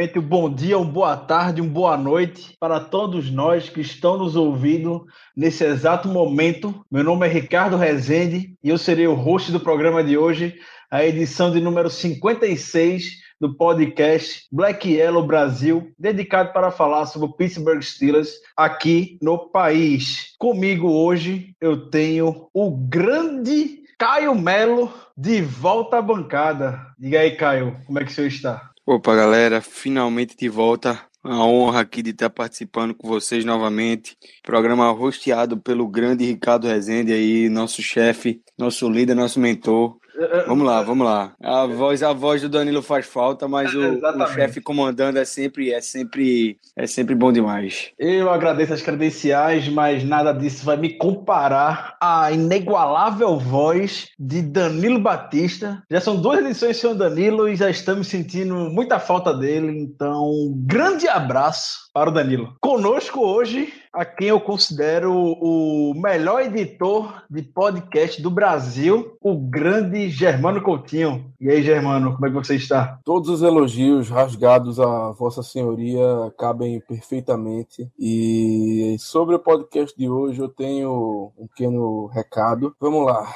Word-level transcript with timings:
Primeiramente, 0.00 0.18
um 0.18 0.22
bom 0.22 0.54
dia, 0.54 0.78
uma 0.78 0.90
boa 0.90 1.14
tarde, 1.14 1.60
uma 1.60 1.70
boa 1.70 1.94
noite 1.94 2.56
para 2.58 2.80
todos 2.80 3.30
nós 3.30 3.68
que 3.68 3.82
estão 3.82 4.16
nos 4.16 4.34
ouvindo 4.34 5.04
nesse 5.36 5.62
exato 5.62 6.08
momento. 6.08 6.74
Meu 6.90 7.04
nome 7.04 7.26
é 7.26 7.30
Ricardo 7.30 7.76
Rezende 7.76 8.54
e 8.64 8.70
eu 8.70 8.78
serei 8.78 9.06
o 9.06 9.12
host 9.12 9.52
do 9.52 9.60
programa 9.60 10.02
de 10.02 10.16
hoje, 10.16 10.54
a 10.90 11.04
edição 11.04 11.50
de 11.50 11.60
número 11.60 11.90
56 11.90 13.18
do 13.38 13.54
podcast 13.54 14.46
Black 14.50 14.88
Yellow 14.90 15.26
Brasil, 15.26 15.92
dedicado 15.98 16.50
para 16.50 16.70
falar 16.70 17.04
sobre 17.04 17.28
o 17.28 17.32
Pittsburgh 17.32 17.82
Steelers 17.82 18.30
aqui 18.56 19.18
no 19.20 19.50
país. 19.50 20.34
Comigo 20.38 20.88
hoje 20.88 21.54
eu 21.60 21.90
tenho 21.90 22.48
o 22.54 22.70
grande 22.70 23.80
Caio 23.98 24.34
Melo 24.34 24.90
de 25.14 25.42
volta 25.42 25.98
à 25.98 26.02
bancada. 26.02 26.80
Diga 26.98 27.20
aí, 27.20 27.36
Caio, 27.36 27.76
como 27.84 27.98
é 27.98 28.04
que 28.04 28.10
o 28.10 28.14
senhor 28.14 28.28
está? 28.28 28.69
Opa, 28.92 29.14
galera, 29.14 29.60
finalmente 29.60 30.36
de 30.36 30.48
volta. 30.48 31.00
A 31.22 31.44
honra 31.44 31.78
aqui 31.78 32.02
de 32.02 32.10
estar 32.10 32.28
participando 32.28 32.92
com 32.92 33.06
vocês 33.06 33.44
novamente. 33.44 34.16
Programa 34.42 34.90
rosteado 34.90 35.56
pelo 35.60 35.86
grande 35.86 36.24
Ricardo 36.24 36.66
Rezende 36.66 37.12
aí, 37.12 37.48
nosso 37.48 37.80
chefe, 37.82 38.42
nosso 38.58 38.90
líder, 38.90 39.14
nosso 39.14 39.38
mentor. 39.38 39.96
Vamos 40.46 40.66
lá, 40.66 40.82
vamos 40.82 41.06
lá. 41.06 41.32
A 41.42 41.66
voz, 41.66 42.02
a 42.02 42.12
voz 42.12 42.42
do 42.42 42.48
Danilo 42.48 42.82
faz 42.82 43.06
falta, 43.06 43.48
mas 43.48 43.74
o, 43.74 43.78
o 43.78 43.94
Exatamente. 43.94 44.34
chefe 44.34 44.60
comandando 44.60 45.18
é 45.18 45.24
sempre, 45.24 45.72
é 45.72 45.80
sempre, 45.80 46.58
é 46.76 46.86
sempre 46.86 47.14
bom 47.14 47.32
demais. 47.32 47.90
Eu 47.98 48.30
agradeço 48.30 48.74
as 48.74 48.82
credenciais, 48.82 49.68
mas 49.68 50.04
nada 50.04 50.32
disso 50.32 50.64
vai 50.64 50.76
me 50.76 50.96
comparar 50.96 51.96
à 52.00 52.30
inigualável 52.30 53.38
voz 53.38 54.08
de 54.18 54.42
Danilo 54.42 55.00
Batista. 55.00 55.82
Já 55.90 56.00
são 56.00 56.20
duas 56.20 56.40
edições 56.40 56.76
sem 56.76 56.90
o 56.90 56.94
Danilo 56.94 57.48
e 57.48 57.56
já 57.56 57.70
estamos 57.70 58.08
sentindo 58.08 58.54
muita 58.54 58.98
falta 58.98 59.32
dele, 59.32 59.70
então 59.80 60.30
um 60.30 60.54
grande 60.66 61.08
abraço 61.08 61.90
para 61.94 62.10
o 62.10 62.12
Danilo. 62.12 62.54
Conosco 62.60 63.20
hoje, 63.20 63.72
a 63.92 64.04
quem 64.04 64.28
eu 64.28 64.40
considero 64.40 65.12
o 65.12 65.92
melhor 65.94 66.42
editor 66.42 67.22
de 67.28 67.42
podcast 67.42 68.22
do 68.22 68.30
Brasil, 68.30 69.16
o 69.20 69.36
grande 69.36 70.08
Germano 70.08 70.62
Coutinho. 70.62 71.32
E 71.40 71.50
aí, 71.50 71.62
Germano, 71.62 72.14
como 72.14 72.26
é 72.26 72.28
que 72.28 72.34
você 72.34 72.54
está? 72.54 72.98
Todos 73.04 73.28
os 73.28 73.42
elogios 73.42 74.08
rasgados 74.08 74.78
a 74.78 75.10
Vossa 75.12 75.42
Senhoria 75.42 76.04
cabem 76.38 76.80
perfeitamente. 76.80 77.90
E 77.98 78.96
sobre 78.98 79.34
o 79.34 79.40
podcast 79.40 79.96
de 79.96 80.08
hoje, 80.08 80.40
eu 80.40 80.48
tenho 80.48 81.32
um 81.36 81.46
pequeno 81.48 82.06
recado. 82.06 82.74
Vamos 82.80 83.06
lá. 83.06 83.26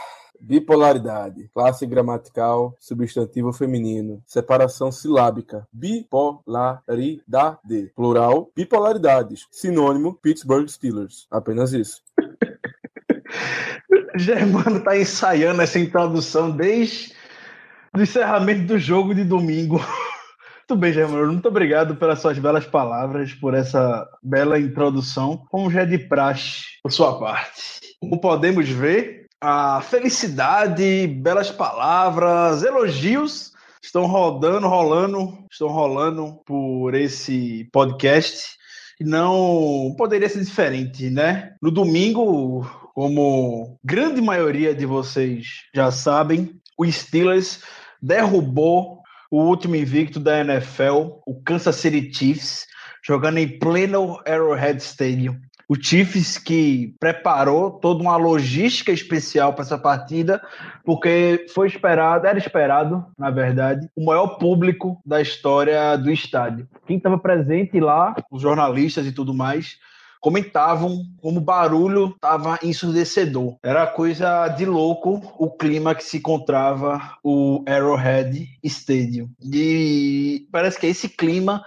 Bipolaridade, 0.47 1.49
classe 1.55 1.87
gramatical, 1.87 2.77
substantivo 2.79 3.51
feminino, 3.51 4.23
separação 4.27 4.93
silábica, 4.93 5.67
bipolaridade, 5.73 7.91
plural, 7.97 8.51
bipolaridades, 8.55 9.47
sinônimo, 9.51 10.13
Pittsburgh 10.15 10.69
Steelers. 10.69 11.27
Apenas 11.31 11.73
isso. 11.73 12.03
Germano 14.17 14.85
tá 14.85 14.99
ensaiando 14.99 15.63
essa 15.63 15.79
introdução 15.79 16.51
desde 16.51 17.15
o 17.97 18.03
encerramento 18.03 18.67
do 18.67 18.79
jogo 18.79 19.15
de 19.15 19.25
domingo. 19.25 19.81
Muito 20.69 20.81
bem, 20.81 20.93
Germano. 20.93 21.33
Muito 21.33 21.49
obrigado 21.49 21.97
pelas 21.97 22.21
suas 22.21 22.39
belas 22.39 22.67
palavras, 22.67 23.33
por 23.35 23.55
essa 23.55 24.07
bela 24.23 24.59
introdução, 24.59 25.45
como 25.51 25.71
já 25.71 25.83
é 25.83 25.87
de 25.87 25.99
praxe 25.99 26.65
por 26.83 26.93
sua 26.93 27.19
parte. 27.19 27.81
Como 28.01 28.21
podemos 28.21 28.69
ver, 28.69 29.24
a 29.47 29.83
felicidade, 29.83 31.07
belas 31.07 31.51
palavras, 31.51 32.63
elogios 32.63 33.53
estão 33.83 34.07
rodando, 34.07 34.67
rolando, 34.67 35.45
estão 35.53 35.69
rolando 35.69 36.41
por 36.47 36.95
esse 36.95 37.69
podcast. 37.71 38.57
Não 38.99 39.95
poderia 39.99 40.31
ser 40.31 40.43
diferente, 40.43 41.11
né? 41.11 41.53
No 41.61 41.71
domingo, 41.71 42.65
como 42.95 43.79
grande 43.85 44.23
maioria 44.23 44.75
de 44.75 44.87
vocês 44.87 45.65
já 45.75 45.91
sabem, 45.91 46.59
o 46.79 46.91
Steelers 46.91 47.61
derrubou 48.01 49.03
o 49.31 49.43
último 49.43 49.77
invicto 49.77 50.19
da 50.19 50.41
NFL, 50.41 51.21
o 51.27 51.39
Kansas 51.45 51.77
City 51.77 52.11
Chiefs, 52.11 52.67
jogando 53.07 53.37
em 53.37 53.59
pleno 53.59 54.19
Arrowhead 54.27 54.83
Stadium. 54.83 55.39
O 55.69 55.75
Chiefs 55.75 56.39
que 56.39 56.95
preparou 57.01 57.71
toda 57.71 58.03
uma 58.03 58.17
logística 58.17 58.93
especial 58.93 59.53
para 59.53 59.65
essa 59.65 59.79
partida, 59.79 60.43
porque 60.85 61.47
foi 61.55 61.67
esperado, 61.67 62.27
era 62.27 62.39
esperado, 62.39 63.05
na 63.19 63.31
verdade, 63.31 63.89
o 63.97 64.05
maior 64.05 64.39
público 64.39 65.01
da 65.05 65.21
história 65.21 65.97
do 65.97 66.11
estádio. 66.11 66.69
Quem 66.87 66.99
estava 66.99 67.19
presente 67.19 67.81
lá, 67.81 68.15
os 68.31 68.43
jornalistas 68.43 69.07
e 69.07 69.13
tudo 69.13 69.33
mais, 69.33 69.79
comentavam 70.25 71.05
como 71.21 71.39
o 71.39 71.45
barulho 71.45 72.15
estava 72.15 72.59
ensurdecedor. 72.63 73.59
Era 73.63 73.87
coisa 73.87 74.49
de 74.49 74.65
louco 74.65 75.21
o 75.39 75.51
clima 75.51 75.95
que 75.95 76.03
se 76.03 76.17
encontrava 76.17 76.99
o 77.23 77.63
Arrowhead 77.69 78.49
Stadium. 78.63 79.29
E 79.43 80.49
parece 80.51 80.81
que 80.81 80.87
é 80.87 80.89
esse 80.89 81.11
clima 81.11 81.63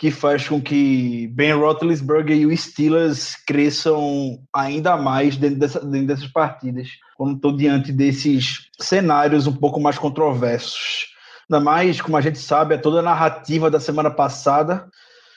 que 0.00 0.10
faz 0.10 0.48
com 0.48 0.58
que 0.58 1.28
Ben 1.34 1.52
Roethlisberger 1.52 2.34
e 2.34 2.46
o 2.46 2.56
Steelers 2.56 3.36
cresçam 3.46 4.40
ainda 4.50 4.96
mais 4.96 5.36
dentro, 5.36 5.58
dessa, 5.58 5.78
dentro 5.78 6.06
dessas 6.06 6.26
partidas, 6.26 6.88
quando 7.18 7.34
estão 7.36 7.54
diante 7.54 7.92
desses 7.92 8.70
cenários 8.80 9.46
um 9.46 9.52
pouco 9.52 9.78
mais 9.78 9.98
controversos. 9.98 11.08
Ainda 11.42 11.62
mais, 11.62 12.00
como 12.00 12.16
a 12.16 12.22
gente 12.22 12.38
sabe, 12.38 12.74
é 12.74 12.78
toda 12.78 13.00
a 13.00 13.02
narrativa 13.02 13.70
da 13.70 13.78
semana 13.78 14.10
passada 14.10 14.88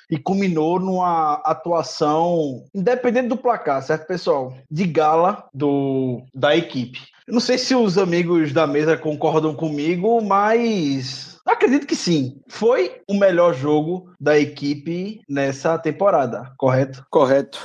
e 0.09 0.17
culminou 0.17 0.79
numa 0.79 1.41
atuação, 1.43 2.63
independente 2.73 3.27
do 3.27 3.35
placar, 3.35 3.83
certo, 3.83 4.07
pessoal? 4.07 4.53
De 4.71 4.85
gala 4.85 5.43
do, 5.53 6.23
da 6.33 6.55
equipe. 6.55 7.01
Eu 7.27 7.33
não 7.33 7.41
sei 7.41 7.57
se 7.57 7.75
os 7.75 7.97
amigos 7.97 8.53
da 8.53 8.65
mesa 8.65 8.95
concordam 8.95 9.53
comigo, 9.53 10.21
mas 10.21 11.32
acredito 11.45 11.87
que 11.87 11.95
sim. 11.95 12.41
Foi 12.47 13.01
o 13.07 13.13
melhor 13.13 13.53
jogo 13.53 14.13
da 14.19 14.39
equipe 14.39 15.21
nessa 15.27 15.77
temporada, 15.77 16.53
correto? 16.57 17.05
Correto. 17.09 17.59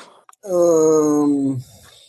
Hum, 0.45 1.59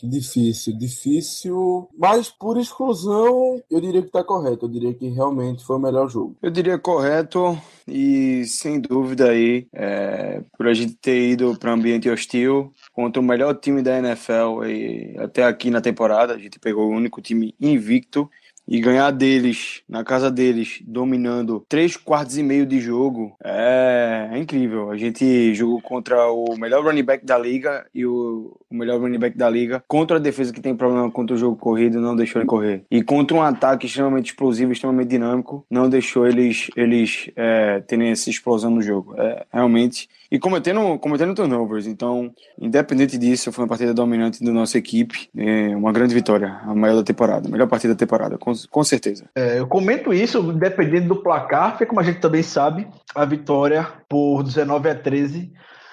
difícil, 0.02 0.76
difícil, 0.76 1.88
mas 1.98 2.30
por 2.30 2.58
exclusão 2.58 3.62
eu 3.70 3.80
diria 3.80 4.02
que 4.02 4.10
tá 4.10 4.24
correto. 4.24 4.66
Eu 4.66 4.70
diria 4.70 4.94
que 4.94 5.08
realmente 5.08 5.64
foi 5.64 5.76
o 5.76 5.80
melhor 5.80 6.08
jogo. 6.08 6.36
Eu 6.42 6.50
diria 6.50 6.78
correto 6.78 7.58
e 7.86 8.44
sem 8.46 8.80
dúvida 8.80 9.30
aí, 9.30 9.66
é, 9.72 10.42
por 10.56 10.68
a 10.68 10.74
gente 10.74 10.94
ter 10.94 11.30
ido 11.30 11.56
para 11.58 11.72
ambiente 11.72 12.08
hostil 12.08 12.72
contra 12.92 13.20
o 13.20 13.24
melhor 13.24 13.54
time 13.54 13.82
da 13.82 13.98
NFL 13.98 14.64
e 14.66 15.16
até 15.18 15.44
aqui 15.44 15.70
na 15.70 15.80
temporada, 15.80 16.34
a 16.34 16.38
gente 16.38 16.58
pegou 16.58 16.88
o 16.88 16.94
único 16.94 17.20
time 17.20 17.54
invicto 17.60 18.30
e 18.70 18.80
ganhar 18.80 19.10
deles, 19.10 19.82
na 19.88 20.04
casa 20.04 20.30
deles, 20.30 20.80
dominando 20.86 21.66
três 21.68 21.96
quartos 21.96 22.38
e 22.38 22.42
meio 22.42 22.64
de 22.64 22.78
jogo, 22.78 23.34
é, 23.42 24.28
é 24.32 24.38
incrível. 24.38 24.92
A 24.92 24.96
gente 24.96 25.52
jogou 25.54 25.82
contra 25.82 26.30
o 26.30 26.56
melhor 26.56 26.84
running 26.84 27.02
back 27.02 27.26
da 27.26 27.36
liga 27.36 27.84
e 27.92 28.06
o, 28.06 28.56
o 28.70 28.74
melhor 28.74 29.00
running 29.00 29.18
back 29.18 29.36
da 29.36 29.50
liga 29.50 29.82
contra 29.88 30.18
a 30.18 30.20
defesa 30.20 30.52
que 30.52 30.60
tem 30.60 30.76
problema 30.76 31.10
contra 31.10 31.34
o 31.34 31.38
jogo 31.38 31.56
corrido, 31.56 32.00
não 32.00 32.14
deixou 32.14 32.40
ele 32.40 32.46
correr. 32.46 32.84
E 32.88 33.02
contra 33.02 33.36
um 33.36 33.42
ataque 33.42 33.86
extremamente 33.86 34.30
explosivo, 34.30 34.70
extremamente 34.70 35.08
dinâmico, 35.08 35.66
não 35.68 35.90
deixou 35.90 36.24
eles, 36.24 36.70
eles 36.76 37.28
é, 37.34 37.80
terem 37.80 38.10
essa 38.10 38.30
explosão 38.30 38.70
no 38.70 38.80
jogo. 38.80 39.14
É, 39.20 39.46
realmente. 39.52 40.08
E 40.30 40.38
cometendo, 40.38 40.96
cometendo 41.00 41.34
turnovers. 41.34 41.88
Então, 41.88 42.32
independente 42.56 43.18
disso, 43.18 43.50
foi 43.50 43.64
uma 43.64 43.68
partida 43.68 43.92
dominante 43.92 44.44
da 44.44 44.52
nossa 44.52 44.78
equipe. 44.78 45.28
É 45.36 45.74
uma 45.74 45.92
grande 45.92 46.14
vitória, 46.14 46.60
a 46.62 46.72
maior 46.72 46.94
da 46.94 47.02
temporada, 47.02 47.48
a 47.48 47.50
melhor 47.50 47.66
partida 47.66 47.94
da 47.94 47.98
temporada, 47.98 48.38
com, 48.38 48.52
com 48.68 48.84
certeza. 48.84 49.24
É, 49.34 49.58
eu 49.58 49.66
comento 49.66 50.12
isso, 50.12 50.52
dependendo 50.52 51.08
do 51.08 51.22
placar, 51.22 51.70
porque 51.70 51.86
como 51.86 52.00
a 52.00 52.04
gente 52.04 52.20
também 52.20 52.42
sabe, 52.42 52.86
a 53.14 53.24
vitória 53.24 53.86
por 54.08 54.42
19 54.42 54.90
a 54.90 54.94
13 54.94 55.52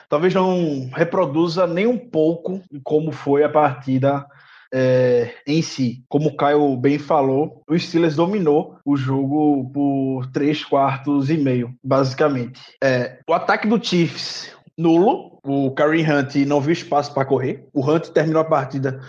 talvez 0.10 0.34
não 0.34 0.90
reproduza 0.94 1.68
nem 1.68 1.86
um 1.86 1.98
pouco 1.98 2.62
como 2.84 3.12
foi 3.12 3.44
a 3.44 3.50
partida 3.50 4.26
é, 4.74 5.34
em 5.46 5.62
si. 5.62 6.04
Como 6.08 6.30
o 6.30 6.36
Caio 6.36 6.76
bem 6.78 6.98
falou, 6.98 7.62
o 7.68 7.78
Steelers 7.78 8.16
dominou 8.16 8.78
o 8.86 8.96
jogo 8.96 9.70
por 9.74 10.28
três 10.28 10.64
quartos 10.64 11.30
e 11.30 11.38
meio, 11.38 11.74
basicamente. 11.84 12.60
É, 12.84 13.20
o 13.28 13.34
ataque 13.34 13.68
do 13.68 13.84
Chiefs 13.84 14.56
nulo. 14.78 15.40
O 15.44 15.72
Kareem 15.72 16.06
Hunt 16.06 16.36
não 16.46 16.60
viu 16.60 16.74
espaço 16.74 17.14
para 17.14 17.26
correr. 17.26 17.66
O 17.74 17.82
Hunt 17.90 18.10
terminou 18.10 18.42
a 18.42 18.46
partida 18.46 19.00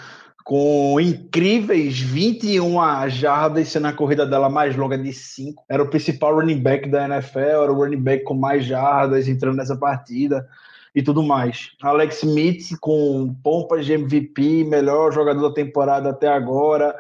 com 0.49 0.99
incríveis 0.99 2.01
21 2.01 3.11
jardas, 3.11 3.69
sendo 3.69 3.87
a 3.87 3.93
corrida 3.93 4.25
dela 4.25 4.49
mais 4.49 4.75
longa 4.75 4.97
de 4.97 5.13
5. 5.13 5.63
Era 5.69 5.83
o 5.83 5.91
principal 5.91 6.37
running 6.37 6.63
back 6.63 6.89
da 6.89 7.05
NFL, 7.05 7.39
era 7.65 7.71
o 7.71 7.75
running 7.75 8.01
back 8.01 8.25
com 8.25 8.33
mais 8.33 8.65
jardas 8.65 9.29
entrando 9.29 9.59
nessa 9.59 9.77
partida 9.77 10.49
e 10.95 11.03
tudo 11.03 11.23
mais. 11.23 11.73
Alex 11.83 12.23
Smith 12.23 12.79
com 12.81 13.37
pompas 13.45 13.85
de 13.85 13.93
MVP, 13.93 14.65
melhor 14.65 15.13
jogador 15.13 15.51
da 15.51 15.55
temporada 15.55 16.09
até 16.09 16.29
agora, 16.29 16.97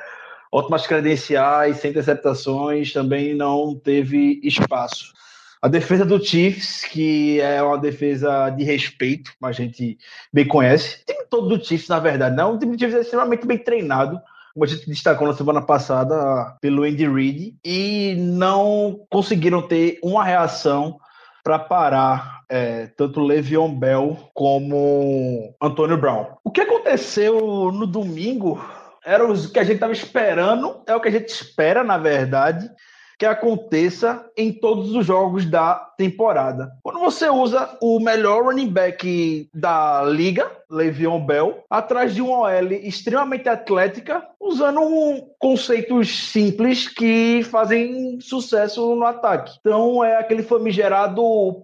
ótimas 0.52 0.86
credenciais, 0.86 1.78
sem 1.78 1.90
interceptações, 1.90 2.92
também 2.92 3.34
não 3.34 3.74
teve 3.74 4.42
espaço. 4.44 5.14
A 5.60 5.66
defesa 5.66 6.04
do 6.04 6.22
Chiefs, 6.24 6.84
que 6.84 7.40
é 7.40 7.60
uma 7.62 7.78
defesa 7.78 8.50
de 8.50 8.62
respeito, 8.62 9.32
a 9.42 9.50
gente 9.50 9.98
bem 10.32 10.46
conhece. 10.46 11.02
O 11.02 11.12
time 11.12 11.26
todo 11.28 11.48
do 11.48 11.64
Chiefs, 11.64 11.88
na 11.88 11.98
verdade, 11.98 12.36
não. 12.36 12.54
O 12.54 12.58
time 12.58 12.76
do 12.76 12.78
Chiefs 12.78 12.96
é 12.96 13.00
extremamente 13.00 13.46
bem 13.46 13.58
treinado, 13.58 14.20
como 14.54 14.64
a 14.64 14.68
gente 14.68 14.88
destacou 14.88 15.26
na 15.26 15.34
semana 15.34 15.60
passada 15.60 16.56
pelo 16.60 16.84
Andy 16.84 17.08
Reid, 17.08 17.56
e 17.64 18.14
não 18.18 19.00
conseguiram 19.10 19.60
ter 19.60 19.98
uma 20.02 20.24
reação 20.24 20.98
para 21.42 21.58
parar 21.58 22.40
é, 22.48 22.86
tanto 22.96 23.20
Le'Veon 23.20 23.74
Bell 23.74 24.16
como 24.34 25.54
Antônio 25.60 25.96
Brown. 25.96 26.26
O 26.44 26.50
que 26.50 26.60
aconteceu 26.60 27.72
no 27.72 27.86
domingo 27.86 28.64
era 29.04 29.24
o 29.26 29.50
que 29.50 29.58
a 29.58 29.64
gente 29.64 29.76
estava 29.76 29.92
esperando, 29.92 30.82
é 30.86 30.94
o 30.94 31.00
que 31.00 31.08
a 31.08 31.12
gente 31.12 31.28
espera, 31.28 31.82
na 31.82 31.96
verdade, 31.96 32.68
que 33.18 33.26
aconteça 33.26 34.24
em 34.36 34.52
todos 34.52 34.94
os 34.94 35.04
jogos 35.04 35.44
da 35.44 35.74
temporada. 35.74 36.70
Quando 36.82 37.00
você 37.00 37.28
usa 37.28 37.76
o 37.82 37.98
melhor 37.98 38.44
running 38.44 38.68
back 38.68 39.50
da 39.52 40.04
liga, 40.04 40.48
Le'Veon 40.70 41.26
Bell, 41.26 41.64
atrás 41.68 42.14
de 42.14 42.22
uma 42.22 42.42
OL 42.42 42.72
extremamente 42.72 43.48
atlética, 43.48 44.24
usando 44.40 44.80
um 44.80 45.28
conceitos 45.38 46.30
simples 46.30 46.86
que 46.86 47.42
fazem 47.42 48.20
sucesso 48.20 48.94
no 48.94 49.04
ataque. 49.04 49.58
Então 49.58 50.04
é 50.04 50.16
aquele 50.16 50.44
famigerado 50.44 51.22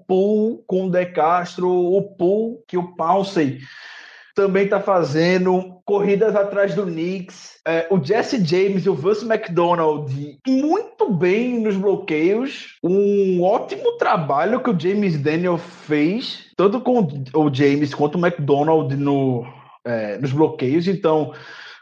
pull 0.09 0.65
com 0.67 0.87
o 0.87 0.91
De 0.91 1.07
Castro, 1.07 1.69
o 1.71 2.03
pull 2.03 2.65
que 2.67 2.77
o 2.77 2.97
Pouncey 2.97 3.61
também 4.35 4.65
está 4.65 4.81
fazendo 4.81 5.81
corridas 5.85 6.35
atrás 6.35 6.75
do 6.75 6.85
Knicks. 6.85 7.61
É, 7.67 7.87
o 7.91 8.03
Jesse 8.03 8.45
James 8.45 8.85
e 8.85 8.91
o 8.91 8.95
Vance 8.95 9.25
McDonald 9.25 10.39
muito 10.47 11.13
bem 11.13 11.61
nos 11.61 11.77
bloqueios. 11.77 12.79
Um 12.83 13.43
ótimo 13.43 13.93
trabalho 13.93 14.61
que 14.61 14.71
o 14.71 14.79
James 14.79 15.19
Daniel 15.19 15.57
fez, 15.57 16.47
tanto 16.57 16.81
com 16.81 17.09
o 17.33 17.55
James 17.55 17.95
quanto 17.95 18.19
o 18.19 18.27
McDonald 18.27 18.97
no, 18.97 19.47
é, 19.85 20.19
nos 20.19 20.33
bloqueios. 20.33 20.89
Então, 20.89 21.33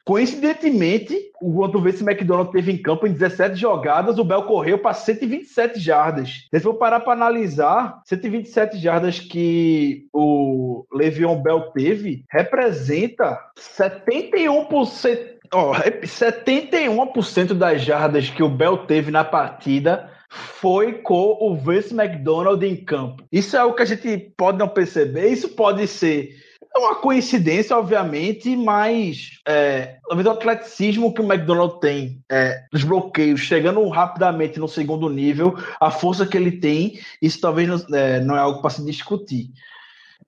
Coincidentemente, 0.04 1.16
o 1.40 1.68
Vance 1.80 2.02
McDonald 2.02 2.50
teve 2.50 2.72
em 2.72 2.76
campo 2.76 3.06
em 3.06 3.12
17 3.12 3.54
jogadas, 3.54 4.18
o 4.18 4.24
Bell 4.24 4.42
correu 4.42 4.78
para 4.78 4.94
127 4.94 5.78
jardas. 5.78 6.48
Se 6.52 6.60
for 6.60 6.74
parar 6.74 7.00
para 7.00 7.12
analisar, 7.12 8.00
127 8.04 8.78
jardas 8.78 9.20
que 9.20 10.06
o 10.12 10.84
Le'Veon 10.92 11.40
Bell 11.40 11.70
teve 11.72 12.24
representa 12.28 13.38
71%, 13.56 15.18
oh, 15.54 15.72
71% 15.72 17.54
das 17.54 17.82
jardas 17.82 18.28
que 18.28 18.42
o 18.42 18.48
Bell 18.48 18.78
teve 18.78 19.12
na 19.12 19.22
partida 19.22 20.10
foi 20.32 20.94
com 20.94 21.36
o 21.40 21.54
Vince 21.54 21.94
McDonald 21.94 22.64
em 22.66 22.74
campo. 22.74 23.22
Isso 23.30 23.56
é 23.56 23.62
o 23.62 23.74
que 23.74 23.82
a 23.82 23.86
gente 23.86 24.32
pode 24.36 24.58
não 24.58 24.68
perceber. 24.68 25.28
Isso 25.28 25.50
pode 25.50 25.86
ser 25.86 26.30
é 26.74 26.78
uma 26.78 26.94
coincidência, 26.94 27.76
obviamente, 27.76 28.56
mas 28.56 29.38
é, 29.46 29.96
talvez 30.08 30.26
o 30.26 30.30
atleticismo 30.30 31.12
que 31.12 31.20
o 31.20 31.24
McDonald 31.24 31.78
tem 31.80 32.22
é, 32.30 32.64
bloqueios, 32.84 33.40
chegando 33.40 33.86
rapidamente 33.88 34.58
no 34.58 34.66
segundo 34.66 35.08
nível, 35.08 35.54
a 35.78 35.90
força 35.90 36.26
que 36.26 36.36
ele 36.36 36.52
tem, 36.52 36.98
isso 37.20 37.40
talvez 37.40 37.68
não 37.68 37.98
é, 37.98 38.20
não 38.20 38.36
é 38.36 38.40
algo 38.40 38.62
para 38.62 38.70
se 38.70 38.84
discutir. 38.84 39.50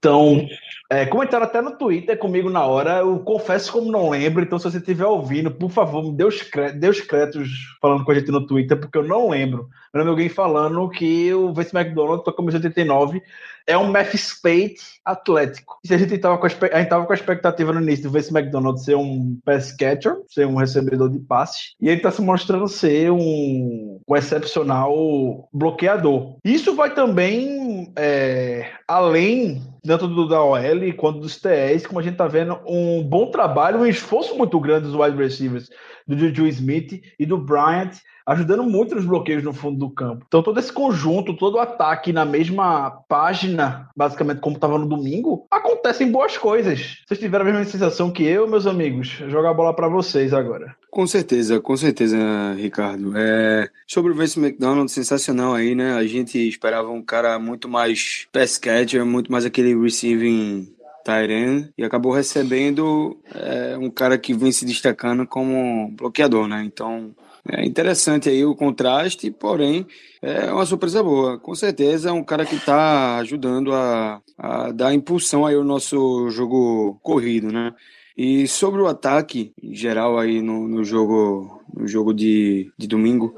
Então, 0.05 0.47
é, 0.91 1.07
comentaram 1.07 1.47
até 1.47 1.63
no 1.63 1.79
Twitter 1.79 2.19
comigo 2.19 2.51
na 2.51 2.67
hora. 2.67 2.99
Eu 2.99 3.21
confesso 3.21 3.73
como 3.73 3.91
não 3.91 4.11
lembro, 4.11 4.43
então 4.43 4.59
se 4.59 4.71
você 4.71 4.77
estiver 4.77 5.07
ouvindo, 5.07 5.51
por 5.51 5.71
favor, 5.71 6.05
me 6.05 6.13
dê 6.13 6.25
os, 6.25 6.39
dê 6.75 6.89
os 6.91 7.01
créditos 7.01 7.49
falando 7.81 8.05
com 8.05 8.13
a 8.13 8.15
gente 8.15 8.31
no 8.31 8.47
Twitter, 8.47 8.79
porque 8.79 8.99
eu 8.99 9.03
não 9.03 9.31
lembro. 9.31 9.71
Eu 9.95 9.99
lembro 9.99 10.11
alguém 10.11 10.29
falando 10.29 10.91
que 10.91 11.33
o 11.33 11.55
Vince 11.55 11.75
McDonald, 11.75 12.23
a 12.27 12.33
camisa 12.35 12.59
89, 12.59 13.23
é 13.67 13.77
um 13.77 13.91
Math 13.91 14.15
Spade 14.15 14.77
atlético. 15.05 15.79
Se 15.85 15.95
a 15.95 15.99
gente 15.99 16.15
estava 16.15 16.39
com, 16.39 16.47
a, 16.47 16.49
gente 16.49 16.89
tava 16.89 17.07
com 17.07 17.13
a 17.13 17.17
expectativa 17.17 17.73
no 17.73 17.81
início 17.81 18.05
do 18.05 18.11
Vince 18.11 18.35
McDonald 18.35 18.83
ser 18.83 18.97
um 18.97 19.39
pass 19.45 19.73
catcher, 19.73 20.17
ser 20.29 20.47
um 20.47 20.57
recebedor 20.57 21.11
de 21.11 21.19
passes, 21.19 21.75
e 21.81 21.89
ele 21.89 21.99
está 21.99 22.11
se 22.11 22.23
mostrando 22.23 22.69
ser 22.69 23.11
um, 23.11 24.01
um 24.07 24.17
excepcional 24.17 25.49
bloqueador. 25.53 26.37
Isso 26.45 26.75
vai 26.75 26.95
também 26.95 27.93
é, 27.97 28.71
além 28.89 29.63
tanto 29.87 30.09
do 30.09 30.27
da 30.27 30.43
OL 30.43 30.93
quanto 30.97 31.21
dos 31.21 31.39
TEs, 31.39 31.87
como 31.87 32.01
a 32.01 32.03
gente 32.03 32.15
está 32.15 32.27
vendo, 32.27 32.59
um 32.67 33.03
bom 33.03 33.31
trabalho, 33.31 33.81
um 33.81 33.87
esforço 33.87 34.37
muito 34.37 34.59
grande 34.59 34.87
dos 34.87 34.95
wide 34.95 35.17
receivers, 35.17 35.69
do 36.07 36.19
Juju 36.19 36.47
Smith 36.47 37.03
e 37.19 37.27
do 37.27 37.37
Bryant, 37.37 37.93
ajudando 38.27 38.63
muito 38.63 38.95
nos 38.95 39.05
bloqueios 39.05 39.43
no 39.43 39.53
fundo 39.53 39.79
do 39.79 39.91
campo. 39.91 40.25
Então, 40.27 40.43
todo 40.43 40.59
esse 40.59 40.73
conjunto, 40.73 41.37
todo 41.37 41.55
o 41.55 41.61
ataque 41.61 42.13
na 42.13 42.25
mesma 42.25 42.91
página, 43.09 43.89
basicamente 43.97 44.41
como 44.41 44.57
estava 44.57 44.79
no 44.79 44.87
domingo, 44.87 45.47
acontecem 45.51 46.11
boas 46.11 46.37
coisas. 46.37 47.03
Vocês 47.07 47.21
tiveram 47.21 47.45
a 47.45 47.49
mesma 47.49 47.65
sensação 47.65 48.11
que 48.11 48.25
eu, 48.25 48.49
meus 48.49 48.67
amigos? 48.67 49.09
Jogar 49.29 49.51
a 49.51 49.55
bola 49.55 49.75
para 49.75 49.89
vocês 49.89 50.33
agora. 50.33 50.75
Com 50.91 51.07
certeza, 51.07 51.61
com 51.61 51.77
certeza, 51.77 52.17
Ricardo. 52.57 53.13
É... 53.17 53.69
Sobre 53.87 54.13
o 54.13 54.15
Vince 54.15 54.39
McDonald, 54.39 54.91
sensacional 54.91 55.55
aí, 55.55 55.75
né? 55.75 55.95
A 55.95 56.07
gente 56.07 56.39
esperava 56.39 56.89
um 56.91 57.03
cara 57.03 57.39
muito 57.39 57.69
mais 57.69 58.27
pass 58.33 58.59
catcher, 58.59 59.05
muito 59.05 59.31
mais 59.31 59.45
aquele 59.45 59.77
receiving 59.77 60.73
Tyren 61.05 61.69
e 61.77 61.85
acabou 61.85 62.13
recebendo 62.13 63.19
é, 63.35 63.77
um 63.77 63.91
cara 63.91 64.17
que 64.17 64.33
vem 64.33 64.51
se 64.51 64.65
destacando 64.65 65.27
como 65.27 65.91
bloqueador, 65.91 66.49
né? 66.49 66.63
Então 66.65 67.15
é 67.49 67.65
interessante 67.65 68.29
aí 68.29 68.45
o 68.45 68.55
contraste, 68.55 69.31
porém 69.31 69.87
é 70.23 70.51
uma 70.51 70.65
surpresa 70.65 71.03
boa. 71.03 71.39
Com 71.39 71.55
certeza 71.55 72.09
é 72.09 72.13
um 72.13 72.25
cara 72.25 72.47
que 72.47 72.57
está 72.57 73.17
ajudando 73.19 73.75
a, 73.75 74.23
a 74.39 74.73
dar 74.73 74.95
impulsão 74.95 75.45
aí 75.45 75.55
ao 75.55 75.65
nosso 75.65 76.31
jogo 76.31 76.99
corrido, 77.03 77.53
né? 77.53 77.75
E 78.17 78.47
sobre 78.49 78.81
o 78.81 78.87
ataque 78.87 79.53
em 79.63 79.75
geral 79.75 80.19
aí 80.19 80.41
no, 80.41 80.67
no 80.69 80.85
jogo 80.85 81.63
no 81.75 81.87
jogo 81.87 82.15
de, 82.15 82.73
de 82.79 82.87
domingo, 82.87 83.35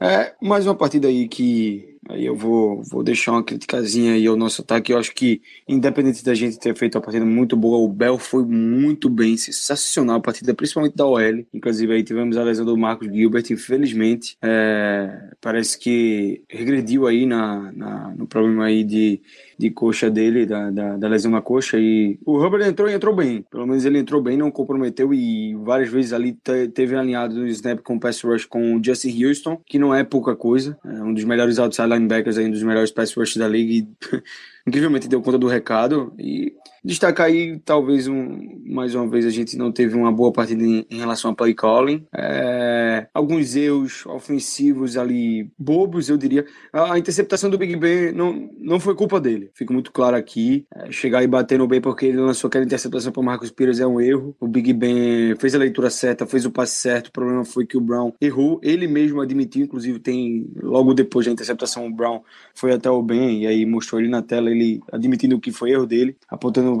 é 0.00 0.34
mais 0.40 0.66
uma 0.66 0.74
partida 0.74 1.08
aí 1.08 1.26
que 1.26 1.91
Aí 2.08 2.26
eu 2.26 2.34
vou, 2.34 2.82
vou 2.82 3.02
deixar 3.02 3.32
uma 3.32 3.44
criticazinha 3.44 4.14
aí 4.14 4.26
ao 4.26 4.36
nosso 4.36 4.62
ataque. 4.62 4.92
Eu 4.92 4.98
acho 4.98 5.14
que, 5.14 5.40
independente 5.68 6.24
da 6.24 6.34
gente 6.34 6.58
ter 6.58 6.76
feito 6.76 6.96
uma 6.96 7.00
partida 7.00 7.24
muito 7.24 7.56
boa, 7.56 7.78
o 7.78 7.88
Bell 7.88 8.18
foi 8.18 8.44
muito 8.44 9.08
bem, 9.08 9.36
sensacional 9.36 10.16
a 10.16 10.20
partida, 10.20 10.52
principalmente 10.52 10.96
da 10.96 11.06
OL. 11.06 11.46
Inclusive, 11.54 11.92
aí 11.92 12.02
tivemos 12.02 12.36
a 12.36 12.42
lesão 12.42 12.64
do 12.64 12.76
Marcos 12.76 13.08
Gilbert, 13.08 13.44
infelizmente. 13.50 14.36
É, 14.42 15.30
parece 15.40 15.78
que 15.78 16.42
regrediu 16.48 17.06
aí 17.06 17.24
na, 17.24 17.70
na, 17.72 18.14
no 18.16 18.26
problema 18.26 18.64
aí 18.64 18.82
de 18.82 19.20
de 19.58 19.70
coxa 19.70 20.10
dele, 20.10 20.46
da, 20.46 20.70
da, 20.70 20.96
da, 20.96 21.08
lesão 21.08 21.30
na 21.30 21.40
coxa. 21.40 21.78
E 21.78 22.18
o 22.24 22.36
Hubbard 22.38 22.68
entrou 22.68 22.88
e 22.88 22.94
entrou 22.94 23.14
bem. 23.14 23.44
Pelo 23.50 23.66
menos 23.66 23.84
ele 23.84 23.98
entrou 23.98 24.22
bem, 24.22 24.36
não 24.36 24.50
comprometeu 24.50 25.12
e 25.12 25.54
várias 25.56 25.90
vezes 25.90 26.12
ali 26.12 26.36
teve 26.74 26.96
alinhado 26.96 27.34
no 27.34 27.46
snap 27.48 27.80
com 27.80 27.96
o 27.96 28.00
pass 28.00 28.22
rush 28.22 28.44
com 28.44 28.76
o 28.76 28.84
Justin 28.84 29.24
Houston, 29.24 29.60
que 29.66 29.78
não 29.78 29.94
é 29.94 30.04
pouca 30.04 30.34
coisa. 30.34 30.76
É 30.84 31.02
um 31.02 31.14
dos 31.14 31.24
melhores 31.24 31.58
outside 31.58 31.88
linebackers, 31.88 32.38
aí, 32.38 32.46
um 32.46 32.50
dos 32.50 32.62
melhores 32.62 32.90
pass 32.90 33.14
rush 33.14 33.36
da 33.36 33.48
liga. 33.48 33.72
E 33.72 33.88
incrivelmente 34.66 35.08
deu 35.08 35.22
conta 35.22 35.38
do 35.38 35.46
recado. 35.46 36.12
E 36.18 36.52
Destacar 36.84 37.26
aí, 37.26 37.60
talvez, 37.60 38.08
um, 38.08 38.60
mais 38.66 38.92
uma 38.94 39.06
vez, 39.06 39.24
a 39.24 39.30
gente 39.30 39.56
não 39.56 39.70
teve 39.70 39.94
uma 39.94 40.10
boa 40.10 40.32
partida 40.32 40.64
em, 40.64 40.84
em 40.90 40.98
relação 40.98 41.30
a 41.30 41.34
play 41.34 41.54
calling. 41.54 42.04
É, 42.12 43.06
alguns 43.14 43.54
erros 43.54 44.04
ofensivos 44.06 44.96
ali, 44.96 45.48
bobos, 45.56 46.08
eu 46.08 46.16
diria. 46.16 46.44
A, 46.72 46.98
interceptação 46.98 47.48
do 47.48 47.56
Big 47.56 47.76
Ben 47.76 48.10
não, 48.10 48.50
não 48.58 48.80
foi 48.80 48.96
culpa 48.96 49.20
dele, 49.20 49.50
fica 49.54 49.72
muito 49.72 49.92
claro 49.92 50.16
aqui. 50.16 50.66
É, 50.74 50.90
chegar 50.90 51.22
e 51.22 51.26
bater 51.28 51.56
no 51.56 51.68
Ben 51.68 51.80
porque 51.80 52.06
ele 52.06 52.18
lançou 52.18 52.48
aquela 52.48 52.64
interceptação 52.64 53.12
para 53.12 53.22
Marcos 53.22 53.52
Pires 53.52 53.78
é 53.78 53.86
um 53.86 54.00
erro. 54.00 54.34
O 54.40 54.48
Big 54.48 54.72
Ben 54.72 55.36
fez 55.38 55.54
a 55.54 55.58
leitura 55.58 55.88
certa, 55.88 56.26
fez 56.26 56.44
o 56.44 56.50
passe 56.50 56.74
certo. 56.80 57.08
O 57.08 57.12
problema 57.12 57.44
foi 57.44 57.64
que 57.64 57.76
o 57.76 57.80
Brown 57.80 58.12
errou. 58.20 58.58
Ele 58.60 58.88
mesmo 58.88 59.20
admitiu, 59.20 59.62
inclusive, 59.62 60.00
tem 60.00 60.50
logo 60.60 60.94
depois 60.94 61.26
da 61.26 61.32
interceptação, 61.32 61.86
o 61.86 61.94
Brown 61.94 62.22
foi 62.54 62.72
até 62.72 62.90
o 62.90 63.00
Ben 63.02 63.42
e 63.42 63.46
aí 63.46 63.64
mostrou 63.64 64.00
ele 64.00 64.10
na 64.10 64.20
tela, 64.20 64.50
ele 64.50 64.80
admitindo 64.90 65.38
que 65.38 65.52
foi 65.52 65.70
erro 65.70 65.86
dele, 65.86 66.16
apontando 66.28 66.71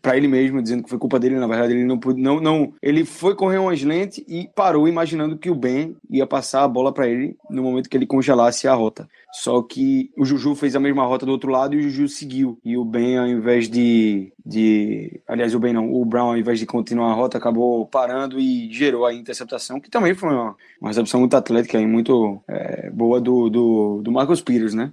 para 0.00 0.16
ele 0.16 0.28
mesmo, 0.28 0.62
dizendo 0.62 0.82
que 0.82 0.90
foi 0.90 0.98
culpa 0.98 1.18
dele. 1.18 1.38
Na 1.38 1.46
verdade, 1.46 1.72
ele 1.72 1.84
não, 1.84 1.98
não, 2.16 2.40
não 2.40 2.74
ele 2.82 3.04
foi 3.04 3.34
correr 3.34 3.58
uma 3.58 3.74
slant 3.74 4.18
e 4.28 4.48
parou 4.54 4.88
imaginando 4.88 5.36
que 5.36 5.50
o 5.50 5.54
Ben 5.54 5.96
ia 6.10 6.26
passar 6.26 6.64
a 6.64 6.68
bola 6.68 6.92
para 6.92 7.08
ele 7.08 7.36
no 7.50 7.62
momento 7.62 7.88
que 7.88 7.96
ele 7.96 8.06
congelasse 8.06 8.66
a 8.68 8.74
rota. 8.74 9.08
Só 9.32 9.62
que 9.62 10.10
o 10.16 10.26
Juju 10.26 10.54
fez 10.54 10.76
a 10.76 10.80
mesma 10.80 11.06
rota 11.06 11.24
do 11.24 11.32
outro 11.32 11.50
lado 11.50 11.74
e 11.74 11.78
o 11.78 11.82
Juju 11.82 12.06
seguiu. 12.08 12.58
E 12.62 12.76
o 12.76 12.84
Ben, 12.84 13.16
ao 13.16 13.26
invés 13.26 13.68
de. 13.68 14.30
de 14.44 15.20
aliás, 15.26 15.54
o 15.54 15.58
Ben 15.58 15.72
não, 15.72 15.90
o 15.90 16.04
Brown, 16.04 16.28
ao 16.28 16.36
invés 16.36 16.58
de 16.58 16.66
continuar 16.66 17.10
a 17.10 17.14
rota, 17.14 17.38
acabou 17.38 17.86
parando 17.86 18.38
e 18.38 18.70
gerou 18.70 19.06
a 19.06 19.14
interceptação, 19.14 19.80
que 19.80 19.90
também 19.90 20.14
foi 20.14 20.28
uma, 20.28 20.54
uma 20.80 20.90
recepção 20.90 21.20
muito 21.20 21.34
atlética 21.34 21.80
e 21.80 21.86
muito 21.86 22.42
é, 22.46 22.90
boa 22.90 23.20
do, 23.20 23.48
do, 23.48 24.02
do 24.02 24.12
Marcos 24.12 24.42
Pires, 24.42 24.74
né? 24.74 24.92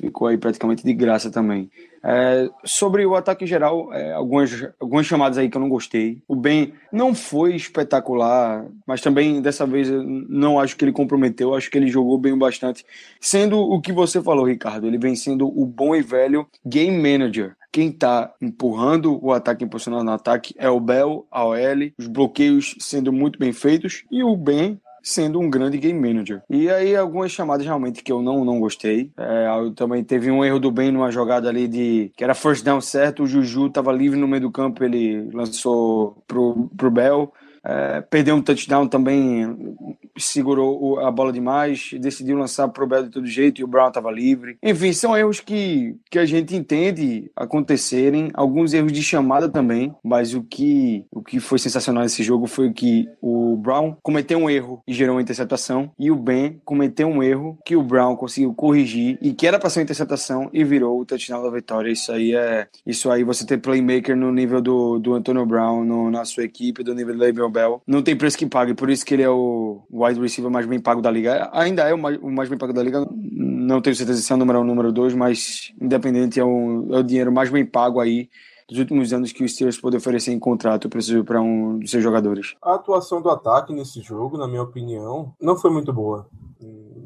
Ficou 0.00 0.28
aí 0.28 0.38
praticamente 0.38 0.84
de 0.84 0.92
graça 0.92 1.28
também. 1.28 1.68
É, 2.04 2.48
sobre 2.64 3.04
o 3.04 3.16
ataque 3.16 3.44
geral, 3.46 3.92
é, 3.92 4.12
algumas, 4.12 4.68
algumas 4.78 5.06
chamadas 5.06 5.36
aí 5.36 5.50
que 5.50 5.56
eu 5.56 5.60
não 5.60 5.68
gostei. 5.68 6.22
O 6.28 6.36
Ben 6.36 6.72
não 6.92 7.12
foi 7.14 7.56
espetacular, 7.56 8.64
mas 8.86 9.00
também 9.00 9.42
dessa 9.42 9.66
vez 9.66 9.90
eu 9.90 10.04
não 10.04 10.60
acho 10.60 10.76
que 10.76 10.84
ele 10.84 10.92
comprometeu, 10.92 11.52
acho 11.52 11.68
que 11.68 11.76
ele 11.76 11.88
jogou 11.88 12.16
bem 12.16 12.38
bastante. 12.38 12.86
Sendo 13.20 13.58
o 13.58 13.80
que 13.80 13.92
você 13.92 14.22
falou, 14.22 14.46
Ricardo, 14.46 14.86
ele 14.86 14.98
vem 14.98 15.16
sendo 15.16 15.48
o 15.48 15.66
bom 15.66 15.96
e 15.96 16.00
velho 16.00 16.46
game 16.64 16.96
manager. 16.96 17.56
Quem 17.72 17.88
está 17.88 18.32
empurrando 18.40 19.18
o 19.22 19.32
ataque, 19.32 19.64
impulsionando 19.64 20.10
o 20.10 20.14
ataque 20.14 20.54
é 20.56 20.70
o 20.70 20.80
Bell, 20.80 21.26
a 21.30 21.44
OL, 21.44 21.92
os 21.98 22.06
bloqueios 22.06 22.76
sendo 22.78 23.12
muito 23.12 23.36
bem 23.36 23.52
feitos 23.52 24.04
e 24.10 24.22
o 24.22 24.36
Ben 24.36 24.80
sendo 25.08 25.40
um 25.40 25.48
grande 25.48 25.78
game 25.78 25.98
manager. 25.98 26.42
E 26.50 26.68
aí 26.68 26.94
algumas 26.94 27.32
chamadas 27.32 27.64
realmente 27.64 28.02
que 28.02 28.12
eu 28.12 28.20
não, 28.20 28.44
não 28.44 28.60
gostei. 28.60 29.10
É, 29.16 29.46
também 29.74 30.04
teve 30.04 30.30
um 30.30 30.44
erro 30.44 30.60
do 30.60 30.70
Ben 30.70 30.92
numa 30.92 31.10
jogada 31.10 31.48
ali 31.48 31.66
de 31.66 32.12
que 32.14 32.22
era 32.22 32.34
first 32.34 32.62
down 32.62 32.80
certo, 32.80 33.22
o 33.22 33.26
Juju 33.26 33.68
estava 33.68 33.90
livre 33.90 34.18
no 34.18 34.28
meio 34.28 34.42
do 34.42 34.50
campo, 34.50 34.84
ele 34.84 35.30
lançou 35.32 36.22
pro, 36.26 36.70
pro 36.76 36.90
Bell. 36.90 37.32
É, 37.64 38.00
perdeu 38.00 38.36
um 38.36 38.42
touchdown 38.42 38.86
também 38.88 39.76
segurou 40.16 40.98
a 41.00 41.10
bola 41.10 41.32
demais, 41.32 41.90
decidiu 42.00 42.36
lançar 42.36 42.68
pro 42.68 42.86
Bell 42.86 43.04
de 43.04 43.10
todo 43.10 43.26
jeito 43.26 43.60
e 43.60 43.64
o 43.64 43.68
Brown 43.68 43.88
estava 43.88 44.10
livre. 44.10 44.58
Enfim, 44.62 44.92
são 44.92 45.16
erros 45.16 45.40
que, 45.40 45.96
que 46.10 46.18
a 46.18 46.26
gente 46.26 46.54
entende 46.56 47.30
acontecerem, 47.36 48.30
alguns 48.34 48.74
erros 48.74 48.92
de 48.92 49.02
chamada 49.02 49.48
também, 49.48 49.94
mas 50.02 50.34
o 50.34 50.42
que, 50.42 51.04
o 51.12 51.22
que 51.22 51.40
foi 51.40 51.58
sensacional 51.58 52.02
nesse 52.02 52.22
jogo 52.22 52.46
foi 52.46 52.72
que 52.72 53.08
o 53.20 53.56
Brown 53.56 53.96
cometeu 54.02 54.38
um 54.38 54.50
erro 54.50 54.82
e 54.86 54.92
gerou 54.92 55.16
uma 55.16 55.22
interceptação, 55.22 55.90
e 55.98 56.10
o 56.10 56.16
Ben 56.16 56.60
cometeu 56.64 57.08
um 57.08 57.22
erro 57.22 57.58
que 57.64 57.76
o 57.76 57.82
Brown 57.82 58.16
conseguiu 58.16 58.52
corrigir 58.54 59.18
e 59.20 59.32
que 59.32 59.46
era 59.46 59.58
para 59.58 59.70
ser 59.70 59.80
uma 59.80 59.84
interceptação 59.84 60.50
e 60.52 60.64
virou 60.64 61.00
o 61.00 61.04
touchdown 61.04 61.42
da 61.42 61.50
vitória. 61.50 61.90
Isso 61.90 62.12
aí 62.12 62.34
é. 62.34 62.66
Isso 62.86 63.10
aí 63.10 63.24
você 63.24 63.46
ter 63.46 63.58
playmaker 63.58 64.16
no 64.16 64.32
nível 64.32 64.60
do, 64.60 64.98
do 64.98 65.14
Antonio 65.14 65.44
Brown 65.46 65.84
no, 65.84 66.10
na 66.10 66.24
sua 66.24 66.44
equipe, 66.44 66.82
do 66.82 66.94
nível 66.94 67.14
do 67.14 67.20
Le'Veon 67.20 67.47
Bell, 67.50 67.82
não 67.86 68.02
tem 68.02 68.16
preço 68.16 68.36
que 68.36 68.46
pague, 68.46 68.74
por 68.74 68.90
isso 68.90 69.04
que 69.04 69.14
ele 69.14 69.22
é 69.22 69.30
o 69.30 69.82
wide 69.90 70.20
receiver 70.20 70.50
mais 70.50 70.66
bem 70.66 70.80
pago 70.80 71.00
da 71.00 71.10
liga. 71.10 71.50
Ainda 71.52 71.82
é 71.88 71.94
o 71.94 71.98
mais, 71.98 72.48
bem 72.48 72.58
pago 72.58 72.72
da 72.72 72.82
liga, 72.82 73.06
não 73.10 73.80
tenho 73.80 73.96
certeza 73.96 74.20
se 74.20 74.32
é 74.32 74.34
o 74.34 74.38
número 74.38 74.58
1 74.60 74.62
um, 74.62 74.64
número 74.64 74.92
2, 74.92 75.14
mas 75.14 75.72
independente 75.80 76.38
é 76.40 76.44
o, 76.44 76.88
é 76.92 76.98
o 76.98 77.02
dinheiro 77.02 77.32
mais 77.32 77.50
bem 77.50 77.64
pago 77.64 78.00
aí 78.00 78.28
dos 78.68 78.78
últimos 78.78 79.12
anos 79.12 79.32
que 79.32 79.42
o 79.42 79.48
Steelers 79.48 79.80
pode 79.80 79.96
oferecer 79.96 80.30
em 80.30 80.38
contrato 80.38 80.90
para 81.24 81.40
um 81.40 81.78
dos 81.78 81.90
seus 81.90 82.02
jogadores. 82.02 82.54
A 82.62 82.74
atuação 82.74 83.22
do 83.22 83.30
ataque 83.30 83.72
nesse 83.72 84.02
jogo, 84.02 84.36
na 84.36 84.46
minha 84.46 84.62
opinião, 84.62 85.32
não 85.40 85.56
foi 85.56 85.70
muito 85.70 85.92
boa 85.92 86.28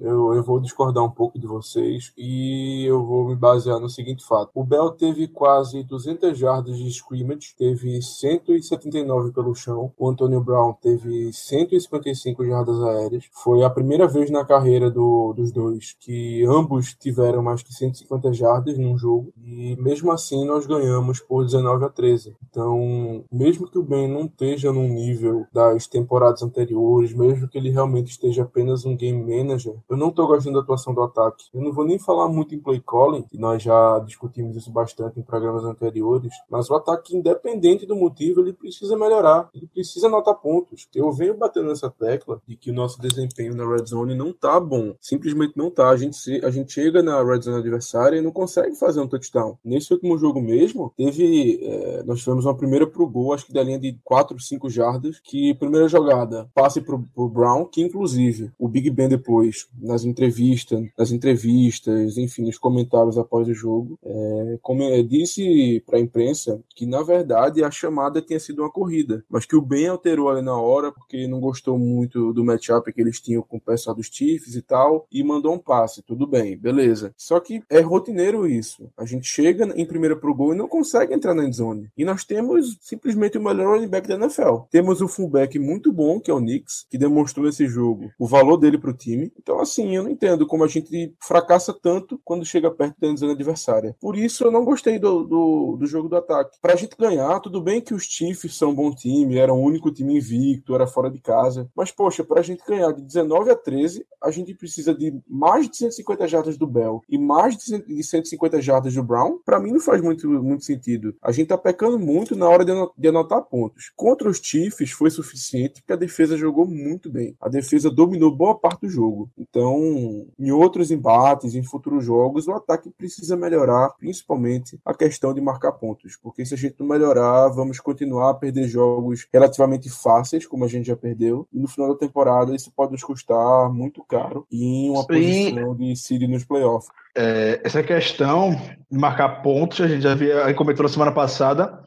eu, 0.03 0.35
eu 0.35 0.43
vou 0.43 0.61
discordar 0.61 1.05
um 1.05 1.11
pouco 1.11 1.39
de 1.39 1.47
vocês 1.47 2.13
e 2.19 2.85
eu 2.85 3.05
vou 3.05 3.29
me 3.29 3.37
basear 3.37 3.79
no 3.79 3.89
seguinte 3.89 4.25
fato. 4.27 4.51
O 4.53 4.65
Bell 4.65 4.91
teve 4.91 5.29
quase 5.29 5.85
200 5.85 6.37
jardas 6.37 6.77
de 6.77 6.89
scrimmage, 6.89 7.55
teve 7.57 8.03
179 8.03 9.33
pelo 9.33 9.55
chão. 9.55 9.93
O 9.97 10.09
Antonio 10.09 10.41
Brown 10.41 10.73
teve 10.75 11.33
155 11.33 12.45
jardas 12.45 12.83
aéreas. 12.83 13.25
Foi 13.33 13.63
a 13.63 13.71
primeira 13.71 14.09
vez 14.09 14.29
na 14.29 14.45
carreira 14.45 14.91
do, 14.91 15.33
dos 15.35 15.53
dois 15.53 15.97
que 16.01 16.45
ambos 16.47 16.95
tiveram 16.95 17.43
mais 17.43 17.63
que 17.63 17.73
150 17.73 18.33
jardas 18.33 18.77
num 18.77 18.99
jogo. 18.99 19.33
E 19.45 19.77
mesmo 19.77 20.11
assim 20.11 20.45
nós 20.45 20.67
ganhamos 20.67 21.21
por 21.21 21.45
19 21.45 21.85
a 21.85 21.89
13. 21.89 22.37
Então, 22.51 23.25
mesmo 23.31 23.71
que 23.71 23.79
o 23.79 23.83
Ben 23.83 24.09
não 24.09 24.27
esteja 24.27 24.73
no 24.73 24.83
nível 24.83 25.47
das 25.53 25.87
temporadas 25.87 26.43
anteriores, 26.43 27.15
mesmo 27.15 27.49
que 27.49 27.57
ele 27.57 27.71
realmente 27.71 28.11
esteja 28.11 28.43
apenas 28.43 28.85
um 28.85 28.97
game 28.97 29.23
manager, 29.23 29.77
eu 29.93 29.97
não 29.99 30.09
estou 30.09 30.27
gostando 30.27 30.55
da 30.55 30.63
atuação 30.63 30.95
do 30.95 31.03
ataque. 31.03 31.45
Eu 31.53 31.61
não 31.61 31.71
vou 31.71 31.85
nem 31.85 31.99
falar 31.99 32.27
muito 32.27 32.55
em 32.55 32.59
play 32.59 32.81
calling, 32.81 33.25
que 33.25 33.37
nós 33.37 33.63
já 33.63 33.99
discutimos 33.99 34.57
isso 34.57 34.71
bastante 34.71 35.21
em 35.21 35.23
programas 35.23 35.65
anteriores, 35.65 36.33
mas 36.49 36.71
o 36.71 36.75
ataque, 36.75 37.15
independente 37.15 37.85
do 37.85 37.95
motivo, 37.95 38.41
ele 38.41 38.55
precisa 38.55 38.97
melhorar. 38.97 39.51
Ele 39.55 39.67
precisa 39.67 40.07
anotar 40.07 40.35
pontos. 40.37 40.89
Eu 40.95 41.13
venho 41.13 41.37
batendo 41.37 41.69
nessa 41.69 41.91
tecla 41.91 42.41
de 42.49 42.57
que 42.57 42.71
o 42.71 42.75
nosso 42.75 42.99
desempenho 43.03 43.55
na 43.55 43.69
red 43.69 43.85
zone 43.85 44.15
não 44.15 44.33
tá 44.33 44.59
bom. 44.59 44.95
Simplesmente 44.99 45.59
não 45.59 45.71
tá. 45.71 45.91
A 45.91 45.97
gente, 45.97 46.17
a 46.43 46.51
gente 46.51 46.73
chega 46.73 47.03
na 47.03 47.23
red 47.23 47.43
zone 47.43 47.59
adversária 47.59 48.17
e 48.17 48.23
não 48.23 48.33
consegue 48.33 48.75
fazer 48.77 48.99
um 48.99 49.07
touchdown. 49.07 49.59
Nesse 49.63 49.93
último 49.93 50.17
jogo 50.17 50.41
mesmo, 50.41 50.91
teve. 50.97 51.61
É, 51.63 52.03
nós 52.05 52.21
tivemos 52.21 52.47
uma 52.47 52.57
primeira 52.57 52.87
pro 52.87 53.07
gol, 53.07 53.35
acho 53.35 53.45
que 53.45 53.53
da 53.53 53.63
linha 53.63 53.79
de 53.79 53.99
4, 54.03 54.41
5 54.41 54.71
jardas, 54.71 55.21
que 55.23 55.53
primeira 55.53 55.87
jogada, 55.87 56.51
passe 56.55 56.81
pro, 56.81 56.99
pro 57.15 57.29
Brown, 57.29 57.67
que 57.67 57.83
inclusive 57.83 58.51
o 58.59 58.67
Big 58.67 58.89
Ben 58.89 59.09
depois 59.09 59.69
nas 59.83 60.05
entrevistas, 60.05 60.81
nas 60.97 61.11
entrevistas, 61.11 62.17
enfim, 62.17 62.43
nos 62.43 62.59
comentários 62.59 63.19
após 63.19 63.49
o 63.49 63.55
jogo, 63.55 63.99
é, 64.05 64.59
como 64.63 64.83
eu 64.83 65.03
disse 65.03 65.83
para 65.85 65.99
a 65.99 66.01
imprensa 66.01 66.63
que 66.75 66.87
na 66.87 67.03
verdade 67.03 67.65
a 67.65 67.71
chamada 67.71 68.23
tinha 68.23 68.39
sido 68.39 68.63
uma 68.63 68.71
corrida, 68.71 69.25
mas 69.29 69.45
que 69.45 69.57
o 69.57 69.61
Ben 69.61 69.89
alterou 69.89 70.29
ali 70.29 70.43
na 70.43 70.57
hora 70.57 70.93
porque 70.93 71.27
não 71.27 71.41
gostou 71.41 71.79
muito 71.79 72.33
do 72.33 72.45
matchup 72.45 72.93
que 72.93 73.01
eles 73.01 73.21
tinham 73.21 73.43
com 73.43 73.57
o 73.57 73.61
pessoal 73.61 73.97
dos 73.97 74.07
Chiefs 74.07 74.55
e 74.55 74.63
tal 74.63 75.07
e 75.11 75.23
mandou 75.25 75.55
um 75.55 75.59
passe. 75.59 76.03
Tudo 76.03 76.27
bem, 76.27 76.57
beleza. 76.57 77.13
Só 77.17 77.41
que 77.41 77.63
é 77.69 77.81
rotineiro 77.81 78.47
isso. 78.47 78.91
A 78.97 79.05
gente 79.05 79.27
chega 79.27 79.65
em 79.77 79.87
primeira 79.87 80.17
pro 80.17 80.35
gol 80.35 80.55
e 80.55 80.57
não 80.57 80.69
consegue 80.69 81.15
entrar 81.15 81.35
na 81.35 81.45
endzone. 81.45 81.91
E 81.97 82.05
nós 82.05 82.25
temos 82.25 82.79
simplesmente 82.81 83.39
o 83.39 83.43
melhor 83.43 83.75
running 83.75 83.89
back 83.89 84.07
da 84.07 84.15
NFL. 84.15 84.67
Temos 84.71 85.01
o 85.01 85.09
fullback 85.09 85.59
muito 85.59 85.93
bom, 85.93 86.21
que 86.21 86.31
é 86.31 86.35
o 86.35 86.39
Knicks, 86.39 86.87
que 86.91 86.99
demonstrou 86.99 87.47
nesse 87.47 87.67
jogo 87.67 88.11
o 88.19 88.27
valor 88.27 88.57
dele 88.57 88.79
pro 88.79 88.93
time. 88.93 89.33
Então, 89.39 89.61
assim, 89.61 89.72
assim, 89.73 89.97
eu 89.97 90.03
não 90.03 90.11
entendo 90.11 90.47
como 90.47 90.65
a 90.65 90.69
gente 90.69 91.15
fracassa 91.19 91.73
tanto 91.73 92.21
quando 92.25 92.45
chega 92.45 92.71
perto 92.71 93.01
da 93.01 93.15
zona 93.17 93.33
adversária. 93.33 93.97
Por 94.01 94.17
isso 94.17 94.45
eu 94.45 94.51
não 94.51 94.65
gostei 94.65 94.99
do, 94.99 95.25
do, 95.25 95.77
do 95.79 95.87
jogo 95.87 96.09
do 96.09 96.17
ataque. 96.17 96.59
Pra 96.61 96.77
gente 96.77 96.97
ganhar, 96.97 97.41
tudo 97.41 97.61
bem 97.61 97.81
que 97.81 97.95
os 97.95 98.05
Chiefs 98.05 98.57
são 98.57 98.71
um 98.71 98.75
bom 98.75 98.95
time, 98.95 99.39
era 99.39 99.53
o 99.53 99.61
único 99.61 99.91
time 99.91 100.17
invicto, 100.17 100.75
era 100.75 100.87
fora 100.87 101.11
de 101.11 101.19
casa. 101.19 101.69
Mas, 101.75 101.91
poxa, 101.91 102.23
pra 102.23 102.43
gente 102.43 102.63
ganhar 102.67 102.93
de 102.93 103.03
19 103.03 103.51
a 103.51 103.57
13, 103.57 104.07
a 104.23 104.31
gente 104.31 104.55
precisa 104.55 104.95
de 104.95 105.19
mais 105.29 105.69
de 105.69 105.77
150 105.77 106.29
jardas 106.29 106.57
do 106.57 106.67
Bell 106.67 107.01
e 107.09 107.19
mais 107.19 107.57
de 107.57 108.03
150 108.03 108.61
jardas 108.61 108.95
do 108.95 109.03
Brown. 109.03 109.39
Para 109.45 109.59
mim 109.59 109.73
não 109.73 109.81
faz 109.81 110.01
muito, 110.01 110.29
muito 110.29 110.65
sentido. 110.65 111.15
A 111.23 111.33
gente 111.33 111.49
tá 111.49 111.59
pecando 111.59 111.99
muito 111.99 112.37
na 112.37 112.49
hora 112.49 112.65
de 112.65 113.09
anotar 113.09 113.43
pontos. 113.43 113.91
Contra 113.97 114.29
os 114.29 114.39
Chiefs 114.39 114.91
foi 114.91 115.11
suficiente 115.11 115.81
porque 115.81 115.93
a 115.93 115.97
defesa 115.97 116.37
jogou 116.37 116.67
muito 116.67 117.11
bem. 117.11 117.37
A 117.41 117.49
defesa 117.49 117.91
dominou 117.91 118.35
boa 118.35 118.59
parte 118.59 118.83
do 118.83 118.89
jogo. 118.89 119.31
Então, 119.53 120.27
em 120.39 120.51
outros 120.51 120.91
embates, 120.91 121.55
em 121.55 121.63
futuros 121.63 122.03
jogos, 122.07 122.49
o 122.49 122.55
ataque 122.55 122.89
precisa 122.89 123.37
melhorar, 123.37 123.91
principalmente 123.99 124.81
a 124.83 124.95
questão 124.95 125.35
de 125.35 125.43
marcar 125.43 125.73
pontos, 125.73 126.17
porque 126.17 126.43
se 126.47 126.55
a 126.55 126.57
gente 126.57 126.77
não 126.81 126.87
melhorar, 126.87 127.51
vamos 127.51 127.79
continuar 127.79 128.31
a 128.31 128.35
perder 128.35 128.67
jogos 128.67 129.29
relativamente 129.31 129.91
fáceis, 129.91 130.47
como 130.47 130.65
a 130.65 130.69
gente 130.69 130.87
já 130.87 130.97
perdeu, 130.97 131.47
e 131.53 131.59
no 131.59 131.69
final 131.69 131.93
da 131.93 131.99
temporada 131.99 132.57
isso 132.57 132.73
pode 132.75 132.93
nos 132.93 133.05
custar 133.05 133.71
muito 133.71 134.03
caro 134.03 134.47
em 134.51 134.89
uma 134.89 135.03
Sim. 135.03 135.07
posição 135.07 135.77
de 135.77 135.97
seed 135.97 136.23
nos 136.23 136.45
playoffs. 136.45 136.91
É, 137.15 137.61
essa 137.63 137.83
questão 137.83 138.59
de 138.91 138.99
marcar 138.99 139.43
pontos, 139.43 139.83
a 139.83 139.87
gente 139.87 140.01
já 140.01 140.13
havia 140.13 140.55
comentou 140.55 140.83
na 140.83 140.89
semana 140.89 141.13
passada, 141.13 141.85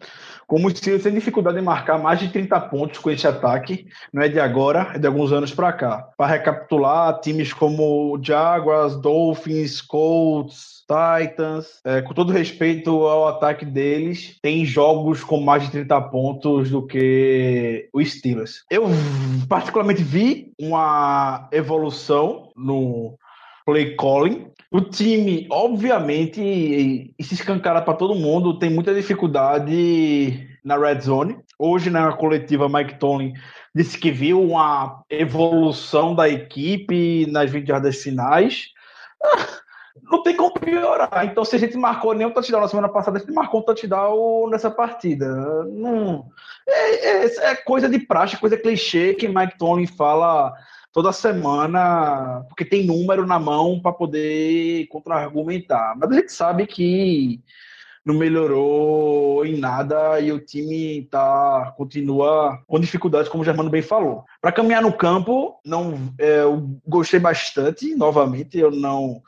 como 0.47 0.67
o 0.67 0.75
Steelers 0.75 1.03
tem 1.03 1.13
dificuldade 1.13 1.57
em 1.57 1.61
marcar 1.61 1.97
mais 1.97 2.19
de 2.19 2.29
30 2.29 2.59
pontos 2.61 2.99
com 2.99 3.09
esse 3.09 3.27
ataque, 3.27 3.87
não 4.13 4.21
é 4.21 4.29
de 4.29 4.39
agora, 4.39 4.91
é 4.93 4.99
de 4.99 5.07
alguns 5.07 5.31
anos 5.31 5.53
para 5.53 5.73
cá. 5.73 6.09
Para 6.17 6.27
recapitular, 6.27 7.19
times 7.19 7.53
como 7.53 8.19
Jaguars, 8.21 8.95
Dolphins, 8.95 9.81
Colts, 9.81 10.83
Titans, 10.85 11.79
é, 11.83 12.01
com 12.01 12.13
todo 12.13 12.31
respeito 12.31 12.91
ao 13.05 13.27
ataque 13.27 13.65
deles, 13.65 14.37
tem 14.41 14.63
jogos 14.65 15.23
com 15.23 15.39
mais 15.39 15.63
de 15.63 15.71
30 15.71 16.01
pontos 16.03 16.69
do 16.69 16.85
que 16.85 17.89
o 17.91 18.03
Steelers. 18.03 18.63
Eu 18.69 18.85
particularmente 19.49 20.03
vi 20.03 20.53
uma 20.59 21.49
evolução 21.51 22.51
no 22.55 23.17
play 23.65 23.95
calling 23.95 24.51
o 24.71 24.81
time, 24.81 25.47
obviamente, 25.49 27.13
se 27.21 27.33
escancara 27.33 27.81
para 27.81 27.93
todo 27.93 28.15
mundo, 28.15 28.59
tem 28.59 28.69
muita 28.69 28.93
dificuldade 28.93 30.47
na 30.63 30.77
red 30.77 31.01
zone. 31.01 31.37
Hoje, 31.57 31.89
na 31.89 32.11
coletiva, 32.13 32.67
Mike 32.67 32.99
Tomlin 32.99 33.33
disse 33.73 33.97
que 33.97 34.11
viu 34.11 34.41
uma 34.41 35.03
evolução 35.09 36.15
da 36.15 36.27
equipe 36.27 37.25
nas 37.29 37.49
20 37.49 37.67
jardas 37.67 38.01
finais. 38.01 38.69
não 40.03 40.21
tem 40.23 40.35
como 40.35 40.53
piorar. 40.53 41.25
Então, 41.25 41.45
se 41.45 41.55
a 41.55 41.59
gente 41.59 41.77
marcou 41.77 42.13
nenhum 42.13 42.31
touchdown 42.31 42.61
na 42.61 42.67
semana 42.67 42.89
passada, 42.89 43.17
a 43.17 43.19
gente 43.19 43.33
marcou 43.33 43.61
um 43.61 43.63
touchdown 43.63 44.49
nessa 44.49 44.69
partida. 44.69 45.27
Não, 45.65 46.29
é, 46.67 47.25
é, 47.25 47.51
é 47.51 47.55
coisa 47.55 47.87
de 47.87 47.99
praxe, 47.99 48.37
coisa 48.37 48.57
clichê 48.57 49.13
que 49.13 49.27
Mike 49.27 49.57
Tomlin 49.57 49.87
fala 49.87 50.53
toda 50.95 51.11
semana, 51.11 52.45
porque 52.47 52.63
tem 52.63 52.85
número 52.85 53.27
na 53.27 53.37
mão 53.37 53.81
para 53.81 53.91
poder 53.91 54.87
contra-argumentar. 54.87 55.93
Mas 55.99 56.09
a 56.09 56.13
gente 56.13 56.31
sabe 56.31 56.65
que 56.65 57.41
não 58.05 58.15
melhorou 58.15 59.45
em 59.45 59.57
nada 59.57 60.21
e 60.21 60.31
o 60.31 60.39
time 60.39 61.05
tá 61.11 61.73
continua 61.75 62.63
com 62.65 62.79
dificuldades, 62.79 63.27
como 63.27 63.41
o 63.41 63.45
Germano 63.45 63.69
bem 63.69 63.81
falou. 63.81 64.23
Para 64.39 64.53
caminhar 64.53 64.81
no 64.81 64.93
campo, 64.93 65.59
não, 65.65 66.13
é, 66.17 66.43
eu 66.43 66.79
gostei 66.87 67.19
bastante, 67.19 67.93
novamente, 67.93 68.57
eu 68.57 68.71
não 68.71 69.21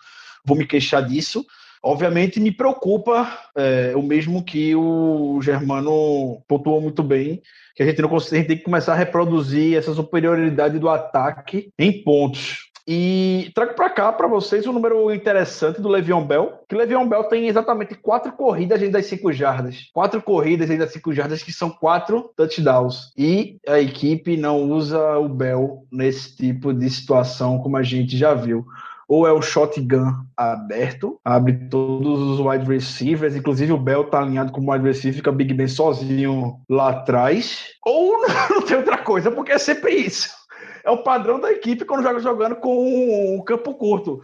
vou 0.46 0.56
me 0.56 0.66
queixar 0.66 1.06
disso. 1.06 1.46
Obviamente 1.84 2.40
me 2.40 2.52
preocupa 2.52 3.30
é, 3.58 3.92
o 3.94 4.02
mesmo 4.02 4.42
que 4.42 4.74
o 4.74 5.42
Germano 5.42 6.42
pontuou 6.48 6.80
muito 6.80 7.04
bem, 7.04 7.42
que 7.78 7.84
a 7.84 7.86
gente 7.86 8.02
não 8.02 8.10
consegue, 8.10 8.36
a 8.36 8.40
gente 8.40 8.48
tem 8.48 8.58
que 8.58 8.64
começar 8.64 8.94
a 8.94 8.96
reproduzir 8.96 9.78
essa 9.78 9.94
superioridade 9.94 10.80
do 10.80 10.90
ataque 10.90 11.72
em 11.78 12.04
pontos. 12.04 12.72
E 12.88 13.52
trago 13.54 13.76
para 13.76 13.90
cá 13.90 14.12
para 14.12 14.28
vocês 14.28 14.66
um 14.66 14.74
número 14.74 15.14
interessante 15.14 15.80
do 15.80 15.90
Le'Veon 15.90 16.26
Bell, 16.26 16.64
que 16.68 16.76
Le'Veon 16.76 17.08
Bell 17.08 17.26
tem 17.26 17.48
exatamente 17.48 17.94
quatro 17.94 18.32
corridas 18.32 18.80
dentro 18.80 18.94
das 18.94 19.06
cinco 19.06 19.32
jardas. 19.32 19.90
Quatro 19.94 20.22
corridas 20.24 20.70
dentro 20.70 20.86
das 20.86 20.94
cinco 20.94 21.14
jardas, 21.14 21.44
que 21.44 21.54
são 21.54 21.70
quatro 21.70 22.32
touchdowns. 22.36 23.12
E 23.16 23.58
a 23.68 23.80
equipe 23.80 24.38
não 24.38 24.64
usa 24.72 25.20
o 25.20 25.30
Bell 25.30 25.86
nesse 25.92 26.36
tipo 26.36 26.74
de 26.74 26.90
situação, 26.90 27.60
como 27.60 27.78
a 27.78 27.84
gente 27.84 28.18
já 28.18 28.34
viu 28.34 28.66
ou 29.08 29.26
é 29.26 29.32
o 29.32 29.42
shotgun 29.42 30.14
aberto, 30.36 31.20
abre 31.24 31.54
todos 31.70 32.20
os 32.20 32.40
wide 32.40 32.66
receivers, 32.66 33.36
inclusive 33.36 33.72
o 33.72 33.78
Bell 33.78 34.10
tá 34.10 34.20
alinhado 34.20 34.52
com 34.52 34.62
o 34.62 34.72
wide 34.72 34.86
receiver, 34.86 35.16
fica 35.16 35.32
Big 35.32 35.54
Ben 35.54 35.68
sozinho 35.68 36.60
lá 36.70 36.90
atrás, 36.90 37.68
ou 37.86 38.18
não 38.52 38.62
tem 38.62 38.78
outra 38.78 38.98
coisa, 38.98 39.32
porque 39.32 39.54
é 39.54 39.58
sempre 39.58 39.94
isso. 39.94 40.30
É 40.84 40.92
o 40.92 41.04
padrão 41.04 41.40
da 41.40 41.52
equipe 41.52 41.86
quando 41.86 42.04
joga 42.04 42.20
jogando 42.20 42.56
com 42.56 43.36
um 43.36 43.44
campo 43.44 43.74
curto. 43.74 44.22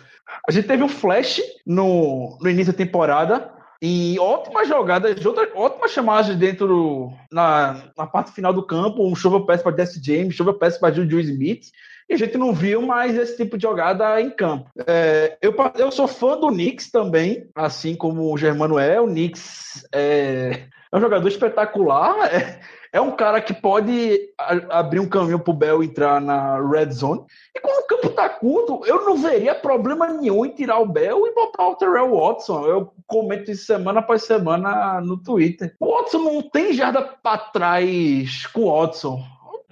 A 0.47 0.51
gente 0.51 0.67
teve 0.67 0.83
um 0.83 0.89
flash 0.89 1.41
no, 1.65 2.37
no 2.41 2.49
início 2.49 2.71
da 2.71 2.77
temporada 2.77 3.51
e 3.81 4.17
ótimas 4.17 4.69
jogadas, 4.69 5.13
ótimas 5.55 5.91
chamadas 5.91 6.33
dentro 6.37 7.11
na, 7.29 7.83
na 7.97 8.07
parte 8.07 8.31
final 8.31 8.53
do 8.53 8.65
campo, 8.65 9.05
um 9.05 9.13
shovel 9.13 9.45
pass 9.45 9.61
para 9.61 9.75
Jesse 9.75 10.01
James, 10.01 10.35
shovel 10.35 10.53
pass 10.53 10.77
para 10.77 10.93
Juju 10.93 11.19
Smith, 11.19 11.65
e 12.09 12.13
a 12.13 12.17
gente 12.17 12.37
não 12.37 12.53
viu 12.53 12.81
mais 12.81 13.15
esse 13.17 13.37
tipo 13.37 13.57
de 13.57 13.63
jogada 13.63 14.19
em 14.21 14.29
campo. 14.29 14.69
É, 14.87 15.37
eu, 15.41 15.55
eu 15.77 15.91
sou 15.91 16.07
fã 16.07 16.37
do 16.37 16.47
Knicks 16.47 16.91
também, 16.91 17.47
assim 17.55 17.95
como 17.95 18.31
o 18.31 18.37
Germano 18.37 18.77
é, 18.77 18.99
o 18.99 19.07
Knicks 19.07 19.87
é, 19.93 20.63
é 20.91 20.97
um 20.97 21.01
jogador 21.01 21.27
espetacular, 21.27 22.33
é, 22.33 22.59
é 22.93 23.01
um 23.01 23.15
cara 23.15 23.41
que 23.41 23.53
pode 23.55 24.29
abrir 24.69 24.99
um 24.99 25.09
caminho 25.09 25.39
para 25.39 25.51
o 25.51 25.55
Bell 25.55 25.83
entrar 25.83 26.21
na 26.21 26.61
red 26.61 26.91
zone. 26.91 27.23
E 27.55 27.59
quando 27.59 27.83
o 27.83 27.87
campo 27.87 28.07
está 28.07 28.29
curto, 28.29 28.81
eu 28.85 29.03
não 29.03 29.17
veria 29.17 29.55
problema 29.55 30.07
nenhum 30.07 30.45
em 30.45 30.51
tirar 30.51 30.77
o 30.79 30.85
Bell 30.85 31.25
e 31.25 31.33
botar 31.33 31.69
o 31.69 31.75
Terrell 31.75 32.15
Watson. 32.15 32.67
Eu 32.67 32.93
comento 33.07 33.49
isso 33.49 33.65
semana 33.65 34.01
após 34.01 34.23
semana 34.23 35.01
no 35.01 35.17
Twitter. 35.17 35.75
O 35.79 35.95
Watson 35.95 36.19
não 36.19 36.41
tem 36.43 36.73
jarda 36.73 37.01
para 37.01 37.39
trás 37.39 38.45
com 38.47 38.65
o 38.65 38.79
Watson. 38.79 39.23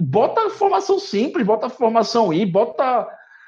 Bota 0.01 0.49
formação 0.49 0.99
simples, 0.99 1.45
bota 1.45 1.69
formação 1.69 2.33
I, 2.33 2.45
bota 2.45 3.07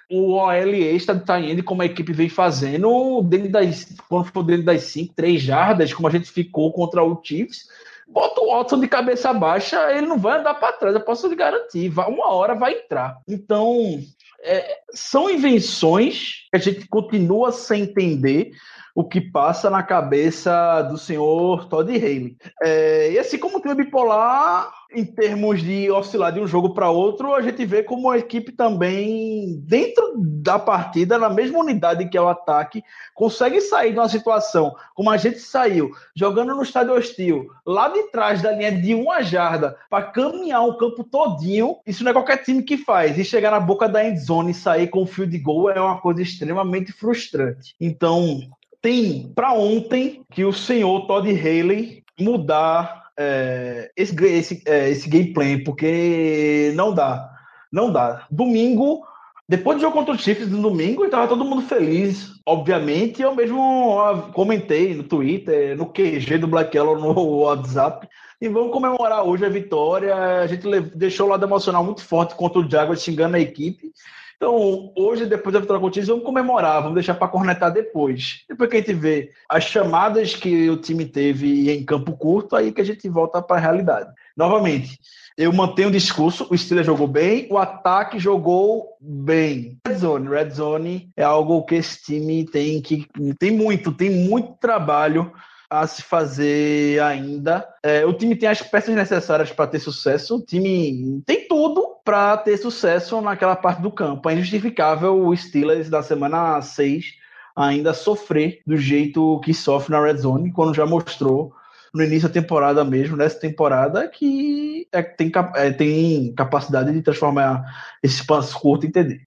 o 0.10 0.34
OL 0.34 0.76
extra 0.76 1.16
de 1.16 1.26
Tayende, 1.26 1.64
como 1.64 1.82
a 1.82 1.86
equipe 1.86 2.14
vem 2.14 2.30
fazendo, 2.30 3.22
dentro 3.24 3.52
das, 3.52 3.96
quando 4.08 4.26
for 4.26 4.44
dentro 4.44 4.64
das 4.64 4.84
5, 4.84 5.14
3 5.16 5.42
jardas, 5.42 5.94
como 5.94 6.08
a 6.08 6.12
gente 6.12 6.30
ficou 6.30 6.72
contra 6.72 7.04
o 7.04 7.20
Chiefs 7.24 7.68
bota 8.08 8.42
o 8.42 8.52
Watson 8.52 8.80
de 8.80 8.88
cabeça 8.88 9.34
baixa, 9.34 9.92
ele 9.92 10.08
não 10.08 10.18
vai 10.18 10.40
andar 10.40 10.54
para 10.54 10.74
trás, 10.74 10.94
eu 10.94 11.02
posso 11.02 11.28
lhe 11.28 11.36
garantir. 11.36 11.90
Vai, 11.90 12.08
uma 12.08 12.32
hora 12.32 12.54
vai 12.54 12.74
entrar. 12.74 13.18
Então, 13.28 14.00
é, 14.42 14.78
são 14.94 15.30
invenções 15.30 16.48
que 16.52 16.58
a 16.58 16.60
gente 16.60 16.88
continua 16.88 17.52
sem 17.52 17.84
entender 17.84 18.52
o 18.96 19.04
que 19.04 19.20
passa 19.20 19.70
na 19.70 19.82
cabeça 19.82 20.82
do 20.84 20.98
senhor 20.98 21.66
Todd 21.66 21.90
Haley. 21.90 22.38
É, 22.62 23.12
e 23.12 23.20
assim 23.20 23.40
como 23.40 23.58
o 23.58 23.62
time 23.62 23.74
bipolar, 23.74 24.72
em 24.94 25.04
termos 25.04 25.62
de 25.62 25.90
oscilar 25.90 26.32
de 26.32 26.40
um 26.40 26.48
jogo 26.48 26.74
para 26.74 26.92
outro, 26.92 27.34
a 27.34 27.42
gente 27.42 27.66
vê 27.66 27.82
como 27.82 28.12
a 28.12 28.18
equipe 28.18 28.52
também, 28.52 29.60
dentro 29.66 30.14
da 30.18 30.60
partida, 30.60 31.18
na 31.18 31.30
mesma 31.30 31.60
unidade 31.60 32.08
que 32.08 32.18
é 32.18 32.22
o 32.22 32.28
ataque, 32.28 32.84
consegue 33.16 33.60
sair 33.62 33.94
de 33.94 34.00
uma 34.00 34.08
situação 34.08 34.76
como 34.94 35.10
a 35.10 35.18
gente 35.18 35.40
saiu, 35.40 35.92
jogando 36.16 36.56
no 36.56 36.62
estádio 36.62 36.94
hostil, 36.94 37.48
lá 37.66 37.90
de 37.90 38.04
trás 38.12 38.42
da 38.42 38.52
linha 38.52 38.72
de 38.72 38.94
uma 38.94 39.24
jarda, 39.24 39.76
para 39.90 40.06
caminhar 40.06 40.64
o 40.64 40.78
campo 40.78 41.04
todinho. 41.04 41.78
Isso 41.88 42.04
não 42.04 42.12
é 42.12 42.14
qualquer 42.14 42.44
time 42.44 42.62
que 42.62 42.78
faz. 42.78 43.18
E 43.18 43.26
chegar 43.26 43.50
na 43.50 43.60
boca 43.60 43.90
da 43.90 44.08
endzone 44.08 44.52
e 44.52 44.54
sair 44.54 44.88
com 44.88 45.02
o 45.02 45.08
fio 45.08 45.26
de 45.26 45.40
gol 45.40 45.72
é 45.72 45.82
uma 45.82 46.00
coisa 46.00 46.22
extremamente 46.22 46.92
frustrante. 46.92 47.76
Então, 47.82 48.42
tem 48.84 49.32
para 49.34 49.54
ontem 49.54 50.24
que 50.30 50.44
o 50.44 50.52
senhor 50.52 51.08
Todd 51.08 51.28
Haley 51.32 52.04
mudar 52.20 53.06
é, 53.18 53.90
esse, 53.96 54.14
esse, 54.26 54.62
é, 54.66 54.90
esse 54.90 55.08
gameplay, 55.08 55.64
porque 55.64 56.74
não 56.76 56.94
dá. 56.94 57.30
Não 57.72 57.92
dá. 57.92 58.28
Domingo, 58.30 59.02
depois 59.48 59.78
do 59.78 59.82
jogo 59.82 59.96
contra 59.96 60.14
o 60.14 60.18
Chiefs 60.18 60.50
no 60.50 60.62
domingo, 60.62 61.06
estava 61.06 61.30
todo 61.30 61.46
mundo 61.46 61.62
feliz, 61.62 62.34
obviamente. 62.46 63.22
Eu 63.22 63.34
mesmo 63.34 63.96
comentei 64.34 64.94
no 64.94 65.04
Twitter, 65.04 65.78
no 65.78 65.86
QG 65.86 66.40
do 66.40 66.48
Black 66.48 66.76
Yellow, 66.76 67.00
no 67.00 67.14
WhatsApp. 67.38 68.06
E 68.42 68.50
vamos 68.50 68.74
comemorar 68.74 69.26
hoje 69.26 69.46
a 69.46 69.50
vitória. 69.50 70.14
A 70.14 70.48
gente 70.48 70.68
deixou 70.94 71.28
o 71.28 71.30
lado 71.30 71.46
emocional 71.46 71.86
muito 71.86 72.04
forte 72.04 72.36
contra 72.36 72.60
o 72.60 72.70
Jaguars, 72.70 73.02
xingando 73.02 73.38
a 73.38 73.40
equipe. 73.40 73.94
Então, 74.36 74.92
hoje, 74.98 75.26
depois 75.26 75.54
da 75.54 75.60
vitória 75.60 75.84
Chiefs, 75.92 76.08
vamos 76.08 76.24
comemorar, 76.24 76.82
vamos 76.82 76.96
deixar 76.96 77.16
para 77.16 77.28
cornetar 77.28 77.72
depois. 77.72 78.44
Depois 78.48 78.70
que 78.70 78.78
a 78.78 78.80
gente 78.80 78.94
vê 78.94 79.32
as 79.48 79.64
chamadas 79.64 80.36
que 80.36 80.70
o 80.70 80.78
time 80.78 81.06
teve 81.06 81.72
em 81.72 81.86
campo 81.86 82.18
curto, 82.18 82.56
aí 82.56 82.72
que 82.72 82.82
a 82.82 82.86
gente 82.86 83.08
volta 83.08 83.42
para 83.42 83.58
a 83.58 83.60
realidade. 83.60 84.12
Novamente, 84.36 85.00
eu 85.38 85.52
mantenho 85.52 85.90
o 85.90 85.92
discurso, 85.92 86.48
o 86.50 86.58
Steelers 86.58 86.86
jogou 86.86 87.08
bem, 87.08 87.48
o 87.50 87.58
ataque 87.58 88.20
jogou 88.20 88.98
bem. 89.00 89.78
Red 89.88 89.96
Zone, 89.96 90.30
Red 90.30 90.50
Zone 90.52 91.10
é 91.16 91.24
algo 91.24 91.64
que 91.66 91.76
esse 91.76 92.04
time 92.04 92.46
tem 92.46 92.82
que 92.82 93.08
tem 93.40 93.52
muito, 93.52 93.92
tem 93.92 94.10
muito 94.10 94.54
trabalho 94.60 95.32
a 95.74 95.88
se 95.88 96.04
fazer 96.04 97.02
ainda. 97.02 97.68
É, 97.82 98.06
o 98.06 98.14
time 98.14 98.36
tem 98.36 98.48
as 98.48 98.62
peças 98.62 98.94
necessárias 98.94 99.52
para 99.52 99.66
ter 99.66 99.80
sucesso, 99.80 100.38
o 100.38 100.42
time 100.46 101.24
tem 101.26 101.48
tudo 101.48 101.98
para 102.06 102.38
ter 102.38 102.58
sucesso 102.58 103.20
naquela 103.22 103.56
parte 103.56 103.82
do 103.82 103.92
campo. 103.92 104.30
É 104.30 104.34
injustificável 104.34 105.26
o 105.26 105.36
Steelers 105.36 105.90
da 105.90 106.04
semana 106.04 106.62
6 106.62 107.16
ainda 107.56 107.94
sofrer 107.94 108.62
do 108.68 108.78
jeito 108.78 109.40
que 109.44 109.54
sofre 109.54 109.92
na 109.92 110.04
Red 110.04 110.18
Zone, 110.18 110.52
quando 110.52 110.76
já 110.76 110.86
mostrou 110.86 111.54
no 111.92 112.04
início 112.04 112.28
da 112.28 112.34
temporada 112.34 112.84
mesmo, 112.84 113.18
nessa 113.18 113.40
temporada, 113.40 114.08
que 114.08 114.88
é, 114.92 115.02
tem, 115.02 115.32
é, 115.56 115.72
tem 115.72 116.34
capacidade 116.34 116.92
de 116.92 117.02
transformar 117.02 117.64
esse 118.02 118.16
espaço 118.16 118.60
curto 118.60 118.86
em 118.86 118.92
TD 118.92 119.22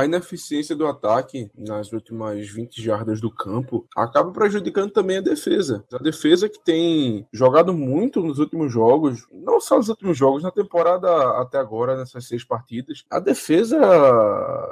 a 0.00 0.04
ineficiência 0.04 0.74
do 0.74 0.86
ataque 0.86 1.50
nas 1.56 1.92
últimas 1.92 2.48
20 2.48 2.82
jardas 2.82 3.20
do 3.20 3.30
campo 3.30 3.86
acaba 3.94 4.30
prejudicando 4.32 4.90
também 4.90 5.18
a 5.18 5.22
defesa. 5.22 5.84
A 5.92 5.98
defesa 5.98 6.48
que 6.48 6.58
tem 6.58 7.26
jogado 7.32 7.72
muito 7.72 8.20
nos 8.22 8.38
últimos 8.38 8.72
jogos, 8.72 9.26
não 9.30 9.60
só 9.60 9.76
nos 9.76 9.88
últimos 9.88 10.16
jogos, 10.16 10.42
na 10.42 10.50
temporada 10.50 11.08
até 11.40 11.58
agora, 11.58 11.96
nessas 11.96 12.26
seis 12.26 12.44
partidas, 12.44 13.04
a 13.10 13.20
defesa, 13.20 13.78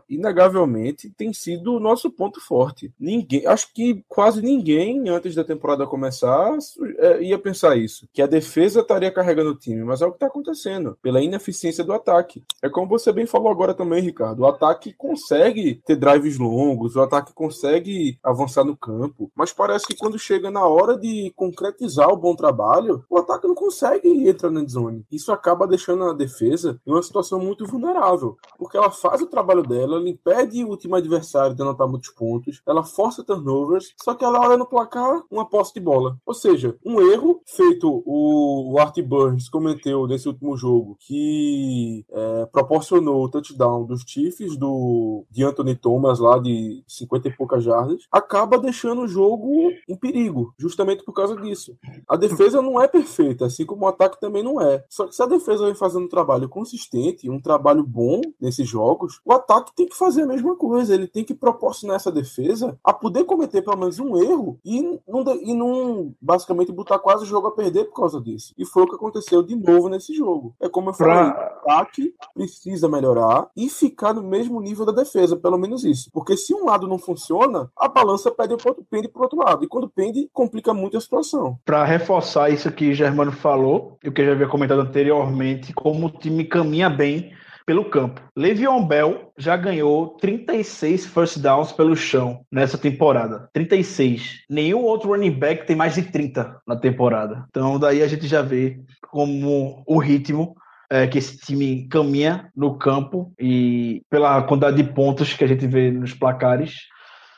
inegavelmente, 0.09 1.11
tem 1.11 1.33
sido 1.33 1.75
o 1.75 1.81
nosso 1.81 2.11
ponto 2.11 2.41
forte. 2.41 2.93
Ninguém, 2.99 3.47
acho 3.47 3.73
que 3.75 4.03
quase 4.09 4.41
ninguém, 4.41 5.09
antes 5.09 5.35
da 5.35 5.45
temporada 5.45 5.87
começar, 5.87 6.57
é, 6.99 7.23
ia 7.23 7.39
pensar 7.39 7.77
isso, 7.77 8.09
que 8.13 8.23
a 8.23 8.27
defesa 8.27 8.81
estaria 8.81 9.11
carregando 9.11 9.51
o 9.51 9.57
time, 9.57 9.85
mas 9.85 10.01
é 10.01 10.07
o 10.07 10.11
que 10.11 10.17
está 10.17 10.27
acontecendo, 10.27 10.97
pela 11.03 11.21
ineficiência 11.21 11.85
do 11.85 11.93
ataque. 11.93 12.43
É 12.63 12.69
como 12.69 12.89
você 12.89 13.13
bem 13.13 13.27
falou 13.27 13.51
agora 13.51 13.75
também, 13.75 14.03
Ricardo, 14.03 14.41
o 14.41 14.47
ataque 14.47 14.95
consegue 15.19 15.81
ter 15.85 15.97
drives 15.97 16.39
longos, 16.39 16.95
o 16.95 17.03
ataque 17.03 17.33
consegue 17.35 18.19
avançar 18.23 18.65
no 18.65 18.77
campo, 18.77 19.31
mas 19.35 19.53
parece 19.53 19.87
que 19.87 19.97
quando 19.97 20.19
chega 20.19 20.51
na 20.51 20.65
hora 20.65 20.97
de 20.97 21.33
concretizar 21.35 22.09
o 22.09 22.17
bom 22.17 22.35
trabalho, 22.35 23.05
o 23.11 23.19
ataque 23.19 23.49
não 23.49 23.55
consegue 23.55 24.29
entrar 24.29 24.51
na 24.51 24.65
zone. 24.65 25.05
Isso 25.11 25.33
acaba 25.33 25.67
deixando 25.67 26.05
a 26.05 26.13
defesa 26.13 26.81
em 26.87 26.93
uma 26.93 27.03
situação 27.03 27.41
muito 27.41 27.67
vulnerável, 27.67 28.37
porque 28.59 28.77
ela 28.77 28.91
faz 28.91 29.21
o 29.21 29.27
trabalho 29.27 29.63
dela, 29.63 29.97
ela 29.97 30.09
impede 30.09 30.65
o 30.65 30.77
time 30.77 30.97
adversário 30.97 31.55
de 31.55 31.63
anotar 31.63 31.89
muitos 31.89 32.11
pontos, 32.11 32.63
ela 32.67 32.85
força 32.85 33.25
turnovers, 33.25 33.93
só 34.03 34.15
que 34.15 34.25
ela 34.25 34.41
olha 34.41 34.57
no 34.57 34.67
placar 34.67 35.23
uma 35.31 35.49
posse 35.49 35.75
de 35.75 35.81
bola. 35.81 36.17
Ou 36.25 36.35
seja, 36.35 36.77
um 36.85 37.01
erro 37.01 37.41
feito 37.45 38.03
o 38.07 38.77
Art 38.79 39.01
Burns 39.01 39.49
cometeu 39.49 40.07
nesse 40.07 40.29
último 40.29 40.57
jogo, 40.57 40.97
que 41.01 42.05
é, 42.11 42.47
proporcionou 42.47 43.25
o 43.25 43.29
touchdown 43.29 43.85
dos 43.85 44.03
Chiefs 44.07 44.57
do 44.57 44.69
do 44.99 45.25
de 45.31 45.45
Anthony 45.45 45.75
Thomas 45.75 46.19
lá 46.19 46.39
de 46.39 46.83
50 46.87 47.29
e 47.29 47.37
poucas 47.37 47.63
jardas, 47.63 48.03
acaba 48.11 48.59
deixando 48.59 49.03
o 49.03 49.09
jogo 49.09 49.71
em 49.89 49.97
perigo, 49.97 50.53
justamente 50.59 51.05
por 51.05 51.13
causa 51.13 51.37
disso. 51.37 51.77
A 52.09 52.17
defesa 52.17 52.61
não 52.63 52.81
é 52.81 52.89
perfeita, 52.89 53.47
assim 53.47 53.65
como 53.65 53.85
o 53.85 53.89
ataque 53.89 54.21
também 54.21 54.43
não 54.43 54.61
é. 54.61 54.85
Só 54.89 55.07
que 55.07 55.15
se 55.15 55.23
a 55.23 55.27
defesa 55.27 55.65
vem 55.67 55.75
fazendo 55.75 56.05
um 56.05 56.09
trabalho 56.09 56.49
consistente, 56.49 57.31
um 57.31 57.41
trabalho 57.41 57.85
bom 57.85 58.21
nesses 58.41 58.69
jogos, 58.69 59.21
o 59.25 59.33
ataque 59.33 59.73
tem 59.75 59.87
que 59.87 59.97
fazer 59.97 60.23
a 60.23 60.27
mesma 60.27 60.57
coisa. 60.57 60.95
Ele 60.95 61.07
tem 61.07 61.25
que 61.25 61.35
proporcionar 61.35 61.97
essa 61.97 62.11
defesa 62.13 62.79
a 62.83 62.93
poder 62.93 63.25
cometer 63.25 63.63
pelo 63.63 63.77
menos 63.79 63.99
um 63.99 64.17
erro 64.17 64.59
e 64.65 64.83
não, 65.07 65.25
e 65.43 65.55
não 65.55 66.15
basicamente 66.21 66.73
botar 66.73 66.99
quase 66.99 67.25
o 67.25 67.27
jogo 67.27 67.49
a 67.49 67.53
perder 67.53 67.85
por 67.87 67.95
causa 67.97 68.21
disso. 68.21 68.55
E 68.59 68.65
foi 68.65 68.83
o 68.85 68.89
que 68.89 68.95
aconteceu 68.97 69.43
de 69.43 69.55
novo 69.57 69.89
nesse 69.89 70.15
jogo. 70.15 70.55
É 70.61 70.69
como 70.69 70.91
eu 70.91 70.95
falei, 70.95 71.15
Pra- 71.33 71.61
o 71.67 71.71
ataque 71.71 72.15
precisa 72.35 72.89
melhorar 72.89 73.51
e 73.57 73.69
ficar 73.69 74.13
no 74.15 74.23
mesmo 74.23 74.61
nível 74.61 74.87
da 74.93 75.03
defesa, 75.03 75.37
pelo 75.37 75.59
menos 75.59 75.85
isso. 75.85 76.11
Porque 76.13 76.37
se 76.37 76.55
um 76.55 76.65
lado 76.65 76.87
não 76.87 76.99
funciona, 76.99 77.71
a 77.77 77.89
balança 77.89 78.31
pende 78.31 78.57
pro 78.57 78.71
outro, 78.71 78.87
pende 78.91 79.11
outro 79.15 79.39
lado. 79.39 79.65
E 79.65 79.69
quando 79.69 79.89
pende, 79.89 80.29
complica 80.33 80.73
muito 80.75 80.97
a 80.97 81.01
situação. 81.01 81.59
Para 81.65 81.85
reforçar 81.85 82.51
isso 82.51 82.71
que 82.73 82.95
Germano 82.95 83.33
falou, 83.33 83.99
e 84.03 84.09
o 84.09 84.13
que 84.13 84.23
eu 84.23 84.27
já 84.27 84.33
havia 84.33 84.49
comentado 84.49 84.81
anteriormente, 84.81 85.73
como 85.73 86.07
o 86.07 86.11
time 86.11 86.45
caminha 86.45 86.89
bem 86.89 87.33
pelo 87.69 87.85
campo. 87.85 88.23
Le'Veon 88.35 88.87
Bell 88.87 89.31
já 89.37 89.55
ganhou 89.55 90.17
36 90.21 91.05
first 91.05 91.39
downs 91.39 91.71
pelo 91.71 91.95
chão 91.95 92.41
nessa 92.51 92.79
temporada. 92.79 93.51
36. 93.53 94.45
Nenhum 94.49 94.85
outro 94.85 95.11
running 95.11 95.39
back 95.39 95.67
tem 95.67 95.77
mais 95.77 95.95
de 95.95 96.03
30 96.03 96.63
na 96.67 96.77
temporada. 96.77 97.45
Então 97.51 97.79
daí 97.79 98.03
a 98.03 98.09
gente 98.09 98.27
já 98.27 98.41
vê 98.41 98.81
como 99.11 99.83
o 99.87 99.99
ritmo 99.99 100.57
é, 100.91 101.07
que 101.07 101.19
esse 101.19 101.37
time 101.39 101.87
caminha 101.89 102.51
no 102.57 102.77
campo 102.77 103.33
e 103.39 104.03
pela 104.11 104.43
quantidade 104.43 104.77
de 104.77 104.93
pontos 104.93 105.33
que 105.35 105.45
a 105.45 105.47
gente 105.47 105.67
vê 105.67 105.91
nos 105.91 106.15
placares 106.15 106.75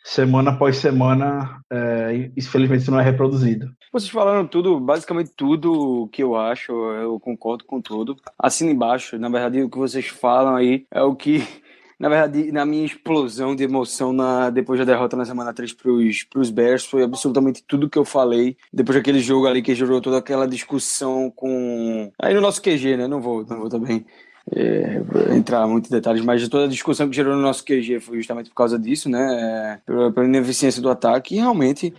semana 0.04 0.50
após 0.50 0.78
semana, 0.78 1.60
é, 1.70 2.30
infelizmente 2.36 2.82
isso 2.82 2.90
não 2.90 3.00
é 3.00 3.02
reproduzido. 3.02 3.70
Vocês 3.92 4.10
falaram 4.10 4.46
tudo, 4.46 4.80
basicamente 4.80 5.30
tudo 5.36 6.08
que 6.12 6.22
eu 6.22 6.36
acho, 6.36 6.72
eu 6.72 7.18
concordo 7.20 7.64
com 7.64 7.80
tudo. 7.80 8.16
Assina 8.38 8.70
embaixo, 8.70 9.18
na 9.18 9.28
verdade, 9.28 9.62
o 9.62 9.70
que 9.70 9.78
vocês 9.78 10.06
falam 10.06 10.56
aí 10.56 10.86
é 10.90 11.02
o 11.02 11.14
que, 11.14 11.46
na 12.00 12.08
verdade, 12.08 12.50
na 12.50 12.64
minha 12.64 12.86
explosão 12.86 13.54
de 13.54 13.62
emoção 13.62 14.10
na, 14.10 14.48
depois 14.48 14.78
da 14.78 14.86
derrota 14.86 15.18
na 15.18 15.26
semana 15.26 15.52
3 15.52 15.74
pros, 15.74 16.24
pros 16.24 16.50
Bears, 16.50 16.86
foi 16.86 17.02
absolutamente 17.02 17.62
tudo 17.62 17.90
que 17.90 17.98
eu 17.98 18.06
falei. 18.06 18.56
Depois 18.72 18.96
daquele 18.96 19.20
jogo 19.20 19.46
ali 19.46 19.60
que 19.60 19.74
gerou 19.74 20.00
toda 20.00 20.16
aquela 20.16 20.48
discussão 20.48 21.30
com. 21.30 22.10
Aí 22.18 22.32
no 22.32 22.40
nosso 22.40 22.62
QG, 22.62 22.96
né? 22.96 23.06
Não 23.06 23.20
vou, 23.20 23.44
não 23.44 23.58
vou 23.58 23.68
também. 23.68 24.06
é, 24.50 25.02
entrar 25.36 25.66
muito 25.66 25.88
em 25.88 25.90
detalhes, 25.90 26.24
mas 26.24 26.48
toda 26.48 26.64
a 26.64 26.68
discussão 26.68 27.06
que 27.06 27.14
gerou 27.14 27.36
no 27.36 27.42
nosso 27.42 27.62
QG 27.64 28.00
foi 28.00 28.16
justamente 28.16 28.48
por 28.48 28.56
causa 28.56 28.78
disso, 28.78 29.10
né? 29.10 29.20
É, 29.20 29.78
pela, 29.84 30.10
pela 30.10 30.26
ineficiência 30.26 30.80
do 30.80 30.88
ataque, 30.88 31.34
e 31.34 31.38
realmente 31.38 31.92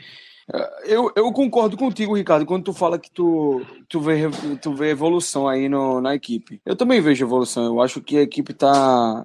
eu, 0.83 1.11
eu 1.15 1.31
concordo 1.31 1.77
contigo, 1.77 2.15
Ricardo, 2.15 2.45
quando 2.45 2.65
tu 2.65 2.73
fala 2.73 2.99
que 2.99 3.09
tu, 3.09 3.61
tu, 3.87 4.01
vê, 4.01 4.29
tu 4.61 4.73
vê 4.73 4.89
evolução 4.89 5.47
aí 5.47 5.69
no, 5.69 6.01
na 6.01 6.13
equipe. 6.13 6.59
Eu 6.65 6.75
também 6.75 6.99
vejo 6.99 7.23
evolução. 7.23 7.65
Eu 7.65 7.81
acho 7.81 8.01
que 8.01 8.17
a 8.17 8.21
equipe 8.21 8.53
tá, 8.53 9.23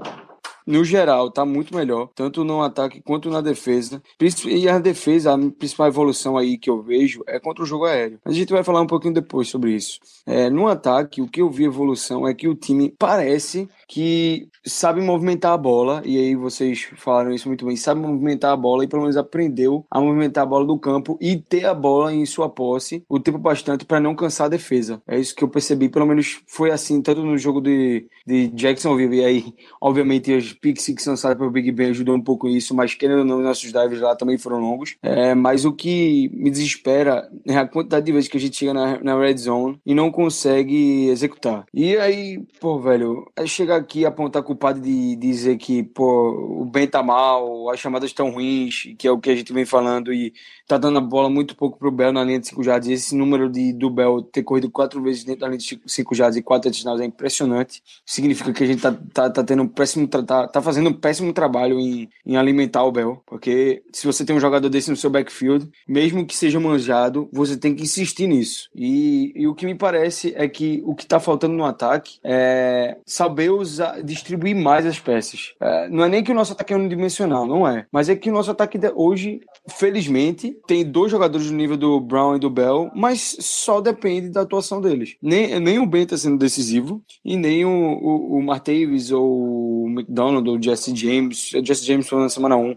no 0.66 0.85
geral, 0.85 1.31
tá 1.31 1.44
muito 1.44 1.74
melhor, 1.74 2.11
tanto 2.14 2.42
no 2.42 2.61
ataque 2.62 3.00
quanto 3.00 3.31
na 3.31 3.40
defesa. 3.40 4.02
E 4.46 4.68
a 4.68 4.79
defesa, 4.79 5.35
a 5.35 5.38
principal 5.38 5.87
evolução 5.87 6.37
aí 6.37 6.59
que 6.59 6.68
eu 6.68 6.83
vejo 6.83 7.22
é 7.26 7.38
contra 7.38 7.62
o 7.62 7.66
jogo 7.66 7.85
aéreo. 7.85 8.18
A 8.24 8.33
gente 8.33 8.52
vai 8.52 8.64
falar 8.64 8.81
um 8.81 8.87
pouquinho 8.87 9.14
depois 9.14 9.48
sobre 9.48 9.72
isso. 9.72 10.00
É, 10.26 10.50
no 10.50 10.66
ataque, 10.66 11.22
o 11.22 11.29
que 11.29 11.40
eu 11.40 11.48
vi 11.48 11.64
evolução 11.64 12.26
é 12.26 12.35
que 12.35 12.48
o 12.48 12.55
time 12.55 12.92
parece 12.98 13.68
que 13.88 14.49
sabe 14.64 15.01
movimentar 15.01 15.53
a 15.53 15.57
bola, 15.57 16.03
e 16.05 16.18
aí 16.18 16.35
vocês 16.35 16.88
falaram 16.96 17.33
isso 17.33 17.49
muito 17.49 17.64
bem, 17.64 17.77
sabe 17.77 18.01
movimentar 18.01 18.53
a 18.53 18.57
bola 18.57 18.85
e 18.85 18.88
pelo 18.88 19.03
menos 19.03 19.16
aprendeu 19.16 19.85
a 19.90 20.01
movimentar 20.01 20.42
a 20.42 20.46
bola 20.46 20.66
do 20.66 20.79
campo 20.79 21.16
e 21.20 21.37
ter 21.37 21.64
a 21.64 21.75
bola 21.75 22.12
em 22.12 22.27
sua 22.27 22.49
posse 22.49 23.05
o 23.09 23.20
tempo 23.20 23.38
bastante 23.38 23.85
para 23.85 24.01
não 24.01 24.14
cansar 24.14 24.46
a 24.46 24.51
defesa. 24.51 25.01
É 25.07 25.18
isso 25.18 25.35
que 25.35 25.44
eu 25.44 25.49
percebi, 25.49 25.88
pelo 25.88 26.07
menos 26.07 26.40
foi 26.46 26.70
assim, 26.70 27.01
tanto 27.01 27.22
no 27.22 27.38
jogo 27.38 27.61
de, 27.61 28.09
de 28.27 28.49
Jacksonville, 28.49 29.16
e 29.16 29.25
aí, 29.25 29.55
obviamente, 29.81 30.33
os 30.33 30.53
pick 30.53 30.81
six 30.81 31.07
lançados 31.07 31.38
pelo 31.38 31.51
Big 31.51 31.70
Ben 31.70 31.90
ajudou 31.90 32.16
um 32.16 32.20
pouco 32.20 32.49
isso, 32.49 32.75
mas 32.75 32.94
querendo 32.94 33.20
ou 33.20 33.25
não, 33.25 33.40
nossos 33.40 33.72
dives 33.72 34.01
lá 34.01 34.16
também 34.16 34.38
foram 34.38 34.59
longos. 34.59 34.96
É, 35.03 35.35
mas 35.35 35.64
o 35.64 35.72
que 35.72 36.31
me 36.35 36.51
desespera 36.51 37.29
é 37.46 37.57
a 37.57 37.66
quantidade 37.66 38.07
de 38.07 38.12
vezes 38.12 38.29
que 38.29 38.37
a 38.37 38.40
gente 38.40 38.57
chega 38.57 38.75
na, 38.75 39.03
na 39.03 39.18
red 39.18 39.37
zone 39.37 39.79
e 39.87 39.94
não 39.94 40.11
consegue 40.11 41.09
executar. 41.09 41.64
E 41.72 41.96
aí, 41.96 42.42
pô, 42.61 42.81
velho, 42.81 43.31
é 43.37 43.46
chegar 43.46 43.75
aqui 43.76 44.04
apontar 44.04 44.42
culpado 44.42 44.80
de 44.80 45.16
dizer 45.16 45.56
que, 45.56 45.82
pô, 45.82 46.30
o 46.60 46.64
Ben 46.64 46.86
tá 46.86 47.02
mal, 47.02 47.70
as 47.70 47.78
chamadas 47.78 48.10
estão 48.10 48.30
ruins, 48.30 48.94
que 48.98 49.06
é 49.06 49.10
o 49.10 49.18
que 49.18 49.30
a 49.30 49.36
gente 49.36 49.52
vem 49.52 49.64
falando, 49.64 50.12
e 50.12 50.32
tá 50.66 50.76
dando 50.76 50.98
a 50.98 51.00
bola 51.00 51.30
muito 51.30 51.54
pouco 51.54 51.78
pro 51.78 51.90
Bell 51.90 52.12
na 52.12 52.24
linha 52.24 52.40
de 52.40 52.48
5 52.48 52.62
jardas. 52.62 52.88
Esse 52.88 53.14
número 53.14 53.48
de, 53.48 53.72
do 53.72 53.88
Bell 53.88 54.22
ter 54.22 54.42
corrido 54.42 54.70
quatro 54.70 55.00
vezes 55.02 55.24
dentro 55.24 55.42
da 55.42 55.48
linha 55.48 55.58
de 55.58 55.80
5 55.86 56.14
jardas 56.14 56.36
e 56.36 56.42
quatro 56.42 56.70
touchdowns 56.70 57.00
é 57.00 57.04
impressionante. 57.04 57.82
Significa 58.04 58.52
que 58.52 58.64
a 58.64 58.66
gente 58.66 58.82
tá, 58.82 58.92
tá, 59.12 59.30
tá 59.30 59.44
tendo 59.44 59.62
um 59.62 59.68
péssimo, 59.68 60.08
tá, 60.08 60.48
tá 60.48 60.62
fazendo 60.62 60.90
um 60.90 60.92
péssimo 60.92 61.32
trabalho 61.32 61.78
em, 61.78 62.08
em 62.24 62.36
alimentar 62.36 62.84
o 62.84 62.92
Bell, 62.92 63.22
porque 63.26 63.82
se 63.92 64.06
você 64.06 64.24
tem 64.24 64.34
um 64.34 64.40
jogador 64.40 64.68
desse 64.68 64.90
no 64.90 64.96
seu 64.96 65.10
backfield, 65.10 65.68
mesmo 65.86 66.26
que 66.26 66.36
seja 66.36 66.58
manjado, 66.58 67.28
você 67.32 67.56
tem 67.56 67.74
que 67.74 67.82
insistir 67.82 68.26
nisso. 68.26 68.68
E, 68.74 69.32
e 69.34 69.46
o 69.46 69.54
que 69.54 69.66
me 69.66 69.74
parece 69.74 70.32
é 70.36 70.48
que 70.48 70.82
o 70.84 70.94
que 70.94 71.06
tá 71.06 71.20
faltando 71.20 71.54
no 71.54 71.64
ataque 71.64 72.18
é 72.24 72.96
saber 73.06 73.50
usar, 73.66 74.02
distribuir 74.02 74.55
mais 74.55 74.87
as 74.87 74.98
peças. 74.98 75.55
É, 75.61 75.88
não 75.88 76.05
é 76.05 76.09
nem 76.09 76.22
que 76.22 76.33
o 76.33 76.35
nosso 76.35 76.52
ataque 76.52 76.72
é 76.72 76.76
unidimensional, 76.76 77.46
não 77.46 77.66
é. 77.66 77.87
Mas 77.92 78.09
é 78.09 78.16
que 78.16 78.31
o 78.31 78.33
nosso 78.33 78.50
ataque 78.50 78.79
hoje, 78.94 79.40
felizmente, 79.68 80.57
tem 80.66 80.85
dois 80.85 81.11
jogadores 81.11 81.48
do 81.48 81.57
nível 81.57 81.76
do 81.76 82.00
Brown 82.00 82.37
e 82.37 82.38
do 82.38 82.50
Bell, 82.50 82.90
mas 82.94 83.37
só 83.40 83.81
depende 83.81 84.31
da 84.31 84.42
atuação 84.42 84.81
deles. 84.81 85.16
Nem, 85.20 85.59
nem 85.61 85.79
o 85.79 85.87
Ben 85.87 86.02
está 86.02 86.16
sendo 86.16 86.38
decisivo, 86.38 87.02
e 87.24 87.37
nem 87.37 87.64
o, 87.64 87.68
o, 87.68 88.38
o 88.38 88.42
Martavis 88.42 89.11
ou 89.11 89.85
o 89.85 89.88
McDonald 89.88 90.48
ou 90.48 90.57
o 90.57 90.62
Jesse 90.62 90.94
James, 90.94 91.52
o 91.55 91.64
Jesse 91.64 91.87
James 91.87 92.09
foi 92.09 92.20
na 92.20 92.29
semana 92.29 92.57
1, 92.57 92.76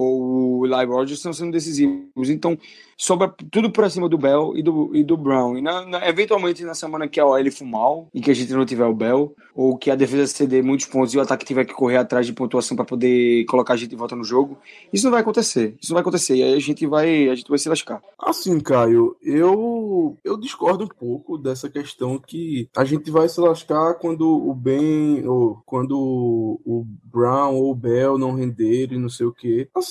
ou 0.00 0.58
o 0.60 0.66
Eli 0.66 0.86
Rogers 0.86 1.18
estão 1.18 1.32
sendo 1.32 1.52
decisivos. 1.52 2.30
Então, 2.30 2.56
sobra 2.96 3.32
tudo 3.50 3.70
por 3.70 3.84
acima 3.84 4.08
do 4.08 4.16
Bell 4.18 4.52
e 4.56 4.62
do, 4.62 4.94
e 4.94 5.04
do 5.04 5.16
Brown. 5.16 5.56
E 5.58 5.62
na, 5.62 5.84
na- 5.86 6.08
eventualmente, 6.08 6.64
na 6.64 6.74
semana 6.74 7.06
que 7.08 7.20
a 7.20 7.26
OL 7.26 7.50
for 7.50 7.64
mal 7.66 8.08
e 8.14 8.20
que 8.20 8.30
a 8.30 8.34
gente 8.34 8.52
não 8.52 8.64
tiver 8.64 8.84
o 8.86 8.94
Bell, 8.94 9.34
ou 9.54 9.76
que 9.76 9.90
a 9.90 9.94
defesa 9.94 10.26
ceder 10.26 10.64
muitos 10.64 10.86
pontos 10.86 11.12
e 11.12 11.18
o 11.18 11.20
ataque 11.20 11.44
tiver 11.44 11.64
que 11.64 11.74
correr 11.74 11.96
atrás 11.98 12.26
de 12.26 12.32
pontuação 12.32 12.76
para 12.76 12.84
poder 12.84 13.44
colocar 13.46 13.74
a 13.74 13.76
gente 13.76 13.90
de 13.90 13.96
volta 13.96 14.14
no 14.16 14.24
jogo, 14.24 14.56
isso 14.92 15.04
não 15.04 15.10
vai 15.12 15.20
acontecer. 15.20 15.76
Isso 15.82 15.90
não 15.92 15.96
vai 15.96 16.02
acontecer. 16.02 16.36
E 16.36 16.42
aí 16.42 16.54
a 16.54 16.60
gente 16.60 16.86
vai, 16.86 17.28
a 17.28 17.34
gente 17.34 17.48
vai 17.48 17.58
se 17.58 17.68
lascar. 17.68 18.00
Assim, 18.18 18.58
Caio, 18.60 19.16
eu 19.22 20.16
eu 20.24 20.36
discordo 20.38 20.84
um 20.84 20.88
pouco 20.88 21.36
dessa 21.38 21.68
questão 21.68 22.18
que 22.18 22.68
a 22.76 22.84
gente 22.84 23.10
vai 23.10 23.28
se 23.28 23.40
lascar 23.40 23.94
quando 23.94 24.26
o 24.28 24.54
Ben 24.54 25.26
ou 25.26 25.62
quando 25.66 25.96
o 26.64 26.86
Brown 27.04 27.54
ou 27.54 27.70
o 27.70 27.74
Bell 27.74 28.16
não 28.18 28.32
renderem, 28.34 28.98
não 28.98 29.08
sei 29.08 29.26
o 29.26 29.32
quê. 29.32 29.68
Assim, 29.74 29.89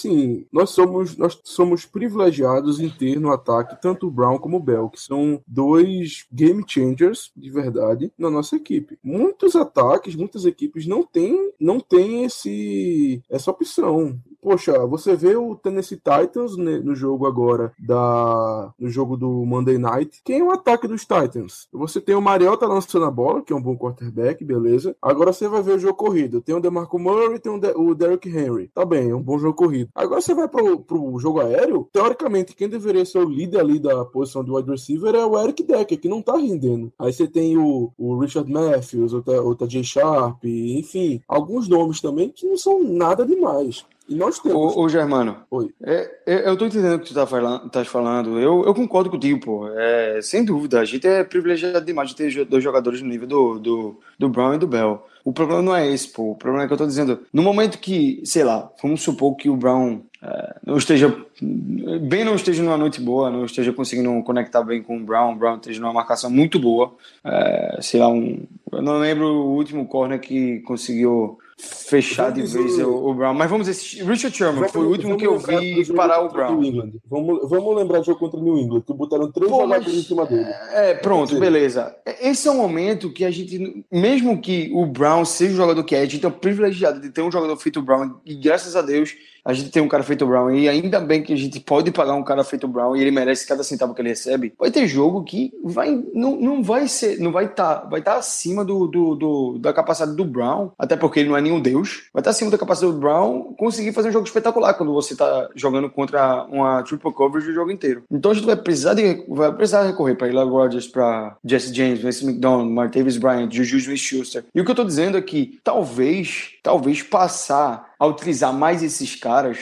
nós 0.51 0.69
somos 0.71 1.17
nós 1.17 1.39
somos 1.43 1.85
privilegiados 1.85 2.79
em 2.79 2.89
ter 2.89 3.19
no 3.19 3.31
ataque 3.31 3.81
tanto 3.81 4.07
o 4.07 4.11
Brown 4.11 4.37
como 4.37 4.57
o 4.57 4.61
Bell, 4.61 4.89
que 4.89 5.01
são 5.01 5.41
dois 5.47 6.25
game 6.31 6.63
changers 6.67 7.31
de 7.35 7.49
verdade 7.49 8.11
na 8.17 8.29
nossa 8.29 8.55
equipe. 8.55 8.97
Muitos 9.03 9.55
ataques, 9.55 10.15
muitas 10.15 10.45
equipes 10.45 10.85
não 10.85 11.03
têm 11.03 11.51
não 11.59 11.79
têm 11.79 12.23
esse 12.23 13.23
essa 13.29 13.51
opção. 13.51 14.19
Poxa, 14.41 14.85
você 14.87 15.15
vê 15.15 15.35
o 15.35 15.53
Tennessee 15.55 15.97
Titans 15.97 16.55
ne- 16.57 16.79
no 16.79 16.95
jogo 16.95 17.25
agora 17.27 17.73
da 17.77 18.73
no 18.79 18.89
jogo 18.89 19.17
do 19.17 19.29
Monday 19.45 19.77
Night. 19.77 20.21
Quem 20.23 20.39
é 20.39 20.43
o 20.43 20.51
ataque 20.51 20.87
dos 20.87 21.01
Titans? 21.01 21.67
Você 21.73 21.99
tem 21.99 22.15
o 22.15 22.21
Mariota 22.21 22.65
lançando 22.65 23.05
a 23.05 23.11
bola, 23.11 23.41
que 23.41 23.51
é 23.51 23.55
um 23.55 23.61
bom 23.61 23.75
quarterback, 23.77 24.43
beleza. 24.45 24.95
Agora 25.01 25.33
você 25.33 25.47
vai 25.49 25.61
ver 25.61 25.75
o 25.75 25.79
jogo 25.79 25.95
corrido. 25.95 26.39
Tem 26.41 26.55
o 26.55 26.61
DeMarco 26.61 26.97
Murray, 26.97 27.39
tem 27.39 27.51
o, 27.51 27.59
De- 27.59 27.73
o 27.75 27.93
Derrick 27.93 28.29
Henry. 28.29 28.69
Tá 28.73 28.85
bem, 28.85 29.09
é 29.09 29.15
um 29.15 29.21
bom 29.21 29.37
jogo 29.37 29.55
corrido. 29.55 29.89
Agora 29.93 30.21
você 30.21 30.33
vai 30.33 30.47
pro, 30.47 30.79
pro 30.79 31.19
jogo 31.19 31.41
aéreo. 31.41 31.89
Teoricamente, 31.91 32.55
quem 32.55 32.69
deveria 32.69 33.03
ser 33.05 33.19
o 33.19 33.29
líder 33.29 33.59
ali 33.59 33.77
da 33.77 34.05
posição 34.05 34.43
de 34.43 34.51
wide 34.51 34.69
receiver 34.71 35.13
é 35.15 35.25
o 35.25 35.37
Eric 35.37 35.63
Decker, 35.63 35.99
que 35.99 36.07
não 36.07 36.21
tá 36.21 36.37
rendendo. 36.37 36.91
Aí 36.97 37.11
você 37.11 37.27
tem 37.27 37.57
o, 37.57 37.91
o 37.97 38.17
Richard 38.19 38.49
Matthews, 38.49 39.11
o, 39.13 39.17
o 39.43 39.55
Tajay 39.55 39.83
Sharp, 39.83 40.43
enfim, 40.45 41.21
alguns 41.27 41.67
nomes 41.67 41.99
também 41.99 42.29
que 42.29 42.47
não 42.47 42.55
são 42.57 42.81
nada 42.83 43.25
demais. 43.25 43.85
E 44.09 44.15
nós 44.15 44.39
temos. 44.39 44.75
Ô, 44.75 44.81
ô 44.81 44.89
Germano, 44.89 45.37
Oi. 45.51 45.71
é, 45.83 46.11
é, 46.25 46.49
eu 46.49 46.57
tô 46.57 46.65
entendendo 46.65 46.95
o 46.95 46.99
que 46.99 47.07
tu 47.07 47.13
tá 47.13 47.27
falando. 47.27 47.69
Tá 47.69 47.85
falando. 47.85 48.39
Eu, 48.39 48.65
eu 48.65 48.73
concordo 48.73 49.09
contigo, 49.09 49.39
pô. 49.39 49.67
É, 49.67 50.19
sem 50.21 50.43
dúvida, 50.43 50.79
a 50.79 50.85
gente 50.85 51.07
é 51.07 51.23
privilegiado 51.23 51.85
demais 51.85 52.09
de 52.09 52.15
ter 52.15 52.45
dois 52.45 52.63
jogadores 52.63 53.01
no 53.01 53.07
nível 53.07 53.27
do, 53.27 53.59
do, 53.59 53.99
do 54.17 54.29
Brown 54.29 54.55
e 54.55 54.57
do 54.57 54.67
Bell. 54.67 55.05
O 55.23 55.31
problema 55.31 55.61
não 55.61 55.75
é 55.75 55.87
esse, 55.87 56.07
pô. 56.09 56.31
O 56.31 56.35
problema 56.35 56.63
é 56.63 56.67
que 56.67 56.73
eu 56.73 56.77
tô 56.77 56.87
dizendo, 56.87 57.19
no 57.31 57.43
momento 57.43 57.77
que, 57.77 58.21
sei 58.25 58.43
lá, 58.43 58.71
vamos 58.81 59.01
supor 59.01 59.35
que 59.35 59.49
o 59.49 59.55
Brown 59.55 60.01
é, 60.21 60.55
não 60.65 60.77
esteja 60.77 61.15
bem 61.41 62.25
não 62.25 62.35
esteja 62.35 62.61
numa 62.61 62.77
noite 62.77 62.99
boa, 62.99 63.29
não 63.29 63.45
esteja 63.45 63.71
conseguindo 63.71 64.21
conectar 64.23 64.61
bem 64.61 64.83
com 64.83 64.97
o 64.97 65.03
Brown, 65.03 65.31
o 65.31 65.35
Brown 65.35 65.55
esteja 65.55 65.79
numa 65.79 65.93
marcação 65.93 66.29
muito 66.29 66.59
boa, 66.59 66.93
é, 67.23 67.79
sei 67.81 67.99
lá, 67.99 68.09
um, 68.09 68.45
eu 68.71 68.81
não 68.81 68.99
lembro 68.99 69.25
o 69.25 69.55
último 69.55 69.85
corner 69.85 70.19
que 70.19 70.59
conseguiu 70.59 71.39
fechar 71.59 72.31
de 72.31 72.41
Vamos 72.43 72.53
vez 72.75 72.87
o, 72.87 73.09
o 73.09 73.13
Brown. 73.13 73.33
Mas 73.33 73.49
vamos 73.49 73.67
assistir. 73.67 74.03
Richard 74.03 74.35
Sherman, 74.35 74.63
que 74.65 74.71
foi 74.71 74.81
o 74.81 74.83
Vamos- 74.85 74.97
último 74.97 75.17
vamos 75.17 75.45
que 75.45 75.53
eu 75.53 75.59
vi 75.59 75.93
parar 75.93 76.21
o 76.23 76.29
Brown. 76.29 76.91
Vamos, 77.09 77.49
vamos 77.49 77.75
lembrar 77.77 77.99
do 77.99 78.05
jogo 78.05 78.19
contra 78.19 78.39
o 78.39 78.43
New 78.43 78.57
England, 78.57 78.81
que 78.81 78.93
botaram 78.93 79.31
três 79.31 79.51
Pô, 79.51 79.61
jogadores 79.61 79.93
em 79.93 80.01
cima 80.03 80.25
dele. 80.25 80.47
É, 80.71 80.93
pronto, 80.95 81.33
Sim. 81.33 81.39
beleza. 81.39 81.95
Esse 82.21 82.47
é 82.47 82.51
um 82.51 82.57
momento 82.57 83.11
que 83.11 83.25
a 83.25 83.31
gente, 83.31 83.85
mesmo 83.91 84.39
que 84.41 84.71
o 84.73 84.85
Brown 84.85 85.25
seja 85.25 85.53
o 85.53 85.57
jogador 85.57 85.83
que 85.83 85.95
é, 85.95 86.01
a 86.01 86.05
gente 86.05 86.25
é 86.25 86.29
privilegiado 86.29 87.01
de 87.01 87.09
ter 87.09 87.21
um 87.21 87.31
jogador 87.31 87.57
feito 87.57 87.81
Brown, 87.81 88.15
e 88.25 88.35
graças 88.35 88.75
a 88.75 88.81
Deus 88.81 89.13
a 89.49 89.53
gente 89.53 89.71
tem 89.71 89.81
um 89.81 89.87
cara 89.87 90.03
feito 90.03 90.25
Brown, 90.25 90.51
e 90.51 90.69
ainda 90.69 90.99
bem 90.99 91.23
que 91.23 91.33
a 91.33 91.37
gente 91.37 91.59
pode 91.59 91.91
pagar 91.91 92.13
um 92.13 92.23
cara 92.23 92.43
feito 92.43 92.67
Brown 92.67 92.95
e 92.95 93.01
ele 93.01 93.11
merece 93.11 93.47
cada 93.47 93.63
centavo 93.63 93.93
que 93.93 94.01
ele 94.01 94.09
recebe. 94.09 94.53
Vai 94.59 94.71
ter 94.71 94.87
jogo 94.87 95.23
que 95.23 95.51
vai, 95.63 95.91
não, 96.13 96.35
não 96.35 96.63
vai 96.63 96.87
ser, 96.87 97.19
não 97.19 97.31
vai 97.31 97.45
estar, 97.45 97.87
vai 97.89 97.99
estar 97.99 98.15
acima 98.17 98.63
do, 98.63 98.87
do, 98.87 99.15
do- 99.15 99.57
da 99.59 99.73
capacidade 99.73 100.15
do 100.15 100.23
Brown, 100.25 100.69
até 100.77 100.95
porque 100.95 101.19
ele 101.19 101.29
não 101.29 101.37
é 101.37 101.41
nenhum 101.41 101.59
deus, 101.59 102.03
vai 102.13 102.21
estar 102.21 102.31
acima 102.31 102.51
da 102.51 102.57
capacidade 102.57 102.93
do 102.93 102.99
Brown 102.99 103.53
conseguir 103.57 103.91
fazer 103.93 104.09
um 104.09 104.11
jogo 104.13 104.27
espetacular 104.27 104.73
quando 104.75 104.93
você 104.93 105.13
está 105.13 105.49
jogando 105.55 105.89
contra 105.89 106.45
uma 106.45 106.83
triple 106.83 107.11
coverage 107.13 107.49
o 107.49 107.53
jogo 107.53 107.71
inteiro. 107.71 108.03
Então 108.11 108.31
a 108.31 108.33
gente 108.33 108.45
vai 108.45 108.55
precisar 108.55 108.93
de, 108.93 109.25
vai 109.27 109.51
precisar 109.53 109.83
recorrer 109.83 110.15
para 110.15 110.27
Eli 110.27 110.37
Rogers, 110.37 110.87
para 110.87 111.35
Jesse 111.43 111.73
James, 111.73 111.99
Vince 111.99 112.23
McDonald, 112.25 112.71
Martavis 112.71 113.17
Bryant, 113.17 113.51
Juju 113.51 113.77
Smith-Schuster. 113.77 114.45
E 114.53 114.61
o 114.61 114.65
que 114.65 114.71
eu 114.71 114.75
tô 114.75 114.83
dizendo 114.83 115.17
é 115.17 115.21
que 115.21 115.59
talvez, 115.63 116.51
talvez 116.69 117.01
passar 117.01 117.89
a 117.97 118.05
utilizar 118.05 118.53
mais 118.53 118.83
esses 118.83 119.15
caras 119.15 119.57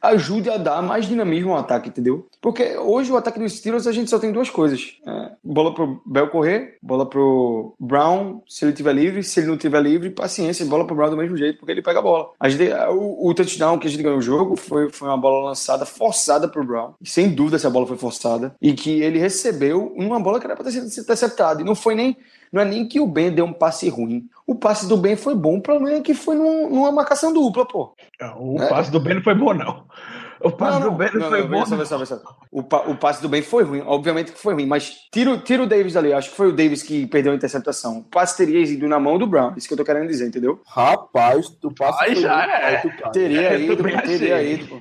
ajude 0.00 0.48
a 0.48 0.56
dar 0.56 0.80
mais 0.80 1.06
dinamismo 1.06 1.52
ao 1.52 1.58
ataque, 1.58 1.88
entendeu? 1.88 2.28
Porque 2.40 2.76
hoje 2.76 3.12
o 3.12 3.16
ataque 3.16 3.38
dos 3.38 3.58
Steelers 3.58 3.86
a 3.86 3.92
gente 3.92 4.08
só 4.08 4.18
tem 4.18 4.32
duas 4.32 4.48
coisas. 4.48 4.96
É, 5.06 5.32
bola 5.42 5.74
pro 5.74 6.00
Bell 6.06 6.30
correr, 6.30 6.78
bola 6.80 7.04
pro 7.04 7.74
Brown, 7.78 8.40
se 8.48 8.64
ele 8.64 8.72
tiver 8.72 8.94
livre, 8.94 9.22
se 9.22 9.40
ele 9.40 9.48
não 9.48 9.56
tiver 9.56 9.82
livre, 9.82 10.10
paciência, 10.10 10.64
bola 10.64 10.86
pro 10.86 10.94
Brown 10.94 11.10
do 11.10 11.16
mesmo 11.16 11.36
jeito, 11.36 11.58
porque 11.58 11.72
ele 11.72 11.82
pega 11.82 11.98
a 11.98 12.02
bola. 12.02 12.30
A 12.38 12.48
gente, 12.48 12.72
o, 12.90 13.28
o 13.28 13.34
touchdown 13.34 13.78
que 13.78 13.88
a 13.88 13.90
gente 13.90 14.02
ganhou 14.02 14.18
o 14.18 14.22
jogo 14.22 14.56
foi, 14.56 14.90
foi 14.90 15.08
uma 15.08 15.18
bola 15.18 15.48
lançada 15.48 15.84
forçada 15.84 16.48
pro 16.48 16.64
Brown. 16.64 16.94
Sem 17.02 17.34
dúvida 17.34 17.56
essa 17.56 17.68
bola 17.68 17.86
foi 17.86 17.98
forçada. 17.98 18.54
E 18.62 18.72
que 18.72 19.02
ele 19.02 19.18
recebeu 19.18 19.92
uma 19.96 20.20
bola 20.20 20.38
que 20.38 20.46
era 20.46 20.54
para 20.54 20.64
ter 20.64 20.70
sido 20.70 20.86
interceptada. 20.86 21.60
E 21.60 21.64
não 21.64 21.74
foi 21.74 21.94
nem 21.96 22.16
não 22.54 22.62
é 22.62 22.64
nem 22.64 22.86
que 22.86 23.00
o 23.00 23.06
Ben 23.06 23.32
deu 23.32 23.44
um 23.44 23.52
passe 23.52 23.88
ruim. 23.88 24.28
O 24.46 24.54
passe 24.54 24.86
do 24.86 24.96
Ben 24.96 25.16
foi 25.16 25.34
bom, 25.34 25.56
o 25.56 25.60
problema 25.60 25.98
é 25.98 26.00
que 26.00 26.14
foi 26.14 26.36
num- 26.36 26.70
numa 26.70 26.92
marcação 26.92 27.32
dupla, 27.32 27.66
pô. 27.66 27.92
O 28.38 28.62
É. 28.62 28.68
passe 28.68 28.90
do 28.92 29.00
Ben 29.00 29.14
não 29.16 29.22
foi 29.22 29.34
bom, 29.34 29.52
não. 29.52 29.84
O 30.40 30.50
passe 30.50 30.80
do 30.80 30.90
Ben 30.92 31.08
não, 31.14 31.20
não, 31.20 31.28
foi 31.30 31.40
não, 31.42 31.48
bom. 31.48 31.64
só, 31.66 31.84
só, 31.84 32.04
só. 32.04 32.20
O, 32.52 32.62
pa- 32.62 32.84
o 32.86 32.94
passe 32.96 33.22
do 33.22 33.28
Ben 33.28 33.40
foi 33.42 33.64
ruim, 33.64 33.82
obviamente 33.86 34.30
que 34.32 34.38
foi 34.38 34.52
ruim, 34.54 34.66
mas 34.66 34.92
tira, 35.10 35.30
o- 35.32 35.38
tira 35.38 35.62
o 35.62 35.66
Davis 35.66 35.94
dali, 35.94 36.12
acho 36.12 36.30
que 36.30 36.36
foi 36.36 36.48
o 36.48 36.52
Davis 36.52 36.82
que 36.82 37.06
perdeu 37.06 37.32
a 37.32 37.34
interceptação. 37.34 37.98
O 37.98 38.02
passe 38.04 38.36
teria 38.36 38.60
ido 38.60 38.86
na 38.86 39.00
mão 39.00 39.18
do 39.18 39.26
Brown, 39.26 39.54
isso 39.56 39.66
que 39.66 39.72
eu 39.72 39.78
tô 39.78 39.84
querendo 39.84 40.06
dizer, 40.06 40.28
entendeu? 40.28 40.60
Rapaz, 40.66 41.48
tu 41.48 41.72
passa 41.74 42.04
Aí 42.04 42.14
já 42.14 42.44
é. 42.44 42.82
Teria 43.12 43.54
eu 43.58 43.72
ido, 43.72 43.82
teria 43.82 44.36
achei. 44.36 44.52
ido, 44.54 44.66
pô. 44.68 44.80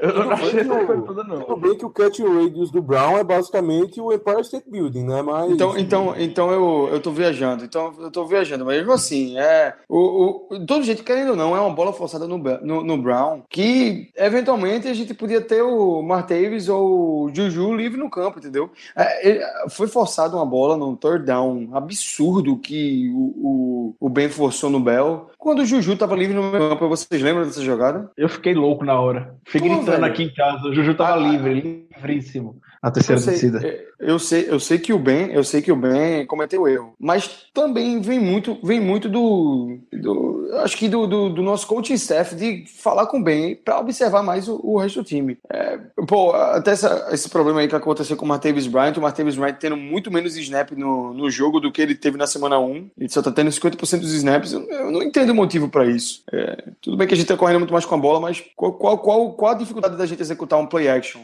Eu 0.00 0.14
não 0.24 0.30
achei 0.32 0.60
essa 0.60 0.64
que 0.76 0.82
o- 0.82 0.86
coisa 0.86 1.02
toda, 1.02 1.24
não. 1.24 1.40
Tudo 1.40 1.56
bem 1.56 1.76
que 1.76 1.84
o 1.84 1.90
catch 1.90 2.18
radius 2.20 2.70
do 2.70 2.80
Brown 2.82 3.18
é 3.18 3.24
basicamente 3.24 4.00
o 4.00 4.12
Empire 4.12 4.40
State 4.42 4.68
Building, 4.70 5.04
né? 5.04 5.22
Mas 5.22 5.50
Então, 5.52 5.76
então, 5.78 6.14
então 6.18 6.50
eu, 6.52 6.88
eu 6.92 7.00
tô 7.00 7.10
viajando. 7.10 7.64
Então, 7.64 7.92
eu 8.00 8.10
tô 8.10 8.24
viajando. 8.26 8.64
Mas 8.64 8.76
mesmo 8.78 8.92
assim, 8.92 9.38
é. 9.38 9.74
O, 9.88 10.46
o, 10.54 10.66
todo 10.66 10.84
jeito, 10.84 11.02
querendo 11.04 11.30
ou 11.30 11.36
não, 11.36 11.56
é 11.56 11.60
uma 11.60 11.74
bola 11.74 11.92
forçada 11.92 12.26
no, 12.26 12.38
no, 12.38 12.84
no 12.84 12.98
Brown. 12.98 13.42
Que 13.48 14.08
eventualmente 14.16 14.88
a 14.88 14.94
gente 14.94 15.14
podia 15.14 15.40
ter 15.40 15.62
o 15.62 16.02
Martavis 16.02 16.68
ou 16.68 17.24
o 17.24 17.30
Juju 17.34 17.74
livre 17.74 17.98
no 17.98 18.10
campo, 18.10 18.38
entendeu? 18.38 18.70
É, 18.96 19.28
ele- 19.28 19.44
foi 19.70 19.86
forçada 19.86 20.36
uma 20.36 20.46
bola 20.46 20.76
num 20.76 20.94
third 20.96 21.24
down 21.24 21.68
absurdo 21.72 22.56
que 22.58 23.10
o, 23.14 23.34
o, 23.36 23.94
o 24.00 24.08
Ben 24.08 24.28
forçou 24.28 24.70
no 24.70 24.80
Bell. 24.80 25.28
Quando 25.38 25.60
o 25.60 25.64
Juju 25.64 25.96
tava 25.96 26.16
livre 26.16 26.34
no 26.34 26.50
meio 26.50 26.68
campo, 26.70 26.88
vocês 26.88 27.22
lembram 27.22 27.44
dessa 27.46 27.62
jogada? 27.62 28.10
Eu 28.16 28.28
fiquei 28.28 28.54
louco 28.54 28.84
na 28.84 29.00
hora. 29.00 29.36
Fiquei 29.46 29.70
Pô, 29.70 29.76
gritando 29.76 30.00
velho. 30.00 30.04
aqui 30.12 30.24
em 30.24 30.34
casa. 30.34 30.66
O 30.66 30.74
Juju 30.74 30.94
tava 30.96 31.14
Ah, 31.14 31.16
livre, 31.16 31.88
livríssimo. 31.96 32.56
A 32.80 32.90
terceira 32.90 33.18
Eu 33.20 33.24
sei, 33.24 33.32
descida. 33.34 33.66
é, 33.66 33.84
eu 33.98 34.18
sei, 34.18 34.46
eu 34.48 34.60
sei 34.60 34.78
que 34.78 34.92
o 34.92 34.98
Ben, 34.98 35.32
eu 35.32 35.42
sei 35.42 35.60
que 35.60 35.72
o 35.72 35.76
Ben 35.76 36.24
cometeu 36.26 36.68
erro, 36.68 36.94
mas 36.98 37.46
também 37.52 38.00
vem 38.00 38.20
muito, 38.20 38.56
vem 38.62 38.80
muito 38.80 39.08
do, 39.08 39.78
do 39.92 40.48
acho 40.62 40.76
que 40.76 40.88
do, 40.88 41.06
do, 41.06 41.28
do 41.30 41.42
nosso 41.42 41.66
coaching 41.66 41.94
staff 41.94 42.34
de 42.36 42.64
falar 42.68 43.06
com 43.06 43.18
o 43.18 43.22
Ben 43.22 43.56
para 43.56 43.80
observar 43.80 44.22
mais 44.22 44.48
o, 44.48 44.60
o 44.62 44.78
resto 44.78 45.02
do 45.02 45.04
time. 45.04 45.36
É, 45.52 45.78
pô, 46.06 46.32
até 46.32 46.70
essa- 46.70 47.08
esse 47.12 47.28
problema 47.28 47.60
aí 47.60 47.68
que 47.68 47.74
aconteceu 47.74 48.16
com 48.16 48.24
o 48.24 48.28
Martavis 48.28 48.66
Bryant, 48.68 48.96
o 48.96 49.00
Martavis 49.00 49.34
Bryant 49.36 49.56
tendo 49.58 49.76
muito 49.76 50.10
menos 50.10 50.36
snap 50.36 50.70
no, 50.72 51.12
no 51.12 51.28
jogo 51.30 51.58
do 51.60 51.72
que 51.72 51.82
ele 51.82 51.94
teve 51.96 52.16
na 52.16 52.26
semana 52.28 52.58
1, 52.60 52.90
ele 52.98 53.08
só 53.08 53.20
tá 53.20 53.32
tendo 53.32 53.50
50% 53.50 54.00
dos 54.00 54.12
snaps, 54.14 54.52
eu, 54.52 54.62
eu 54.70 54.90
não 54.92 55.02
entendo 55.02 55.30
o 55.30 55.34
motivo 55.34 55.68
para 55.68 55.84
isso. 55.86 56.22
É, 56.32 56.64
tudo 56.80 56.96
bem 56.96 57.08
que 57.08 57.14
a 57.14 57.16
gente 57.16 57.26
tá 57.26 57.36
correndo 57.36 57.58
muito 57.58 57.72
mais 57.72 57.84
com 57.84 57.94
a 57.94 57.98
bola, 57.98 58.20
mas 58.20 58.42
qual, 58.54 58.72
qual, 58.74 58.98
qual, 58.98 59.32
qual 59.32 59.50
a 59.50 59.54
dificuldade 59.54 59.96
da 59.96 60.06
gente 60.06 60.22
executar 60.22 60.58
um 60.60 60.66
play 60.66 60.88
action? 60.88 61.20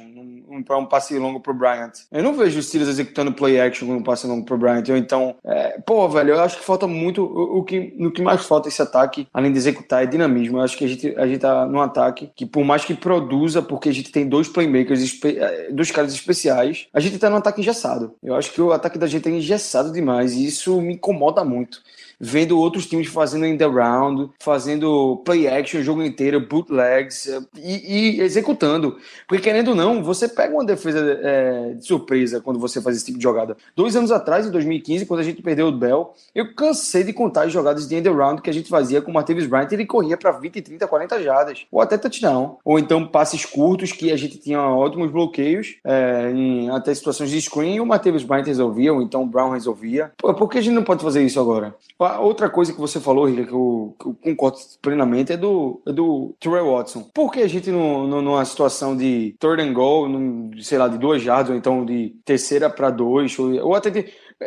Um, 0.55 0.79
um 0.79 0.87
passe 0.87 1.19
longo 1.19 1.40
pro 1.40 1.55
Bryant. 1.55 1.93
Eu 2.11 2.23
não 2.23 2.35
vejo 2.35 2.59
os 2.59 2.67
Steelers 2.67 2.90
executando 2.90 3.33
play 3.33 3.61
action 3.61 3.87
com 3.87 3.95
um 3.95 4.03
passe 4.03 4.27
longo 4.27 4.45
pro 4.45 4.57
Bryant. 4.57 4.85
Então, 4.88 5.35
é, 5.45 5.79
pô, 5.81 6.09
velho, 6.09 6.31
eu 6.31 6.40
acho 6.40 6.59
que 6.59 6.64
falta 6.64 6.87
muito. 6.87 7.23
O, 7.23 7.59
o 7.59 7.64
que, 7.64 7.95
no 7.97 8.11
que 8.11 8.23
mais 8.23 8.45
falta 8.45 8.69
esse 8.69 8.81
ataque, 8.81 9.27
além 9.33 9.53
de 9.53 9.59
executar, 9.59 10.03
é 10.03 10.07
dinamismo. 10.07 10.59
Eu 10.59 10.62
acho 10.62 10.77
que 10.77 10.85
a 10.85 10.88
gente, 10.88 11.14
a 11.17 11.27
gente 11.27 11.40
tá 11.40 11.67
num 11.67 11.81
ataque 11.81 12.31
que, 12.35 12.47
por 12.47 12.64
mais 12.64 12.85
que 12.85 12.95
produza, 12.95 13.61
porque 13.61 13.88
a 13.88 13.93
gente 13.95 14.12
tem 14.12 14.27
dois 14.27 14.49
playmakers, 14.49 15.21
é, 15.25 15.71
dois 15.71 15.90
caras 15.90 16.12
especiais, 16.12 16.87
a 16.93 17.01
gente 17.01 17.19
tá 17.19 17.29
num 17.29 17.37
ataque 17.37 17.61
engessado. 17.61 18.14
Eu 18.23 18.35
acho 18.35 18.53
que 18.53 18.61
o 18.61 18.73
ataque 18.73 18.99
da 18.99 19.07
gente 19.07 19.29
é 19.29 19.33
engessado 19.33 19.93
demais 19.93 20.33
e 20.33 20.47
isso 20.47 20.81
me 20.81 20.95
incomoda 20.95 21.45
muito 21.45 21.83
vendo 22.20 22.59
outros 22.59 22.87
times 22.87 23.09
fazendo 23.09 23.46
in 23.46 23.57
the 23.57 23.66
round, 23.66 24.31
fazendo 24.40 25.22
play 25.24 25.48
action 25.48 25.81
o 25.81 25.83
jogo 25.83 26.03
inteiro, 26.03 26.40
bootlegs 26.40 27.29
eh, 27.29 27.40
e, 27.57 28.18
e 28.18 28.20
executando. 28.20 28.96
Porque 29.27 29.42
querendo 29.42 29.68
ou 29.68 29.74
não, 29.74 30.03
você 30.03 30.29
pega 30.29 30.55
uma 30.55 30.64
defesa 30.64 30.98
eh, 31.22 31.74
de 31.74 31.87
surpresa 31.87 32.40
quando 32.40 32.59
você 32.59 32.81
faz 32.81 32.96
esse 32.96 33.07
tipo 33.07 33.18
de 33.18 33.22
jogada. 33.22 33.57
Dois 33.77 33.96
anos 33.96 34.11
atrás, 34.11 34.46
em 34.46 34.50
2015, 34.50 35.07
quando 35.07 35.20
a 35.20 35.24
gente 35.24 35.42
perdeu 35.42 35.68
o 35.68 35.72
Bell, 35.72 36.14
eu 36.35 36.55
cansei 36.55 37.05
de 37.05 37.12
contar 37.12 37.44
as 37.44 37.53
jogadas 37.53 37.88
de 37.88 37.94
end 37.94 38.09
around 38.09 38.42
que 38.42 38.50
a 38.50 38.53
gente 38.53 38.68
fazia 38.68 39.00
com 39.00 39.11
o 39.11 39.14
Martavis 39.14 39.46
Bryant, 39.46 39.70
ele 39.72 39.87
corria 39.87 40.16
para 40.16 40.33
20, 40.33 40.61
30, 40.61 40.87
40 40.87 41.22
jardas, 41.22 41.66
ou 41.70 41.81
até 41.81 41.96
touchdown. 41.96 42.59
Ou 42.64 42.79
então 42.79 43.07
passes 43.07 43.44
curtos 43.44 43.92
que 43.92 44.12
a 44.12 44.16
gente 44.16 44.38
tinha 44.38 44.61
ótimos 44.61 45.11
bloqueios 45.11 45.77
eh, 45.85 46.33
em 46.35 46.70
até 46.70 46.94
situações 46.94 47.31
de 47.31 47.40
screen 47.40 47.77
e 47.77 47.81
o 47.81 47.87
Martavis 47.87 48.22
Bryant 48.22 48.46
resolvia, 48.46 48.92
ou 48.92 49.03
então 49.03 49.22
o 49.22 49.27
Brown 49.27 49.50
resolvia. 49.50 50.12
Pô, 50.16 50.33
por 50.35 50.48
que 50.48 50.59
a 50.59 50.61
gente 50.61 50.74
não 50.74 50.85
pode 50.85 51.03
fazer 51.03 51.22
isso 51.24 51.40
agora? 51.40 51.74
Outra 52.21 52.49
coisa 52.51 52.73
que 52.73 52.81
você 52.81 53.01
falou, 53.01 53.27
Rica, 53.29 53.45
que 53.47 53.53
eu, 53.53 53.97
que 54.01 54.07
eu 54.09 54.14
concordo 54.23 54.59
plenamente, 54.83 55.33
é 55.33 55.37
do, 55.37 55.81
é 55.87 55.93
do 55.93 56.35
Terrell 56.40 56.73
Watson. 56.73 57.09
Por 57.14 57.31
que 57.33 57.40
a 57.40 57.49
gente, 57.49 57.71
no, 57.71 58.07
no- 58.07 58.23
numa 58.23 58.45
situação 58.45 58.97
de 58.97 59.35
third 59.38 59.62
and 59.62 59.73
goal, 59.73 60.09
num, 60.09 60.51
sei 60.61 60.79
lá, 60.79 60.88
de 60.88 60.99
duas 60.99 61.23
jardas, 61.23 61.51
ou 61.51 61.57
então 61.57 61.85
de 61.85 62.14
terceira 62.25 62.69
para 62.71 62.90
dois, 62.90 63.38
ou, 63.38 63.53
ou 63.67 63.75
até 63.75 63.90
de. 63.90 64.07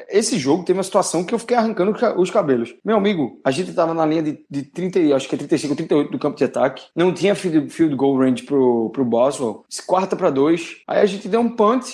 Esse 0.09 0.37
jogo 0.37 0.63
teve 0.65 0.77
uma 0.77 0.83
situação 0.83 1.23
que 1.23 1.33
eu 1.33 1.39
fiquei 1.39 1.55
arrancando 1.55 1.91
os 1.91 1.99
ca- 1.99 2.19
os 2.19 2.29
cabelos. 2.29 2.75
Meu 2.83 2.97
amigo, 2.97 3.39
a 3.43 3.51
gente 3.51 3.73
tava 3.73 3.93
na 3.93 4.05
linha 4.05 4.21
de, 4.21 4.39
de 4.49 4.63
30, 4.63 4.99
e- 4.99 5.13
acho 5.13 5.27
que 5.29 5.35
é 5.35 5.37
35, 5.37 5.75
38 5.75 6.11
do 6.11 6.19
campo 6.19 6.37
de 6.37 6.43
ataque. 6.43 6.83
Não 6.95 7.13
tinha 7.13 7.33
field, 7.35 7.69
field 7.69 7.95
goal 7.95 8.17
range 8.17 8.43
pro, 8.43 8.89
pro 8.91 9.05
Boswell. 9.05 9.63
Quarta 9.87 10.15
para 10.15 10.29
dois. 10.29 10.77
Aí 10.87 10.99
a 10.99 11.05
gente 11.05 11.27
deu 11.29 11.39
um 11.39 11.49
punt 11.55 11.85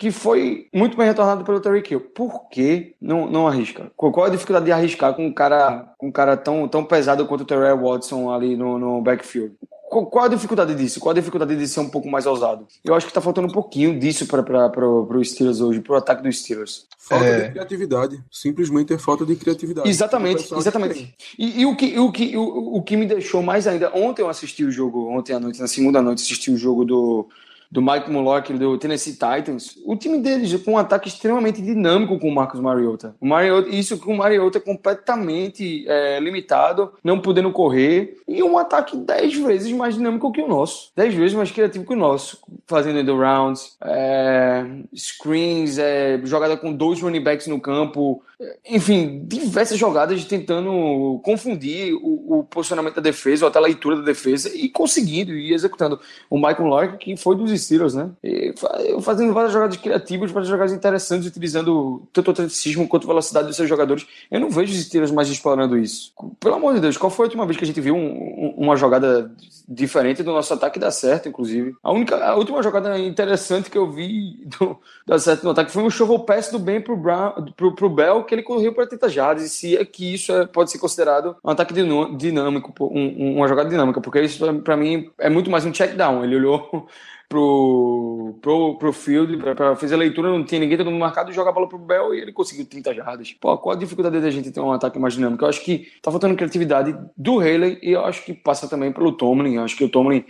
que 0.00 0.10
foi 0.10 0.66
muito 0.72 0.96
bem 0.96 1.06
retornado 1.06 1.44
pelo 1.44 1.60
Terry 1.60 1.82
Kill. 1.82 2.00
Por 2.00 2.48
que 2.48 2.94
não, 2.98 3.30
não 3.30 3.46
arrisca? 3.46 3.92
Qual 3.94 4.24
a 4.24 4.30
dificuldade 4.30 4.64
de 4.64 4.72
arriscar 4.72 5.12
com 5.12 5.26
um 5.26 5.32
cara, 5.32 5.92
com 5.98 6.08
um 6.08 6.10
cara 6.10 6.38
tão, 6.38 6.66
tão 6.66 6.82
pesado 6.82 7.26
quanto 7.26 7.42
o 7.42 7.44
Terry 7.44 7.78
Watson 7.78 8.30
ali 8.32 8.56
no, 8.56 8.78
no 8.78 9.02
backfield? 9.02 9.52
Qual, 9.90 10.06
qual 10.06 10.24
a 10.24 10.28
dificuldade 10.28 10.74
disso? 10.74 11.00
Qual 11.00 11.10
a 11.10 11.14
dificuldade 11.14 11.54
de 11.54 11.68
ser 11.68 11.80
um 11.80 11.90
pouco 11.90 12.08
mais 12.08 12.24
ousado? 12.24 12.66
Eu 12.82 12.94
acho 12.94 13.06
que 13.06 13.12
tá 13.12 13.20
faltando 13.20 13.48
um 13.48 13.52
pouquinho 13.52 14.00
disso 14.00 14.26
para 14.26 14.40
o 14.80 15.22
Steelers 15.22 15.60
hoje, 15.60 15.80
pro 15.80 15.96
ataque 15.96 16.22
dos 16.22 16.40
Steelers. 16.40 16.86
Falta 16.98 17.26
É. 17.26 17.40
de 17.42 17.50
criatividade. 17.50 18.24
Simplesmente 18.32 18.94
é 18.94 18.98
falta 18.98 19.26
de 19.26 19.36
criatividade. 19.36 19.86
O 19.86 19.90
Exatamente, 19.90 20.54
exatamente. 20.54 21.14
E, 21.38 21.60
e 21.60 21.66
o, 21.66 21.76
que, 21.76 21.98
o, 21.98 22.10
que, 22.10 22.34
o, 22.38 22.76
o 22.76 22.82
que 22.82 22.96
me 22.96 23.04
deixou 23.04 23.42
mais 23.42 23.66
ainda. 23.66 23.94
Ontem 23.94 24.22
eu 24.22 24.30
assisti 24.30 24.64
o 24.64 24.70
jogo, 24.70 25.10
ontem 25.10 25.34
à 25.34 25.40
noite, 25.40 25.60
na 25.60 25.68
segunda 25.68 26.00
noite, 26.00 26.22
assisti 26.22 26.50
o 26.50 26.56
jogo 26.56 26.86
do, 26.86 27.28
do 27.70 27.80
Mike 27.80 28.10
Mullock 28.10 28.52
do 28.54 28.76
Tennessee 28.76 29.12
Titans. 29.12 29.78
O 29.84 29.96
time 29.96 30.18
deles 30.18 30.52
com 30.62 30.72
um 30.72 30.78
ataque 30.78 31.08
extremamente 31.08 31.62
dinâmico 31.62 32.18
com 32.18 32.28
o 32.28 32.34
Marcos 32.34 32.60
Mariota. 32.60 33.14
O 33.20 33.26
Mariota 33.26 33.68
isso 33.68 33.98
com 33.98 34.14
o 34.14 34.16
Mariota 34.16 34.58
completamente 34.58 35.86
é, 35.86 36.18
limitado, 36.18 36.92
não 37.04 37.20
podendo 37.20 37.52
correr. 37.52 38.16
E 38.26 38.42
um 38.42 38.58
ataque 38.58 38.96
10 38.96 39.36
vezes 39.36 39.72
mais 39.72 39.94
dinâmico 39.94 40.32
que 40.32 40.42
o 40.42 40.48
nosso. 40.48 40.90
10 40.96 41.14
vezes 41.14 41.36
mais 41.36 41.50
criativo 41.50 41.86
que 41.86 41.92
o 41.92 41.96
nosso. 41.96 42.38
fazendo 42.66 42.98
end 42.98 43.10
rounds, 43.10 43.76
é, 43.84 44.64
screens, 44.94 45.78
é, 45.78 46.20
jogada 46.24 46.56
com 46.56 46.72
dois 46.72 47.00
running 47.00 47.22
backs 47.22 47.46
no 47.46 47.60
campo, 47.60 48.22
enfim, 48.66 49.22
diversas 49.26 49.78
jogadas 49.78 50.24
tentando 50.24 51.20
confundir 51.22 51.94
o, 51.94 52.38
o, 52.38 52.44
posicionamento 52.44 52.94
da 52.94 53.02
defesa, 53.02 53.44
ou 53.44 53.50
até 53.50 53.58
a 53.58 53.62
leitura 53.62 53.96
da 53.96 54.02
defesa, 54.02 54.50
e 54.54 54.68
conseguindo, 54.68 55.32
e 55.32 55.52
executando. 55.52 56.00
O 56.30 56.36
Michael 56.36 56.64
Lork, 56.64 56.98
que 56.98 57.16
foi 57.16 57.36
dos 57.36 57.50
Steelers, 57.60 57.94
né? 57.94 58.10
E 58.24 58.54
fazendo 59.02 59.34
várias 59.34 59.52
jogadas 59.52 59.76
criativas, 59.76 60.30
várias 60.30 60.48
jogadas 60.48 60.72
interessantes, 60.72 61.28
utilizando 61.28 62.02
tanto 62.12 62.28
o 62.28 62.30
atleticismo 62.30 62.88
quanto 62.88 63.04
a 63.04 63.08
velocidade 63.08 63.46
dos 63.46 63.56
seus 63.56 63.68
jogadores. 63.68 64.06
Eu 64.30 64.40
não 64.40 64.48
vejo 64.48 64.72
os 64.72 64.84
Steelers 64.84 65.10
mais 65.10 65.28
explorando 65.28 65.76
isso. 65.76 66.12
Pelo 66.38 66.54
amor 66.54 66.74
de 66.74 66.80
Deus, 66.80 66.96
qual 66.96 67.10
foi 67.10 67.26
a 67.26 67.28
última 67.28 67.44
vez 67.44 67.58
que 67.58 67.64
a 67.64 67.66
gente 67.66 67.80
viu 67.80 67.94
um, 67.94 67.98
um, 67.98 68.49
uma 68.60 68.76
jogada 68.76 69.34
diferente 69.66 70.22
do 70.22 70.32
nosso 70.32 70.52
ataque 70.52 70.78
dar 70.78 70.90
certo, 70.90 71.30
inclusive? 71.30 71.74
A 71.82 71.90
única, 71.90 72.22
a 72.22 72.36
última 72.36 72.62
jogada 72.62 72.98
interessante 72.98 73.70
que 73.70 73.78
eu 73.78 73.90
vi 73.90 74.44
do, 74.58 74.78
dar 75.06 75.18
certo 75.18 75.44
no 75.44 75.50
ataque 75.52 75.72
foi 75.72 75.82
um 75.82 75.88
shovel 75.88 76.18
pass 76.18 76.50
do 76.50 76.58
Ben 76.58 76.78
pro, 76.78 76.94
Brown, 76.94 77.46
pro, 77.56 77.74
pro 77.74 77.88
Bell, 77.88 78.22
que 78.22 78.34
ele 78.34 78.42
correu 78.42 78.74
para 78.74 78.86
30 78.86 79.08
jardas, 79.08 79.44
e 79.44 79.48
se 79.48 79.76
é 79.78 79.84
que 79.84 80.12
isso 80.12 80.30
é, 80.30 80.46
pode 80.46 80.70
ser 80.70 80.78
considerado 80.78 81.34
um 81.42 81.50
ataque 81.50 81.72
dinâmico, 81.72 82.74
um, 82.84 83.36
uma 83.36 83.48
jogada 83.48 83.70
dinâmica, 83.70 83.98
porque 83.98 84.20
isso 84.20 84.60
para 84.60 84.76
mim 84.76 85.10
é 85.16 85.30
muito 85.30 85.50
mais 85.50 85.64
um 85.64 85.72
check 85.72 85.96
down. 85.96 86.22
Ele 86.22 86.36
olhou 86.36 86.86
pro, 87.30 88.34
pro, 88.42 88.76
pro 88.76 88.92
field, 88.92 89.36
pra, 89.36 89.54
pra, 89.54 89.76
fazer 89.76 89.94
a 89.94 89.98
leitura, 89.98 90.28
não 90.28 90.44
tinha 90.44 90.60
ninguém, 90.60 90.76
todo 90.76 90.90
mundo 90.90 90.98
marcado, 90.98 91.32
joga 91.32 91.50
a 91.50 91.52
bola 91.52 91.68
pro 91.68 91.78
Bell 91.78 92.12
e 92.12 92.20
ele 92.20 92.32
conseguiu 92.32 92.66
30 92.66 92.92
jardas. 92.92 93.32
Pô, 93.32 93.56
qual 93.56 93.76
a 93.76 93.78
dificuldade 93.78 94.20
da 94.20 94.30
gente 94.30 94.50
ter 94.50 94.58
um 94.58 94.72
ataque 94.72 94.98
mais 94.98 95.14
dinâmico? 95.14 95.44
Eu 95.44 95.48
acho 95.48 95.64
que 95.64 95.92
tá 96.02 96.10
faltando 96.10 96.34
criatividade 96.34 96.94
do 97.16 97.38
Haley 97.38 97.78
e 97.82 97.92
eu 97.92 98.04
acho 98.04 98.24
que 98.24 98.34
passa 98.34 98.68
também 98.68 98.90
pelo 98.90 99.12
Tomlin. 99.12 99.54
Eu 99.54 99.62
acho 99.62 99.76
que 99.76 99.84
o 99.84 99.88
Tomlin 99.88 100.24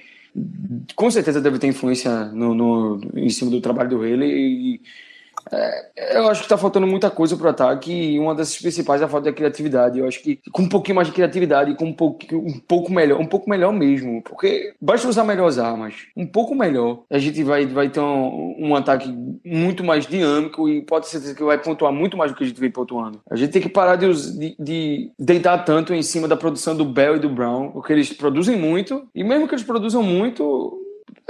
com 0.94 1.10
certeza 1.10 1.40
deve 1.40 1.58
ter 1.58 1.68
influência 1.68 2.26
no, 2.26 2.54
no, 2.54 3.00
em 3.16 3.30
cima 3.30 3.50
do 3.50 3.62
trabalho 3.62 3.88
do 3.88 3.96
Haley 3.96 4.30
e 4.30 4.80
é, 5.52 6.16
eu 6.16 6.28
acho 6.28 6.40
que 6.40 6.46
está 6.46 6.56
faltando 6.56 6.86
muita 6.86 7.10
coisa 7.10 7.36
para 7.36 7.46
o 7.46 7.50
ataque 7.50 7.92
e 7.92 8.18
uma 8.18 8.34
dessas 8.34 8.56
principais 8.58 9.02
é 9.02 9.04
a 9.04 9.08
falta 9.08 9.30
de 9.30 9.36
criatividade. 9.36 9.98
Eu 9.98 10.06
acho 10.06 10.22
que 10.22 10.40
com 10.52 10.62
um 10.62 10.68
pouquinho 10.68 10.96
mais 10.96 11.08
de 11.08 11.14
criatividade, 11.14 11.74
com 11.74 11.86
um 11.86 11.92
pouco, 11.92 12.18
um 12.32 12.58
pouco 12.58 12.92
melhor, 12.92 13.20
um 13.20 13.26
pouco 13.26 13.48
melhor 13.50 13.72
mesmo, 13.72 14.22
porque 14.22 14.74
basta 14.80 15.08
usar 15.08 15.24
melhor 15.24 15.48
as 15.48 15.58
armas, 15.58 15.94
um 16.16 16.26
pouco 16.26 16.54
melhor, 16.54 17.02
a 17.10 17.18
gente 17.18 17.42
vai, 17.42 17.66
vai 17.66 17.88
ter 17.88 18.00
um, 18.00 18.56
um 18.58 18.76
ataque 18.76 19.12
muito 19.44 19.82
mais 19.82 20.06
dinâmico 20.06 20.68
e 20.68 20.82
pode 20.82 21.08
ser 21.08 21.34
que 21.34 21.42
vai 21.42 21.58
pontuar 21.58 21.92
muito 21.92 22.16
mais 22.16 22.30
do 22.30 22.36
que 22.36 22.44
a 22.44 22.46
gente 22.46 22.60
vem 22.60 22.70
pontuando. 22.70 23.20
A 23.30 23.36
gente 23.36 23.50
tem 23.50 23.62
que 23.62 23.68
parar 23.68 23.96
de, 23.96 24.08
de, 24.38 24.56
de 24.58 25.12
deitar 25.18 25.58
tanto 25.64 25.92
em 25.94 26.02
cima 26.02 26.28
da 26.28 26.36
produção 26.36 26.76
do 26.76 26.84
Bell 26.84 27.16
e 27.16 27.20
do 27.20 27.28
Brown, 27.28 27.70
porque 27.72 27.92
eles 27.92 28.12
produzem 28.12 28.56
muito 28.56 29.06
e 29.14 29.24
mesmo 29.24 29.48
que 29.48 29.54
eles 29.54 29.64
produzam 29.64 30.02
muito, 30.02 30.80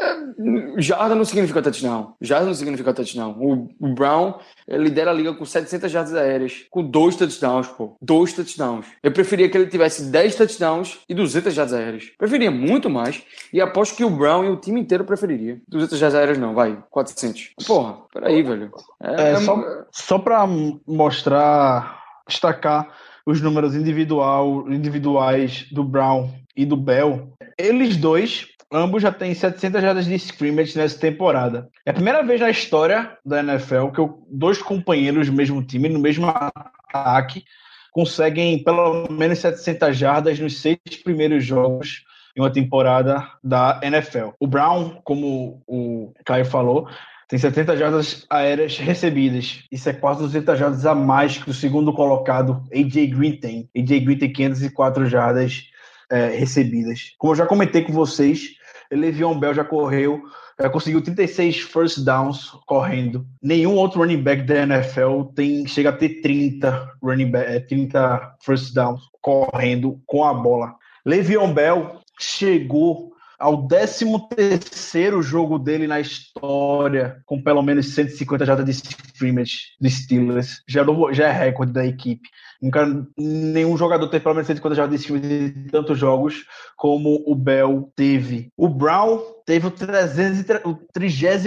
é, 0.00 0.80
jarda 0.80 1.14
não 1.14 1.24
significa 1.24 1.60
touchdown. 1.60 2.14
Jarda 2.20 2.46
não 2.46 2.54
significa 2.54 2.94
touchdown. 2.94 3.36
O, 3.38 3.68
o 3.78 3.94
Brown 3.94 4.38
lidera 4.66 5.10
a 5.10 5.14
liga 5.14 5.34
com 5.34 5.44
700 5.44 5.90
jardas 5.90 6.14
aéreas, 6.14 6.64
com 6.70 6.82
dois 6.82 7.16
touchdowns, 7.16 7.68
pô. 7.68 7.96
Dois 8.00 8.32
touchdowns. 8.32 8.86
Eu 9.02 9.12
preferia 9.12 9.48
que 9.48 9.56
ele 9.56 9.66
tivesse 9.66 10.04
10 10.04 10.34
touchdowns 10.34 11.00
e 11.08 11.14
200 11.14 11.52
jardas 11.52 11.74
aéreas. 11.74 12.04
Preferia 12.16 12.50
muito 12.50 12.88
mais. 12.88 13.22
E 13.52 13.60
aposto 13.60 13.96
que 13.96 14.04
o 14.04 14.10
Brown 14.10 14.44
e 14.44 14.48
o 14.48 14.56
time 14.56 14.80
inteiro 14.80 15.04
preferiria. 15.04 15.60
200 15.68 15.98
jardas 15.98 16.18
aéreas 16.18 16.38
não, 16.38 16.54
vai. 16.54 16.82
400. 16.90 17.54
Porra, 17.66 17.98
peraí, 18.12 18.42
velho. 18.42 18.70
É, 19.02 19.32
é 19.32 19.36
só, 19.36 19.84
só 19.90 20.18
pra 20.18 20.46
mostrar, 20.86 22.02
destacar 22.26 22.88
os 23.26 23.40
números 23.40 23.74
individual, 23.74 24.70
individuais 24.70 25.66
do 25.70 25.84
Brown 25.84 26.30
e 26.56 26.64
do 26.64 26.76
Bell. 26.76 27.32
Eles 27.58 27.96
dois 27.96 28.46
Ambos 28.72 29.02
já 29.02 29.10
têm 29.10 29.34
700 29.34 29.82
jardas 29.82 30.04
de 30.04 30.14
scrimmage 30.14 30.78
nessa 30.78 30.98
temporada. 30.98 31.68
É 31.84 31.90
a 31.90 31.94
primeira 31.94 32.22
vez 32.22 32.40
na 32.40 32.50
história 32.50 33.18
da 33.24 33.40
NFL 33.40 33.88
que 33.88 34.08
dois 34.30 34.62
companheiros 34.62 35.26
do 35.26 35.32
mesmo 35.32 35.60
time, 35.64 35.88
no 35.88 35.98
mesmo 35.98 36.28
ataque, 36.28 37.44
conseguem 37.90 38.62
pelo 38.62 39.08
menos 39.10 39.40
700 39.40 39.96
jardas 39.96 40.38
nos 40.38 40.60
seis 40.60 40.78
primeiros 41.02 41.44
jogos 41.44 42.04
em 42.36 42.40
uma 42.40 42.50
temporada 42.50 43.28
da 43.42 43.80
NFL. 43.82 44.28
O 44.38 44.46
Brown, 44.46 45.00
como 45.02 45.62
o 45.66 46.12
Caio 46.24 46.44
falou, 46.44 46.88
tem 47.28 47.38
70 47.38 47.76
jardas 47.76 48.26
aéreas 48.30 48.78
recebidas. 48.78 49.64
Isso 49.70 49.88
é 49.88 49.92
quase 49.92 50.20
200 50.20 50.58
jardas 50.58 50.86
a 50.86 50.94
mais 50.94 51.38
que 51.38 51.50
o 51.50 51.54
segundo 51.54 51.92
colocado, 51.92 52.62
AJ 52.72 53.06
Green 53.08 53.36
tem. 53.36 53.68
AJ 53.76 54.04
Green 54.04 54.18
tem 54.18 54.32
504 54.32 55.06
jardas 55.06 55.64
é, 56.10 56.28
recebidas. 56.28 57.14
Como 57.18 57.32
eu 57.32 57.36
já 57.36 57.46
comentei 57.46 57.82
com 57.82 57.92
vocês, 57.92 58.59
Le'Veon 58.90 59.38
Bell 59.38 59.54
já 59.54 59.64
correu, 59.64 60.22
já 60.60 60.68
conseguiu 60.68 61.00
36 61.02 61.60
first 61.60 62.04
downs 62.04 62.50
correndo. 62.66 63.26
Nenhum 63.42 63.76
outro 63.76 64.00
running 64.00 64.22
back 64.22 64.42
da 64.42 64.62
NFL 64.62 65.24
tem, 65.34 65.66
chega 65.66 65.90
a 65.90 65.92
ter 65.92 66.20
30 66.20 66.92
running 67.02 67.30
back, 67.30 67.66
30 67.68 67.98
é, 67.98 68.44
first 68.44 68.74
downs 68.74 69.00
correndo 69.22 70.00
com 70.06 70.24
a 70.24 70.34
bola. 70.34 70.74
Le'Veon 71.04 71.52
Bell 71.52 72.00
chegou 72.18 73.12
ao 73.40 73.66
13º 73.66 75.22
jogo 75.22 75.58
dele 75.58 75.86
na 75.86 75.98
história, 75.98 77.22
com 77.24 77.42
pelo 77.42 77.62
menos 77.62 77.94
150 77.94 78.44
jardas 78.44 78.66
de 78.66 78.72
scrimmage 78.72 79.60
de 79.80 79.90
Steelers. 79.90 80.62
Já, 80.68 80.84
já 81.12 81.28
é 81.28 81.32
recorde 81.32 81.72
da 81.72 81.84
equipe. 81.84 82.28
Nunca, 82.60 82.86
nenhum 83.16 83.78
jogador 83.78 84.06
teve 84.08 84.22
pelo 84.22 84.34
menos 84.34 84.46
150 84.46 84.74
jardas 84.76 85.00
de 85.00 85.50
tantos 85.72 85.98
jogos 85.98 86.44
como 86.76 87.24
o 87.26 87.34
Bell 87.34 87.90
teve. 87.96 88.52
O 88.54 88.68
Brown 88.68 89.18
teve 89.46 89.66
o, 89.68 89.70
33 89.70 91.46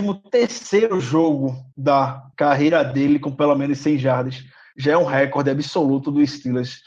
jogo 0.99 1.56
da 1.77 2.23
carreira 2.36 2.84
dele 2.84 3.19
com 3.19 3.32
pelo 3.32 3.56
menos 3.56 3.77
100 3.77 3.99
jardas. 3.99 4.43
Já 4.75 4.93
é 4.93 4.97
um 4.97 5.06
recorde 5.06 5.51
absoluto 5.51 6.12
do 6.12 6.25
Steelers 6.25 6.82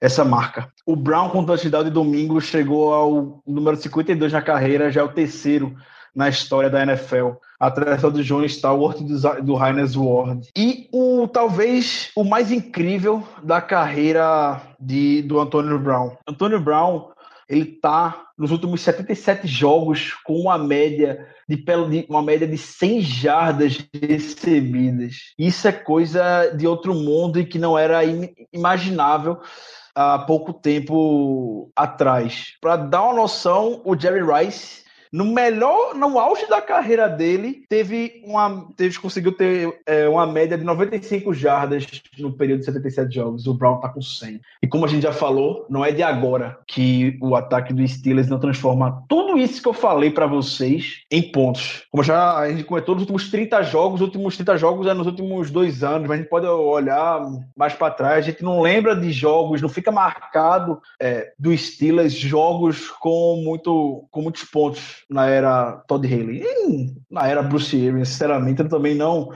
essa 0.00 0.24
marca. 0.24 0.72
O 0.86 0.96
Brown 0.96 1.28
com 1.28 1.44
touchdown 1.44 1.84
de 1.84 1.90
domingo 1.90 2.40
chegou 2.40 2.94
ao 2.94 3.42
número 3.46 3.76
52 3.76 4.32
na 4.32 4.40
carreira, 4.40 4.90
já 4.90 5.02
é 5.02 5.04
o 5.04 5.12
terceiro 5.12 5.76
na 6.14 6.28
história 6.28 6.68
da 6.68 6.82
NFL, 6.82 7.32
atrás 7.58 8.02
do 8.02 8.24
John 8.24 8.42
Stallworth 8.44 9.00
e 9.00 9.04
do, 9.04 9.42
do 9.42 9.64
Heinz 9.64 9.94
Ward. 9.94 10.48
E 10.56 10.88
o 10.92 11.28
talvez 11.28 12.10
o 12.16 12.24
mais 12.24 12.50
incrível 12.50 13.22
da 13.42 13.60
carreira 13.60 14.60
de, 14.78 15.22
do 15.22 15.38
Antonio 15.38 15.78
Brown. 15.78 16.16
Antonio 16.26 16.58
Brown, 16.58 17.10
ele 17.48 17.64
tá 17.64 18.26
nos 18.36 18.50
últimos 18.50 18.80
77 18.80 19.46
jogos 19.46 20.14
com 20.24 20.34
uma 20.34 20.56
média 20.56 21.28
de, 21.46 21.62
uma 22.08 22.22
média 22.22 22.46
de 22.46 22.56
100 22.56 23.00
jardas 23.02 23.86
recebidas. 23.92 25.34
Isso 25.38 25.68
é 25.68 25.72
coisa 25.72 26.50
de 26.56 26.66
outro 26.66 26.94
mundo 26.94 27.38
e 27.38 27.44
que 27.44 27.58
não 27.58 27.78
era 27.78 28.00
imaginável 28.52 29.38
há 29.94 30.18
pouco 30.18 30.52
tempo 30.52 31.70
atrás. 31.74 32.54
Para 32.60 32.76
dar 32.76 33.02
uma 33.02 33.14
noção, 33.14 33.80
o 33.84 33.98
Jerry 33.98 34.22
Rice 34.22 34.84
no 35.12 35.24
melhor, 35.24 35.94
no 35.94 36.18
auge 36.18 36.46
da 36.48 36.60
carreira 36.60 37.08
dele, 37.08 37.64
teve 37.68 38.22
uma, 38.24 38.68
teve, 38.76 38.96
conseguiu 38.98 39.32
ter 39.32 39.80
é, 39.84 40.08
uma 40.08 40.26
média 40.26 40.56
de 40.56 40.64
95 40.64 41.34
jardas 41.34 41.86
no 42.18 42.32
período 42.32 42.60
de 42.60 42.66
77 42.66 43.14
jogos. 43.14 43.46
O 43.46 43.54
Brown 43.54 43.80
tá 43.80 43.88
com 43.88 44.00
100. 44.00 44.40
E 44.62 44.68
como 44.68 44.84
a 44.84 44.88
gente 44.88 45.02
já 45.02 45.12
falou, 45.12 45.66
não 45.68 45.84
é 45.84 45.90
de 45.90 46.02
agora 46.02 46.58
que 46.66 47.18
o 47.20 47.34
ataque 47.34 47.72
do 47.72 47.86
Steelers 47.86 48.28
não 48.28 48.38
transforma 48.38 49.04
tudo 49.08 49.36
isso 49.36 49.60
que 49.60 49.68
eu 49.68 49.72
falei 49.72 50.10
para 50.10 50.26
vocês 50.26 51.02
em 51.10 51.22
pontos. 51.22 51.84
Como 51.90 52.04
já 52.04 52.38
a 52.38 52.50
gente 52.50 52.64
comentou, 52.64 52.94
nos 52.94 53.02
últimos 53.02 53.30
30 53.30 53.62
jogos, 53.64 54.00
os 54.00 54.06
últimos 54.06 54.36
30 54.36 54.56
jogos 54.58 54.86
é 54.86 54.94
nos 54.94 55.06
últimos 55.06 55.50
dois 55.50 55.82
anos, 55.82 56.08
mas 56.08 56.12
a 56.12 56.16
gente 56.18 56.30
pode 56.30 56.46
olhar 56.46 57.20
mais 57.56 57.74
para 57.74 57.92
trás, 57.92 58.18
a 58.18 58.30
gente 58.30 58.44
não 58.44 58.60
lembra 58.60 58.94
de 58.94 59.10
jogos, 59.10 59.60
não 59.60 59.68
fica 59.68 59.90
marcado 59.90 60.80
é, 61.00 61.32
do 61.38 61.56
Steelers 61.56 62.12
jogos 62.12 62.88
com, 62.88 63.42
muito, 63.44 64.04
com 64.10 64.22
muitos 64.22 64.44
pontos 64.44 64.99
na 65.10 65.26
era 65.26 65.72
Todd 65.88 66.06
Haley. 66.06 66.42
E 66.42 66.94
na 67.10 67.26
era 67.26 67.42
Bruce 67.42 67.76
Arians, 67.76 68.08
sinceramente, 68.08 68.62
eu 68.62 68.68
também 68.68 68.94
não 68.94 69.30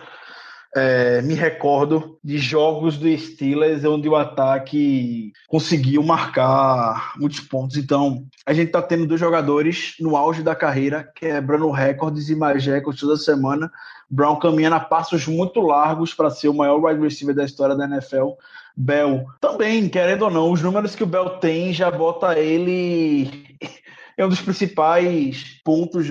é, 0.74 1.22
me 1.22 1.34
recordo 1.34 2.18
de 2.22 2.38
jogos 2.38 2.96
do 2.96 3.16
Steelers 3.16 3.84
onde 3.84 4.08
o 4.08 4.16
ataque 4.16 5.32
conseguiu 5.48 6.02
marcar 6.02 7.14
muitos 7.16 7.40
pontos. 7.40 7.76
Então, 7.76 8.24
a 8.46 8.52
gente 8.52 8.68
está 8.68 8.80
tendo 8.80 9.06
dois 9.06 9.20
jogadores 9.20 9.94
no 10.00 10.16
auge 10.16 10.42
da 10.42 10.54
carreira, 10.54 11.08
quebrando 11.14 11.70
recordes 11.70 12.28
e 12.28 12.36
mais 12.36 12.64
recordes 12.64 13.00
toda 13.00 13.16
semana. 13.16 13.70
Brown 14.08 14.36
caminhando 14.36 14.76
a 14.76 14.80
passos 14.80 15.26
muito 15.26 15.60
largos 15.60 16.14
para 16.14 16.30
ser 16.30 16.48
o 16.48 16.54
maior 16.54 16.84
wide 16.84 17.00
receiver 17.00 17.34
da 17.34 17.44
história 17.44 17.74
da 17.74 17.84
NFL. 17.84 18.32
Bell 18.76 19.24
também, 19.40 19.88
querendo 19.88 20.22
ou 20.22 20.30
não, 20.30 20.50
os 20.50 20.60
números 20.60 20.96
que 20.96 21.04
o 21.04 21.06
Bell 21.06 21.38
tem 21.38 21.72
já 21.72 21.90
bota 21.90 22.36
ele 22.36 23.44
é 24.16 24.24
um 24.24 24.28
dos 24.28 24.40
principais 24.40 25.60
pontos 25.64 26.08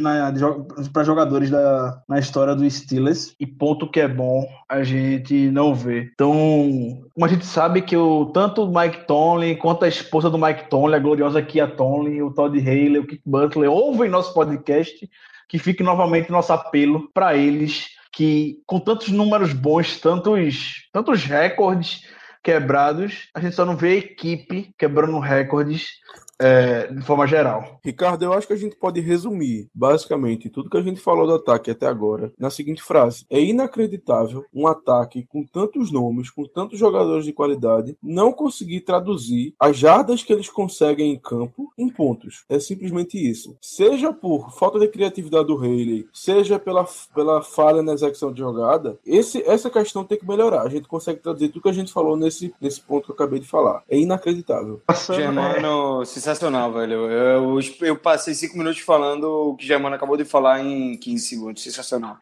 para 0.92 1.04
jogadores 1.04 1.50
da, 1.50 2.02
na 2.08 2.20
história 2.20 2.56
do 2.56 2.70
Steelers 2.70 3.36
e 3.40 3.46
ponto 3.46 3.90
que 3.90 4.00
é 4.00 4.08
bom 4.08 4.46
a 4.68 4.84
gente 4.84 5.50
não 5.50 5.74
ver. 5.74 6.12
Então, 6.14 7.04
como 7.14 7.26
a 7.26 7.28
gente 7.28 7.46
sabe 7.46 7.82
que 7.82 7.96
o, 7.96 8.26
tanto 8.28 8.64
o 8.64 8.74
Mike 8.74 9.08
Tomlin 9.08 9.56
quanto 9.56 9.86
a 9.86 9.88
esposa 9.88 10.30
do 10.30 10.38
Mike 10.38 10.70
Tomlin, 10.70 10.96
a 10.96 11.00
gloriosa 11.00 11.42
Kia 11.42 11.68
Tomlin, 11.68 12.22
o 12.22 12.32
Todd 12.32 12.58
Haley, 12.60 13.00
o 13.00 13.08
Kick 13.08 13.22
Butler, 13.26 13.72
ouvem 13.72 14.10
nosso 14.10 14.34
podcast 14.34 15.10
que 15.48 15.60
fique 15.60 15.84
novamente 15.84 16.32
nosso 16.32 16.52
apelo 16.52 17.10
para 17.14 17.36
eles 17.36 17.90
que 18.12 18.62
com 18.66 18.80
tantos 18.80 19.10
números 19.10 19.54
bons, 19.54 20.00
tantos, 20.00 20.88
tantos 20.92 21.24
recordes 21.26 22.04
quebrados, 22.44 23.30
a 23.34 23.40
gente 23.40 23.56
só 23.56 23.66
não 23.66 23.76
vê 23.76 23.90
a 23.90 23.98
equipe 23.98 24.74
quebrando 24.78 25.18
recordes 25.20 25.94
é, 26.40 26.88
de 26.88 27.02
forma 27.02 27.28
geral. 27.28 27.80
Ricardo, 27.84 28.24
eu 28.24 28.34
acho 28.34 28.48
que 28.48 28.54
a 28.54 28.58
gente 28.58 28.76
pode 28.76 29.00
resumir, 29.00 29.70
basicamente, 29.74 30.50
tudo 30.50 30.70
que 30.70 30.78
a 30.78 30.82
gente 30.82 31.00
falou 31.00 31.28
do 31.28 31.36
ataque 31.36 31.72
até 31.72 31.88
agora, 31.88 32.32
na 32.38 32.50
seguinte 32.50 32.82
frase: 32.82 33.26
É 33.30 33.40
inacreditável 33.40 34.46
um 34.54 34.68
ataque 34.68 35.26
com 35.30 35.44
tantos 35.44 35.92
nomes, 35.92 36.30
com 36.30 36.44
tantos 36.46 36.80
jogadores 36.80 37.26
de 37.26 37.34
qualidade, 37.34 37.98
não 38.02 38.32
conseguir 38.32 38.82
traduzir 38.82 39.54
as 39.60 39.78
jardas 39.78 40.24
que 40.24 40.34
eles 40.34 40.50
conseguem 40.50 41.14
em 41.14 41.20
campo 41.20 41.72
em 41.78 41.90
pontos. 41.90 42.44
É 42.50 42.60
simplesmente 42.60 43.18
isso. 43.18 43.56
Seja 43.62 44.12
por 44.12 44.52
falta 44.52 44.80
de 44.80 44.88
criatividade 44.88 45.48
do 45.48 45.58
Haley, 45.58 46.08
seja 46.14 46.60
pela, 46.60 46.86
pela 47.14 47.42
falha 47.42 47.82
na 47.82 47.94
execução 47.94 48.32
de 48.32 48.40
jogada, 48.40 48.98
esse, 49.06 49.42
essa 49.44 49.70
questão 49.70 50.04
tem 50.04 50.18
que 50.18 50.28
melhorar. 50.28 50.62
A 50.62 50.70
gente 50.70 50.88
consegue 50.88 51.20
traduzir 51.20 51.50
tudo 51.50 51.64
que 51.64 51.70
a 51.70 51.74
gente 51.74 51.92
falou 51.92 52.16
nesse, 52.16 52.54
nesse 52.60 52.82
ponto 52.82 53.06
que 53.06 53.12
eu 53.12 53.16
acabei 53.16 53.40
de 53.40 53.48
falar. 53.48 53.84
É 53.90 53.98
inacreditável. 53.98 54.82
Germano, 55.16 56.06
sensacional, 56.24 56.72
velho. 56.72 57.12
Eu, 57.12 57.60
eu 57.82 57.98
passei 57.98 58.34
cinco 58.34 58.58
minutos 58.58 58.80
falando 58.80 59.24
o 59.24 59.56
que 59.56 59.68
Germano 59.68 59.96
acabou 59.96 60.16
de 60.16 60.24
falar 60.24 60.62
em 60.62 60.98
15 60.98 61.26
segundos. 61.26 61.64
Sensacional. 61.64 62.18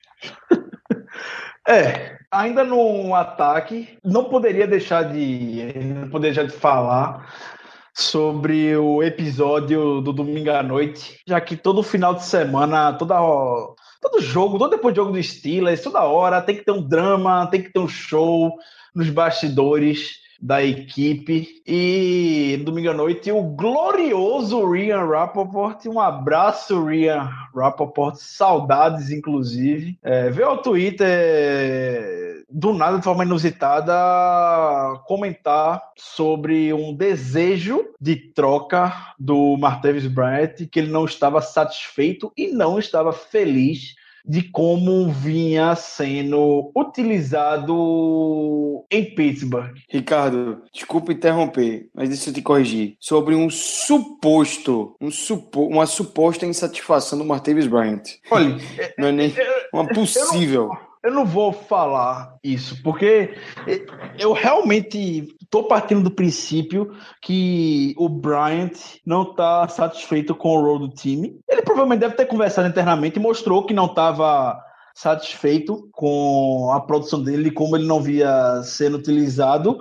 É, 1.67 2.17
ainda 2.31 2.63
no 2.63 3.13
ataque, 3.13 3.95
não 4.03 4.25
poderia 4.25 4.65
deixar 4.65 5.03
de, 5.03 5.71
não 5.95 6.09
poderia 6.09 6.33
deixar 6.33 6.51
de 6.51 6.59
falar 6.59 7.31
sobre 7.93 8.75
o 8.75 9.03
episódio 9.03 10.01
do 10.01 10.11
domingo 10.11 10.49
à 10.49 10.63
noite, 10.63 11.21
já 11.25 11.39
que 11.39 11.55
todo 11.55 11.83
final 11.83 12.15
de 12.15 12.25
semana, 12.25 12.93
toda 12.93 13.15
todo 14.01 14.21
jogo, 14.21 14.57
todo 14.57 14.71
depois 14.71 14.95
do 14.95 14.97
jogo 14.97 15.11
do 15.11 15.21
Steelers, 15.21 15.83
toda 15.83 16.01
hora 16.01 16.41
tem 16.41 16.55
que 16.55 16.65
ter 16.65 16.71
um 16.71 16.81
drama, 16.81 17.45
tem 17.45 17.61
que 17.61 17.71
ter 17.71 17.79
um 17.79 17.87
show 17.87 18.51
nos 18.95 19.11
bastidores 19.11 20.20
da 20.41 20.63
equipe. 20.63 21.61
E 21.67 22.59
domingo 22.65 22.89
à 22.89 22.93
noite, 22.93 23.31
o 23.31 23.43
glorioso 23.43 24.65
Rian 24.69 25.05
Rappaport. 25.05 25.85
Um 25.85 25.99
abraço, 25.99 26.83
Rian 26.83 27.29
Rappaport. 27.55 28.15
Saudades, 28.15 29.11
inclusive. 29.11 29.97
É, 30.01 30.29
veio 30.29 30.49
ao 30.49 30.61
Twitter, 30.61 32.43
do 32.49 32.73
nada, 32.73 32.97
de 32.97 33.03
forma 33.03 33.23
inusitada, 33.23 33.93
comentar 35.05 35.81
sobre 35.95 36.73
um 36.73 36.93
desejo 36.93 37.85
de 37.99 38.15
troca 38.15 38.91
do 39.19 39.55
Martavis 39.57 40.07
Bryant, 40.07 40.67
que 40.71 40.79
ele 40.79 40.91
não 40.91 41.05
estava 41.05 41.41
satisfeito 41.41 42.31
e 42.35 42.47
não 42.47 42.79
estava 42.79 43.13
feliz 43.13 43.95
de 44.25 44.43
como 44.43 45.11
vinha 45.11 45.75
sendo 45.75 46.71
utilizado 46.75 48.85
em 48.89 49.15
Pittsburgh. 49.15 49.75
Ricardo, 49.89 50.61
desculpa 50.73 51.13
interromper, 51.13 51.89
mas 51.93 52.09
deixa 52.09 52.29
eu 52.29 52.33
te 52.33 52.41
corrigir. 52.41 52.95
Sobre 52.99 53.35
um 53.35 53.49
suposto, 53.49 54.95
um 54.99 55.11
supo, 55.11 55.67
uma 55.67 55.85
suposta 55.85 56.45
insatisfação 56.45 57.17
do 57.17 57.25
Martavis 57.25 57.67
Bryant. 57.67 58.03
Olha, 58.29 58.57
não 58.97 59.07
é 59.07 59.11
nem 59.11 59.33
uma 59.73 59.87
possível. 59.87 60.71
Eu 61.03 61.11
não 61.11 61.25
vou 61.25 61.51
falar 61.51 62.35
isso, 62.43 62.81
porque 62.83 63.33
eu 64.19 64.33
realmente 64.33 65.27
estou 65.41 65.63
partindo 65.63 66.03
do 66.03 66.11
princípio 66.11 66.91
que 67.21 67.95
o 67.97 68.07
Bryant 68.07 68.77
não 69.03 69.23
está 69.23 69.67
satisfeito 69.67 70.35
com 70.35 70.49
o 70.49 70.61
rol 70.61 70.77
do 70.77 70.89
time. 70.89 71.39
Ele 71.49 71.63
provavelmente 71.63 72.01
deve 72.01 72.15
ter 72.15 72.27
conversado 72.27 72.67
internamente 72.67 73.17
e 73.17 73.21
mostrou 73.21 73.65
que 73.65 73.73
não 73.73 73.87
estava 73.87 74.55
satisfeito 74.93 75.89
com 75.91 76.71
a 76.71 76.79
produção 76.79 77.23
dele 77.23 77.47
e 77.47 77.53
como 77.53 77.75
ele 77.75 77.87
não 77.87 77.99
via 77.99 78.61
sendo 78.63 78.97
utilizado. 78.97 79.79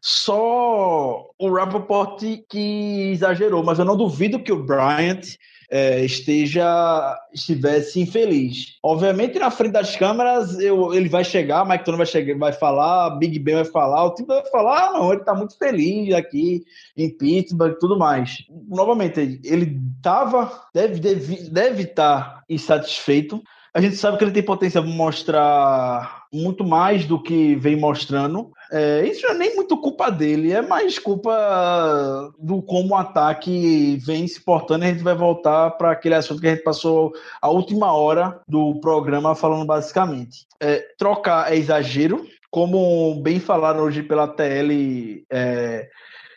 Só 0.00 1.26
o 1.36 1.52
Rappaport 1.52 2.22
que 2.48 3.10
exagerou, 3.12 3.64
mas 3.64 3.80
eu 3.80 3.84
não 3.84 3.96
duvido 3.96 4.38
que 4.38 4.52
o 4.52 4.64
Bryant 4.64 5.36
é, 5.70 6.04
esteja 6.04 7.16
estivesse 7.32 8.00
infeliz. 8.00 8.78
Obviamente, 8.82 9.38
na 9.38 9.50
frente 9.50 9.72
das 9.72 9.94
câmeras, 9.94 10.58
eu, 10.58 10.92
ele 10.92 11.08
vai 11.08 11.22
chegar, 11.22 11.64
Mike 11.64 11.84
Tony 11.84 11.96
vai 11.96 12.06
chegar, 12.06 12.36
vai 12.36 12.52
falar, 12.52 13.10
Big 13.10 13.38
Ben 13.38 13.54
vai 13.54 13.64
falar, 13.64 14.04
o 14.04 14.14
time 14.14 14.26
vai 14.26 14.44
falar, 14.46 14.88
ah, 14.88 14.92
não, 14.94 15.12
ele 15.12 15.20
está 15.20 15.32
muito 15.32 15.56
feliz 15.56 16.12
aqui 16.12 16.64
em 16.96 17.08
Pittsburgh 17.08 17.72
e 17.72 17.78
tudo 17.78 17.96
mais. 17.96 18.44
Novamente, 18.68 19.40
ele 19.44 19.80
estava, 19.96 20.50
deve 20.74 20.96
estar 20.96 21.08
deve, 21.08 21.50
deve 21.50 21.86
tá 21.86 22.42
insatisfeito. 22.48 23.40
A 23.72 23.80
gente 23.80 23.94
sabe 23.94 24.18
que 24.18 24.24
ele 24.24 24.32
tem 24.32 24.42
potência 24.42 24.82
para 24.82 24.90
mostrar 24.90 26.19
muito 26.32 26.64
mais 26.64 27.04
do 27.04 27.20
que 27.20 27.54
vem 27.56 27.76
mostrando. 27.76 28.52
É, 28.72 29.04
isso 29.04 29.26
não 29.26 29.34
é 29.34 29.38
nem 29.38 29.56
muito 29.56 29.76
culpa 29.76 30.10
dele, 30.10 30.52
é 30.52 30.62
mais 30.62 30.98
culpa 30.98 32.32
do 32.38 32.62
como 32.62 32.90
o 32.90 32.96
ataque 32.96 33.96
vem 34.04 34.26
se 34.28 34.40
portando. 34.40 34.84
A 34.84 34.88
gente 34.88 35.02
vai 35.02 35.14
voltar 35.14 35.72
para 35.72 35.90
aquele 35.90 36.14
assunto 36.14 36.40
que 36.40 36.46
a 36.46 36.50
gente 36.50 36.62
passou 36.62 37.12
a 37.42 37.48
última 37.48 37.92
hora 37.92 38.40
do 38.46 38.78
programa 38.80 39.34
falando 39.34 39.66
basicamente. 39.66 40.46
É, 40.60 40.86
trocar 40.96 41.52
é 41.52 41.56
exagero, 41.56 42.24
como 42.50 43.20
bem 43.22 43.40
falaram 43.40 43.80
hoje 43.80 44.02
pela 44.02 44.28
TL. 44.28 45.24
É, 45.30 45.88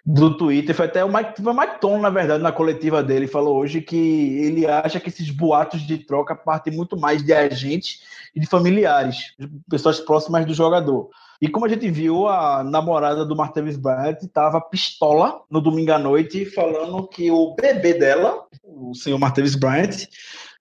do 0.05 0.35
Twitter, 0.35 0.75
foi 0.75 0.85
até 0.85 1.03
o 1.03 1.11
Mike, 1.11 1.41
foi 1.41 1.53
o 1.53 1.57
Mike 1.57 1.79
Tom, 1.79 1.99
na 1.99 2.09
verdade, 2.09 2.43
na 2.43 2.51
coletiva 2.51 3.01
dele, 3.01 3.25
falou 3.25 3.57
hoje 3.57 3.81
que 3.81 3.95
ele 4.39 4.65
acha 4.65 4.99
que 4.99 5.07
esses 5.07 5.29
boatos 5.29 5.81
de 5.81 5.97
troca 5.97 6.35
partem 6.35 6.75
muito 6.75 6.97
mais 6.97 7.23
de 7.23 7.31
agentes 7.31 8.01
e 8.35 8.39
de 8.39 8.45
familiares, 8.45 9.33
de 9.39 9.47
pessoas 9.69 10.01
próximas 10.01 10.45
do 10.45 10.53
jogador. 10.53 11.09
E 11.43 11.49
como 11.49 11.65
a 11.65 11.67
gente 11.67 11.91
viu, 11.91 12.29
a 12.29 12.63
namorada 12.63 13.25
do 13.25 13.35
Martavis 13.35 13.75
Bryant 13.75 14.15
estava 14.21 14.61
pistola 14.61 15.41
no 15.51 15.59
domingo 15.59 15.91
à 15.91 15.99
noite, 15.99 16.45
falando 16.45 17.05
que 17.05 17.29
o 17.29 17.53
bebê 17.53 17.95
dela, 17.95 18.45
o 18.63 18.95
senhor 18.95 19.19
Martavis 19.19 19.53
Bryant, 19.53 20.07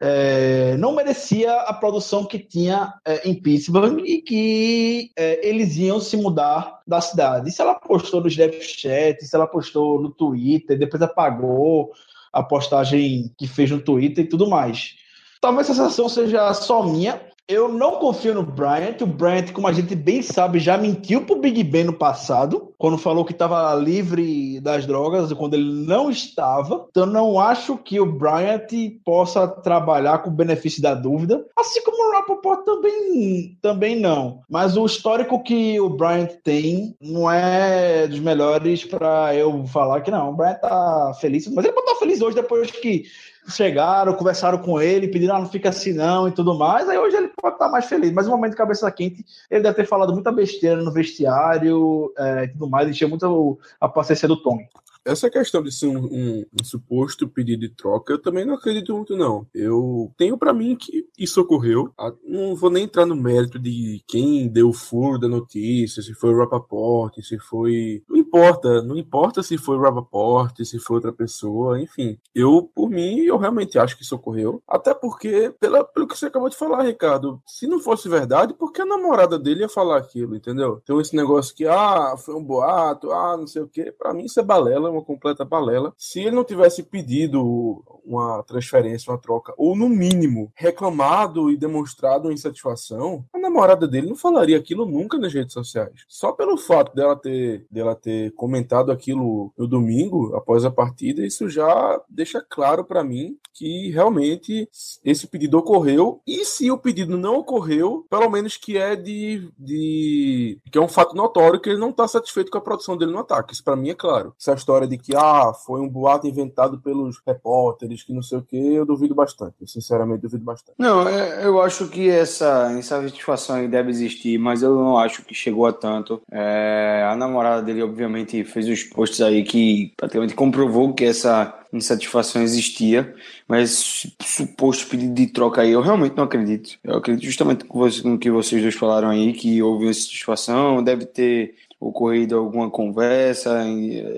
é, 0.00 0.76
não 0.78 0.92
merecia 0.92 1.54
a 1.54 1.72
produção 1.72 2.24
que 2.24 2.36
tinha 2.36 2.94
é, 3.04 3.28
em 3.28 3.32
Pittsburgh 3.32 4.00
e 4.04 4.22
que 4.22 5.12
é, 5.16 5.48
eles 5.48 5.76
iam 5.76 6.00
se 6.00 6.16
mudar 6.16 6.80
da 6.84 7.00
cidade. 7.00 7.48
Isso 7.48 7.62
ela 7.62 7.76
postou 7.76 8.20
no 8.20 8.26
Snapchat, 8.26 9.22
isso 9.22 9.36
ela 9.36 9.46
postou 9.46 10.02
no 10.02 10.10
Twitter, 10.10 10.76
depois 10.76 11.00
apagou 11.00 11.92
a 12.32 12.42
postagem 12.42 13.32
que 13.38 13.46
fez 13.46 13.70
no 13.70 13.80
Twitter 13.80 14.24
e 14.24 14.28
tudo 14.28 14.50
mais. 14.50 14.96
Talvez 15.40 15.70
essa 15.70 15.84
sensação 15.84 16.08
seja 16.08 16.52
só 16.54 16.82
minha, 16.82 17.20
eu 17.52 17.68
não 17.68 17.92
confio 17.92 18.34
no 18.34 18.42
Bryant. 18.42 19.00
O 19.02 19.06
Bryant, 19.06 19.52
como 19.52 19.68
a 19.68 19.72
gente 19.72 19.94
bem 19.94 20.22
sabe, 20.22 20.58
já 20.58 20.78
mentiu 20.78 21.24
pro 21.24 21.38
Big 21.38 21.62
Ben 21.62 21.84
no 21.84 21.92
passado, 21.92 22.72
quando 22.78 22.96
falou 22.96 23.24
que 23.24 23.32
estava 23.32 23.74
livre 23.74 24.60
das 24.60 24.86
drogas, 24.86 25.32
quando 25.34 25.54
ele 25.54 25.86
não 25.86 26.10
estava. 26.10 26.86
Então, 26.90 27.06
não 27.06 27.38
acho 27.38 27.76
que 27.76 28.00
o 28.00 28.06
Bryant 28.06 28.68
possa 29.04 29.46
trabalhar 29.46 30.18
com 30.18 30.30
o 30.30 30.34
benefício 30.34 30.82
da 30.82 30.94
dúvida. 30.94 31.44
Assim 31.56 31.82
como 31.84 32.08
o 32.08 32.12
Rappaport 32.12 32.64
também, 32.64 33.56
também 33.60 33.96
não. 33.96 34.40
Mas 34.48 34.76
o 34.76 34.86
histórico 34.86 35.42
que 35.42 35.78
o 35.78 35.90
Bryant 35.90 36.30
tem 36.42 36.96
não 37.00 37.30
é 37.30 38.06
dos 38.06 38.20
melhores 38.20 38.84
para 38.84 39.34
eu 39.34 39.66
falar 39.66 40.00
que 40.00 40.10
não. 40.10 40.30
O 40.30 40.36
Bryant 40.36 40.60
tá 40.60 41.12
feliz. 41.20 41.46
Mas 41.48 41.64
ele 41.64 41.74
pode 41.74 41.86
estar 41.86 41.98
feliz 41.98 42.20
hoje 42.22 42.36
depois 42.36 42.70
que 42.70 43.04
chegaram, 43.48 44.14
conversaram 44.14 44.58
com 44.58 44.80
ele, 44.80 45.08
pediram, 45.08 45.36
ah, 45.36 45.40
não 45.40 45.48
fica 45.48 45.68
assim 45.68 45.92
não 45.92 46.28
e 46.28 46.32
tudo 46.32 46.56
mais. 46.56 46.88
Aí 46.88 46.98
hoje 46.98 47.16
ele 47.16 47.28
pode 47.28 47.54
estar 47.54 47.68
mais 47.68 47.86
feliz, 47.86 48.12
mas 48.12 48.26
no 48.26 48.32
momento 48.32 48.52
de 48.52 48.56
cabeça 48.56 48.90
quente, 48.90 49.24
ele 49.50 49.62
deve 49.62 49.76
ter 49.76 49.86
falado 49.86 50.12
muita 50.12 50.32
besteira 50.32 50.82
no 50.82 50.92
vestiário 50.92 52.12
é, 52.16 52.44
e 52.44 52.48
tudo 52.48 52.68
mais, 52.68 52.88
encheu 52.88 53.08
muito 53.08 53.58
a 53.80 53.88
paciência 53.88 54.28
do 54.28 54.40
Tony. 54.40 54.68
Essa 55.04 55.28
questão 55.28 55.62
de 55.64 55.72
ser 55.72 55.88
um, 55.88 56.04
um, 56.04 56.44
um, 56.52 56.64
suposto 56.64 57.26
pedido 57.26 57.62
de 57.62 57.68
troca, 57.70 58.12
eu 58.12 58.22
também 58.22 58.44
não 58.44 58.54
acredito 58.54 58.94
muito, 58.94 59.16
não. 59.16 59.44
Eu 59.52 60.12
tenho 60.16 60.38
para 60.38 60.52
mim 60.52 60.76
que 60.76 61.08
isso 61.18 61.40
ocorreu. 61.40 61.92
Ah, 61.98 62.12
não 62.24 62.54
vou 62.54 62.70
nem 62.70 62.84
entrar 62.84 63.04
no 63.04 63.16
mérito 63.16 63.58
de 63.58 64.00
quem 64.06 64.46
deu 64.46 64.68
o 64.68 64.72
furo 64.72 65.18
da 65.18 65.26
notícia, 65.26 66.00
se 66.02 66.14
foi 66.14 66.32
o 66.32 66.38
Rappaport, 66.38 67.12
se 67.20 67.36
foi. 67.40 68.04
Importa, 68.32 68.80
não 68.80 68.96
importa 68.96 69.42
se 69.42 69.58
foi 69.58 69.78
Rappaport, 69.78 70.56
se 70.64 70.78
foi 70.78 70.96
outra 70.96 71.12
pessoa, 71.12 71.78
enfim. 71.78 72.18
Eu, 72.34 72.62
por 72.74 72.88
mim, 72.88 73.18
eu 73.18 73.36
realmente 73.36 73.78
acho 73.78 73.94
que 73.94 74.02
isso 74.02 74.16
ocorreu. 74.16 74.62
Até 74.66 74.94
porque, 74.94 75.54
pela, 75.60 75.84
pelo 75.84 76.08
que 76.08 76.16
você 76.16 76.26
acabou 76.26 76.48
de 76.48 76.56
falar, 76.56 76.84
Ricardo, 76.84 77.42
se 77.46 77.66
não 77.66 77.78
fosse 77.78 78.08
verdade, 78.08 78.54
por 78.54 78.72
que 78.72 78.80
a 78.80 78.86
namorada 78.86 79.38
dele 79.38 79.60
ia 79.60 79.68
falar 79.68 79.98
aquilo, 79.98 80.34
entendeu? 80.34 80.80
Então, 80.82 80.98
esse 80.98 81.14
negócio 81.14 81.54
que, 81.54 81.66
ah, 81.66 82.14
foi 82.16 82.34
um 82.34 82.42
boato, 82.42 83.12
ah, 83.12 83.36
não 83.36 83.46
sei 83.46 83.60
o 83.60 83.68
quê, 83.68 83.92
pra 83.92 84.14
mim 84.14 84.24
isso 84.24 84.40
é 84.40 84.42
balela 84.42 84.90
uma 84.90 85.04
completa 85.04 85.44
balela. 85.44 85.92
Se 85.98 86.20
ele 86.20 86.34
não 86.34 86.42
tivesse 86.42 86.82
pedido 86.82 87.84
uma 88.02 88.42
transferência, 88.44 89.12
uma 89.12 89.18
troca, 89.18 89.52
ou 89.58 89.76
no 89.76 89.90
mínimo 89.90 90.50
reclamado 90.54 91.50
e 91.50 91.56
demonstrado 91.58 92.28
uma 92.28 92.34
insatisfação, 92.34 93.26
a 93.30 93.38
namorada 93.38 93.86
dele 93.86 94.08
não 94.08 94.16
falaria 94.16 94.56
aquilo 94.56 94.86
nunca 94.86 95.18
nas 95.18 95.34
redes 95.34 95.52
sociais. 95.52 96.06
Só 96.08 96.32
pelo 96.32 96.56
fato 96.56 96.94
dela 96.94 97.14
ter, 97.14 97.66
dela 97.70 97.94
ter 97.94 98.21
comentado 98.30 98.90
aquilo 98.90 99.52
no 99.56 99.66
domingo, 99.66 100.34
após 100.34 100.64
a 100.64 100.70
partida, 100.70 101.24
isso 101.24 101.48
já 101.48 102.00
deixa 102.08 102.44
claro 102.48 102.84
para 102.84 103.04
mim 103.04 103.36
que 103.54 103.90
realmente 103.90 104.68
esse 105.04 105.26
pedido 105.26 105.58
ocorreu. 105.58 106.20
E 106.26 106.44
se 106.44 106.70
o 106.70 106.78
pedido 106.78 107.16
não 107.16 107.36
ocorreu, 107.36 108.06
pelo 108.08 108.30
menos 108.30 108.56
que 108.56 108.76
é 108.76 108.96
de. 108.96 109.50
de 109.58 110.58
que 110.70 110.78
é 110.78 110.80
um 110.80 110.88
fato 110.88 111.14
notório 111.14 111.60
que 111.60 111.68
ele 111.68 111.78
não 111.78 111.90
está 111.90 112.08
satisfeito 112.08 112.50
com 112.50 112.58
a 112.58 112.62
produção 112.62 112.96
dele 112.96 113.12
no 113.12 113.18
ataque. 113.18 113.52
Isso 113.52 113.64
para 113.64 113.76
mim 113.76 113.90
é 113.90 113.94
claro. 113.94 114.34
Essa 114.40 114.54
história 114.54 114.86
de 114.86 114.96
que 114.96 115.14
ah, 115.14 115.52
foi 115.52 115.80
um 115.80 115.88
boato 115.88 116.26
inventado 116.26 116.80
pelos 116.80 117.20
repórteres, 117.26 118.02
que 118.02 118.12
não 118.12 118.22
sei 118.22 118.38
o 118.38 118.42
que, 118.42 118.56
eu 118.56 118.86
duvido 118.86 119.14
bastante. 119.14 119.66
Sinceramente, 119.66 120.22
duvido 120.22 120.44
bastante. 120.44 120.76
Não, 120.78 121.08
é, 121.08 121.44
eu 121.44 121.60
acho 121.60 121.88
que 121.88 122.08
essa 122.08 122.72
insatisfação 122.72 123.68
deve 123.68 123.90
existir, 123.90 124.38
mas 124.38 124.62
eu 124.62 124.74
não 124.74 124.98
acho 124.98 125.24
que 125.24 125.34
chegou 125.34 125.66
a 125.66 125.72
tanto. 125.72 126.20
É, 126.30 127.06
a 127.08 127.16
namorada 127.16 127.62
dele, 127.62 127.82
obviamente, 127.82 128.11
fez 128.44 128.68
os 128.68 128.82
posts 128.84 129.20
aí 129.20 129.42
que 129.42 129.92
praticamente 129.96 130.34
comprovou 130.34 130.92
que 130.92 131.04
essa 131.04 131.58
insatisfação 131.72 132.42
existia, 132.42 133.14
mas 133.48 134.06
suposto 134.22 134.86
pedido 134.88 135.14
de 135.14 135.26
troca 135.28 135.62
aí, 135.62 135.72
eu 135.72 135.80
realmente 135.80 136.16
não 136.16 136.24
acredito. 136.24 136.78
Eu 136.84 136.96
acredito 136.96 137.24
justamente 137.24 137.64
com, 137.64 137.80
o 137.80 138.18
que 138.18 138.30
vocês 138.30 138.60
dois 138.62 138.74
falaram 138.74 139.08
aí, 139.08 139.32
que 139.32 139.62
houve 139.62 139.88
essa 139.88 140.00
situação, 140.00 140.82
deve 140.82 141.06
ter 141.06 141.54
ocorrido 141.82 142.36
alguma 142.36 142.70
conversa 142.70 143.64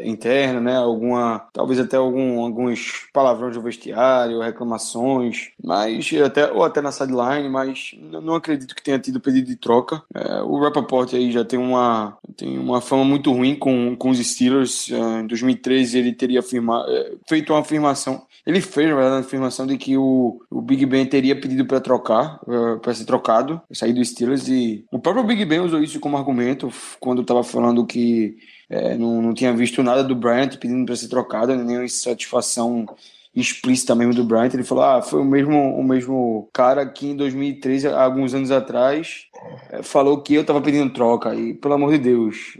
interna, 0.05 0.61
né? 0.61 0.77
Alguma, 0.77 1.47
talvez 1.53 1.81
até 1.81 1.97
algum, 1.97 2.41
alguns 2.41 3.07
palavrões 3.13 3.55
do 3.55 3.63
vestiário, 3.63 4.41
reclamações, 4.41 5.51
mas 5.63 6.11
até 6.25 6.53
ou 6.53 6.63
até 6.63 6.81
na 6.81 6.93
sideline, 6.93 7.49
mas 7.49 7.95
não 7.99 8.35
acredito 8.35 8.75
que 8.75 8.83
tenha 8.83 8.99
tido 8.99 9.21
pedido 9.21 9.47
de 9.47 9.57
troca. 9.57 10.03
É, 10.15 10.43
o 10.43 10.59
Rappaport 10.59 11.13
aí 11.15 11.33
já 11.33 11.45
tem 11.45 11.59
uma 11.59 12.17
tem 12.37 12.59
uma 12.59 12.81
fama 12.81 13.05
muito 13.05 13.33
ruim 13.33 13.55
com, 13.55 13.97
com 13.97 14.11
os 14.11 14.19
Steelers. 14.19 14.91
Em 14.91 15.27
2013 15.27 15.99
ele 15.99 16.13
teria 16.13 16.41
afirma, 16.41 16.85
é, 16.89 17.13
feito 17.27 17.53
uma 17.53 17.61
afirmação 17.61 18.23
ele 18.47 18.61
fez, 18.61 18.91
a 18.91 19.19
afirmação 19.19 19.67
de 19.67 19.79
que 19.79 19.97
o, 19.97 20.41
o 20.51 20.61
Big 20.61 20.85
Ben 20.85 21.07
teria 21.07 21.39
pedido 21.39 21.65
para 21.65 21.81
trocar, 21.81 22.39
uh, 22.47 22.79
para 22.79 22.93
ser 22.93 23.07
trocado, 23.07 23.61
sair 23.73 23.95
do 23.95 24.05
Steelers. 24.05 24.49
E 24.49 24.85
o 24.93 24.99
próprio 24.99 25.25
Big 25.25 25.45
Ben 25.47 25.61
usou 25.61 25.83
isso 25.83 25.99
como 25.99 26.19
argumento 26.19 26.71
quando 27.01 27.23
estava 27.23 27.43
falando 27.43 27.87
que 27.87 28.37
é, 28.69 28.97
não, 28.97 29.23
não 29.23 29.35
tinha 29.35 29.53
visto 29.55 29.83
nada 29.83 30.05
do 30.05 30.15
Bryant 30.15 30.57
pedindo 30.59 30.85
para 30.85 30.97
ser 30.97 31.09
trocado, 31.09 31.57
nenhuma 31.57 31.85
insatisfação 31.85 32.87
explícita 33.35 33.95
mesmo 33.95 34.15
do 34.15 34.25
Bryant. 34.25 34.53
Ele 34.53 34.63
falou: 34.63 34.85
ah, 34.85 35.01
foi 35.01 35.21
o 35.21 35.25
mesmo, 35.25 35.77
o 35.77 35.83
mesmo 35.83 36.49
cara 36.53 36.85
que 36.87 37.09
em 37.09 37.17
2013, 37.17 37.89
alguns 37.89 38.35
anos 38.35 38.51
atrás, 38.51 39.27
é, 39.71 39.83
falou 39.83 40.21
que 40.21 40.35
eu 40.35 40.43
estava 40.43 40.61
pedindo 40.61 40.93
troca. 40.93 41.35
E, 41.35 41.55
pelo 41.55 41.75
amor 41.75 41.93
de 41.93 41.99
Deus, 41.99 42.59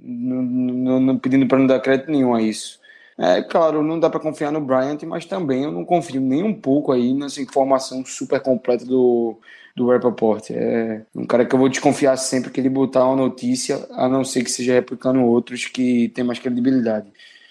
não, 0.00 0.42
não, 0.42 1.00
não 1.00 1.18
pedindo 1.18 1.46
para 1.48 1.58
não 1.58 1.66
dar 1.66 1.80
crédito 1.80 2.12
nenhum 2.12 2.32
a 2.32 2.40
isso. 2.40 2.78
É 3.18 3.42
claro, 3.42 3.82
não 3.82 3.98
dá 3.98 4.10
para 4.10 4.20
confiar 4.20 4.52
no 4.52 4.60
Bryant, 4.60 5.02
mas 5.04 5.24
também 5.24 5.64
eu 5.64 5.72
não 5.72 5.84
confio 5.84 6.20
nem 6.20 6.42
um 6.42 6.52
pouco 6.52 6.92
aí 6.92 7.14
nessa 7.14 7.40
informação 7.40 8.04
super 8.04 8.40
completa 8.40 8.84
do, 8.84 9.38
do 9.74 9.88
Rappaport. 9.88 10.50
É 10.50 11.02
um 11.14 11.24
cara 11.24 11.46
que 11.46 11.54
eu 11.54 11.58
vou 11.58 11.68
desconfiar 11.68 12.16
sempre 12.18 12.50
que 12.50 12.60
ele 12.60 12.68
botar 12.68 13.06
uma 13.06 13.16
notícia, 13.16 13.86
a 13.92 14.06
não 14.08 14.22
ser 14.22 14.44
que 14.44 14.50
seja 14.50 14.74
replicando 14.74 15.22
outros 15.22 15.66
que 15.66 16.08
tem 16.08 16.24
mais 16.24 16.38
credibilidade. 16.38 17.06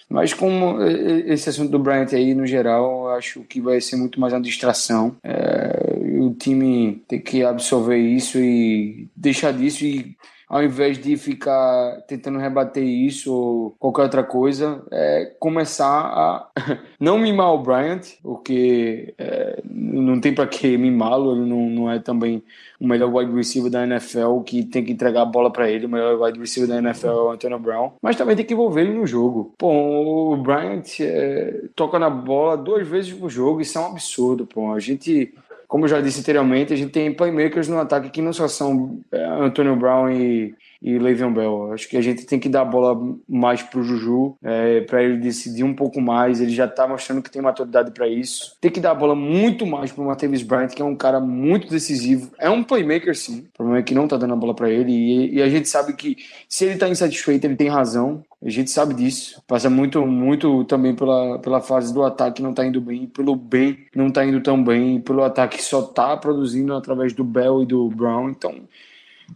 Mas 0.08 0.32
como 0.32 0.80
esse 0.82 1.48
assunto 1.48 1.70
do 1.70 1.80
Bryant 1.80 2.12
aí, 2.12 2.32
no 2.32 2.46
geral, 2.46 3.06
eu 3.06 3.10
acho 3.16 3.40
que 3.40 3.60
vai 3.60 3.80
ser 3.80 3.96
muito 3.96 4.20
mais 4.20 4.32
uma 4.32 4.40
distração. 4.40 5.16
É, 5.22 5.96
o 6.20 6.32
time 6.32 7.02
tem 7.08 7.20
que 7.20 7.44
absorver 7.44 7.98
isso 7.98 8.38
e 8.38 9.08
deixar 9.16 9.52
disso 9.52 9.84
e 9.84 10.16
ao 10.48 10.62
invés 10.62 10.98
de 10.98 11.16
ficar 11.16 12.02
tentando 12.06 12.38
rebater 12.38 12.84
isso 12.84 13.32
ou 13.32 13.76
qualquer 13.78 14.02
outra 14.02 14.22
coisa, 14.22 14.82
é 14.92 15.34
começar 15.40 15.86
a 15.86 16.50
não 17.00 17.18
mimar 17.18 17.52
o 17.52 17.62
Bryant, 17.62 18.02
porque 18.22 19.14
é, 19.18 19.60
não 19.68 20.20
tem 20.20 20.32
para 20.32 20.46
que 20.46 20.78
mimá-lo, 20.78 21.32
ele 21.32 21.48
não, 21.48 21.68
não 21.68 21.90
é 21.90 21.98
também 21.98 22.42
o 22.78 22.86
melhor 22.86 23.12
wide 23.12 23.34
receiver 23.34 23.70
da 23.70 23.84
NFL 23.84 24.40
que 24.40 24.64
tem 24.64 24.84
que 24.84 24.92
entregar 24.92 25.22
a 25.22 25.26
bola 25.26 25.50
para 25.50 25.68
ele, 25.68 25.86
o 25.86 25.88
melhor 25.88 26.20
wide 26.20 26.38
receiver 26.38 26.68
da 26.68 26.78
NFL 26.78 27.08
é 27.08 27.22
o 27.22 27.30
Antonio 27.30 27.58
Brown, 27.58 27.92
mas 28.00 28.16
também 28.16 28.36
tem 28.36 28.44
que 28.44 28.54
envolver 28.54 28.82
ele 28.82 28.94
no 28.94 29.06
jogo. 29.06 29.52
Pô, 29.58 30.32
o 30.32 30.36
Bryant 30.36 31.00
é, 31.00 31.64
toca 31.74 31.98
na 31.98 32.10
bola 32.10 32.56
duas 32.56 32.86
vezes 32.86 33.12
por 33.12 33.28
jogo, 33.30 33.60
isso 33.60 33.78
é 33.78 33.80
um 33.80 33.86
absurdo, 33.86 34.46
pô. 34.46 34.72
A 34.72 34.78
gente 34.78 35.34
como 35.68 35.84
eu 35.84 35.88
já 35.88 36.00
disse 36.00 36.20
anteriormente, 36.20 36.72
a 36.72 36.76
gente 36.76 36.90
tem 36.90 37.12
playmakers 37.12 37.68
no 37.68 37.78
ataque 37.78 38.10
que 38.10 38.22
não 38.22 38.32
só 38.32 38.48
são 38.48 39.00
é, 39.10 39.24
Antonio 39.24 39.76
Brown 39.76 40.10
e, 40.10 40.54
e 40.80 40.98
Le'Veon 40.98 41.32
Bell. 41.32 41.72
Acho 41.72 41.88
que 41.88 41.96
a 41.96 42.00
gente 42.00 42.24
tem 42.24 42.38
que 42.38 42.48
dar 42.48 42.62
a 42.62 42.64
bola 42.64 42.96
mais 43.28 43.62
pro 43.62 43.82
Juju, 43.82 44.36
é, 44.42 44.82
para 44.82 45.02
ele 45.02 45.18
decidir 45.18 45.64
um 45.64 45.74
pouco 45.74 46.00
mais. 46.00 46.40
Ele 46.40 46.52
já 46.52 46.68
tá 46.68 46.86
mostrando 46.86 47.22
que 47.22 47.30
tem 47.30 47.42
maturidade 47.42 47.90
para 47.90 48.06
isso. 48.08 48.56
Tem 48.60 48.70
que 48.70 48.80
dar 48.80 48.92
a 48.92 48.94
bola 48.94 49.14
muito 49.14 49.66
mais 49.66 49.90
pro 49.90 50.04
Martavis 50.04 50.42
Bryant, 50.42 50.68
que 50.68 50.82
é 50.82 50.84
um 50.84 50.96
cara 50.96 51.20
muito 51.20 51.68
decisivo. 51.68 52.30
É 52.38 52.48
um 52.48 52.62
playmaker, 52.62 53.16
sim. 53.16 53.46
O 53.52 53.56
problema 53.56 53.80
é 53.80 53.82
que 53.82 53.94
não 53.94 54.06
tá 54.06 54.16
dando 54.16 54.34
a 54.34 54.36
bola 54.36 54.54
para 54.54 54.70
ele. 54.70 54.92
E, 54.92 55.34
e, 55.36 55.42
a 55.42 55.48
gente 55.48 55.68
sabe 55.68 55.92
que 55.94 56.16
se 56.48 56.64
ele 56.64 56.76
tá 56.76 56.88
insatisfeito, 56.88 57.46
ele 57.46 57.56
tem 57.56 57.68
razão. 57.68 58.22
A 58.44 58.50
gente 58.50 58.70
sabe 58.70 58.94
disso. 58.94 59.42
Passa 59.46 59.70
muito, 59.70 60.06
muito 60.06 60.64
também 60.64 60.94
pela, 60.94 61.38
pela 61.38 61.60
fase 61.60 61.92
do 61.92 62.02
ataque 62.02 62.36
que 62.36 62.42
não 62.42 62.52
tá 62.52 62.66
indo 62.66 62.80
bem, 62.80 63.06
pelo 63.06 63.34
bem 63.34 63.86
não 63.94 64.10
tá 64.10 64.24
indo 64.24 64.40
tão 64.40 64.62
bem, 64.62 65.00
pelo 65.00 65.22
ataque 65.22 65.56
que 65.56 65.64
só 65.64 65.82
tá 65.82 66.16
produzindo 66.16 66.74
através 66.74 67.12
do 67.12 67.24
Bell 67.24 67.62
e 67.62 67.66
do 67.66 67.88
Brown. 67.88 68.30
Então, 68.30 68.68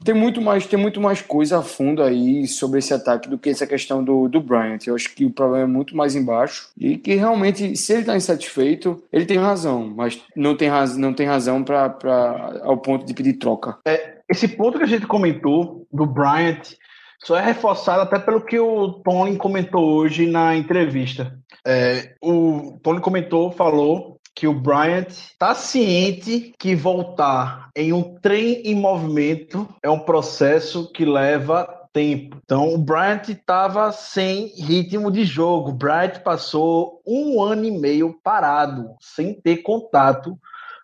tem 0.04 0.14
muito 0.14 0.40
mais 0.40 0.66
tem 0.66 0.78
muito 0.78 1.00
mais 1.00 1.20
coisa 1.20 1.58
a 1.58 1.62
fundo 1.62 2.02
aí 2.02 2.46
sobre 2.46 2.78
esse 2.78 2.94
ataque 2.94 3.28
do 3.28 3.38
que 3.38 3.50
essa 3.50 3.66
questão 3.66 4.02
do, 4.04 4.28
do 4.28 4.40
Bryant. 4.40 4.86
Eu 4.86 4.94
acho 4.94 5.12
que 5.14 5.24
o 5.24 5.30
problema 5.30 5.64
é 5.64 5.66
muito 5.66 5.96
mais 5.96 6.14
embaixo 6.14 6.70
e 6.78 6.96
que 6.96 7.14
realmente, 7.14 7.76
se 7.76 7.92
ele 7.92 8.02
está 8.02 8.16
insatisfeito, 8.16 9.02
ele 9.12 9.26
tem 9.26 9.38
razão, 9.38 9.92
mas 9.94 10.22
não 10.36 10.56
tem, 10.56 10.68
raz, 10.68 10.96
não 10.96 11.12
tem 11.12 11.26
razão 11.26 11.64
para 11.64 12.60
ao 12.62 12.78
ponto 12.78 13.04
de 13.04 13.14
pedir 13.14 13.34
troca. 13.34 13.78
É, 13.84 14.18
esse 14.28 14.46
ponto 14.46 14.78
que 14.78 14.84
a 14.84 14.88
gente 14.88 15.06
comentou 15.06 15.86
do 15.92 16.06
Bryant 16.06 16.74
só 17.22 17.36
é 17.36 17.42
reforçado 17.42 18.02
até 18.02 18.18
pelo 18.18 18.44
que 18.44 18.58
o 18.58 18.94
Tony 19.02 19.36
comentou 19.36 19.84
hoje 19.84 20.26
na 20.26 20.56
entrevista. 20.56 21.38
É, 21.66 22.14
o 22.22 22.78
Tony 22.82 23.00
comentou, 23.00 23.52
falou 23.52 24.18
que 24.34 24.46
o 24.46 24.54
Bryant 24.54 25.08
está 25.08 25.54
ciente 25.54 26.54
que 26.58 26.74
voltar 26.74 27.68
em 27.76 27.92
um 27.92 28.14
trem 28.20 28.62
em 28.64 28.74
movimento 28.74 29.68
é 29.82 29.90
um 29.90 29.98
processo 29.98 30.90
que 30.92 31.04
leva 31.04 31.68
tempo. 31.92 32.38
Então, 32.44 32.72
o 32.72 32.78
Bryant 32.78 33.28
estava 33.28 33.92
sem 33.92 34.46
ritmo 34.56 35.10
de 35.10 35.24
jogo. 35.24 35.70
O 35.70 35.74
Bryant 35.74 36.22
passou 36.22 37.02
um 37.06 37.42
ano 37.42 37.64
e 37.64 37.70
meio 37.70 38.18
parado, 38.22 38.94
sem 39.00 39.34
ter 39.34 39.58
contato 39.58 40.38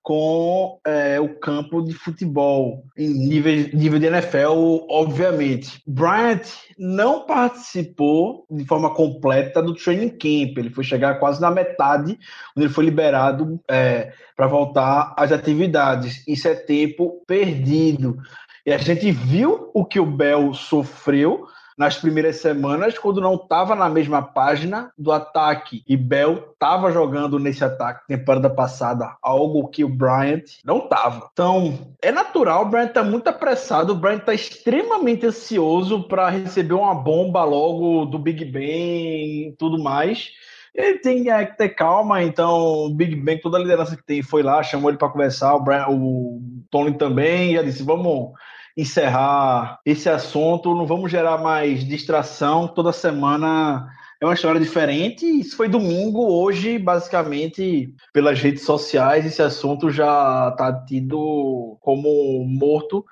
com 0.07 0.79
é, 0.87 1.19
o 1.19 1.35
campo 1.35 1.83
de 1.83 1.93
futebol 1.93 2.85
em 2.97 3.09
nível, 3.09 3.71
nível 3.73 3.99
de 3.99 4.07
NFL, 4.07 4.87
obviamente. 4.89 5.83
Bryant 5.85 6.47
não 6.79 7.27
participou 7.27 8.47
de 8.49 8.65
forma 8.65 8.95
completa 8.95 9.61
do 9.61 9.75
training 9.75 10.11
camp. 10.11 10.59
Ele 10.59 10.71
foi 10.71 10.85
chegar 10.85 11.19
quase 11.19 11.41
na 11.41 11.51
metade, 11.51 12.17
quando 12.55 12.65
ele 12.65 12.73
foi 12.73 12.85
liberado 12.85 13.61
é, 13.69 14.13
para 14.37 14.47
voltar 14.47 15.13
às 15.17 15.33
atividades. 15.33 16.23
Isso 16.25 16.47
é 16.47 16.55
tempo 16.55 17.25
perdido. 17.27 18.17
E 18.65 18.73
a 18.73 18.79
gente 18.79 19.11
viu 19.11 19.73
o 19.75 19.85
que 19.85 19.99
o 19.99 20.07
Bell 20.07 20.55
sofreu 20.55 21.49
nas 21.77 21.97
primeiras 21.99 22.37
semanas, 22.37 22.99
quando 22.99 23.21
não 23.21 23.35
estava 23.35 23.75
na 23.75 23.89
mesma 23.89 24.23
página 24.23 24.91
do 24.97 25.13
ataque. 25.13 25.83
E 25.87 25.97
Bell 25.97 26.53
estava 26.53 26.91
jogando 26.91 27.39
nesse 27.39 27.63
ataque 27.63 28.07
temporada 28.07 28.49
passada, 28.49 29.17
algo 29.21 29.69
que 29.69 29.85
o 29.85 29.89
Bryant 29.89 30.45
não 30.65 30.79
estava. 30.79 31.29
Então, 31.33 31.95
é 32.01 32.11
natural, 32.11 32.63
o 32.63 32.69
Bryant 32.69 32.89
está 32.89 33.03
muito 33.03 33.29
apressado, 33.29 33.93
o 33.93 33.97
Bryant 33.97 34.21
está 34.21 34.33
extremamente 34.33 35.27
ansioso 35.27 36.05
para 36.05 36.31
receber 36.31 36.75
uma 36.75 36.95
bomba 36.95 37.45
logo 37.45 38.07
do 38.07 38.19
Big 38.19 38.45
Ben 38.45 39.49
e 39.49 39.57
tudo 39.59 39.83
mais. 39.83 40.31
Ele 40.75 40.99
tem 40.99 41.25
que 41.25 41.57
ter 41.57 41.71
calma, 41.71 42.23
então 42.23 42.87
o 42.87 42.91
Big 42.91 43.17
Ben, 43.17 43.41
toda 43.41 43.57
a 43.57 43.61
liderança 43.61 43.97
que 43.97 44.05
tem, 44.05 44.23
foi 44.23 44.43
lá, 44.43 44.63
chamou 44.63 44.91
ele 44.91 44.99
para 44.99 45.09
conversar, 45.09 45.55
o, 45.55 45.61
Brian, 45.61 45.87
o 45.89 46.41
Tony 46.71 46.93
também, 46.99 47.55
já 47.55 47.63
disse, 47.63 47.83
vamos 47.83 48.33
encerrar 48.77 49.81
esse 49.85 50.09
assunto, 50.09 50.75
não 50.75 50.87
vamos 50.87 51.11
gerar 51.11 51.39
mais 51.39 51.85
distração. 51.85 52.69
Toda 52.69 52.93
semana 52.93 53.89
é 54.21 54.25
uma 54.25 54.35
história 54.35 54.61
diferente. 54.61 55.25
Isso 55.25 55.57
foi 55.57 55.69
domingo, 55.69 56.27
hoje, 56.27 56.79
basicamente, 56.79 57.93
pelas 58.13 58.41
redes 58.41 58.65
sociais, 58.65 59.25
esse 59.25 59.43
assunto 59.43 59.91
já 59.91 60.51
está 60.51 60.73
tido 60.85 61.79
como 61.81 62.45
morto 62.45 63.05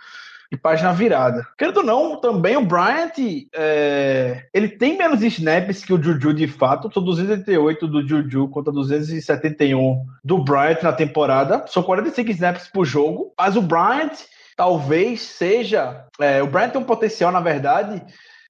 de 0.51 0.59
página 0.59 0.93
virada. 0.93 1.47
Querendo 1.59 1.79
ou 1.79 1.83
não, 1.83 2.21
também 2.21 2.57
o 2.57 2.65
Bryant, 2.65 3.13
é, 3.55 4.47
ele 4.53 4.69
tem 4.69 4.97
menos 4.97 5.23
snaps 5.23 5.85
que 5.85 5.93
o 5.93 6.03
Juju 6.03 6.33
de 6.33 6.47
fato. 6.47 6.93
São 6.93 7.03
288 7.03 7.89
do 7.89 8.07
Juju 8.07 8.49
contra 8.49 8.73
271 8.73 10.05
do 10.23 10.39
Bryant 10.39 10.83
na 10.83 10.93
temporada. 10.93 11.65
São 11.67 11.83
45 11.83 12.31
snaps 12.31 12.69
por 12.69 12.85
jogo. 12.85 13.33
Mas 13.37 13.57
o 13.57 13.63
Bryant 13.63 14.13
talvez 14.57 15.23
seja. 15.23 16.07
É, 16.21 16.43
o 16.43 16.47
Bryant 16.47 16.71
tem 16.71 16.81
um 16.81 16.85
potencial, 16.85 17.33
na 17.33 17.41
verdade, 17.41 18.03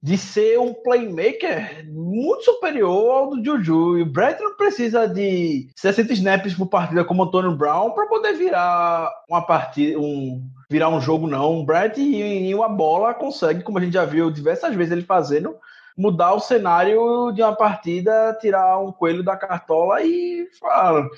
de 0.05 0.19
ser 0.19 0.59
um 0.59 0.71
playmaker 0.71 1.83
muito 1.87 2.43
superior 2.43 3.11
ao 3.11 3.29
do 3.31 3.43
Juju. 3.43 3.97
E 3.97 4.01
o 4.03 4.05
Brett 4.05 4.39
não 4.39 4.55
precisa 4.55 5.07
de 5.07 5.67
60 5.75 6.13
snaps 6.13 6.53
por 6.53 6.67
partida 6.67 7.03
como 7.03 7.23
o 7.23 7.25
Antônio 7.25 7.55
Brown 7.55 7.89
para 7.89 8.05
poder 8.05 8.33
virar 8.33 9.09
uma 9.27 9.41
partida, 9.41 9.97
um, 9.97 10.47
virar 10.69 10.89
um 10.89 11.01
jogo, 11.01 11.25
não. 11.25 11.59
O 11.59 11.65
Brett 11.65 11.99
em 11.99 12.53
uma 12.53 12.69
bola 12.69 13.15
consegue, 13.15 13.63
como 13.63 13.79
a 13.79 13.81
gente 13.81 13.93
já 13.93 14.05
viu 14.05 14.29
diversas 14.29 14.75
vezes 14.75 14.91
ele 14.91 15.01
fazendo, 15.01 15.55
mudar 15.97 16.33
o 16.33 16.39
cenário 16.39 17.31
de 17.31 17.41
uma 17.41 17.55
partida, 17.55 18.37
tirar 18.39 18.77
um 18.79 18.91
coelho 18.91 19.23
da 19.23 19.35
cartola 19.35 20.03
e 20.03 20.47
fala, 20.59 21.09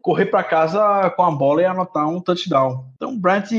correr 0.00 0.26
para 0.26 0.44
casa 0.44 1.10
com 1.16 1.22
a 1.24 1.30
bola 1.30 1.62
e 1.62 1.64
anotar 1.64 2.08
um 2.08 2.20
touchdown. 2.20 2.84
Então, 2.94 3.12
o 3.12 3.18
Brent 3.18 3.50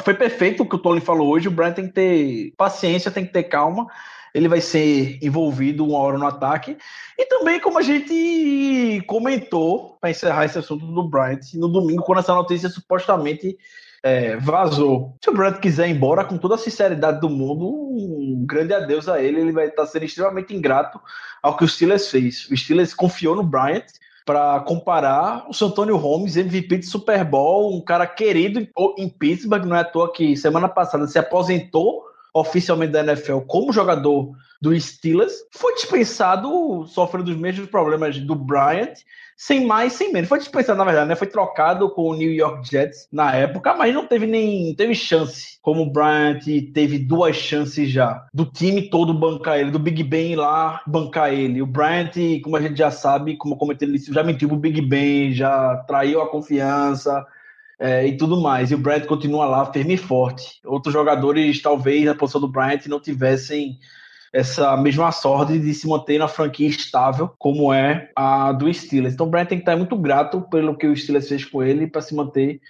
foi 0.00 0.14
perfeito 0.14 0.62
o 0.62 0.68
que 0.68 0.76
o 0.76 0.78
Tony 0.78 1.00
falou 1.00 1.28
hoje. 1.28 1.48
O 1.48 1.50
Brent 1.50 1.74
tem 1.74 1.86
que 1.86 1.92
ter 1.92 2.54
paciência, 2.56 3.10
tem 3.10 3.26
que 3.26 3.32
ter 3.32 3.44
calma. 3.44 3.86
Ele 4.34 4.48
vai 4.48 4.60
ser 4.60 5.18
envolvido 5.22 5.84
uma 5.84 5.98
hora 5.98 6.16
no 6.16 6.26
ataque. 6.26 6.76
E 7.18 7.26
também, 7.26 7.60
como 7.60 7.78
a 7.78 7.82
gente 7.82 9.02
comentou, 9.06 9.98
para 10.00 10.10
encerrar 10.10 10.46
esse 10.46 10.58
assunto 10.58 10.86
do 10.86 11.08
Bryant, 11.08 11.40
no 11.54 11.68
domingo, 11.68 12.02
quando 12.02 12.20
essa 12.20 12.34
notícia 12.34 12.68
supostamente 12.68 13.58
é, 14.02 14.36
vazou. 14.36 15.16
Se 15.22 15.30
o 15.30 15.34
Bryant 15.34 15.60
quiser 15.60 15.88
ir 15.88 15.92
embora, 15.92 16.24
com 16.24 16.38
toda 16.38 16.54
a 16.54 16.58
sinceridade 16.58 17.20
do 17.20 17.28
mundo, 17.28 17.68
um 17.68 18.44
grande 18.46 18.72
adeus 18.72 19.08
a 19.08 19.22
ele. 19.22 19.40
Ele 19.40 19.52
vai 19.52 19.66
estar 19.66 19.86
sendo 19.86 20.04
extremamente 20.04 20.54
ingrato 20.54 21.00
ao 21.42 21.56
que 21.56 21.64
o 21.64 21.68
Steelers 21.68 22.08
fez. 22.08 22.48
O 22.50 22.56
Steelers 22.56 22.94
confiou 22.94 23.36
no 23.36 23.42
Bryant 23.42 23.84
para 24.24 24.60
comparar 24.60 25.46
o 25.48 25.64
Antônio 25.64 25.96
Holmes, 25.96 26.36
MVP 26.36 26.78
de 26.78 26.86
Super 26.86 27.24
Bowl, 27.24 27.76
um 27.76 27.80
cara 27.80 28.06
querido 28.06 28.66
em 28.98 29.08
Pittsburgh, 29.08 29.64
não 29.64 29.76
é 29.76 29.80
à 29.80 29.84
toa 29.84 30.12
que 30.12 30.36
semana 30.36 30.68
passada 30.68 31.06
se 31.06 31.18
aposentou 31.18 32.11
oficialmente 32.32 32.92
da 32.92 33.00
NFL 33.00 33.40
como 33.46 33.72
jogador 33.72 34.32
do 34.60 34.78
Steelers, 34.78 35.34
foi 35.50 35.74
dispensado, 35.74 36.86
sofrendo 36.86 37.30
os 37.30 37.36
mesmos 37.36 37.68
problemas 37.68 38.18
do 38.18 38.36
Bryant, 38.36 38.94
sem 39.36 39.66
mais, 39.66 39.94
sem 39.94 40.12
menos. 40.12 40.28
Foi 40.28 40.38
dispensado, 40.38 40.78
na 40.78 40.84
verdade, 40.84 41.08
né? 41.08 41.16
Foi 41.16 41.26
trocado 41.26 41.90
com 41.90 42.10
o 42.10 42.14
New 42.14 42.30
York 42.30 42.68
Jets 42.70 43.08
na 43.12 43.34
época, 43.34 43.74
mas 43.74 43.92
não 43.92 44.06
teve 44.06 44.24
nem 44.24 44.72
teve 44.76 44.94
chance. 44.94 45.58
Como 45.60 45.82
o 45.82 45.90
Bryant 45.90 46.44
teve 46.72 46.96
duas 46.96 47.34
chances 47.34 47.90
já. 47.90 48.24
Do 48.32 48.44
time 48.44 48.88
todo 48.88 49.12
bancar 49.12 49.58
ele, 49.58 49.72
do 49.72 49.80
Big 49.80 50.04
Ben 50.04 50.36
lá 50.36 50.80
bancar 50.86 51.32
ele. 51.32 51.60
O 51.60 51.66
Bryant, 51.66 52.12
como 52.44 52.56
a 52.56 52.60
gente 52.60 52.78
já 52.78 52.92
sabe, 52.92 53.36
como 53.36 53.54
eu 53.54 53.58
comentei 53.58 53.88
já 53.98 54.22
mentiu 54.22 54.48
pro 54.48 54.56
Big 54.56 54.80
Ben, 54.80 55.32
já 55.32 55.76
traiu 55.88 56.22
a 56.22 56.28
confiança. 56.28 57.26
É, 57.84 58.06
e 58.06 58.16
tudo 58.16 58.40
mais. 58.40 58.70
E 58.70 58.76
o 58.76 58.78
Bryant 58.78 59.06
continua 59.06 59.44
lá 59.44 59.72
firme 59.72 59.94
e 59.94 59.96
forte. 59.96 60.60
Outros 60.64 60.92
jogadores, 60.92 61.60
talvez, 61.60 62.04
na 62.04 62.14
posição 62.14 62.40
do 62.40 62.46
Bryant, 62.46 62.86
não 62.86 63.00
tivessem 63.00 63.76
essa 64.32 64.76
mesma 64.76 65.10
sorte 65.10 65.58
de 65.58 65.74
se 65.74 65.88
manter 65.88 66.18
na 66.18 66.28
franquia 66.28 66.68
estável, 66.68 67.30
como 67.38 67.72
é 67.72 68.08
a 68.16 68.52
do 68.52 68.72
Steelers. 68.72 69.14
Então 69.14 69.26
o 69.26 69.28
Brent 69.28 69.48
tem 69.48 69.58
que 69.58 69.62
estar 69.62 69.76
muito 69.76 69.96
grato 69.96 70.40
pelo 70.42 70.76
que 70.76 70.86
o 70.86 70.96
Steelers 70.96 71.28
fez 71.28 71.44
com 71.44 71.62
ele 71.62 71.88
para 71.88 72.00
se 72.00 72.14
manter 72.14 72.60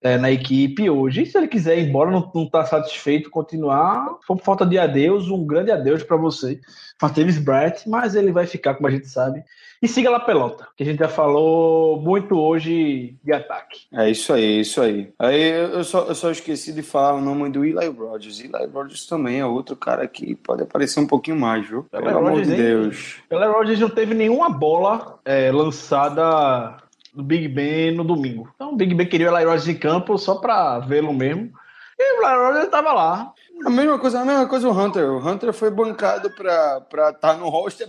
é, 0.00 0.16
na 0.16 0.30
equipe 0.30 0.88
hoje. 0.88 1.22
E 1.22 1.26
se 1.26 1.36
ele 1.36 1.48
quiser 1.48 1.78
ir 1.78 1.88
embora, 1.88 2.10
não 2.10 2.44
está 2.44 2.64
satisfeito, 2.64 3.30
continuar, 3.30 4.06
por 4.26 4.38
falta 4.40 4.64
de 4.64 4.78
adeus, 4.78 5.28
um 5.28 5.44
grande 5.44 5.70
adeus 5.70 6.02
para 6.02 6.16
você, 6.16 6.60
Martinez 7.00 7.36
Brett, 7.36 7.88
mas 7.88 8.14
ele 8.14 8.32
vai 8.32 8.46
ficar, 8.46 8.74
como 8.74 8.86
a 8.86 8.90
gente 8.90 9.08
sabe. 9.08 9.44
E 9.82 9.88
siga 9.88 10.08
lá 10.10 10.20
pelota, 10.20 10.68
que 10.76 10.84
a 10.84 10.86
gente 10.86 11.00
já 11.00 11.08
falou 11.08 12.00
muito 12.00 12.38
hoje 12.38 13.16
de 13.24 13.32
ataque. 13.32 13.80
É 13.92 14.08
isso 14.08 14.32
aí, 14.32 14.58
é 14.58 14.60
isso 14.60 14.80
aí. 14.80 15.12
Aí 15.18 15.42
eu 15.42 15.82
só, 15.82 16.04
eu 16.04 16.14
só 16.14 16.30
esqueci 16.30 16.72
de 16.72 16.82
falar 16.82 17.14
o 17.14 17.20
nome 17.20 17.50
do 17.50 17.64
Eli 17.64 17.88
Rogers. 17.88 18.38
Eli 18.38 18.66
Rogers 18.72 19.06
também 19.06 19.40
é 19.40 19.44
outro 19.44 19.74
cara 19.74 20.06
que 20.06 20.36
pode 20.36 20.62
aparecer 20.62 21.00
um 21.00 21.06
pouquinho 21.08 21.36
mais, 21.36 21.68
viu? 21.68 21.82
Pelo 21.90 22.04
Eli 22.04 22.16
amor 22.16 22.30
Rogers, 22.30 22.48
de? 22.48 22.56
Deus. 22.56 23.16
Eli 23.28 23.44
Rogers 23.44 23.80
não 23.80 23.88
teve 23.88 24.14
nenhuma 24.14 24.48
bola 24.48 25.18
é, 25.24 25.50
lançada 25.50 26.76
do 27.12 27.24
Big 27.24 27.48
Ben 27.48 27.92
no 27.92 28.04
domingo. 28.04 28.48
Então 28.54 28.74
o 28.74 28.76
Big 28.76 28.94
Ben 28.94 29.08
queria 29.08 29.32
o 29.32 29.36
Eli 29.36 29.44
Rogers 29.44 29.66
em 29.66 29.74
campo 29.74 30.16
só 30.16 30.36
para 30.36 30.78
vê-lo 30.78 31.12
mesmo. 31.12 31.50
E 31.98 32.20
o 32.20 32.24
Eli 32.24 32.36
Rogers 32.36 32.64
estava 32.66 32.92
lá. 32.92 33.32
A 33.64 33.70
mesma 33.70 33.98
coisa, 33.98 34.20
a 34.20 34.24
mesma 34.24 34.46
coisa 34.46 34.68
o 34.68 34.72
Hunter. 34.72 35.10
O 35.10 35.18
Hunter 35.18 35.52
foi 35.52 35.70
bancado 35.70 36.30
para 36.30 36.78
estar 36.88 37.12
tá 37.12 37.36
no 37.36 37.48
roster 37.48 37.88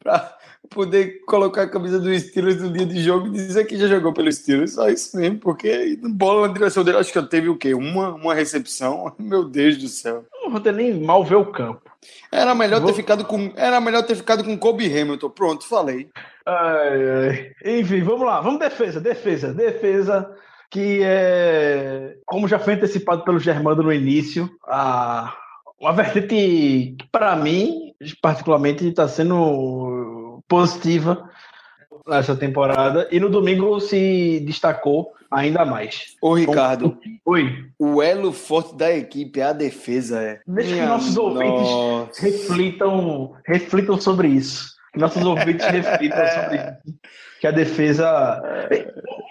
para 0.00 0.36
poder 0.70 1.24
colocar 1.26 1.62
a 1.62 1.68
camisa 1.68 1.98
do 1.98 2.16
Steelers 2.16 2.62
no 2.62 2.72
dia 2.72 2.86
de 2.86 3.02
jogo 3.02 3.26
e 3.26 3.30
dizer 3.30 3.64
que 3.64 3.76
já 3.76 3.88
jogou 3.88 4.12
pelo 4.12 4.30
Steelers. 4.30 4.74
Só 4.74 4.88
isso 4.88 5.16
mesmo, 5.16 5.38
porque 5.38 5.98
bola 6.02 6.46
na 6.46 6.54
direção 6.54 6.84
dele, 6.84 6.98
acho 6.98 7.12
que 7.12 7.22
teve 7.22 7.48
o 7.48 7.56
quê? 7.56 7.74
Uma, 7.74 8.14
uma 8.14 8.34
recepção? 8.34 9.12
Meu 9.18 9.44
Deus 9.44 9.76
do 9.76 9.88
céu. 9.88 10.24
O 10.46 10.50
Hunter 10.50 10.72
nem 10.72 11.00
mal 11.00 11.24
vê 11.24 11.34
o 11.34 11.50
campo. 11.50 11.90
Era 12.30 12.54
melhor 12.54 12.80
Vou- 12.80 12.90
ter 12.90 12.96
ficado 12.96 13.24
com 13.24 13.52
era 13.56 13.80
melhor 13.80 14.02
ter 14.04 14.14
ficado 14.14 14.44
com 14.44 14.56
Kobe 14.56 14.86
Hamilton. 14.86 15.30
Pronto, 15.30 15.66
falei. 15.66 16.08
Ai, 16.46 17.52
ai. 17.64 17.78
Enfim, 17.78 18.02
vamos 18.02 18.24
lá. 18.24 18.40
Vamos 18.40 18.60
defesa, 18.60 19.00
defesa, 19.00 19.52
defesa. 19.52 20.30
Que 20.70 21.00
é, 21.02 21.89
como 22.30 22.46
já 22.46 22.60
foi 22.60 22.74
antecipado 22.74 23.24
pelo 23.24 23.40
Germando 23.40 23.82
no 23.82 23.92
início, 23.92 24.48
a, 24.64 25.34
uma 25.80 25.92
vertente 25.92 26.28
que, 26.28 26.96
para 27.10 27.34
mim, 27.34 27.92
particularmente, 28.22 28.86
está 28.86 29.08
sendo 29.08 30.40
positiva 30.46 31.28
nessa 32.06 32.36
temporada. 32.36 33.08
E 33.10 33.18
no 33.18 33.28
domingo 33.28 33.80
se 33.80 34.44
destacou 34.46 35.12
ainda 35.28 35.64
mais. 35.64 36.14
Ô 36.22 36.34
Ricardo, 36.34 36.96
Oi. 37.26 37.66
o 37.76 38.00
elo 38.00 38.32
forte 38.32 38.76
da 38.76 38.96
equipe 38.96 39.40
é 39.40 39.44
a 39.46 39.52
defesa, 39.52 40.22
é. 40.22 40.40
Deixa 40.46 40.68
que 40.70 40.74
Minha 40.76 40.86
nossos 40.86 41.16
ouvintes 41.16 41.68
nossa. 41.68 42.22
reflitam, 42.22 43.34
reflitam 43.44 44.00
sobre 44.00 44.28
isso. 44.28 44.76
Que 44.92 45.00
nossos 45.00 45.24
ouvintes 45.24 45.66
reflitam 45.66 46.24
sobre 46.32 46.56
isso. 46.58 47.00
Que 47.40 47.46
a 47.46 47.50
defesa. 47.50 48.42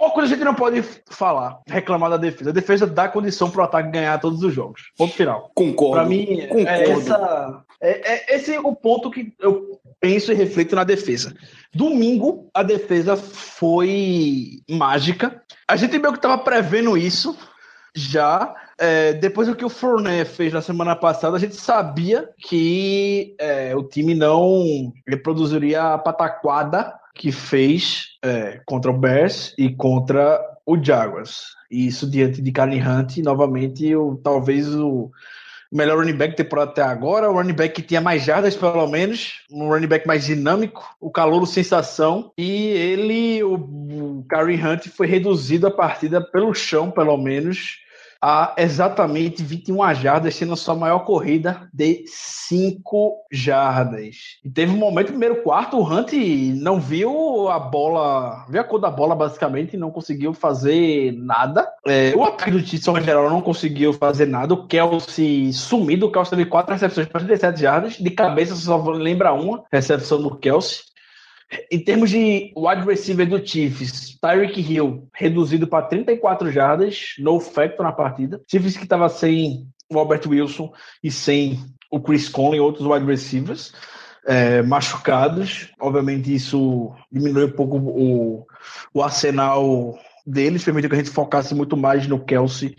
Uma 0.01 0.09
coisa 0.09 0.33
a 0.33 0.35
gente 0.35 0.43
não 0.43 0.55
pode 0.55 0.83
falar, 1.11 1.59
reclamar 1.67 2.09
da 2.09 2.17
defesa. 2.17 2.49
A 2.49 2.53
defesa 2.53 2.87
dá 2.87 3.07
condição 3.07 3.51
para 3.51 3.61
o 3.61 3.63
ataque 3.65 3.91
ganhar 3.91 4.19
todos 4.19 4.41
os 4.41 4.51
jogos. 4.51 4.91
Ponto 4.97 5.13
final. 5.13 5.51
Concordo. 5.53 5.93
Para 5.95 6.05
mim, 6.05 6.39
é, 6.41 6.47
concordo. 6.47 7.01
essa, 7.01 7.63
é, 7.79 8.13
é- 8.13 8.35
esse 8.35 8.55
é 8.55 8.59
o 8.59 8.75
ponto 8.75 9.11
que 9.11 9.31
eu 9.39 9.79
penso 9.99 10.31
e 10.31 10.35
reflito 10.35 10.75
na 10.75 10.83
defesa. 10.83 11.35
Domingo, 11.71 12.49
a 12.51 12.63
defesa 12.63 13.15
foi 13.15 14.61
mágica. 14.67 15.43
A 15.67 15.75
gente 15.75 15.99
meio 15.99 16.11
que 16.13 16.17
estava 16.17 16.39
prevendo 16.39 16.97
isso 16.97 17.37
já. 17.93 18.55
É, 18.81 19.13
depois 19.13 19.47
do 19.47 19.55
que 19.55 19.65
o 19.65 19.69
Fournette 19.69 20.31
fez 20.31 20.51
na 20.51 20.61
semana 20.61 20.95
passada, 20.95 21.35
a 21.35 21.39
gente 21.39 21.55
sabia 21.55 22.29
que 22.37 23.35
é, 23.37 23.75
o 23.75 23.83
time 23.83 24.15
não 24.15 24.91
reproduziria 25.05 25.93
a 25.93 25.97
pataquada 25.97 26.98
que 27.15 27.31
fez 27.31 28.17
é, 28.23 28.61
contra 28.65 28.91
o 28.91 28.97
Bears 28.97 29.53
e 29.57 29.69
contra 29.69 30.39
o 30.65 30.81
Jaguars. 30.81 31.55
E 31.69 31.87
isso 31.87 32.09
diante 32.09 32.41
de 32.41 32.51
Karen 32.51 32.81
Hunt, 32.81 33.17
novamente, 33.17 33.95
o, 33.95 34.15
talvez 34.23 34.73
o 34.73 35.11
melhor 35.71 35.99
running 35.99 36.17
back 36.17 36.31
da 36.31 36.43
temporada 36.43 36.71
até 36.71 36.81
agora, 36.81 37.29
o 37.29 37.33
running 37.33 37.53
back 37.53 37.75
que 37.75 37.87
tinha 37.87 38.01
mais 38.01 38.23
jardas, 38.23 38.55
pelo 38.55 38.87
menos, 38.87 39.41
um 39.51 39.67
running 39.67 39.87
back 39.87 40.07
mais 40.07 40.25
dinâmico, 40.25 40.83
o 40.99 41.11
calor 41.11 41.45
sensação, 41.45 42.31
e 42.37 42.67
ele, 42.67 43.43
o, 43.43 43.55
o 43.55 44.25
Karen 44.27 44.55
Hunt, 44.55 44.87
foi 44.89 45.07
reduzido 45.07 45.67
a 45.67 45.71
partida 45.71 46.21
pelo 46.21 46.53
chão, 46.53 46.89
pelo 46.89 47.17
menos, 47.17 47.77
a 48.21 48.53
exatamente 48.57 49.43
21 49.43 49.93
jardas, 49.95 50.35
sendo 50.35 50.53
a 50.53 50.57
sua 50.57 50.75
maior 50.75 50.99
corrida 50.99 51.69
de 51.73 52.03
5 52.07 53.15
jardas. 53.31 54.15
E 54.43 54.49
teve 54.49 54.73
um 54.73 54.77
momento 54.77 55.07
no 55.07 55.19
primeiro 55.19 55.41
quarto, 55.41 55.77
o 55.77 55.83
Hunt 55.83 56.13
não 56.55 56.79
viu 56.79 57.47
a 57.49 57.59
bola, 57.59 58.45
viu 58.49 58.61
a 58.61 58.63
cor 58.63 58.79
da 58.79 58.89
bola 58.89 59.15
basicamente, 59.15 59.77
não 59.77 59.91
conseguiu 59.91 60.33
fazer 60.33 61.13
nada. 61.13 61.67
É, 61.85 62.13
o 62.15 62.23
ataque 62.23 62.51
do 62.51 62.59
Chiefs, 62.59 62.87
em 62.87 63.03
geral, 63.03 63.29
não 63.29 63.41
conseguiu 63.41 63.93
fazer 63.93 64.25
nada. 64.25 64.53
O 64.53 64.67
Kelsey 64.67 65.53
sumido, 65.53 66.07
o 66.07 66.11
Kelsey 66.11 66.37
teve 66.37 66.49
4 66.49 66.73
recepções 66.73 67.07
para 67.07 67.21
37 67.21 67.61
jardas. 67.61 67.93
De 67.93 68.11
cabeça, 68.11 68.55
só 68.55 68.77
lembra 68.89 69.33
uma 69.33 69.63
recepção 69.71 70.21
do 70.21 70.35
Kelsey. 70.35 70.88
Em 71.71 71.79
termos 71.83 72.11
de 72.11 72.53
wide 72.55 72.85
receiver 72.85 73.27
do 73.27 73.45
Chiefs, 73.45 74.17
Tyreek 74.21 74.61
Hill 74.61 75.07
reduzido 75.13 75.67
para 75.67 75.87
34 75.87 76.51
jardas, 76.51 77.15
no 77.17 77.39
factor 77.39 77.83
na 77.83 77.91
partida. 77.91 78.39
Chiefs 78.47 78.77
que 78.77 78.83
estava 78.83 79.09
sem 79.09 79.67
o 79.91 79.97
Albert 79.97 80.27
Wilson 80.27 80.71
e 81.03 81.09
sem 81.09 81.59
o 81.91 81.99
Chris 81.99 82.29
Conley 82.29 82.59
outros 82.59 82.85
wide 82.85 83.05
receivers 83.05 83.73
é, 84.25 84.61
machucados. 84.61 85.71
Obviamente 85.79 86.33
isso 86.33 86.93
diminuiu 87.11 87.47
um 87.47 87.51
pouco 87.51 87.77
o, 87.77 88.45
o 88.93 89.01
arsenal 89.01 89.97
deles, 90.25 90.63
permitiu 90.63 90.89
que 90.89 90.95
a 90.95 90.99
gente 90.99 91.09
focasse 91.09 91.55
muito 91.55 91.75
mais 91.75 92.05
no 92.07 92.23
Kelsey 92.23 92.75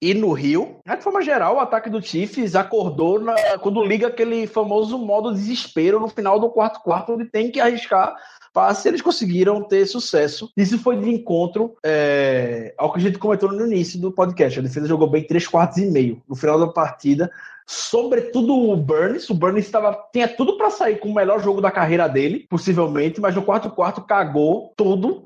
e 0.00 0.14
no 0.14 0.32
Rio. 0.32 0.78
De 0.86 1.02
forma 1.02 1.22
geral, 1.22 1.56
o 1.56 1.60
ataque 1.60 1.90
do 1.90 2.02
Chiefs 2.02 2.54
acordou 2.54 3.20
na, 3.20 3.34
quando 3.58 3.84
liga 3.84 4.06
aquele 4.06 4.46
famoso 4.46 4.98
modo 4.98 5.32
desespero 5.32 6.00
no 6.00 6.08
final 6.08 6.38
do 6.38 6.50
quarto 6.50 6.80
quarto, 6.80 7.12
onde 7.12 7.24
tem 7.24 7.50
que 7.50 7.60
arriscar 7.60 8.16
passe, 8.52 8.88
eles 8.88 9.02
conseguiram 9.02 9.62
ter 9.62 9.86
sucesso. 9.86 10.50
Isso 10.56 10.78
foi 10.78 10.96
de 10.96 11.08
encontro 11.08 11.76
é, 11.84 12.74
ao 12.76 12.92
que 12.92 12.98
a 12.98 13.02
gente 13.02 13.18
comentou 13.18 13.52
no 13.52 13.66
início 13.66 14.00
do 14.00 14.10
podcast. 14.10 14.58
A 14.58 14.62
defesa 14.62 14.88
jogou 14.88 15.08
bem 15.08 15.24
três 15.24 15.46
quartos 15.46 15.78
e 15.78 15.86
meio. 15.86 16.20
No 16.28 16.34
final 16.34 16.58
da 16.58 16.66
partida, 16.66 17.30
sobretudo 17.64 18.52
o 18.52 18.76
Burns. 18.76 19.30
O 19.30 19.34
Burns 19.34 19.64
estava, 19.64 19.96
tinha 20.12 20.26
tudo 20.26 20.56
para 20.56 20.70
sair 20.70 20.98
com 20.98 21.08
o 21.08 21.14
melhor 21.14 21.40
jogo 21.40 21.60
da 21.60 21.70
carreira 21.70 22.08
dele, 22.08 22.46
possivelmente, 22.48 23.20
mas 23.20 23.34
no 23.34 23.42
quarto 23.42 23.70
quarto 23.70 24.00
cagou 24.02 24.72
tudo. 24.76 25.24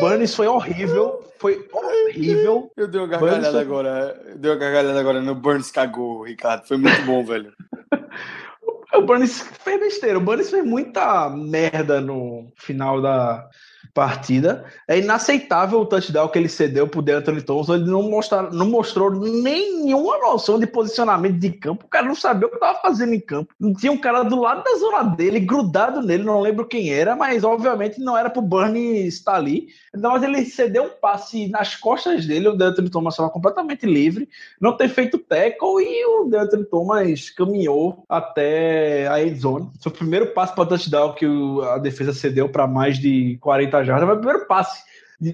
Burns 0.00 0.34
foi 0.34 0.46
horrível, 0.46 1.24
foi 1.38 1.68
horrível. 1.72 2.70
Eu 2.76 2.88
dei 2.88 3.00
uma 3.00 3.06
gargalhada 3.06 3.60
agora. 3.60 4.20
Eu 4.26 4.38
dei 4.38 4.50
uma 4.50 4.56
gargalhada 4.58 5.00
agora 5.00 5.20
no 5.20 5.34
Burns 5.34 5.70
cagou, 5.70 6.24
Ricardo. 6.24 6.66
Foi 6.66 6.76
muito 6.76 7.02
bom, 7.02 7.24
velho. 7.24 7.52
O 8.92 9.02
Burns 9.02 9.40
fez 9.40 9.78
besteira. 9.78 10.18
O 10.18 10.20
Burns 10.20 10.50
fez 10.50 10.64
muita 10.64 11.30
merda 11.30 12.00
no 12.00 12.52
final 12.56 13.00
da 13.00 13.48
partida. 13.92 14.64
É 14.86 14.98
inaceitável 14.98 15.80
o 15.80 15.86
touchdown 15.86 16.28
que 16.28 16.38
ele 16.38 16.48
cedeu 16.48 16.86
pro 16.86 17.02
DeAnthony 17.02 17.42
Thompson. 17.42 17.74
Ele 17.74 17.90
não, 17.90 18.02
mostra, 18.02 18.42
não 18.50 18.68
mostrou 18.68 19.10
nenhuma 19.10 20.18
noção 20.18 20.58
de 20.58 20.66
posicionamento 20.66 21.38
de 21.38 21.50
campo. 21.50 21.84
O 21.84 21.88
cara 21.88 22.06
não 22.06 22.14
sabia 22.14 22.46
o 22.46 22.50
que 22.50 22.56
estava 22.56 22.78
fazendo 22.80 23.14
em 23.14 23.20
campo. 23.20 23.54
Não 23.58 23.74
tinha 23.74 23.92
um 23.92 23.98
cara 23.98 24.22
do 24.22 24.40
lado 24.40 24.62
da 24.62 24.76
zona 24.76 25.02
dele, 25.02 25.40
grudado 25.40 26.02
nele, 26.02 26.22
não 26.22 26.40
lembro 26.40 26.66
quem 26.66 26.92
era, 26.92 27.16
mas 27.16 27.44
obviamente 27.44 28.00
não 28.00 28.16
era 28.16 28.30
pro 28.30 28.42
Burns 28.42 29.14
estar 29.14 29.34
ali. 29.34 29.68
Então, 29.94 30.12
mas 30.12 30.22
ele 30.22 30.44
cedeu 30.44 30.84
um 30.84 31.00
passe 31.00 31.48
nas 31.48 31.74
costas 31.74 32.26
dele. 32.26 32.48
O 32.48 32.56
DeAnthony 32.56 32.90
Thomas 32.90 33.14
estava 33.14 33.30
completamente 33.30 33.86
livre, 33.86 34.28
não 34.60 34.76
ter 34.76 34.88
feito 34.88 35.18
tackle 35.18 35.82
e 35.82 36.04
o 36.06 36.24
DeAnthony 36.24 36.64
Thomas 36.64 37.30
caminhou 37.30 38.04
até 38.08 39.08
a 39.08 39.22
end 39.22 39.38
zone. 39.38 39.70
Foi 39.80 39.90
o 39.90 39.94
primeiro 39.94 40.26
passe 40.28 40.54
para 40.54 40.66
touchdown 40.66 41.14
que 41.14 41.26
a 41.64 41.78
defesa 41.78 42.12
cedeu 42.12 42.48
para 42.48 42.66
mais 42.66 42.98
de 42.98 43.38
40 43.40 43.79
jardas. 43.84 44.06
Foi 44.06 44.16
o 44.16 44.20
primeiro 44.20 44.46
passe 44.46 44.82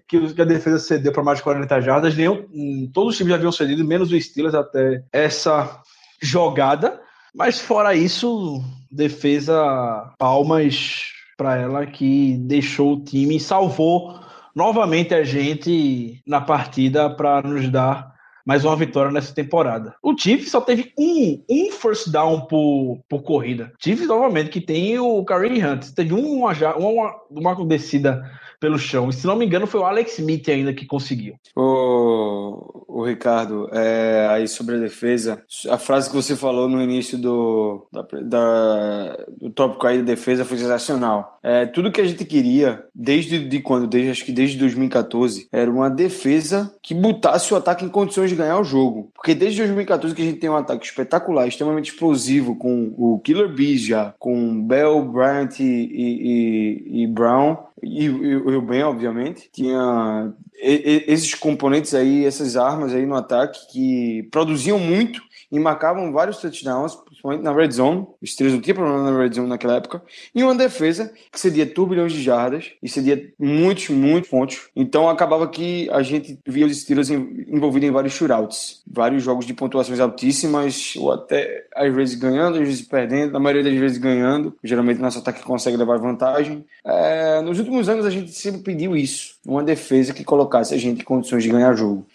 que 0.09 0.43
a 0.43 0.45
defesa 0.45 0.79
cedeu 0.79 1.13
para 1.13 1.23
mais 1.23 1.39
de 1.39 1.45
40 1.45 1.81
jardas. 1.81 2.17
Nenhum, 2.17 2.47
hum, 2.53 2.91
todos 2.93 3.13
os 3.13 3.17
times 3.17 3.31
já 3.31 3.37
haviam 3.37 3.53
cedido, 3.53 3.85
menos 3.85 4.11
o 4.11 4.21
Steelers 4.21 4.55
até 4.55 5.05
essa 5.13 5.81
jogada. 6.21 7.01
Mas 7.35 7.61
fora 7.61 7.95
isso, 7.95 8.63
defesa 8.91 10.13
palmas 10.19 11.13
para 11.37 11.57
ela 11.57 11.87
que 11.87 12.37
deixou 12.39 12.95
o 12.95 13.05
time 13.05 13.37
e 13.37 13.41
salvou 13.41 14.19
novamente 14.55 15.15
a 15.15 15.23
gente 15.23 16.23
na 16.27 16.41
partida 16.41 17.11
para 17.11 17.43
nos 17.43 17.69
dar 17.69 18.16
mais 18.47 18.65
uma 18.65 18.77
vitória 18.77 19.11
nessa 19.11 19.35
temporada. 19.35 19.97
O 20.01 20.17
Chiefs 20.17 20.53
só 20.53 20.61
teve 20.61 20.93
um, 20.97 21.43
um 21.51 21.73
first 21.73 22.11
down 22.11 22.43
por, 22.43 23.01
por 23.09 23.23
corrida. 23.23 23.73
Chiefs, 23.83 24.07
novamente, 24.07 24.51
que 24.51 24.61
tem 24.61 24.97
o 25.01 25.25
Kareem 25.25 25.65
Hunt. 25.65 25.91
Teve 25.95 26.15
uma, 26.15 26.53
uma, 26.77 27.15
uma 27.29 27.67
descida 27.67 28.23
pelo 28.61 28.79
chão. 28.79 29.09
E, 29.09 29.13
se 29.13 29.27
não 29.27 29.35
me 29.35 29.45
engano, 29.45 29.67
foi 29.67 29.81
o 29.81 29.85
Alex 29.85 30.19
Smith 30.19 30.49
ainda 30.49 30.73
que 30.73 30.87
conseguiu. 30.87 31.35
Ô, 31.57 32.86
ô 32.99 33.05
Ricardo, 33.05 33.69
é, 33.73 34.27
aí 34.31 34.49
sobre 34.49 34.77
a 34.77 34.79
defesa, 34.79 35.43
a 35.69 35.79
frase 35.79 36.09
que 36.09 36.17
você 36.17 36.35
falou 36.37 36.69
no 36.69 36.81
início 36.83 37.19
do, 37.19 37.87
da, 37.93 38.03
da- 38.23 39.17
do 39.41 39.51
tópico 39.51 39.87
aí 39.87 39.99
da 39.99 40.05
defesa 40.05 40.45
foi 40.45 40.59
sensacional. 40.59 41.39
É, 41.43 41.67
tudo 41.67 41.93
que 41.93 42.01
a 42.01 42.05
gente 42.07 42.25
queria, 42.25 42.85
desde 42.95 43.39
de 43.47 43.61
quando? 43.61 43.87
Desde, 43.87 44.11
acho 44.11 44.25
que 44.25 44.33
desde 44.33 44.59
2014, 44.59 45.49
era 45.53 45.71
uma 45.71 45.89
defesa 45.91 46.75
que 46.83 46.95
botasse 46.95 47.53
o 47.53 47.57
ataque 47.57 47.85
em 47.85 47.89
condições 47.89 48.31
de 48.31 48.37
ganhar 48.37 48.59
o 48.59 48.65
jogo. 48.65 49.11
Porque 49.15 49.35
desde 49.35 49.59
2014 49.59 50.15
que 50.15 50.23
a 50.23 50.25
gente 50.25 50.39
tem 50.41 50.51
um 50.51 50.57
ataque 50.57 50.85
espetacular, 50.87 51.47
extremamente 51.47 51.91
explosivo, 51.93 52.57
com 52.57 52.95
o 52.97 53.19
Killer 53.21 53.49
Bees 53.49 53.83
já, 53.83 54.15
com 54.19 54.63
Bell, 54.63 55.03
Bryant 55.05 55.61
e, 55.61 55.65
e- 55.65 57.03
e 57.03 57.07
Brown, 57.07 57.57
e, 57.83 58.05
e 58.07 58.37
o 58.37 58.63
Ben, 58.63 58.83
obviamente, 58.85 59.49
tinha 59.53 60.33
e- 60.37 60.46
e- 60.46 60.46
esses 60.59 61.35
componentes 61.35 61.95
aí, 61.95 62.25
essas 62.25 62.57
armas 62.57 62.93
aí 62.93 63.05
no 63.05 63.15
ataque 63.15 63.67
que 63.71 64.29
produziam 64.31 64.79
muito 64.79 65.21
e 65.51 65.59
marcavam 65.59 66.13
vários 66.13 66.39
touchdowns, 66.39 66.99
na 67.43 67.53
red 67.53 67.71
zone. 67.71 68.07
Os 68.23 68.33
Steelers 68.33 68.55
não 68.55 68.63
tinham 68.63 68.77
problema 68.77 69.11
na 69.11 69.19
red 69.19 69.33
zone 69.33 69.49
naquela 69.49 69.77
época. 69.77 70.03
E 70.35 70.43
uma 70.43 70.55
defesa 70.55 71.13
que 71.31 71.41
cedia 71.41 71.67
turbilhões 71.67 72.13
de 72.13 72.23
jardas 72.23 72.73
e 72.83 72.89
cedia 72.89 73.33
muitos, 73.39 73.89
muitos 73.89 74.31
pontos. 74.31 74.69
Então 74.75 75.09
acabava 75.09 75.49
que 75.49 75.89
a 75.91 76.03
gente 76.03 76.39
via 76.47 76.67
os 76.67 76.77
Steelers 76.77 77.11
envolvidos 77.11 77.89
em 77.89 77.93
vários 77.93 78.13
shootouts, 78.15 78.83
vários 78.87 79.23
jogos 79.23 79.47
de 79.47 79.55
pontuações 79.55 80.01
altíssimas, 80.01 80.95
ou 80.97 81.13
até 81.13 81.67
às 81.75 81.95
vezes 81.95 82.15
ganhando, 82.15 82.59
às 82.59 82.67
vezes 82.67 82.83
perdendo, 82.83 83.33
na 83.33 83.41
maioria 83.41 83.65
das 83.65 83.79
vezes 83.79 83.99
ganhando. 83.99 84.55
Geralmente 84.63 85.01
nosso 85.01 85.19
ataque 85.19 85.43
consegue 85.43 85.77
levar 85.77 85.99
vantagem. 85.99 86.65
É, 86.85 87.41
nos 87.43 87.59
últimos 87.59 87.89
anos 87.89 88.07
a 88.07 88.11
gente 88.11 88.33
sempre 88.33 88.61
pediu 88.61 88.97
isso, 88.97 89.37
uma 89.47 89.63
defesa 89.63 90.13
que 90.13 90.25
colocasse 90.25 90.75
a 90.75 90.79
gente 90.79 91.01
em 91.01 91.05
condições 91.05 91.43
de 91.43 91.51
ganhar 91.51 91.75
jogo. 91.75 92.07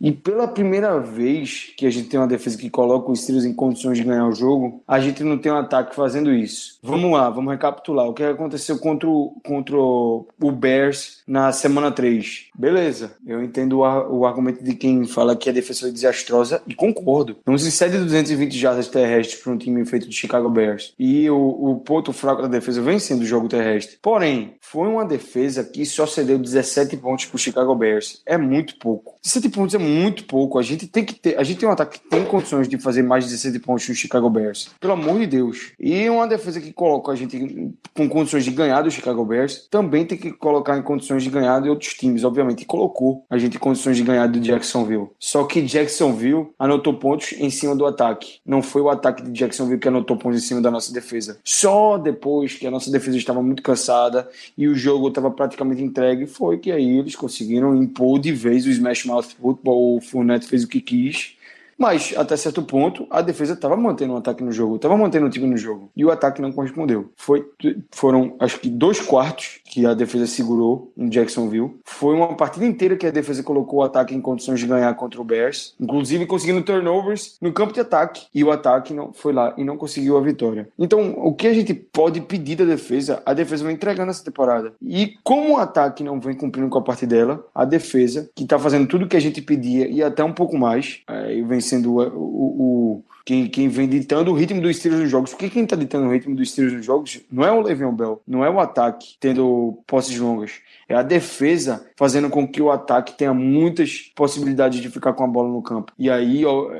E 0.00 0.10
pela 0.10 0.48
primeira 0.48 0.98
vez 0.98 1.74
que 1.76 1.84
a 1.84 1.90
gente 1.90 2.08
tem 2.08 2.18
uma 2.18 2.26
defesa 2.26 2.56
que 2.56 2.70
coloca 2.70 3.12
os 3.12 3.20
Steelers 3.20 3.44
em 3.44 3.52
condições 3.52 3.98
de 3.98 4.04
ganhar 4.04 4.26
o 4.26 4.32
jogo, 4.32 4.82
a 4.88 4.98
gente 4.98 5.22
não 5.22 5.36
tem 5.36 5.52
um 5.52 5.56
ataque 5.56 5.94
fazendo 5.94 6.32
isso. 6.32 6.78
Vamos 6.82 7.12
lá, 7.12 7.28
vamos 7.28 7.52
recapitular. 7.52 8.06
O 8.08 8.14
que 8.14 8.22
aconteceu 8.22 8.78
contra 8.78 9.06
o, 9.06 9.36
contra 9.44 9.76
o 9.76 10.52
Bears 10.52 11.22
na 11.26 11.52
semana 11.52 11.92
3? 11.92 12.46
Beleza, 12.54 13.12
eu 13.26 13.42
entendo 13.42 13.80
o, 13.80 14.20
o 14.20 14.26
argumento 14.26 14.64
de 14.64 14.74
quem 14.74 15.04
fala 15.06 15.36
que 15.36 15.50
a 15.50 15.52
defesa 15.52 15.80
foi 15.80 15.92
desastrosa 15.92 16.62
e 16.66 16.74
concordo. 16.74 17.36
Não 17.46 17.58
se 17.58 17.70
cede 17.70 17.98
220 17.98 18.56
jardas 18.56 18.88
terrestres 18.88 19.42
para 19.42 19.52
um 19.52 19.58
time 19.58 19.84
feito 19.84 20.08
de 20.08 20.16
Chicago 20.16 20.48
Bears. 20.48 20.94
E 20.98 21.28
o, 21.28 21.36
o 21.36 21.76
ponto 21.80 22.10
fraco 22.14 22.40
da 22.40 22.48
defesa 22.48 22.80
vem 22.80 22.98
sendo 22.98 23.20
o 23.20 23.26
jogo 23.26 23.48
terrestre. 23.48 23.98
Porém, 24.00 24.54
foi 24.62 24.88
uma 24.88 25.04
defesa 25.04 25.62
que 25.62 25.84
só 25.84 26.06
cedeu 26.06 26.38
17 26.38 26.96
pontos 26.96 27.26
para 27.26 27.36
o 27.36 27.38
Chicago 27.38 27.74
Bears. 27.74 28.22
É 28.24 28.38
muito 28.38 28.76
pouco. 28.76 29.18
17 29.22 29.48
pontos 29.50 29.74
é 29.74 29.78
muito 29.78 29.89
pouco. 30.24 30.58
A 30.58 30.62
gente 30.62 30.86
tem 30.86 31.04
que 31.04 31.14
ter, 31.14 31.38
a 31.38 31.42
gente 31.42 31.58
tem 31.58 31.68
um 31.68 31.72
ataque 31.72 31.98
que 31.98 32.08
tem 32.08 32.24
condições 32.24 32.68
de 32.68 32.78
fazer 32.78 33.02
mais 33.02 33.24
de 33.24 33.30
17 33.30 33.58
pontos 33.60 33.88
no 33.88 33.94
Chicago 33.94 34.28
Bears. 34.30 34.70
Pelo 34.80 34.92
amor 34.92 35.18
de 35.18 35.26
Deus. 35.26 35.72
E 35.78 36.08
uma 36.08 36.26
defesa 36.26 36.60
que 36.60 36.72
coloca 36.72 37.12
a 37.12 37.16
gente 37.16 37.74
com 37.94 38.08
condições 38.08 38.44
de 38.44 38.50
ganhar 38.50 38.82
do 38.82 38.90
Chicago 38.90 39.24
Bears 39.24 39.66
também 39.70 40.04
tem 40.04 40.16
que 40.16 40.32
colocar 40.32 40.76
em 40.78 40.82
condições 40.82 41.22
de 41.22 41.30
ganhar 41.30 41.60
de 41.60 41.68
outros 41.68 41.94
times, 41.94 42.24
obviamente. 42.24 42.62
E 42.62 42.66
colocou 42.66 43.24
a 43.28 43.38
gente 43.38 43.56
em 43.56 43.60
condições 43.60 43.96
de 43.96 44.02
ganhar 44.02 44.26
do 44.26 44.40
Jacksonville. 44.40 45.08
Só 45.18 45.44
que 45.44 45.62
Jacksonville 45.62 46.48
anotou 46.58 46.94
pontos 46.94 47.32
em 47.32 47.50
cima 47.50 47.74
do 47.74 47.86
ataque. 47.86 48.40
Não 48.44 48.62
foi 48.62 48.82
o 48.82 48.90
ataque 48.90 49.22
de 49.22 49.32
Jacksonville 49.32 49.80
que 49.80 49.88
anotou 49.88 50.16
pontos 50.16 50.42
em 50.42 50.46
cima 50.46 50.60
da 50.60 50.70
nossa 50.70 50.92
defesa. 50.92 51.38
Só 51.44 51.98
depois 51.98 52.54
que 52.54 52.66
a 52.66 52.70
nossa 52.70 52.90
defesa 52.90 53.16
estava 53.16 53.42
muito 53.42 53.62
cansada 53.62 54.28
e 54.56 54.68
o 54.68 54.74
jogo 54.74 55.08
estava 55.08 55.30
praticamente 55.30 55.82
entregue, 55.82 56.26
foi 56.26 56.58
que 56.58 56.70
aí 56.70 56.98
eles 56.98 57.16
conseguiram 57.16 57.74
impor 57.74 58.18
de 58.18 58.32
vez 58.32 58.66
o 58.66 58.70
Smash 58.70 59.04
Mouth 59.04 59.36
Football. 59.40 59.79
O 59.82 59.98
Fournette 59.98 60.46
fez 60.46 60.64
o 60.64 60.68
que 60.68 60.80
quis. 60.80 61.36
Mas, 61.80 62.12
até 62.14 62.36
certo 62.36 62.62
ponto, 62.62 63.06
a 63.08 63.22
defesa 63.22 63.54
estava 63.54 63.74
mantendo 63.74 64.12
o 64.12 64.16
ataque 64.18 64.44
no 64.44 64.52
jogo, 64.52 64.76
estava 64.76 64.98
mantendo 64.98 65.24
o 65.24 65.30
time 65.30 65.46
no 65.46 65.56
jogo. 65.56 65.90
E 65.96 66.04
o 66.04 66.10
ataque 66.10 66.42
não 66.42 66.52
correspondeu. 66.52 67.10
Foi, 67.16 67.42
foram, 67.90 68.34
acho 68.38 68.60
que, 68.60 68.68
dois 68.68 69.00
quartos 69.00 69.60
que 69.64 69.86
a 69.86 69.94
defesa 69.94 70.26
segurou 70.26 70.92
em 70.94 71.08
Jacksonville. 71.08 71.70
Foi 71.82 72.14
uma 72.14 72.36
partida 72.36 72.66
inteira 72.66 72.96
que 72.96 73.06
a 73.06 73.10
defesa 73.10 73.42
colocou 73.42 73.78
o 73.78 73.82
ataque 73.82 74.14
em 74.14 74.20
condições 74.20 74.60
de 74.60 74.66
ganhar 74.66 74.92
contra 74.94 75.18
o 75.18 75.24
Bears, 75.24 75.74
inclusive 75.80 76.26
conseguindo 76.26 76.60
turnovers 76.60 77.38
no 77.40 77.50
campo 77.50 77.72
de 77.72 77.80
ataque. 77.80 78.26
E 78.34 78.44
o 78.44 78.50
ataque 78.50 78.92
não 78.92 79.14
foi 79.14 79.32
lá 79.32 79.54
e 79.56 79.64
não 79.64 79.78
conseguiu 79.78 80.18
a 80.18 80.20
vitória. 80.20 80.68
Então, 80.78 81.14
o 81.16 81.32
que 81.32 81.46
a 81.46 81.54
gente 81.54 81.72
pode 81.72 82.20
pedir 82.20 82.56
da 82.56 82.64
defesa, 82.66 83.22
a 83.24 83.32
defesa 83.32 83.64
vem 83.64 83.72
entregando 83.72 84.10
essa 84.10 84.22
temporada. 84.22 84.74
E 84.82 85.14
como 85.24 85.54
o 85.54 85.56
ataque 85.56 86.04
não 86.04 86.20
vem 86.20 86.34
cumprindo 86.34 86.68
com 86.68 86.78
a 86.78 86.82
parte 86.82 87.06
dela, 87.06 87.42
a 87.54 87.64
defesa, 87.64 88.28
que 88.34 88.42
está 88.42 88.58
fazendo 88.58 88.86
tudo 88.86 89.06
o 89.06 89.08
que 89.08 89.16
a 89.16 89.20
gente 89.20 89.40
pedia 89.40 89.88
e 89.88 90.02
até 90.02 90.22
um 90.22 90.34
pouco 90.34 90.58
mais, 90.58 91.00
aí 91.06 91.40
vem 91.40 91.69
sendo 91.70 91.94
o, 91.94 92.00
o- 92.02 92.62
o- 92.96 93.04
quem, 93.24 93.46
quem 93.46 93.68
vem 93.68 93.88
ditando 93.88 94.30
o 94.32 94.34
ritmo 94.34 94.60
dos 94.60 94.76
Steelers 94.76 95.02
nos 95.02 95.10
jogos. 95.10 95.30
Porque 95.30 95.48
quem 95.48 95.62
está 95.64 95.76
ditando 95.76 96.06
o 96.06 96.12
ritmo 96.12 96.34
dos 96.34 96.50
Steelers 96.50 96.76
nos 96.76 96.84
jogos 96.84 97.20
não 97.30 97.44
é 97.44 97.52
o 97.52 97.60
Le'Veon 97.60 97.94
Bell, 97.94 98.20
não 98.26 98.44
é 98.44 98.50
o 98.50 98.58
ataque 98.58 99.14
tendo 99.20 99.78
posses 99.86 100.18
longas. 100.18 100.52
É 100.88 100.94
a 100.94 101.02
defesa 101.02 101.86
fazendo 101.96 102.28
com 102.28 102.48
que 102.48 102.60
o 102.60 102.70
ataque 102.70 103.16
tenha 103.16 103.32
muitas 103.32 104.10
possibilidades 104.16 104.80
de 104.80 104.88
ficar 104.90 105.12
com 105.12 105.22
a 105.22 105.28
bola 105.28 105.48
no 105.48 105.62
campo. 105.62 105.92
E 105.98 106.10
aí, 106.10 106.44
ó, 106.44 106.70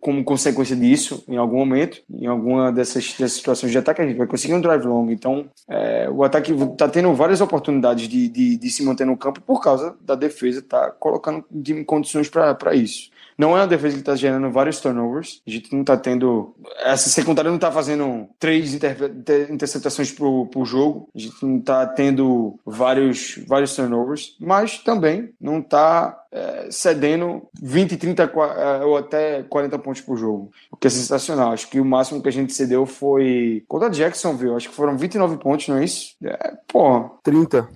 como 0.00 0.22
consequência 0.24 0.74
disso, 0.76 1.24
em 1.28 1.36
algum 1.36 1.56
momento, 1.58 2.02
em 2.10 2.26
alguma 2.26 2.70
dessas, 2.72 3.12
dessas 3.12 3.32
situações 3.34 3.70
de 3.72 3.78
ataque, 3.78 4.02
a 4.02 4.06
gente 4.06 4.18
vai 4.18 4.26
conseguir 4.26 4.52
um 4.52 4.60
drive 4.60 4.84
long. 4.84 5.08
Então, 5.10 5.46
é, 5.68 6.10
o 6.10 6.24
ataque 6.24 6.52
está 6.52 6.88
tendo 6.88 7.14
várias 7.14 7.40
oportunidades 7.40 8.08
de, 8.08 8.28
de, 8.28 8.56
de 8.58 8.70
se 8.70 8.82
manter 8.84 9.06
no 9.06 9.16
campo 9.16 9.40
por 9.40 9.62
causa 9.62 9.96
da 10.04 10.14
defesa 10.16 10.58
estar 10.58 10.90
colocando 10.98 11.44
em 11.66 11.84
condições 11.84 12.28
para 12.28 12.74
isso. 12.74 13.10
Não 13.38 13.56
é 13.56 13.60
uma 13.60 13.66
defesa 13.66 13.94
que 13.94 14.00
está 14.00 14.14
gerando 14.16 14.50
vários 14.50 14.80
turnovers. 14.80 15.42
A 15.46 15.50
gente 15.50 15.72
não 15.72 15.80
está 15.82 15.96
tendo. 15.96 16.54
Essa 16.84 17.08
secundária 17.10 17.50
não 17.50 17.56
está 17.56 17.70
fazendo 17.70 18.28
três 18.38 18.74
inter- 18.74 19.10
inter- 19.14 19.52
interceptações 19.52 20.10
por, 20.12 20.46
por 20.46 20.64
jogo. 20.64 21.08
A 21.14 21.18
gente 21.18 21.44
não 21.44 21.58
está 21.58 21.86
tendo 21.86 22.58
vários, 22.64 23.38
vários 23.46 23.74
turnovers. 23.74 24.36
Mas 24.40 24.78
também 24.78 25.30
não 25.40 25.58
está 25.58 26.18
é, 26.32 26.68
cedendo 26.70 27.48
20, 27.62 27.96
30 27.96 28.22
é, 28.22 28.84
ou 28.84 28.96
até 28.96 29.42
40 29.44 29.78
pontos 29.78 30.00
por 30.02 30.16
jogo, 30.16 30.50
o 30.70 30.76
que 30.76 30.86
é 30.86 30.90
sensacional. 30.90 31.52
Acho 31.52 31.68
que 31.68 31.80
o 31.80 31.84
máximo 31.84 32.22
que 32.22 32.28
a 32.28 32.32
gente 32.32 32.52
cedeu 32.52 32.84
foi 32.84 33.64
contra 33.66 33.88
Jacksonville, 33.90 34.54
acho 34.54 34.68
que 34.68 34.74
foram 34.74 34.96
29 34.98 35.38
pontos, 35.38 35.68
não 35.68 35.76
é 35.78 35.84
isso? 35.84 36.14
É, 36.22 36.52
pô, 36.68 37.18
30. 37.22 37.68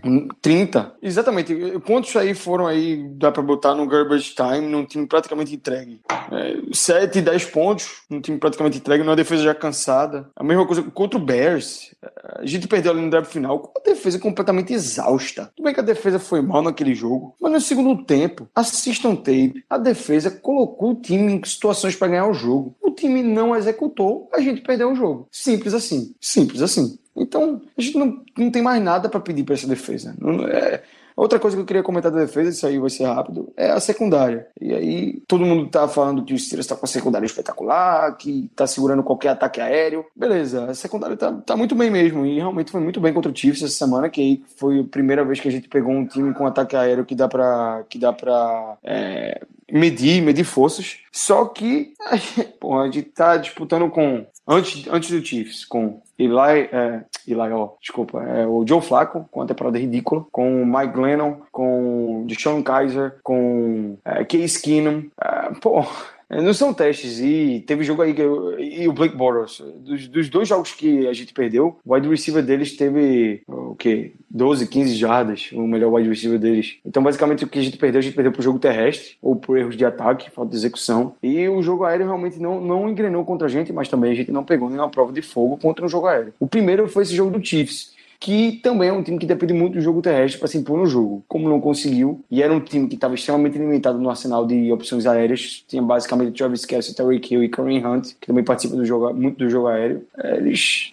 30. 0.43 0.95
Exatamente. 1.03 1.55
Quantos 1.87 2.15
aí 2.17 2.35
foram 2.35 2.67
aí, 2.67 3.09
dá 3.15 3.33
pra 3.33 3.43
botar 3.43 3.75
no 3.75 3.87
garbage 3.87 4.35
time, 4.35 4.61
num 4.67 4.85
time 4.85 5.07
praticamente 5.07 5.50
entregue? 5.57 6.01
É, 6.11 6.61
7, 6.73 7.21
10 7.21 7.45
pontos, 7.47 8.03
num 8.09 8.21
time 8.21 8.39
praticamente 8.39 8.79
entregue, 8.79 9.05
numa 9.05 9.17
defesa 9.17 9.43
já 9.43 9.55
cansada. 9.55 10.29
A 10.37 10.45
mesma 10.45 10.67
coisa 10.67 10.83
contra 10.83 11.19
o 11.19 11.23
Bears. 11.23 11.95
A 12.37 12.47
gente 12.47 12.69
perdeu 12.69 12.93
ali 12.93 13.01
no 13.01 13.11
draft 13.11 13.31
final 13.31 13.59
com 13.59 13.79
a 13.79 13.83
defesa 13.83 14.19
completamente 14.19 14.73
exausta. 14.73 15.51
Tudo 15.55 15.65
bem 15.65 15.75
que 15.75 15.81
a 15.81 15.85
defesa 15.85 16.19
foi 16.19 16.41
mal 16.41 16.63
naquele 16.63 16.95
jogo, 16.95 17.35
mas 17.41 17.53
no 17.53 17.61
segundo 17.61 18.05
tempo, 18.05 18.49
assistam 18.55 19.15
tape, 19.15 19.65
a 19.69 19.77
defesa 19.77 20.31
colocou 20.31 20.93
o 20.93 21.01
time 21.01 21.33
em 21.33 21.45
situações 21.45 21.97
para 21.97 22.09
ganhar 22.09 22.27
o 22.27 22.35
jogo. 22.35 22.75
O 22.81 22.91
time 22.91 23.23
não 23.23 23.55
executou, 23.55 24.29
a 24.33 24.41
gente 24.41 24.63
perdeu 24.63 24.93
o 24.93 24.97
jogo. 24.97 25.29
Simples 25.31 25.75
assim. 25.75 26.15
Simples 26.21 26.63
assim. 26.63 26.99
Então, 27.17 27.61
a 27.77 27.83
gente 27.83 27.99
não, 27.99 28.23
não 28.37 28.51
tem 28.51 28.63
mais 28.63 28.83
nada 28.83 29.09
para 29.09 29.21
pedir 29.21 29.45
para 29.45 29.55
essa 29.55 29.67
defesa. 29.67 30.15
Não, 30.19 30.47
é, 30.47 30.83
Outra 31.21 31.39
coisa 31.39 31.55
que 31.55 31.61
eu 31.61 31.67
queria 31.67 31.83
comentar 31.83 32.11
da 32.11 32.21
defesa, 32.21 32.49
isso 32.49 32.67
aí 32.67 32.79
vai 32.79 32.89
ser 32.89 33.05
rápido, 33.05 33.53
é 33.55 33.71
a 33.71 33.79
secundária. 33.79 34.47
E 34.59 34.73
aí 34.73 35.23
todo 35.29 35.45
mundo 35.45 35.69
tá 35.69 35.87
falando 35.87 36.25
que 36.25 36.33
o 36.33 36.39
Steelers 36.39 36.67
tá 36.67 36.75
com 36.75 36.87
a 36.87 36.89
secundária 36.89 37.27
espetacular, 37.27 38.17
que 38.17 38.51
tá 38.57 38.67
segurando 38.67 39.03
qualquer 39.03 39.29
ataque 39.29 39.61
aéreo. 39.61 40.07
Beleza, 40.17 40.71
a 40.71 40.75
secundária 40.75 41.19
tá, 41.19 41.31
tá 41.31 41.55
muito 41.59 41.75
bem 41.75 41.91
mesmo. 41.91 42.25
E 42.25 42.37
realmente 42.37 42.71
foi 42.71 42.81
muito 42.81 43.03
bem 43.03 43.13
contra 43.13 43.31
o 43.31 43.37
Chiefs 43.37 43.63
essa 43.63 43.75
semana, 43.75 44.09
que 44.09 44.19
aí 44.19 44.43
foi 44.57 44.81
a 44.81 44.85
primeira 44.85 45.23
vez 45.23 45.39
que 45.39 45.49
a 45.49 45.53
gente 45.53 45.69
pegou 45.69 45.93
um 45.93 46.07
time 46.07 46.33
com 46.33 46.47
ataque 46.47 46.75
aéreo 46.75 47.05
que 47.05 47.15
dá 47.15 47.29
pra, 47.29 47.85
que 47.87 47.99
dá 47.99 48.15
pra 48.15 48.79
é, 48.83 49.43
medir, 49.71 50.23
medir 50.23 50.45
forças. 50.45 51.01
Só 51.13 51.45
que 51.45 51.93
porra, 52.59 52.85
a 52.85 52.91
gente 52.91 53.03
tá 53.03 53.37
disputando 53.37 53.91
com. 53.91 54.25
Antes, 54.49 54.87
antes 54.91 55.11
do 55.11 55.25
Chiefs, 55.25 55.67
com 55.67 56.01
Eli, 56.21 56.69
é, 56.71 57.01
Eli, 57.27 57.53
ó, 57.53 57.71
desculpa, 57.81 58.23
é, 58.23 58.47
o 58.47 58.63
Joe 58.67 58.83
Flacco, 58.83 59.27
com 59.31 59.41
a 59.41 59.47
temporada 59.47 59.79
ridícula, 59.79 60.27
com 60.31 60.63
o 60.63 60.67
Mike 60.67 60.93
Glennon, 60.93 61.37
com 61.51 62.23
o 62.23 62.27
Deshaun 62.27 62.63
Kaiser, 62.63 63.17
com 63.23 63.97
é, 64.05 64.23
Case 64.25 64.61
Keenum. 64.61 65.09
É, 65.19 65.53
pô, 65.63 65.83
não 66.31 66.55
são 66.55 66.73
testes. 66.73 67.19
E 67.19 67.65
teve 67.67 67.83
jogo 67.83 68.03
aí 68.03 68.15
que 68.15 68.23
eu, 68.23 68.59
e 68.59 68.87
o 68.87 68.93
Blake 68.93 69.17
Bortles. 69.17 69.61
Dos, 69.77 70.09
dos, 70.09 70.29
dois 70.29 70.49
jogos 70.49 70.73
que 70.73 71.07
a 71.09 71.13
gente 71.13 71.33
perdeu, 71.33 71.79
o 71.85 71.95
wide 71.95 72.09
receiver 72.09 72.43
deles 72.43 72.77
teve 72.77 73.43
o 73.49 73.75
quê? 73.75 74.13
12, 74.31 74.69
15 74.69 74.95
jardas, 74.95 75.51
o 75.53 75.67
melhor 75.67 75.93
wide 75.93 76.09
receiver 76.09 76.39
deles. 76.39 76.77
Então, 76.85 77.03
basicamente, 77.03 77.45
o 77.45 77.49
que 77.49 77.59
a 77.59 77.63
gente 77.63 77.77
perdeu, 77.77 77.99
a 77.99 78.03
gente 78.03 78.15
perdeu 78.15 78.33
pro 78.33 78.43
jogo 78.43 78.59
terrestre, 78.59 79.17
ou 79.21 79.35
por 79.35 79.59
erros 79.59 79.77
de 79.77 79.85
ataque, 79.85 80.31
falta 80.31 80.51
de 80.51 80.57
execução. 80.57 81.15
E 81.23 81.49
o 81.49 81.61
jogo 81.63 81.85
aéreo 81.85 82.07
realmente 82.07 82.39
não, 82.39 82.61
não 82.61 82.89
engrenou 82.89 83.25
contra 83.25 83.49
a 83.49 83.51
gente, 83.51 83.73
mas 83.73 83.89
também 83.89 84.13
a 84.13 84.15
gente 84.15 84.31
não 84.31 84.45
pegou 84.45 84.69
nenhuma 84.71 84.89
prova 84.89 85.13
de 85.13 85.23
fogo 85.23 85.57
contra 85.57 85.85
um 85.85 85.89
jogo 85.89 86.07
aéreo. 86.07 86.33
O 86.39 86.47
primeiro 86.47 86.89
foi 86.89 87.03
esse 87.03 87.15
jogo 87.15 87.37
do 87.37 87.45
Chiefs 87.45 87.99
que 88.21 88.61
também 88.63 88.91
é 88.91 88.93
um 88.93 89.03
time 89.03 89.19
que 89.19 89.25
depende 89.25 89.55
muito 89.55 89.75
do 89.75 89.81
jogo 89.81 90.03
terrestre 90.03 90.39
para 90.39 90.47
se 90.47 90.59
impor 90.59 90.77
no 90.77 90.87
jogo. 90.87 91.25
Como 91.27 91.49
não 91.49 91.59
conseguiu, 91.59 92.23
e 92.31 92.43
era 92.43 92.53
um 92.53 92.61
time 92.61 92.87
que 92.87 92.95
estava 92.95 93.15
extremamente 93.15 93.57
limitado 93.57 93.99
no 93.99 94.11
arsenal 94.11 94.47
de 94.47 94.71
opções 94.71 95.07
aéreas, 95.07 95.65
tinha 95.67 95.83
basicamente 95.83 96.37
Travis 96.37 96.67
Kelsey, 96.67 96.95
Terry 96.95 97.21
Hill 97.29 97.43
e 97.43 97.49
Kareem 97.49 97.85
Hunt, 97.85 98.13
que 98.21 98.27
também 98.27 98.45
participam 98.45 98.77
do 98.77 98.85
jogo, 98.85 99.15
muito 99.15 99.39
do 99.39 99.49
jogo 99.49 99.69
aéreo. 99.69 100.05
Eles 100.23 100.93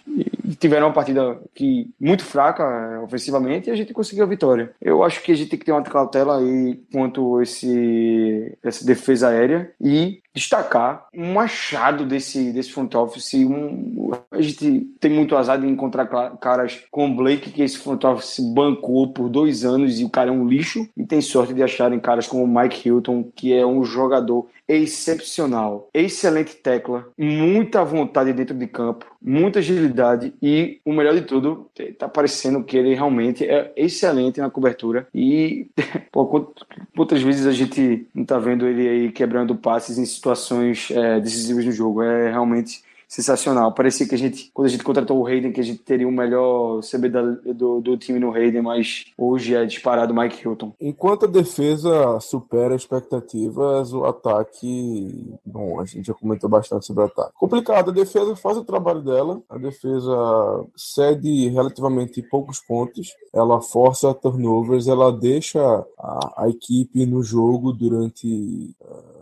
tiveram 0.57 0.87
uma 0.87 0.93
partida 0.93 1.37
que 1.53 1.89
muito 1.99 2.23
fraca 2.23 2.63
é, 2.63 2.99
ofensivamente 2.99 3.69
e 3.69 3.71
a 3.71 3.75
gente 3.75 3.93
conseguiu 3.93 4.23
a 4.23 4.27
vitória. 4.27 4.71
Eu 4.81 5.03
acho 5.03 5.21
que 5.21 5.31
a 5.31 5.35
gente 5.35 5.49
tem 5.49 5.59
que 5.59 5.65
ter 5.65 5.73
uma 5.73 5.83
cautela 5.83 6.39
aí 6.39 6.79
quanto 6.91 7.41
esse 7.41 8.57
essa 8.63 8.85
defesa 8.85 9.29
aérea 9.29 9.69
e 9.81 10.21
destacar 10.37 11.07
um 11.13 11.39
achado 11.39 12.05
desse, 12.05 12.51
desse 12.51 12.71
front 12.71 12.93
office. 12.93 13.33
Um, 13.33 14.11
a 14.31 14.41
gente 14.41 14.81
tem 14.99 15.11
muito 15.11 15.35
azar 15.35 15.59
de 15.59 15.67
encontrar 15.67 16.05
caras 16.37 16.83
como 16.91 17.15
Blake, 17.15 17.49
que 17.49 17.63
esse 17.63 17.77
front 17.77 18.03
office 18.03 18.39
bancou 18.53 19.11
por 19.11 19.29
dois 19.29 19.65
anos 19.65 19.99
e 19.99 20.05
o 20.05 20.09
cara 20.09 20.29
é 20.29 20.33
um 20.33 20.47
lixo, 20.47 20.87
e 20.95 21.05
tem 21.05 21.19
sorte 21.21 21.53
de 21.53 21.63
acharem 21.63 21.99
caras 21.99 22.27
como 22.27 22.47
Mike 22.47 22.87
Hilton, 22.87 23.23
que 23.35 23.53
é 23.53 23.65
um 23.65 23.83
jogador 23.83 24.47
excepcional, 24.67 25.89
excelente 25.93 26.55
tecla, 26.55 27.07
muita 27.17 27.83
vontade 27.83 28.33
dentro 28.33 28.55
de 28.55 28.67
campo, 28.67 29.05
muita 29.21 29.59
agilidade 29.59 30.33
e 30.41 30.81
o 30.83 30.91
melhor 30.91 31.13
de 31.13 31.21
tudo, 31.21 31.69
tá 31.97 32.09
parecendo 32.09 32.63
que 32.63 32.75
ele 32.77 32.93
realmente 32.93 33.45
é 33.45 33.71
excelente 33.75 34.39
na 34.39 34.49
cobertura 34.49 35.07
e 35.13 35.69
pô, 36.11 36.53
quantas 36.95 37.21
vezes 37.21 37.45
a 37.45 37.51
gente 37.51 38.07
não 38.13 38.25
tá 38.25 38.37
vendo 38.37 38.67
ele 38.67 38.87
aí 38.87 39.11
quebrando 39.11 39.55
passes 39.55 39.97
em 39.97 40.05
situações 40.05 40.91
é, 40.91 41.19
decisivas 41.19 41.65
no 41.65 41.71
jogo, 41.71 42.03
é 42.03 42.29
realmente 42.29 42.86
sensacional. 43.07 43.71
Parecia 43.71 44.07
que 44.07 44.15
a 44.15 44.17
gente, 44.17 44.51
quando 44.53 44.67
a 44.67 44.69
gente 44.69 44.83
contratou 44.83 45.17
o 45.17 45.25
Hayden, 45.25 45.51
que 45.51 45.61
a 45.61 45.63
gente 45.63 45.79
teria 45.79 46.07
o 46.07 46.11
melhor 46.11 46.81
CB 46.81 47.09
da, 47.09 47.21
do, 47.21 47.79
do 47.79 47.97
time 47.97 48.19
no 48.19 48.33
Hayden, 48.33 48.61
mas 48.61 49.05
hoje 49.17 49.55
é 49.55 49.65
disparado 49.65 50.11
o 50.13 50.15
Mike 50.15 50.41
Hilton. 50.43 50.73
Enquanto 50.79 51.25
a 51.25 51.29
defesa 51.29 52.19
supera 52.19 52.75
expectativas, 52.75 53.93
o 53.93 54.03
ataque. 54.05 55.33
Bom, 55.45 55.79
a 55.79 55.85
gente 55.85 56.07
já 56.07 56.13
comentou 56.13 56.49
bastante 56.49 56.85
sobre 56.85 57.03
o 57.03 57.05
ataque. 57.05 57.31
Complicado, 57.35 57.91
a 57.91 57.93
defesa 57.93 58.35
faz 58.35 58.57
o 58.57 58.65
trabalho 58.65 59.01
dela, 59.01 59.41
a 59.49 59.57
defesa 59.57 60.65
cede 60.75 61.49
relativamente 61.49 62.21
poucos 62.21 62.59
pontos, 62.59 63.15
ela 63.33 63.61
força 63.61 64.13
turnovers, 64.13 64.87
ela 64.87 65.11
deixa 65.11 65.61
a, 65.97 66.43
a 66.43 66.49
equipe 66.49 67.05
no 67.05 67.23
jogo 67.23 67.71
durante. 67.71 68.75
Uh, 68.81 69.17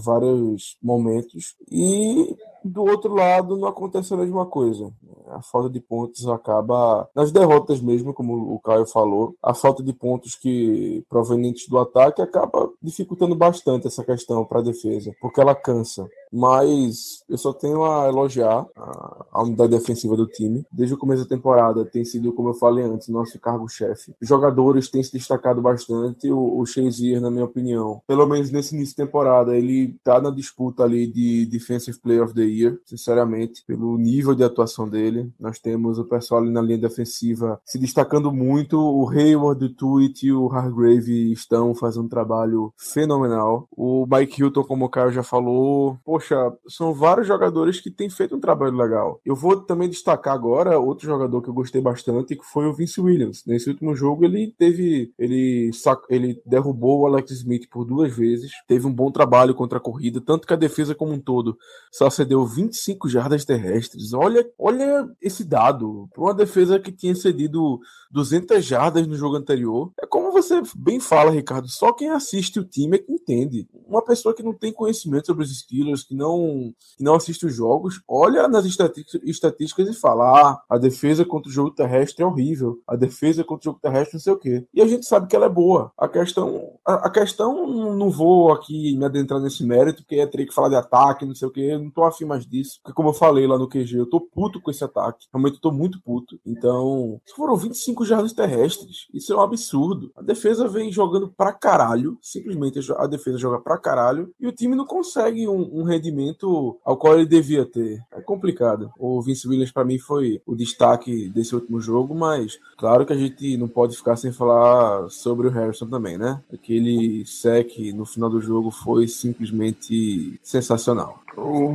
vários 0.00 0.76
momentos 0.82 1.54
e 1.70 2.36
do 2.66 2.82
outro 2.82 3.14
lado, 3.14 3.56
não 3.56 3.68
acontece 3.68 4.12
a 4.14 4.16
mesma 4.16 4.46
coisa. 4.46 4.92
A 5.30 5.42
falta 5.42 5.68
de 5.70 5.80
pontos 5.80 6.26
acaba 6.28 7.08
nas 7.14 7.30
derrotas 7.32 7.80
mesmo, 7.80 8.14
como 8.14 8.54
o 8.54 8.58
Caio 8.60 8.86
falou. 8.86 9.34
A 9.42 9.54
falta 9.54 9.82
de 9.82 9.92
pontos 9.92 10.34
que 10.34 11.04
provenientes 11.08 11.68
do 11.68 11.78
ataque 11.78 12.22
acaba 12.22 12.70
dificultando 12.82 13.34
bastante 13.34 13.86
essa 13.86 14.04
questão 14.04 14.44
para 14.44 14.60
a 14.60 14.64
defesa, 14.64 15.14
porque 15.20 15.40
ela 15.40 15.54
cansa 15.54 16.08
mas 16.36 17.24
eu 17.28 17.38
só 17.38 17.52
tenho 17.52 17.84
a 17.84 18.08
elogiar 18.08 18.66
a, 18.76 19.26
a, 19.32 19.42
unidade 19.42 19.70
defensiva 19.70 20.16
do 20.16 20.26
time. 20.26 20.64
Desde 20.70 20.94
o 20.94 20.98
começo 20.98 21.22
da 21.22 21.28
temporada 21.28 21.84
tem 21.84 22.04
sido, 22.04 22.32
como 22.32 22.50
eu 22.50 22.54
falei 22.54 22.84
antes, 22.84 23.08
nosso 23.08 23.38
cargo-chefe. 23.40 24.14
Jogadores 24.20 24.90
têm 24.90 25.02
se 25.02 25.12
destacado 25.12 25.62
bastante. 25.62 26.30
O, 26.30 26.60
o 26.60 26.66
Shazier, 26.66 27.20
na 27.20 27.30
minha 27.30 27.44
opinião, 27.44 28.02
pelo 28.06 28.26
menos 28.26 28.50
nesse 28.50 28.74
início 28.74 28.94
de 28.94 29.02
temporada, 29.02 29.56
ele 29.56 29.96
tá 30.04 30.20
na 30.20 30.30
disputa 30.30 30.84
ali 30.84 31.06
de 31.06 31.46
Defensive 31.46 31.98
Player 31.98 32.22
of 32.22 32.34
the 32.34 32.42
Year, 32.42 32.78
sinceramente, 32.84 33.64
pelo 33.66 33.96
nível 33.96 34.34
de 34.34 34.44
atuação 34.44 34.88
dele. 34.88 35.15
Nós 35.38 35.58
temos 35.58 35.98
o 35.98 36.04
pessoal 36.04 36.40
ali 36.40 36.50
na 36.50 36.60
linha 36.60 36.78
defensiva 36.78 37.60
se 37.64 37.78
destacando 37.78 38.32
muito. 38.32 38.78
O 38.78 39.08
Hayward, 39.08 39.64
o 39.64 39.74
Tweet 39.74 40.26
e 40.26 40.32
o 40.32 40.48
Hargrave 40.50 41.32
estão 41.32 41.74
fazendo 41.74 42.06
um 42.06 42.08
trabalho 42.08 42.72
fenomenal. 42.76 43.68
O 43.70 44.06
Mike 44.10 44.40
Hilton, 44.40 44.64
como 44.64 44.84
o 44.84 44.88
Caio 44.88 45.12
já 45.12 45.22
falou, 45.22 45.98
poxa, 46.04 46.36
são 46.68 46.92
vários 46.92 47.26
jogadores 47.26 47.80
que 47.80 47.90
têm 47.90 48.08
feito 48.10 48.36
um 48.36 48.40
trabalho 48.40 48.76
legal. 48.76 49.20
Eu 49.24 49.34
vou 49.34 49.56
também 49.56 49.88
destacar 49.88 50.34
agora 50.34 50.78
outro 50.78 51.06
jogador 51.06 51.42
que 51.42 51.48
eu 51.48 51.54
gostei 51.54 51.80
bastante, 51.80 52.36
que 52.36 52.44
foi 52.44 52.66
o 52.66 52.72
Vince 52.72 53.00
Williams. 53.00 53.42
Nesse 53.46 53.68
último 53.68 53.94
jogo, 53.94 54.24
ele 54.24 54.54
teve. 54.58 55.12
Ele, 55.18 55.70
ele 56.08 56.42
derrubou 56.44 57.00
o 57.00 57.06
Alex 57.06 57.30
Smith 57.30 57.68
por 57.70 57.84
duas 57.84 58.14
vezes, 58.14 58.50
teve 58.66 58.86
um 58.86 58.92
bom 58.92 59.10
trabalho 59.10 59.54
contra 59.54 59.78
a 59.78 59.80
corrida, 59.80 60.20
tanto 60.20 60.46
que 60.46 60.52
a 60.52 60.56
defesa 60.56 60.94
como 60.94 61.12
um 61.12 61.20
todo 61.20 61.56
só 61.92 62.10
cedeu 62.10 62.44
25 62.44 63.08
jardas 63.08 63.44
terrestres. 63.44 64.12
Olha, 64.12 64.48
olha 64.58 65.05
esse 65.20 65.44
dado. 65.44 66.08
Para 66.12 66.22
uma 66.22 66.34
defesa 66.34 66.78
que 66.78 66.92
tinha 66.92 67.14
cedido 67.14 67.80
200 68.10 68.64
jardas 68.64 69.06
no 69.06 69.16
jogo 69.16 69.36
anterior. 69.36 69.92
É 70.00 70.06
como 70.06 70.32
você 70.32 70.62
bem 70.76 71.00
fala, 71.00 71.30
Ricardo, 71.30 71.68
só 71.68 71.92
quem 71.92 72.10
assiste 72.10 72.58
o 72.58 72.64
time 72.64 72.96
é 72.96 73.00
que 73.00 73.12
entende. 73.12 73.68
Uma 73.86 74.02
pessoa 74.02 74.34
que 74.34 74.42
não 74.42 74.52
tem 74.52 74.72
conhecimento 74.72 75.26
sobre 75.26 75.44
os 75.44 75.58
Steelers, 75.58 76.02
que 76.02 76.14
não, 76.14 76.72
que 76.96 77.04
não 77.04 77.14
assiste 77.14 77.46
os 77.46 77.54
jogos, 77.54 78.00
olha 78.08 78.48
nas 78.48 78.64
estatísticas 78.64 79.88
e 79.88 79.92
fala: 79.92 80.40
ah, 80.40 80.62
a 80.68 80.78
defesa 80.78 81.24
contra 81.24 81.50
o 81.50 81.52
jogo 81.52 81.70
terrestre 81.70 82.22
é 82.22 82.26
horrível, 82.26 82.78
a 82.86 82.96
defesa 82.96 83.44
contra 83.44 83.68
o 83.68 83.72
jogo 83.72 83.80
terrestre 83.80 84.14
não 84.14 84.20
sei 84.20 84.32
o 84.32 84.38
quê. 84.38 84.66
E 84.72 84.80
a 84.80 84.86
gente 84.86 85.06
sabe 85.06 85.26
que 85.26 85.36
ela 85.36 85.46
é 85.46 85.50
boa. 85.50 85.92
A 85.98 86.08
questão, 86.08 86.78
a, 86.86 87.06
a 87.06 87.10
questão, 87.10 87.94
não 87.94 88.10
vou 88.10 88.52
aqui 88.52 88.96
me 88.96 89.04
adentrar 89.04 89.40
nesse 89.40 89.64
mérito, 89.64 90.02
porque 90.02 90.16
é 90.16 90.26
teria 90.26 90.46
que 90.46 90.54
falar 90.54 90.68
de 90.68 90.76
ataque, 90.76 91.26
não 91.26 91.34
sei 91.34 91.48
o 91.48 91.50
quê, 91.50 91.68
eu 91.72 91.78
não 91.78 91.90
tô 91.90 92.04
afim 92.04 92.24
mais 92.24 92.46
disso. 92.46 92.78
Porque, 92.82 92.94
como 92.94 93.10
eu 93.10 93.14
falei 93.14 93.46
lá 93.46 93.58
no 93.58 93.68
QG, 93.68 93.96
eu 93.96 94.08
tô 94.08 94.20
puto 94.20 94.60
com 94.60 94.70
esse 94.70 94.84
ataque. 94.84 94.95
Realmente 95.32 95.54
eu 95.54 95.60
tô 95.60 95.72
muito 95.72 96.00
puto. 96.02 96.38
Então, 96.44 97.20
foram 97.34 97.56
25 97.56 98.04
jardas 98.04 98.32
terrestres. 98.32 99.06
Isso 99.12 99.32
é 99.32 99.36
um 99.36 99.40
absurdo. 99.40 100.10
A 100.16 100.22
defesa 100.22 100.68
vem 100.68 100.92
jogando 100.92 101.28
pra 101.28 101.52
caralho. 101.52 102.18
Simplesmente 102.20 102.80
a 102.96 103.06
defesa 103.06 103.38
joga 103.38 103.60
pra 103.60 103.78
caralho 103.78 104.30
e 104.40 104.46
o 104.46 104.52
time 104.52 104.74
não 104.74 104.86
consegue 104.86 105.48
um, 105.48 105.80
um 105.80 105.82
rendimento 105.82 106.78
ao 106.84 106.96
qual 106.96 107.14
ele 107.14 107.26
devia 107.26 107.64
ter. 107.64 108.00
É 108.12 108.20
complicado. 108.20 108.90
O 108.98 109.20
Vince 109.22 109.48
Williams, 109.48 109.72
para 109.72 109.84
mim, 109.84 109.98
foi 109.98 110.40
o 110.46 110.54
destaque 110.54 111.28
desse 111.30 111.54
último 111.54 111.80
jogo, 111.80 112.14
mas 112.14 112.58
claro 112.76 113.04
que 113.04 113.12
a 113.12 113.16
gente 113.16 113.56
não 113.56 113.68
pode 113.68 113.96
ficar 113.96 114.16
sem 114.16 114.32
falar 114.32 115.08
sobre 115.10 115.48
o 115.48 115.50
Harrison 115.50 115.86
também, 115.86 116.16
né? 116.18 116.42
Aquele 116.52 117.24
sec 117.26 117.78
no 117.94 118.04
final 118.04 118.30
do 118.30 118.40
jogo 118.40 118.70
foi 118.70 119.08
simplesmente 119.08 120.38
sensacional. 120.42 121.20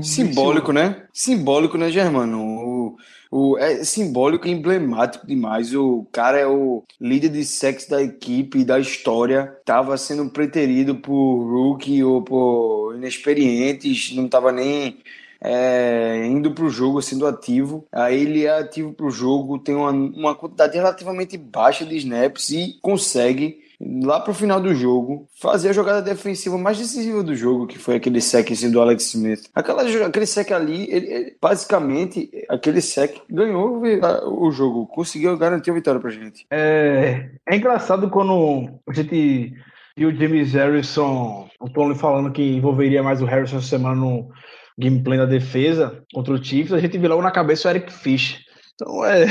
Simbólico, 0.01 0.72
né? 0.72 1.03
Simbólico, 1.14 1.78
né, 1.78 1.89
Germano? 1.91 2.39
O, 2.39 2.97
o, 3.32 3.57
é 3.57 3.84
simbólico 3.84 4.47
e 4.47 4.51
emblemático 4.51 5.26
demais. 5.26 5.74
O 5.74 6.05
cara 6.12 6.38
é 6.39 6.47
o 6.47 6.84
líder 6.99 7.30
de 7.30 7.45
sexo 7.45 7.89
da 7.89 8.01
equipe 8.01 8.64
da 8.64 8.80
história. 8.80 9.55
Tava 9.64 9.97
sendo 9.97 10.30
preterido 10.30 10.95
por 10.95 11.43
rookie 11.43 12.03
ou 12.03 12.22
por 12.22 12.95
inexperientes, 12.95 14.14
não 14.16 14.28
tava 14.28 14.51
nem 14.51 14.97
é, 15.39 16.28
indo 16.28 16.51
para 16.51 16.66
o 16.66 16.70
jogo, 16.70 17.01
sendo 17.01 17.26
ativo. 17.26 17.86
Aí 17.91 18.22
ele 18.22 18.45
é 18.45 18.59
ativo 18.59 18.93
para 18.93 19.05
o 19.05 19.12
jogo, 19.12 19.59
tem 19.59 19.76
uma, 19.76 19.91
uma 19.91 20.36
quantidade 20.36 20.76
relativamente 20.76 21.38
baixa 21.38 21.86
de 21.86 21.97
snaps 21.97 22.49
e 22.49 22.78
consegue 22.82 23.61
lá 24.04 24.20
pro 24.20 24.34
final 24.34 24.62
do 24.62 24.74
jogo, 24.76 25.28
fazer 25.40 25.70
a 25.70 25.74
jogada 25.74 26.02
defensiva 26.02 26.58
mais 26.58 26.78
decisiva 26.78 27.24
do 27.24 27.36
jogo, 27.36 27.68
que 27.68 27.80
foi 27.80 27.96
aquele 27.96 28.22
sec 28.22 28.52
assim, 28.52 28.70
do 28.70 28.80
Alex 28.80 29.14
Smith. 29.14 29.50
Aquela, 29.56 29.84
aquele 30.06 30.26
sec 30.26 30.52
ali, 30.52 30.88
ele, 30.92 31.08
ele, 31.08 31.38
basicamente, 31.42 32.30
aquele 32.50 32.82
sec 32.82 33.18
ganhou 33.30 33.82
o 34.28 34.52
jogo, 34.52 34.88
conseguiu 34.88 35.36
garantir 35.38 35.72
a 35.72 35.74
vitória 35.74 36.00
pra 36.00 36.12
gente. 36.12 36.46
É, 36.52 37.32
é 37.48 37.56
engraçado 37.56 38.10
quando 38.10 38.70
a 38.88 38.94
gente 38.94 39.54
viu 39.98 40.10
o 40.10 40.16
James 40.16 40.54
Harrison, 40.54 41.48
o 41.60 41.70
Tony 41.70 41.96
falando 41.96 42.32
que 42.32 42.44
envolveria 42.44 43.02
mais 43.02 43.22
o 43.22 43.26
Harrison 43.26 43.58
essa 43.58 43.68
semana 43.68 43.96
no 43.96 44.30
gameplay 44.78 45.18
da 45.18 45.26
defesa 45.26 46.04
contra 46.14 46.34
o 46.34 46.44
Chiefs, 46.44 46.74
a 46.74 46.80
gente 46.80 46.98
viu 46.98 47.10
logo 47.10 47.22
na 47.22 47.32
cabeça 47.32 47.68
o 47.68 47.72
Eric 47.72 47.92
Fish. 47.92 48.40
Então 48.76 49.04
é 49.06 49.26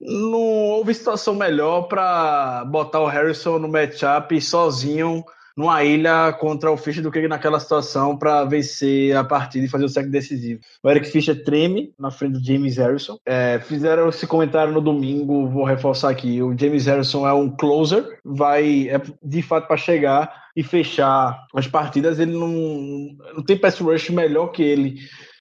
não 0.00 0.40
houve 0.40 0.94
situação 0.94 1.34
melhor 1.34 1.82
para 1.82 2.64
botar 2.66 3.00
o 3.00 3.06
Harrison 3.06 3.58
no 3.58 3.68
matchup 3.68 4.40
sozinho 4.40 5.24
numa 5.56 5.82
ilha 5.82 6.34
contra 6.34 6.70
o 6.70 6.76
Fischer 6.76 7.02
do 7.02 7.10
que 7.10 7.26
naquela 7.26 7.58
situação 7.58 8.16
para 8.16 8.44
vencer 8.44 9.16
a 9.16 9.24
partida 9.24 9.64
e 9.64 9.68
fazer 9.68 9.86
o 9.86 9.88
sec 9.88 10.06
decisivo. 10.08 10.60
O 10.82 10.90
Eric 10.90 11.08
Fischer 11.08 11.42
treme 11.44 11.94
na 11.98 12.10
frente 12.10 12.34
do 12.34 12.44
James 12.44 12.76
Harrison. 12.76 13.18
É, 13.24 13.58
fizeram 13.60 14.10
esse 14.10 14.26
comentário 14.26 14.72
no 14.72 14.82
domingo, 14.82 15.48
vou 15.48 15.64
reforçar 15.64 16.10
aqui. 16.10 16.42
O 16.42 16.56
James 16.56 16.84
Harrison 16.84 17.26
é 17.26 17.32
um 17.32 17.48
closer, 17.48 18.18
vai 18.22 18.90
é, 18.90 19.00
de 19.22 19.40
fato 19.40 19.66
para 19.66 19.78
chegar 19.78 20.46
e 20.54 20.62
fechar 20.62 21.46
as 21.54 21.66
partidas. 21.66 22.18
Ele 22.18 22.32
não, 22.32 23.16
não 23.36 23.42
tem 23.42 23.56
pass 23.56 23.78
rush 23.78 24.10
melhor 24.10 24.48
que 24.48 24.62
ele 24.62 24.96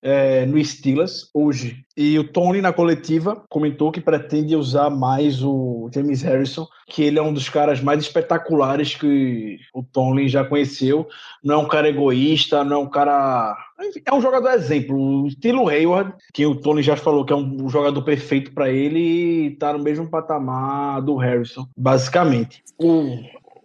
é, 0.06 0.46
no 0.46 0.64
Steelers 0.64 1.32
hoje. 1.34 1.84
E 1.98 2.20
o 2.20 2.24
Tony, 2.24 2.62
na 2.62 2.72
coletiva, 2.72 3.44
comentou 3.50 3.92
que 3.92 4.00
pretende 4.00 4.56
usar 4.56 4.92
mais 4.92 5.42
o 5.42 5.90
James 5.92 6.22
Harrison, 6.22 6.68
que 6.88 7.02
ele 7.02 7.18
é 7.18 7.22
um 7.24 7.34
dos 7.34 7.50
caras 7.50 7.82
mais 7.82 8.02
espetaculares 8.02 8.94
que 8.94 9.58
o 9.74 9.82
Tony 9.82 10.30
já 10.30 10.46
conheceu. 10.46 11.08
Não 11.44 11.56
é 11.56 11.58
um 11.58 11.68
cara 11.68 11.90
egoísta, 11.90 12.64
não 12.64 12.76
é 12.76 12.80
um 12.82 12.90
cara. 12.90 13.58
É 14.06 14.14
um 14.14 14.22
jogador 14.22 14.52
exemplo. 14.52 14.96
O 14.96 15.28
estilo 15.28 15.68
Hayward, 15.68 16.14
que 16.32 16.46
o 16.46 16.54
Tony 16.54 16.84
já 16.84 16.96
falou 16.96 17.26
que 17.26 17.34
é 17.34 17.36
um 17.36 17.68
jogador 17.68 18.04
perfeito 18.04 18.54
para 18.54 18.70
ele, 18.70 19.00
e 19.00 19.52
tá 19.58 19.74
no 19.74 19.80
mesmo 19.80 20.08
patamar 20.08 21.02
do 21.02 21.16
Harrison, 21.16 21.66
basicamente. 21.76 22.64
O, 22.78 23.18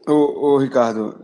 o, 0.09 0.55
o 0.55 0.59
Ricardo, 0.59 1.14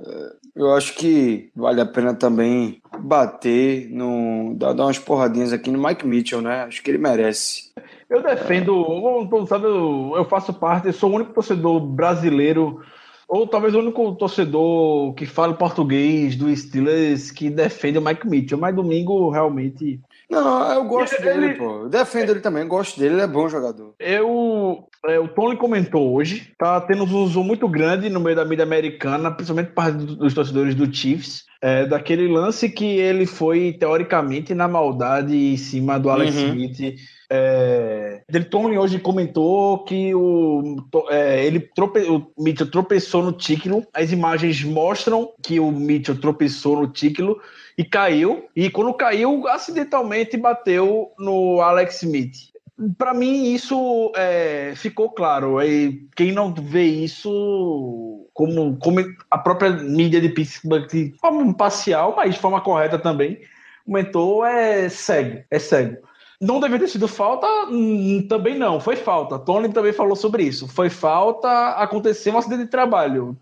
eu 0.56 0.72
acho 0.72 0.94
que 0.94 1.50
vale 1.54 1.82
a 1.82 1.86
pena 1.86 2.14
também 2.14 2.80
bater, 2.98 3.90
no, 3.90 4.54
dar, 4.56 4.72
dar 4.72 4.84
umas 4.84 4.98
porradinhas 4.98 5.52
aqui 5.52 5.70
no 5.70 5.82
Mike 5.82 6.06
Mitchell, 6.06 6.40
né? 6.40 6.62
Acho 6.62 6.82
que 6.82 6.90
ele 6.90 6.98
merece. 6.98 7.70
Eu 8.08 8.22
defendo, 8.22 9.26
sabe, 9.46 9.66
eu 9.66 10.24
faço 10.24 10.54
parte, 10.54 10.92
sou 10.92 11.10
o 11.10 11.14
único 11.16 11.34
torcedor 11.34 11.78
brasileiro, 11.80 12.80
ou 13.28 13.46
talvez 13.46 13.74
o 13.74 13.80
único 13.80 14.14
torcedor 14.14 15.12
que 15.12 15.26
fala 15.26 15.52
português 15.52 16.36
do 16.36 16.54
Steelers 16.56 17.30
que 17.30 17.50
defende 17.50 17.98
o 17.98 18.02
Mike 18.02 18.26
Mitchell, 18.26 18.58
mas 18.58 18.74
domingo 18.74 19.28
realmente 19.28 20.00
não, 20.28 20.72
eu 20.72 20.84
gosto 20.84 21.14
ele, 21.14 21.24
dele, 21.24 21.54
pô. 21.54 21.88
Defendo 21.88 22.30
ele 22.30 22.40
também, 22.40 22.66
gosto 22.66 22.98
dele, 22.98 23.14
ele 23.14 23.22
é 23.22 23.26
bom 23.26 23.48
jogador. 23.48 23.94
Eu. 23.98 24.84
É, 25.06 25.18
o 25.20 25.28
Tony 25.28 25.56
comentou 25.56 26.14
hoje, 26.14 26.52
tá 26.58 26.80
tendo 26.80 27.04
um 27.04 27.22
uso 27.22 27.44
muito 27.44 27.68
grande 27.68 28.10
no 28.10 28.18
meio 28.18 28.34
da 28.34 28.44
mídia 28.44 28.64
americana, 28.64 29.30
principalmente 29.30 29.72
parte 29.72 29.98
dos 29.98 30.34
torcedores 30.34 30.74
do 30.74 30.92
Chiefs, 30.92 31.44
é, 31.62 31.86
daquele 31.86 32.26
lance 32.26 32.68
que 32.68 32.84
ele 32.84 33.24
foi, 33.24 33.76
teoricamente, 33.78 34.52
na 34.52 34.66
maldade 34.66 35.36
em 35.36 35.56
cima 35.56 35.98
do 35.98 36.10
Alex 36.10 36.34
uhum. 36.34 36.48
Smith. 36.48 36.96
É, 37.28 38.22
ele, 38.28 38.44
Tony 38.44 38.78
hoje 38.78 38.98
comentou 38.98 39.84
que 39.84 40.14
o, 40.14 40.76
é, 41.10 41.44
ele 41.44 41.60
trope, 41.60 42.00
o 42.00 42.30
Mitchell 42.38 42.70
tropeçou 42.70 43.22
no 43.22 43.32
tíquilo. 43.32 43.86
As 43.92 44.12
imagens 44.12 44.62
mostram 44.62 45.32
que 45.42 45.58
o 45.58 45.70
Mitchell 45.70 46.20
tropeçou 46.20 46.80
no 46.80 46.88
tíquilo 46.88 47.40
e 47.76 47.84
caiu. 47.84 48.46
E 48.54 48.70
quando 48.70 48.94
caiu, 48.94 49.46
acidentalmente 49.48 50.36
bateu 50.36 51.10
no 51.18 51.60
Alex 51.60 52.02
Smith. 52.02 52.56
Para 52.98 53.14
mim, 53.14 53.54
isso 53.54 54.12
é, 54.14 54.74
ficou 54.76 55.10
claro. 55.10 55.62
E 55.62 56.06
quem 56.14 56.30
não 56.30 56.52
vê 56.52 56.84
isso, 56.84 58.28
como, 58.34 58.76
como 58.78 59.00
a 59.30 59.38
própria 59.38 59.70
mídia 59.70 60.20
de 60.20 60.28
Pittsburgh, 60.28 60.86
de 60.86 61.14
forma 61.18 61.54
parcial, 61.54 62.14
mas 62.16 62.34
de 62.34 62.40
forma 62.40 62.60
correta 62.60 62.98
também, 62.98 63.40
comentou, 63.84 64.44
é 64.44 64.88
cego. 64.88 65.42
É 65.50 65.58
cego. 65.58 65.96
Não 66.40 66.60
deveria 66.60 66.86
ter 66.86 66.92
sido 66.92 67.08
falta? 67.08 67.46
Hum, 67.70 68.26
também 68.28 68.58
não, 68.58 68.80
foi 68.80 68.96
falta. 68.96 69.38
Tony 69.38 69.68
também 69.70 69.92
falou 69.92 70.16
sobre 70.16 70.42
isso. 70.42 70.68
Foi 70.68 70.90
falta, 70.90 71.70
aconteceu 71.70 72.34
um 72.34 72.38
acidente 72.38 72.64
de 72.64 72.70
trabalho. 72.70 73.36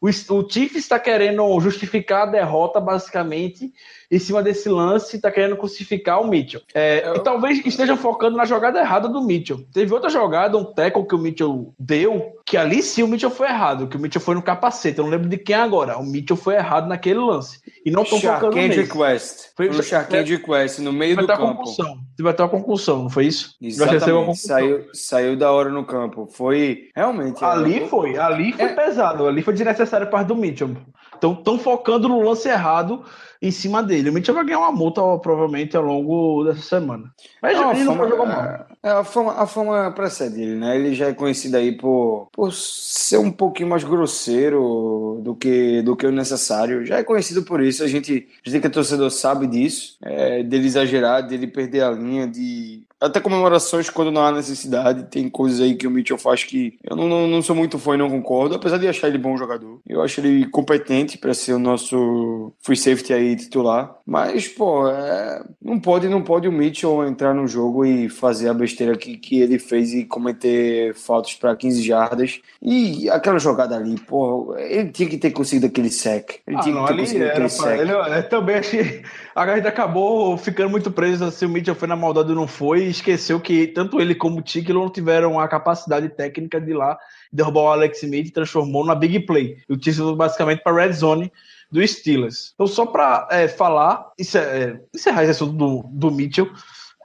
O, 0.00 0.08
o 0.08 0.46
está 0.74 0.98
querendo 0.98 1.58
justificar 1.60 2.22
a 2.22 2.30
derrota, 2.30 2.80
basicamente, 2.80 3.72
em 4.10 4.18
cima 4.18 4.42
desse 4.42 4.68
lance, 4.68 5.16
está 5.16 5.30
querendo 5.30 5.56
crucificar 5.56 6.20
o 6.20 6.28
Mitchell. 6.28 6.60
É, 6.74 7.08
Eu... 7.08 7.16
E 7.16 7.20
talvez 7.20 7.64
estejam 7.64 7.96
focando 7.96 8.36
na 8.36 8.44
jogada 8.44 8.78
errada 8.78 9.08
do 9.08 9.22
Mitchell. 9.22 9.64
Teve 9.72 9.92
outra 9.92 10.10
jogada, 10.10 10.58
um 10.58 10.64
tackle 10.64 11.06
que 11.06 11.14
o 11.14 11.18
Mitchell 11.18 11.72
deu, 11.78 12.35
que 12.46 12.56
ali 12.56 12.80
sim 12.80 13.02
o 13.02 13.08
Mitchell 13.08 13.28
foi 13.28 13.48
errado, 13.48 13.88
que 13.88 13.96
o 13.96 14.00
Mitchell 14.00 14.22
foi 14.22 14.36
no 14.36 14.40
capacete. 14.40 14.98
Eu 14.98 15.04
não 15.04 15.10
lembro 15.10 15.28
de 15.28 15.36
quem 15.36 15.56
agora. 15.56 15.98
O 15.98 16.06
Mitchell 16.06 16.36
foi 16.36 16.54
errado 16.54 16.86
naquele 16.86 17.18
lance. 17.18 17.58
E 17.84 17.90
não 17.90 18.04
estão 18.04 18.20
focando 18.20 18.54
nele. 18.54 18.88
West. 18.94 19.48
Foi 19.56 19.68
o 19.68 19.82
Sharkandrick 19.82 20.48
West, 20.48 20.78
no 20.78 20.92
meio 20.92 21.16
do 21.16 21.26
campo. 21.26 21.56
Concussão. 21.56 21.98
Vai 22.20 22.32
ter 22.32 22.42
uma 22.42 22.48
concussão, 22.48 23.02
não 23.02 23.10
foi 23.10 23.26
isso? 23.26 23.56
Exatamente. 23.60 24.38
Saiu, 24.38 24.86
saiu 24.92 25.36
da 25.36 25.50
hora 25.50 25.70
no 25.70 25.84
campo. 25.84 26.28
Foi 26.32 26.88
realmente. 26.94 27.44
Ali 27.44 27.82
é... 27.82 27.88
foi. 27.88 28.16
Ali 28.16 28.52
foi 28.52 28.66
é... 28.66 28.74
pesado. 28.74 29.26
Ali 29.26 29.42
foi 29.42 29.52
desnecessário 29.52 30.08
parte 30.08 30.28
do 30.28 30.36
Mitchell. 30.36 30.70
Então 31.16 31.32
estão 31.32 31.58
focando 31.58 32.08
no 32.08 32.20
lance 32.20 32.48
errado 32.48 33.04
em 33.40 33.50
cima 33.50 33.82
dele. 33.82 34.10
O 34.10 34.12
Mitchell 34.12 34.34
vai 34.34 34.44
ganhar 34.44 34.58
uma 34.58 34.72
multa 34.72 35.00
provavelmente 35.18 35.76
ao 35.76 35.82
longo 35.82 36.44
dessa 36.44 36.62
semana. 36.62 37.12
Mas 37.42 37.56
não, 37.56 37.72
ele 37.72 37.84
não 37.84 37.96
vai 37.96 38.08
jogar 38.08 38.26
mal. 38.26 38.42
É, 38.42 38.66
é, 38.82 38.90
a, 38.90 39.04
fama, 39.04 39.32
a 39.32 39.46
fama 39.46 39.90
precede 39.92 40.40
ele, 40.40 40.56
né? 40.56 40.76
Ele 40.76 40.94
já 40.94 41.08
é 41.08 41.12
conhecido 41.12 41.56
aí 41.56 41.72
por, 41.72 42.28
por 42.32 42.52
ser 42.52 43.18
um 43.18 43.30
pouquinho 43.30 43.68
mais 43.68 43.84
grosseiro 43.84 45.20
do 45.22 45.34
que, 45.34 45.82
do 45.82 45.96
que 45.96 46.06
o 46.06 46.12
necessário. 46.12 46.84
Já 46.84 46.98
é 46.98 47.04
conhecido 47.04 47.42
por 47.42 47.60
isso. 47.60 47.82
A 47.82 47.88
gente, 47.88 48.28
a 48.44 48.50
gente 48.50 48.60
que 48.60 48.66
é 48.66 48.70
torcedor 48.70 49.10
sabe 49.10 49.46
disso. 49.46 49.96
É, 50.02 50.42
dele 50.42 50.66
exagerar, 50.66 51.26
dele 51.26 51.46
perder 51.46 51.82
a 51.82 51.90
linha, 51.90 52.26
de 52.26 52.85
até 53.00 53.20
comemorações 53.20 53.90
quando 53.90 54.10
não 54.10 54.24
há 54.24 54.32
necessidade. 54.32 55.04
Tem 55.04 55.28
coisas 55.28 55.60
aí 55.60 55.74
que 55.74 55.86
o 55.86 55.90
Mitchell 55.90 56.18
faz 56.18 56.44
que 56.44 56.78
eu 56.82 56.96
não, 56.96 57.08
não, 57.08 57.28
não 57.28 57.42
sou 57.42 57.54
muito 57.54 57.78
fã 57.78 57.94
e 57.94 57.98
não 57.98 58.10
concordo, 58.10 58.54
apesar 58.54 58.78
de 58.78 58.88
achar 58.88 59.08
ele 59.08 59.18
bom 59.18 59.36
jogador. 59.36 59.80
Eu 59.86 60.02
acho 60.02 60.20
ele 60.20 60.46
competente 60.46 61.18
para 61.18 61.34
ser 61.34 61.52
o 61.52 61.58
nosso 61.58 62.52
free 62.60 62.76
safety 62.76 63.12
aí 63.12 63.36
titular. 63.36 63.96
Mas, 64.06 64.48
pô, 64.48 64.88
é... 64.88 65.42
não 65.60 65.78
pode 65.78 66.08
não 66.08 66.22
pode 66.22 66.48
o 66.48 66.52
Mitchell 66.52 67.06
entrar 67.06 67.34
no 67.34 67.46
jogo 67.46 67.84
e 67.84 68.08
fazer 68.08 68.48
a 68.48 68.54
besteira 68.54 68.96
que, 68.96 69.16
que 69.16 69.40
ele 69.40 69.58
fez 69.58 69.92
e 69.92 70.04
cometer 70.04 70.94
faltas 70.94 71.34
para 71.34 71.56
15 71.56 71.82
jardas. 71.82 72.40
E 72.62 73.10
aquela 73.10 73.38
jogada 73.38 73.76
ali, 73.76 74.00
pô, 74.00 74.54
ele 74.56 74.90
tinha 74.90 75.08
que 75.08 75.18
ter 75.18 75.30
conseguido 75.30 75.66
aquele 75.66 75.90
sec. 75.90 76.40
Ele 76.46 76.56
ah, 76.56 76.60
tinha 76.60 76.74
não, 76.74 76.84
que 76.84 76.92
ter 76.92 77.00
conseguido 77.00 77.28
aquele 77.28 77.48
sec. 77.48 77.80
Ele, 77.80 77.92
eu 77.92 78.28
também 78.28 78.56
achei. 78.56 79.02
A 79.36 79.54
gente 79.54 79.68
acabou 79.68 80.34
ficando 80.38 80.70
muito 80.70 80.90
preso 80.90 81.30
se 81.30 81.44
o 81.44 81.48
Mitchell 81.50 81.74
foi 81.74 81.86
na 81.86 81.94
maldade 81.94 82.30
ou 82.30 82.34
não 82.34 82.48
foi 82.48 82.84
esqueceu 82.84 83.38
que 83.38 83.66
tanto 83.66 84.00
ele 84.00 84.14
como 84.14 84.38
o 84.38 84.42
Tickle 84.42 84.72
não 84.72 84.88
tiveram 84.88 85.38
a 85.38 85.46
capacidade 85.46 86.08
técnica 86.08 86.58
de 86.58 86.70
ir 86.70 86.74
lá 86.74 86.98
derrubar 87.30 87.60
o 87.60 87.68
Alex 87.68 88.02
Smith 88.02 88.28
e 88.28 88.32
transformou 88.32 88.82
na 88.82 88.94
big 88.94 89.26
play. 89.26 89.58
E 89.68 89.74
o 89.74 89.76
título 89.76 90.16
basicamente 90.16 90.62
para 90.62 90.86
red 90.86 90.94
zone 90.94 91.30
do 91.70 91.86
Steelers. 91.86 92.52
Então, 92.54 92.66
só 92.66 92.86
para 92.86 93.28
é, 93.30 93.46
falar, 93.46 94.10
isso 94.18 94.38
é, 94.38 94.80
encerrar 94.94 95.24
esse 95.24 95.32
assunto 95.32 95.52
do, 95.52 95.82
do 95.92 96.10
Mitchell. 96.10 96.50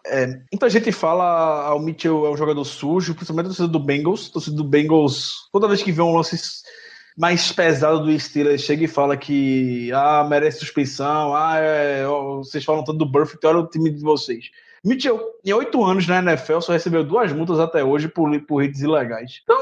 É, 0.07 0.27
muita 0.53 0.69
gente 0.69 0.89
fala 0.93 1.67
ah, 1.67 1.75
o 1.75 1.79
Mitchell 1.79 2.25
é 2.25 2.29
um 2.29 2.37
jogador 2.37 2.63
sujo, 2.63 3.13
principalmente 3.13 3.47
a 3.47 3.49
torcida 3.49 3.67
do 3.67 3.79
Bengals. 3.79 4.29
A 4.29 4.33
torcida 4.33 4.55
do 4.55 4.63
Bengals, 4.63 5.49
toda 5.51 5.67
vez 5.67 5.83
que 5.83 5.91
vê 5.91 6.01
um 6.01 6.15
lance 6.15 6.63
mais 7.21 7.51
pesado 7.51 7.99
do 7.99 8.19
Steelers 8.19 8.63
chega 8.63 8.83
e 8.83 8.87
fala 8.87 9.15
que 9.15 9.91
ah, 9.93 10.25
merece 10.27 10.57
suspensão, 10.57 11.35
ah, 11.35 11.55
é, 11.55 12.03
vocês 12.03 12.65
falam 12.65 12.83
tanto 12.83 12.97
do 12.97 13.05
Burfict, 13.05 13.37
então 13.37 13.51
olha 13.51 13.59
o 13.59 13.67
time 13.67 13.91
de 13.91 14.01
vocês. 14.01 14.49
Mitchell, 14.83 15.21
em 15.45 15.53
oito 15.53 15.83
anos 15.83 16.07
na 16.07 16.17
NFL, 16.17 16.61
só 16.61 16.73
recebeu 16.73 17.03
duas 17.03 17.31
multas 17.31 17.59
até 17.59 17.83
hoje 17.83 18.07
por, 18.07 18.27
por 18.47 18.63
hits 18.63 18.81
ilegais. 18.81 19.41
Então, 19.43 19.55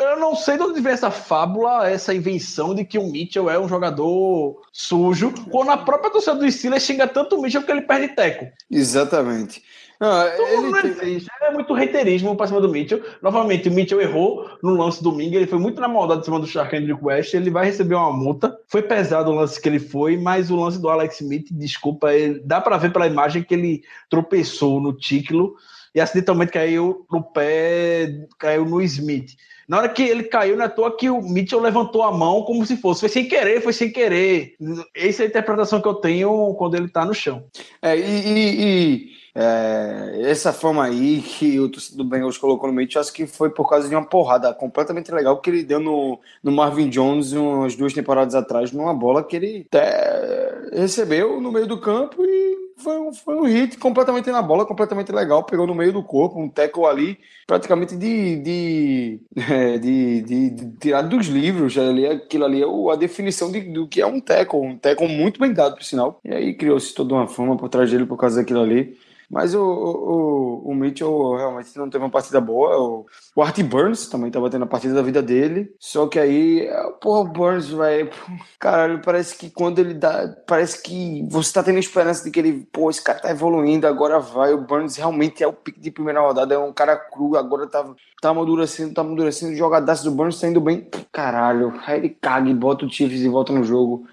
eu 0.00 0.20
não 0.20 0.36
sei 0.36 0.56
de 0.56 0.62
onde 0.62 0.80
vem 0.80 0.92
essa 0.92 1.10
fábula, 1.10 1.90
essa 1.90 2.14
invenção 2.14 2.72
de 2.72 2.84
que 2.84 2.96
o 2.96 3.10
Mitchell 3.10 3.50
é 3.50 3.58
um 3.58 3.68
jogador 3.68 4.62
sujo, 4.72 5.34
quando 5.50 5.72
a 5.72 5.76
própria 5.76 6.12
torcida 6.12 6.36
do 6.36 6.48
Steelers 6.48 6.84
xinga 6.84 7.08
tanto 7.08 7.34
o 7.34 7.42
Mitchell 7.42 7.64
que 7.64 7.72
ele 7.72 7.82
perde 7.82 8.14
teco. 8.14 8.46
Exatamente. 8.70 9.60
Não, 10.00 10.26
ele 10.26 10.56
não 10.62 10.80
tem- 10.80 10.90
existe. 10.90 11.28
É 11.42 11.50
muito 11.52 11.74
reiterismo 11.74 12.34
pra 12.34 12.46
cima 12.46 12.60
do 12.60 12.70
Mitchell. 12.70 13.02
Novamente, 13.20 13.68
o 13.68 13.72
Mitchell 13.72 14.00
errou 14.00 14.48
no 14.62 14.74
lance 14.74 15.02
domingo. 15.02 15.36
Ele 15.36 15.46
foi 15.46 15.58
muito 15.58 15.78
na 15.78 15.88
maldade 15.88 16.22
em 16.22 16.24
cima 16.24 16.40
do 16.40 16.46
Shark 16.46 16.74
Hendrick 16.74 17.04
West. 17.04 17.34
Ele 17.34 17.50
vai 17.50 17.66
receber 17.66 17.94
uma 17.96 18.10
multa. 18.12 18.58
Foi 18.66 18.80
pesado 18.80 19.30
o 19.30 19.34
lance 19.34 19.60
que 19.60 19.68
ele 19.68 19.78
foi, 19.78 20.16
mas 20.16 20.50
o 20.50 20.56
lance 20.56 20.80
do 20.80 20.88
Alex 20.88 21.20
Smith, 21.20 21.48
desculpa, 21.50 22.14
ele, 22.14 22.40
dá 22.44 22.60
pra 22.62 22.78
ver 22.78 22.92
pela 22.92 23.06
imagem 23.06 23.42
que 23.42 23.52
ele 23.52 23.82
tropeçou 24.08 24.80
no 24.80 24.92
tíquilo 24.94 25.54
e 25.94 26.00
acidentalmente 26.00 26.52
caiu 26.52 27.04
no 27.10 27.22
pé, 27.22 28.26
caiu 28.38 28.64
no 28.64 28.80
Smith. 28.82 29.32
Na 29.68 29.78
hora 29.78 29.88
que 29.88 30.02
ele 30.02 30.24
caiu, 30.24 30.56
não 30.56 30.64
é 30.64 30.66
à 30.66 30.70
toa 30.70 30.96
que 30.96 31.08
o 31.10 31.20
Mitchell 31.22 31.60
levantou 31.60 32.02
a 32.02 32.10
mão 32.10 32.42
como 32.42 32.64
se 32.66 32.76
fosse. 32.76 33.00
Foi 33.00 33.08
sem 33.08 33.28
querer, 33.28 33.60
foi 33.60 33.72
sem 33.72 33.90
querer. 33.92 34.54
Essa 34.96 35.22
é 35.22 35.26
a 35.26 35.28
interpretação 35.28 35.80
que 35.80 35.86
eu 35.86 35.94
tenho 35.94 36.54
quando 36.54 36.74
ele 36.74 36.88
tá 36.88 37.04
no 37.04 37.14
chão. 37.14 37.44
É, 37.80 37.96
e, 37.96 38.00
e- 38.02 38.64
e, 38.64 39.19
é, 39.34 40.22
essa 40.22 40.52
forma 40.52 40.84
aí 40.84 41.20
que 41.20 41.58
o 41.60 41.68
torcedor 41.68 42.04
do 42.04 42.08
Bengals 42.08 42.38
colocou 42.38 42.68
no 42.68 42.74
meio, 42.74 42.88
acho 42.96 43.12
que 43.12 43.26
foi 43.26 43.50
por 43.50 43.68
causa 43.68 43.88
de 43.88 43.94
uma 43.94 44.04
porrada 44.04 44.52
completamente 44.52 45.12
legal 45.12 45.40
que 45.40 45.50
ele 45.50 45.62
deu 45.62 45.78
no, 45.78 46.18
no 46.42 46.50
Marvin 46.50 46.88
Jones 46.88 47.32
umas 47.32 47.76
duas 47.76 47.92
temporadas 47.92 48.34
atrás, 48.34 48.72
numa 48.72 48.94
bola 48.94 49.22
que 49.22 49.36
ele 49.36 49.66
é, 49.72 50.70
recebeu 50.72 51.40
no 51.40 51.52
meio 51.52 51.66
do 51.66 51.80
campo 51.80 52.24
e 52.24 52.70
foi 52.80 52.98
um, 52.98 53.12
foi 53.12 53.36
um 53.36 53.44
hit 53.44 53.78
completamente 53.78 54.30
na 54.30 54.42
bola, 54.42 54.66
completamente 54.66 55.12
legal, 55.12 55.44
pegou 55.44 55.66
no 55.66 55.74
meio 55.74 55.92
do 55.92 56.02
corpo, 56.02 56.40
um 56.40 56.48
tackle 56.48 56.86
ali, 56.86 57.18
praticamente 57.46 57.96
de, 57.96 58.36
de, 58.36 59.20
é, 59.36 59.78
de, 59.78 60.22
de, 60.22 60.50
de 60.50 60.70
tirado 60.78 61.08
dos 61.08 61.26
livros, 61.26 61.76
ali, 61.78 62.06
aquilo 62.06 62.44
ali 62.44 62.62
é 62.62 62.92
a 62.92 62.96
definição 62.96 63.52
de, 63.52 63.60
do 63.60 63.86
que 63.86 64.00
é 64.00 64.06
um 64.06 64.20
tackle, 64.20 64.60
um 64.60 64.78
tackle 64.78 65.08
muito 65.08 65.38
bem 65.38 65.52
dado, 65.52 65.76
por 65.76 65.84
sinal, 65.84 66.20
e 66.24 66.32
aí 66.32 66.54
criou-se 66.54 66.94
toda 66.94 67.14
uma 67.14 67.28
fama 67.28 67.56
por 67.56 67.68
trás 67.68 67.90
dele 67.90 68.06
por 68.06 68.16
causa 68.16 68.40
daquilo 68.40 68.62
ali, 68.62 68.96
mas 69.30 69.54
o, 69.54 69.62
o, 69.62 70.70
o 70.70 70.74
Mitchell 70.74 71.36
realmente 71.36 71.78
não 71.78 71.88
teve 71.88 72.02
uma 72.02 72.10
partida 72.10 72.40
boa. 72.40 72.76
O, 72.76 73.06
o 73.36 73.42
Art 73.42 73.62
Burns 73.62 74.08
também 74.08 74.28
tava 74.28 74.50
tendo 74.50 74.64
a 74.64 74.66
partida 74.66 74.92
da 74.92 75.02
vida 75.02 75.22
dele. 75.22 75.72
Só 75.78 76.08
que 76.08 76.18
aí, 76.18 76.68
porra, 77.00 77.20
o 77.20 77.32
Burns, 77.32 77.68
velho. 77.68 78.10
Caralho, 78.58 79.00
parece 79.00 79.38
que 79.38 79.48
quando 79.48 79.78
ele 79.78 79.94
dá. 79.94 80.34
Parece 80.48 80.82
que 80.82 81.24
você 81.30 81.52
tá 81.52 81.62
tendo 81.62 81.78
esperança 81.78 82.24
de 82.24 82.30
que 82.32 82.40
ele, 82.40 82.66
pô, 82.72 82.90
esse 82.90 83.02
cara 83.02 83.20
tá 83.20 83.30
evoluindo, 83.30 83.86
agora 83.86 84.18
vai. 84.18 84.52
O 84.52 84.66
Burns 84.66 84.96
realmente 84.96 85.44
é 85.44 85.46
o 85.46 85.52
pique 85.52 85.78
de 85.78 85.92
primeira 85.92 86.20
rodada, 86.20 86.54
é 86.54 86.58
um 86.58 86.72
cara 86.72 86.96
cru, 86.96 87.36
agora 87.36 87.68
tá, 87.68 87.86
tá 88.20 88.30
amadurecendo, 88.30 88.92
tá 88.92 89.02
amadurecendo. 89.02 89.52
O 89.52 89.56
jogadaço 89.56 90.02
do 90.02 90.10
Burns 90.10 90.40
tá 90.40 90.48
indo 90.48 90.60
bem. 90.60 90.88
Caralho, 91.12 91.72
aí 91.86 91.98
ele 91.98 92.08
caga 92.08 92.50
e 92.50 92.54
bota 92.54 92.84
o 92.84 92.90
Chiefs 92.90 93.20
e 93.20 93.28
volta 93.28 93.52
no 93.52 93.62
jogo. 93.62 94.08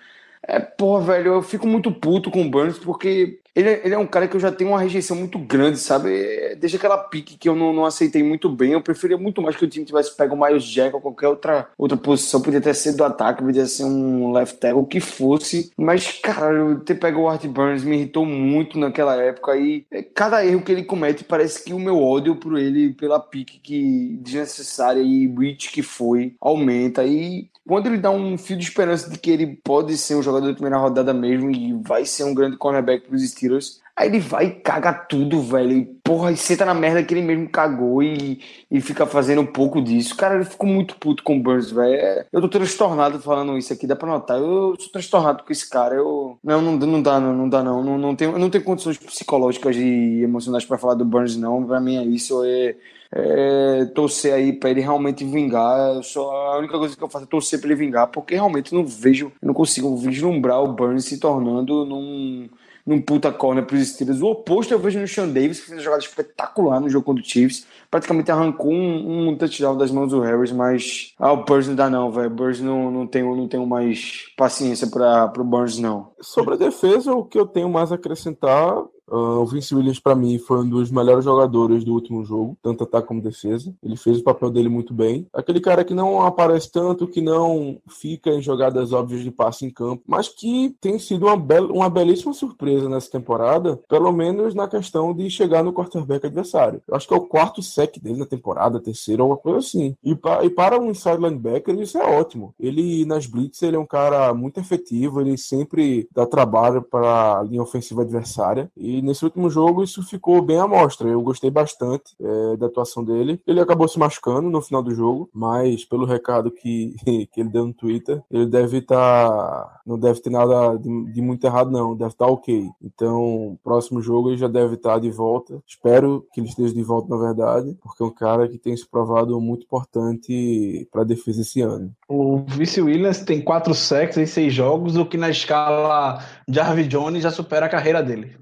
É, 0.47 0.59
pô, 0.59 1.01
velho, 1.01 1.33
eu 1.33 1.41
fico 1.41 1.67
muito 1.67 1.91
puto 1.91 2.31
com 2.31 2.41
o 2.43 2.49
Burns 2.49 2.77
porque 2.77 3.41
ele, 3.59 3.69
é- 3.69 3.81
ele 3.85 3.93
é 3.95 3.97
um 3.97 4.07
cara 4.07 4.27
que 4.27 4.35
eu 4.35 4.39
já 4.39 4.51
tenho 4.51 4.69
uma 4.71 4.79
rejeição 4.79 5.15
muito 5.17 5.37
grande, 5.39 5.77
sabe? 5.79 6.09
É, 6.15 6.55
Desde 6.55 6.77
aquela 6.77 6.97
pique 6.97 7.37
que 7.37 7.47
eu 7.47 7.55
não, 7.55 7.71
não 7.73 7.85
aceitei 7.85 8.23
muito 8.23 8.49
bem, 8.49 8.71
eu 8.73 8.81
preferia 8.81 9.17
muito 9.17 9.41
mais 9.41 9.55
que 9.55 9.63
o 9.65 9.67
time 9.69 9.85
tivesse 9.85 10.15
pego 10.15 10.35
o 10.35 10.39
Miles 10.45 10.63
Jack 10.63 10.95
ou 10.95 11.01
qualquer 11.01 11.27
outra, 11.27 11.67
outra 11.77 11.97
posição. 11.97 12.41
Podia 12.41 12.61
ter 12.61 12.73
sido 12.75 12.97
do 12.97 13.03
ataque, 13.03 13.43
podia 13.43 13.65
ser 13.65 13.83
um 13.85 14.31
left 14.31 14.57
tackle, 14.59 14.81
o 14.81 14.85
que 14.85 14.99
fosse. 14.99 15.71
Mas, 15.77 16.11
cara, 16.21 16.75
ter 16.85 16.95
pego 16.95 17.21
o 17.21 17.27
Art 17.29 17.45
Burns 17.45 17.83
me 17.83 17.95
irritou 17.97 18.25
muito 18.25 18.77
naquela 18.79 19.15
época. 19.21 19.55
E 19.57 19.85
é, 19.91 20.01
cada 20.01 20.45
erro 20.45 20.61
que 20.61 20.71
ele 20.71 20.83
comete 20.83 21.23
parece 21.23 21.63
que 21.63 21.73
o 21.73 21.79
meu 21.79 22.01
ódio 22.01 22.35
por 22.35 22.57
ele, 22.57 22.93
pela 22.93 23.19
pique 23.19 23.59
que 23.59 24.17
desnecessária 24.21 25.01
e 25.01 25.27
reach 25.27 25.71
que 25.71 25.81
foi, 25.81 26.35
aumenta. 26.41 27.03
E 27.05 27.49
quando 27.67 27.87
ele 27.87 27.97
dá 27.97 28.09
um 28.09 28.37
fio 28.37 28.57
de 28.57 28.63
esperança 28.63 29.09
de 29.09 29.19
que 29.19 29.29
ele 29.29 29.59
pode 29.63 29.97
ser 29.97 30.15
um 30.15 30.23
jogador 30.23 30.47
de 30.47 30.53
primeira 30.53 30.77
rodada 30.77 31.13
mesmo 31.13 31.51
e 31.51 31.73
vai 31.83 32.05
ser 32.05 32.23
um 32.23 32.33
grande 32.33 32.57
cornerback 32.57 33.07
pros 33.07 33.27
Steelers, 33.29 33.81
aí 33.97 34.07
ele 34.07 34.19
vai 34.19 34.45
e 34.45 34.51
caga 34.51 34.93
tudo, 34.93 35.41
velho. 35.41 35.71
E 35.71 35.85
porra, 36.03 36.31
e 36.31 36.37
senta 36.37 36.63
na 36.63 36.73
merda 36.73 37.03
que 37.03 37.13
ele 37.13 37.23
mesmo 37.23 37.49
cagou 37.49 38.03
e, 38.03 38.39
e 38.69 38.79
fica 38.79 39.07
fazendo 39.07 39.41
um 39.41 39.45
pouco 39.45 39.81
disso. 39.81 40.15
Cara, 40.15 40.35
ele 40.35 40.45
ficou 40.45 40.69
muito 40.69 40.95
puto 40.97 41.23
com 41.23 41.35
o 41.37 41.41
Burns, 41.41 41.71
velho. 41.71 41.95
É, 41.95 42.27
Eu 42.31 42.39
tô 42.41 42.47
transtornado 42.47 43.19
falando 43.19 43.57
isso 43.57 43.73
aqui, 43.73 43.87
dá 43.87 43.95
pra 43.95 44.07
notar. 44.07 44.37
Eu 44.37 44.75
sou 44.79 44.91
transtornado 44.91 45.43
com 45.43 45.51
esse 45.51 45.67
cara. 45.67 45.95
Eu. 45.95 46.37
Não, 46.43 46.61
não, 46.61 46.73
não 46.77 47.01
dá, 47.01 47.19
não, 47.19 47.33
não 47.33 47.49
dá, 47.49 47.63
não. 47.63 47.83
Não, 47.83 47.97
não, 47.97 48.15
tenho, 48.15 48.37
não 48.37 48.49
tenho 48.49 48.63
condições 48.63 48.97
psicológicas 48.97 49.75
e 49.75 50.21
emocionais 50.21 50.63
pra 50.63 50.77
falar 50.77 50.93
do 50.93 51.03
Burns, 51.03 51.35
não. 51.35 51.65
Pra 51.65 51.79
mim 51.79 51.97
é 51.97 52.03
isso. 52.05 52.43
É, 52.45 52.75
é, 53.11 53.85
torcer 53.95 54.33
aí 54.33 54.53
pra 54.53 54.69
ele 54.69 54.81
realmente 54.81 55.25
vingar. 55.25 56.03
Só, 56.03 56.29
a 56.53 56.57
única 56.59 56.77
coisa 56.77 56.95
que 56.95 57.03
eu 57.03 57.09
faço 57.09 57.25
é 57.25 57.27
torcer 57.27 57.59
pra 57.59 57.69
ele 57.69 57.79
vingar, 57.79 58.07
porque 58.07 58.35
realmente 58.35 58.73
não 58.73 58.85
vejo, 58.85 59.31
não 59.41 59.53
consigo 59.53 59.95
vislumbrar 59.97 60.61
o 60.61 60.73
Burns 60.73 61.05
se 61.05 61.19
tornando 61.19 61.85
num, 61.85 62.47
num 62.87 63.01
puta 63.01 63.29
corner 63.33 63.65
pros 63.65 63.89
Steelers. 63.89 64.21
O 64.21 64.27
oposto 64.27 64.73
eu 64.73 64.79
vejo 64.79 64.97
no 64.97 65.07
Sean 65.07 65.27
Davis, 65.27 65.59
que 65.59 65.65
fez 65.65 65.77
uma 65.77 65.83
jogada 65.83 66.01
espetacular 66.01 66.79
no 66.79 66.89
jogo 66.89 67.05
contra 67.05 67.21
o 67.21 67.25
Chiefs. 67.25 67.67
Praticamente 67.91 68.31
arrancou 68.31 68.71
um, 68.71 69.27
um 69.27 69.35
touchdown 69.35 69.77
das 69.77 69.91
mãos 69.91 70.11
do 70.11 70.21
Harris, 70.21 70.53
mas 70.53 71.13
ah, 71.19 71.33
o 71.33 71.43
Burns 71.43 71.67
não 71.67 71.75
dá 71.75 71.89
não, 71.89 72.09
velho. 72.09 72.27
O 72.27 72.33
Burns 72.33 72.61
não, 72.61 72.89
não, 72.89 73.05
tenho, 73.05 73.35
não 73.35 73.47
tenho 73.47 73.67
mais 73.67 74.27
paciência 74.37 74.87
para 74.87 75.27
pro 75.27 75.43
Burns, 75.43 75.77
não. 75.77 76.11
Sobre 76.21 76.53
a 76.53 76.57
defesa, 76.57 77.13
o 77.13 77.25
que 77.25 77.37
eu 77.37 77.45
tenho 77.45 77.69
mais 77.69 77.91
a 77.91 77.95
acrescentar, 77.95 78.81
ah, 79.09 79.39
o 79.39 79.45
Vince 79.45 79.73
Williams, 79.75 79.99
para 79.99 80.15
mim, 80.15 80.37
foi 80.37 80.59
um 80.59 80.69
dos 80.69 80.91
melhores 80.91 81.23
jogadores 81.25 81.83
do 81.83 81.93
último 81.93 82.23
jogo, 82.25 82.57
tanto 82.61 82.83
ataque 82.83 83.07
como 83.07 83.21
defesa. 83.21 83.73
Ele 83.83 83.95
fez 83.95 84.19
o 84.19 84.23
papel 84.23 84.49
dele 84.49 84.69
muito 84.69 84.93
bem. 84.93 85.27
Aquele 85.33 85.59
cara 85.59 85.83
que 85.83 85.93
não 85.93 86.21
aparece 86.21 86.71
tanto, 86.71 87.07
que 87.07 87.21
não 87.21 87.77
fica 87.87 88.29
em 88.31 88.41
jogadas 88.41 88.91
óbvias 88.93 89.23
de 89.23 89.31
passe 89.31 89.65
em 89.65 89.69
campo, 89.69 90.03
mas 90.07 90.27
que 90.29 90.75
tem 90.81 90.99
sido 90.99 91.25
uma, 91.27 91.37
bela, 91.37 91.71
uma 91.71 91.89
belíssima 91.89 92.33
surpresa 92.33 92.89
nessa 92.89 93.09
temporada, 93.11 93.79
pelo 93.89 94.11
menos 94.11 94.53
na 94.53 94.67
questão 94.67 95.13
de 95.13 95.29
chegar 95.29 95.63
no 95.63 95.73
quarterback 95.73 96.25
adversário. 96.25 96.81
Eu 96.87 96.95
acho 96.95 97.07
que 97.07 97.13
é 97.13 97.17
o 97.17 97.21
quarto 97.27 97.61
sec 97.61 97.97
dele 97.99 98.19
na 98.19 98.25
temporada, 98.25 98.79
terceiro, 98.79 99.23
alguma 99.23 99.37
coisa 99.39 99.59
assim. 99.59 99.95
E, 100.03 100.15
pa- 100.15 100.43
e 100.43 100.49
para 100.49 100.79
um 100.79 100.89
inside 100.89 101.17
linebacker, 101.17 101.77
isso 101.79 101.97
é 101.97 102.19
ótimo. 102.19 102.53
Ele, 102.59 103.05
nas 103.05 103.25
blitz, 103.25 103.61
ele 103.61 103.75
é 103.75 103.79
um 103.79 103.85
cara 103.85 104.33
muito 104.33 104.59
efetivo, 104.59 105.21
ele 105.21 105.37
sempre 105.37 106.07
dá 106.13 106.25
trabalho 106.25 106.81
para 106.81 107.39
a 107.39 107.43
linha 107.43 107.61
ofensiva 107.61 108.01
adversária. 108.01 108.69
E 108.75 108.96
nesse 109.01 109.23
último 109.23 109.49
jogo, 109.49 109.83
isso 109.83 110.03
ficou 110.03 110.41
bem 110.41 110.59
à 110.59 110.67
mostra. 110.67 111.07
Eu 111.07 111.21
gostei 111.21 111.49
bastante 111.49 112.15
é, 112.21 112.57
da 112.57 112.67
atuação 112.67 113.03
dele. 113.03 113.41
Ele 113.45 113.59
acabou 113.59 113.87
se 113.87 113.99
machucando 113.99 114.49
no 114.49 114.61
final 114.61 114.81
do 114.81 114.93
jogo, 114.93 115.29
mas 115.33 115.85
pelo 115.85 116.05
recado 116.05 116.51
que, 116.51 116.95
que 117.31 117.41
ele 117.41 117.49
deu 117.49 117.65
no 117.65 117.73
Twitter, 117.73 118.21
ele 118.29 118.45
deve 118.45 118.79
estar. 118.79 119.81
não 119.85 119.97
deve 119.97 120.19
ter 120.21 120.29
nada 120.29 120.77
de, 120.77 121.11
de 121.11 121.21
muito 121.21 121.45
errado, 121.45 121.71
não. 121.71 121.95
Deve 121.95 122.11
estar 122.11 122.27
ok. 122.27 122.69
Então, 122.81 123.57
próximo 123.63 124.01
jogo 124.01 124.29
ele 124.29 124.37
já 124.37 124.47
deve 124.47 124.75
estar 124.75 124.99
de 124.99 125.11
volta. 125.11 125.61
Espero 125.67 126.25
que 126.33 126.39
ele 126.39 126.47
esteja 126.47 126.73
de 126.73 126.83
volta, 126.83 127.09
na 127.09 127.17
verdade, 127.17 127.77
porque 127.81 128.03
é 128.03 128.05
um 128.05 128.11
cara 128.13 128.47
que 128.47 128.57
tem 128.57 128.75
se 128.75 128.87
provado 128.87 129.39
muito 129.39 129.63
importante 129.63 130.87
para 130.91 131.01
a 131.01 131.05
defesa 131.05 131.41
esse 131.41 131.61
ano. 131.61 131.91
O 132.07 132.43
Vice 132.47 132.81
Williams 132.81 133.21
tem 133.21 133.41
quatro 133.41 133.73
sacks 133.73 134.17
em 134.17 134.25
seis 134.25 134.53
jogos, 134.53 134.95
o 134.95 135.05
que 135.05 135.17
na 135.17 135.29
escala 135.29 136.23
Jarvis 136.47 136.87
Jones 136.87 137.23
já 137.23 137.31
supera 137.31 137.65
a 137.65 137.69
carreira 137.69 138.01
dele. 138.01 138.37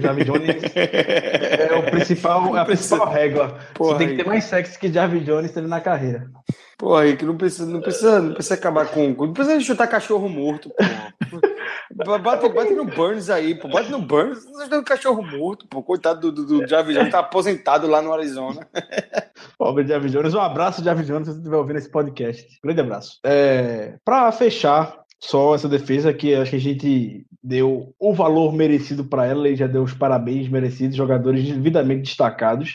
Jarvis 0.00 0.26
Jones 0.26 0.76
é 0.76 1.74
o 1.76 1.82
principal, 1.90 2.56
é 2.56 2.60
a 2.60 2.64
principal 2.64 3.10
regra. 3.10 3.54
Porra, 3.74 3.92
Você 3.92 3.98
tem 3.98 4.08
que 4.08 4.22
ter 4.22 4.28
mais 4.28 4.44
sacks 4.44 4.76
que 4.76 4.92
Jarvis 4.92 5.24
Jones 5.24 5.52
teve 5.52 5.66
na 5.66 5.80
carreira. 5.80 6.30
Pô, 6.78 6.94
aí 6.94 7.16
que 7.16 7.24
não 7.24 7.36
precisa, 7.36 7.66
não 7.66 7.80
precisa, 7.80 8.20
não 8.20 8.34
precisa 8.34 8.54
acabar 8.54 8.86
com. 8.86 9.08
Não 9.08 9.32
precisa 9.32 9.60
chutar 9.60 9.86
cachorro 9.86 10.28
morto, 10.28 10.70
pô. 10.70 12.16
Bate, 12.18 12.48
bate 12.50 12.74
no 12.74 12.84
Burns 12.84 13.30
aí, 13.30 13.54
pô. 13.54 13.68
Bate 13.68 13.90
no 13.90 14.00
Burns, 14.00 14.44
não 14.44 14.68
dando 14.68 14.84
cachorro 14.84 15.22
morto, 15.22 15.66
pô. 15.66 15.82
Coitado 15.82 16.30
do, 16.30 16.44
do, 16.44 16.60
do 16.60 16.68
Jarvis 16.68 16.94
Jones, 16.94 17.10
tá 17.10 17.20
aposentado 17.20 17.86
lá 17.86 18.02
no 18.02 18.12
Arizona. 18.12 18.66
Pobre 19.56 19.86
Jarvis 19.86 20.12
Jones. 20.12 20.34
Um 20.34 20.40
abraço, 20.40 20.84
Jarvis 20.84 21.06
Jones, 21.06 21.26
se 21.26 21.32
você 21.32 21.38
estiver 21.38 21.56
ouvindo 21.56 21.78
esse 21.78 21.90
podcast. 21.90 22.46
Grande 22.62 22.80
abraço. 22.82 23.18
É, 23.24 23.94
para 24.04 24.30
fechar 24.32 25.05
só 25.18 25.54
essa 25.54 25.68
defesa, 25.68 26.12
que 26.12 26.34
acho 26.34 26.50
que 26.50 26.56
a 26.56 26.60
gente 26.60 27.26
deu 27.42 27.94
o 27.98 28.12
valor 28.12 28.52
merecido 28.52 29.04
para 29.04 29.26
ela 29.26 29.48
e 29.48 29.56
já 29.56 29.66
deu 29.66 29.82
os 29.82 29.94
parabéns 29.94 30.48
merecidos, 30.48 30.96
jogadores 30.96 31.44
devidamente 31.44 32.02
destacados. 32.02 32.74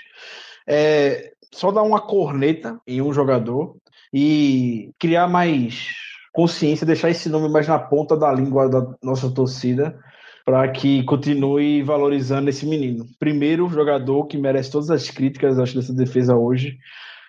É, 0.68 1.34
só 1.54 1.72
dar 1.72 1.84
uma 1.84 2.00
corneta 2.00 2.80
em 2.88 3.02
um 3.02 3.14
jogador 3.14 3.76
e 4.14 4.92
criar 4.98 5.28
mais 5.28 5.90
consciência, 6.34 6.86
deixar 6.86 7.10
esse 7.10 7.30
nome 7.30 7.50
mais 7.50 7.68
na 7.68 7.78
ponta 7.78 8.16
da 8.16 8.32
língua 8.32 8.70
da 8.70 8.96
nossa 9.04 9.30
torcida 9.30 10.00
para 10.46 10.68
que 10.70 11.04
continue 11.04 11.84
valorizando 11.84 12.50
esse 12.50 12.66
menino. 12.66 13.06
Primeiro 13.20 13.70
jogador 13.70 14.26
que 14.26 14.38
merece 14.38 14.72
todas 14.72 14.90
as 14.90 15.10
críticas, 15.10 15.60
acho, 15.60 15.76
dessa 15.76 15.94
defesa 15.94 16.36
hoje 16.36 16.78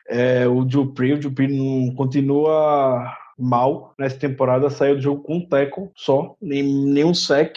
é 0.08 0.46
o 0.46 0.64
Dupree. 0.64 1.14
O 1.14 1.20
Dupree 1.20 1.48
não 1.48 1.94
continua 1.94 3.12
mal 3.42 3.94
nessa 3.98 4.16
temporada, 4.16 4.70
saiu 4.70 4.96
do 4.96 5.02
jogo 5.02 5.22
com 5.22 5.36
um 5.36 5.46
teco 5.46 5.90
só, 5.94 6.36
nem, 6.40 6.62
nenhum 6.62 7.12
sec. 7.12 7.56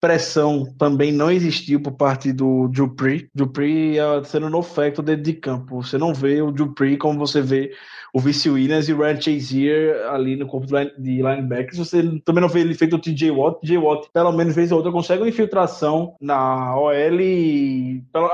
Pressão 0.00 0.66
também 0.78 1.10
não 1.10 1.30
existiu 1.30 1.80
por 1.80 1.92
parte 1.92 2.30
do 2.30 2.68
Dupree. 2.68 3.30
Dupree 3.34 3.94
ia 3.94 4.22
sendo 4.24 4.50
no 4.50 4.62
facto 4.62 5.00
dentro 5.00 5.22
de 5.22 5.32
campo. 5.32 5.82
Você 5.82 5.96
não 5.96 6.12
vê 6.12 6.42
o 6.42 6.52
Dupree 6.52 6.98
como 6.98 7.18
você 7.18 7.40
vê 7.40 7.72
o 8.14 8.20
Vice 8.20 8.48
Williams 8.48 8.88
e 8.88 8.92
o 8.92 8.98
Ryan 8.98 9.20
Chazier 9.20 10.06
ali 10.08 10.36
no 10.36 10.46
corpo 10.46 10.68
de 10.68 11.20
linebackers. 11.20 11.76
Você 11.76 12.00
também 12.24 12.40
não 12.40 12.48
vê 12.48 12.60
ele 12.60 12.72
feito 12.72 12.94
o 12.94 12.98
TJ 13.00 13.32
Watt. 13.32 13.60
TJ 13.60 13.76
Watt, 13.76 14.08
pelo 14.12 14.30
menos, 14.30 14.54
vez 14.54 14.70
ou 14.70 14.78
outra, 14.78 14.92
consegue 14.92 15.22
uma 15.22 15.28
infiltração 15.28 16.14
na 16.20 16.78
OL 16.78 16.94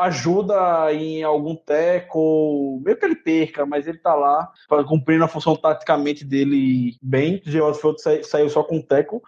ajuda 0.03 0.93
em 0.93 1.23
algum 1.23 1.57
teco, 1.57 2.79
meio 2.85 2.99
que 2.99 3.07
ele 3.07 3.17
perca, 3.17 3.65
mas 3.65 3.87
ele 3.87 3.97
tá 3.97 4.15
lá 4.15 4.53
cumprindo 4.87 5.25
a 5.25 5.29
função 5.29 5.57
taticamente 5.57 6.27
dele 6.27 6.97
bem. 7.01 7.39
TJ 7.39 7.63
Watt 7.63 7.81
foi, 7.81 8.23
saiu 8.23 8.51
só 8.51 8.63
com 8.63 8.83
teco 8.83 9.23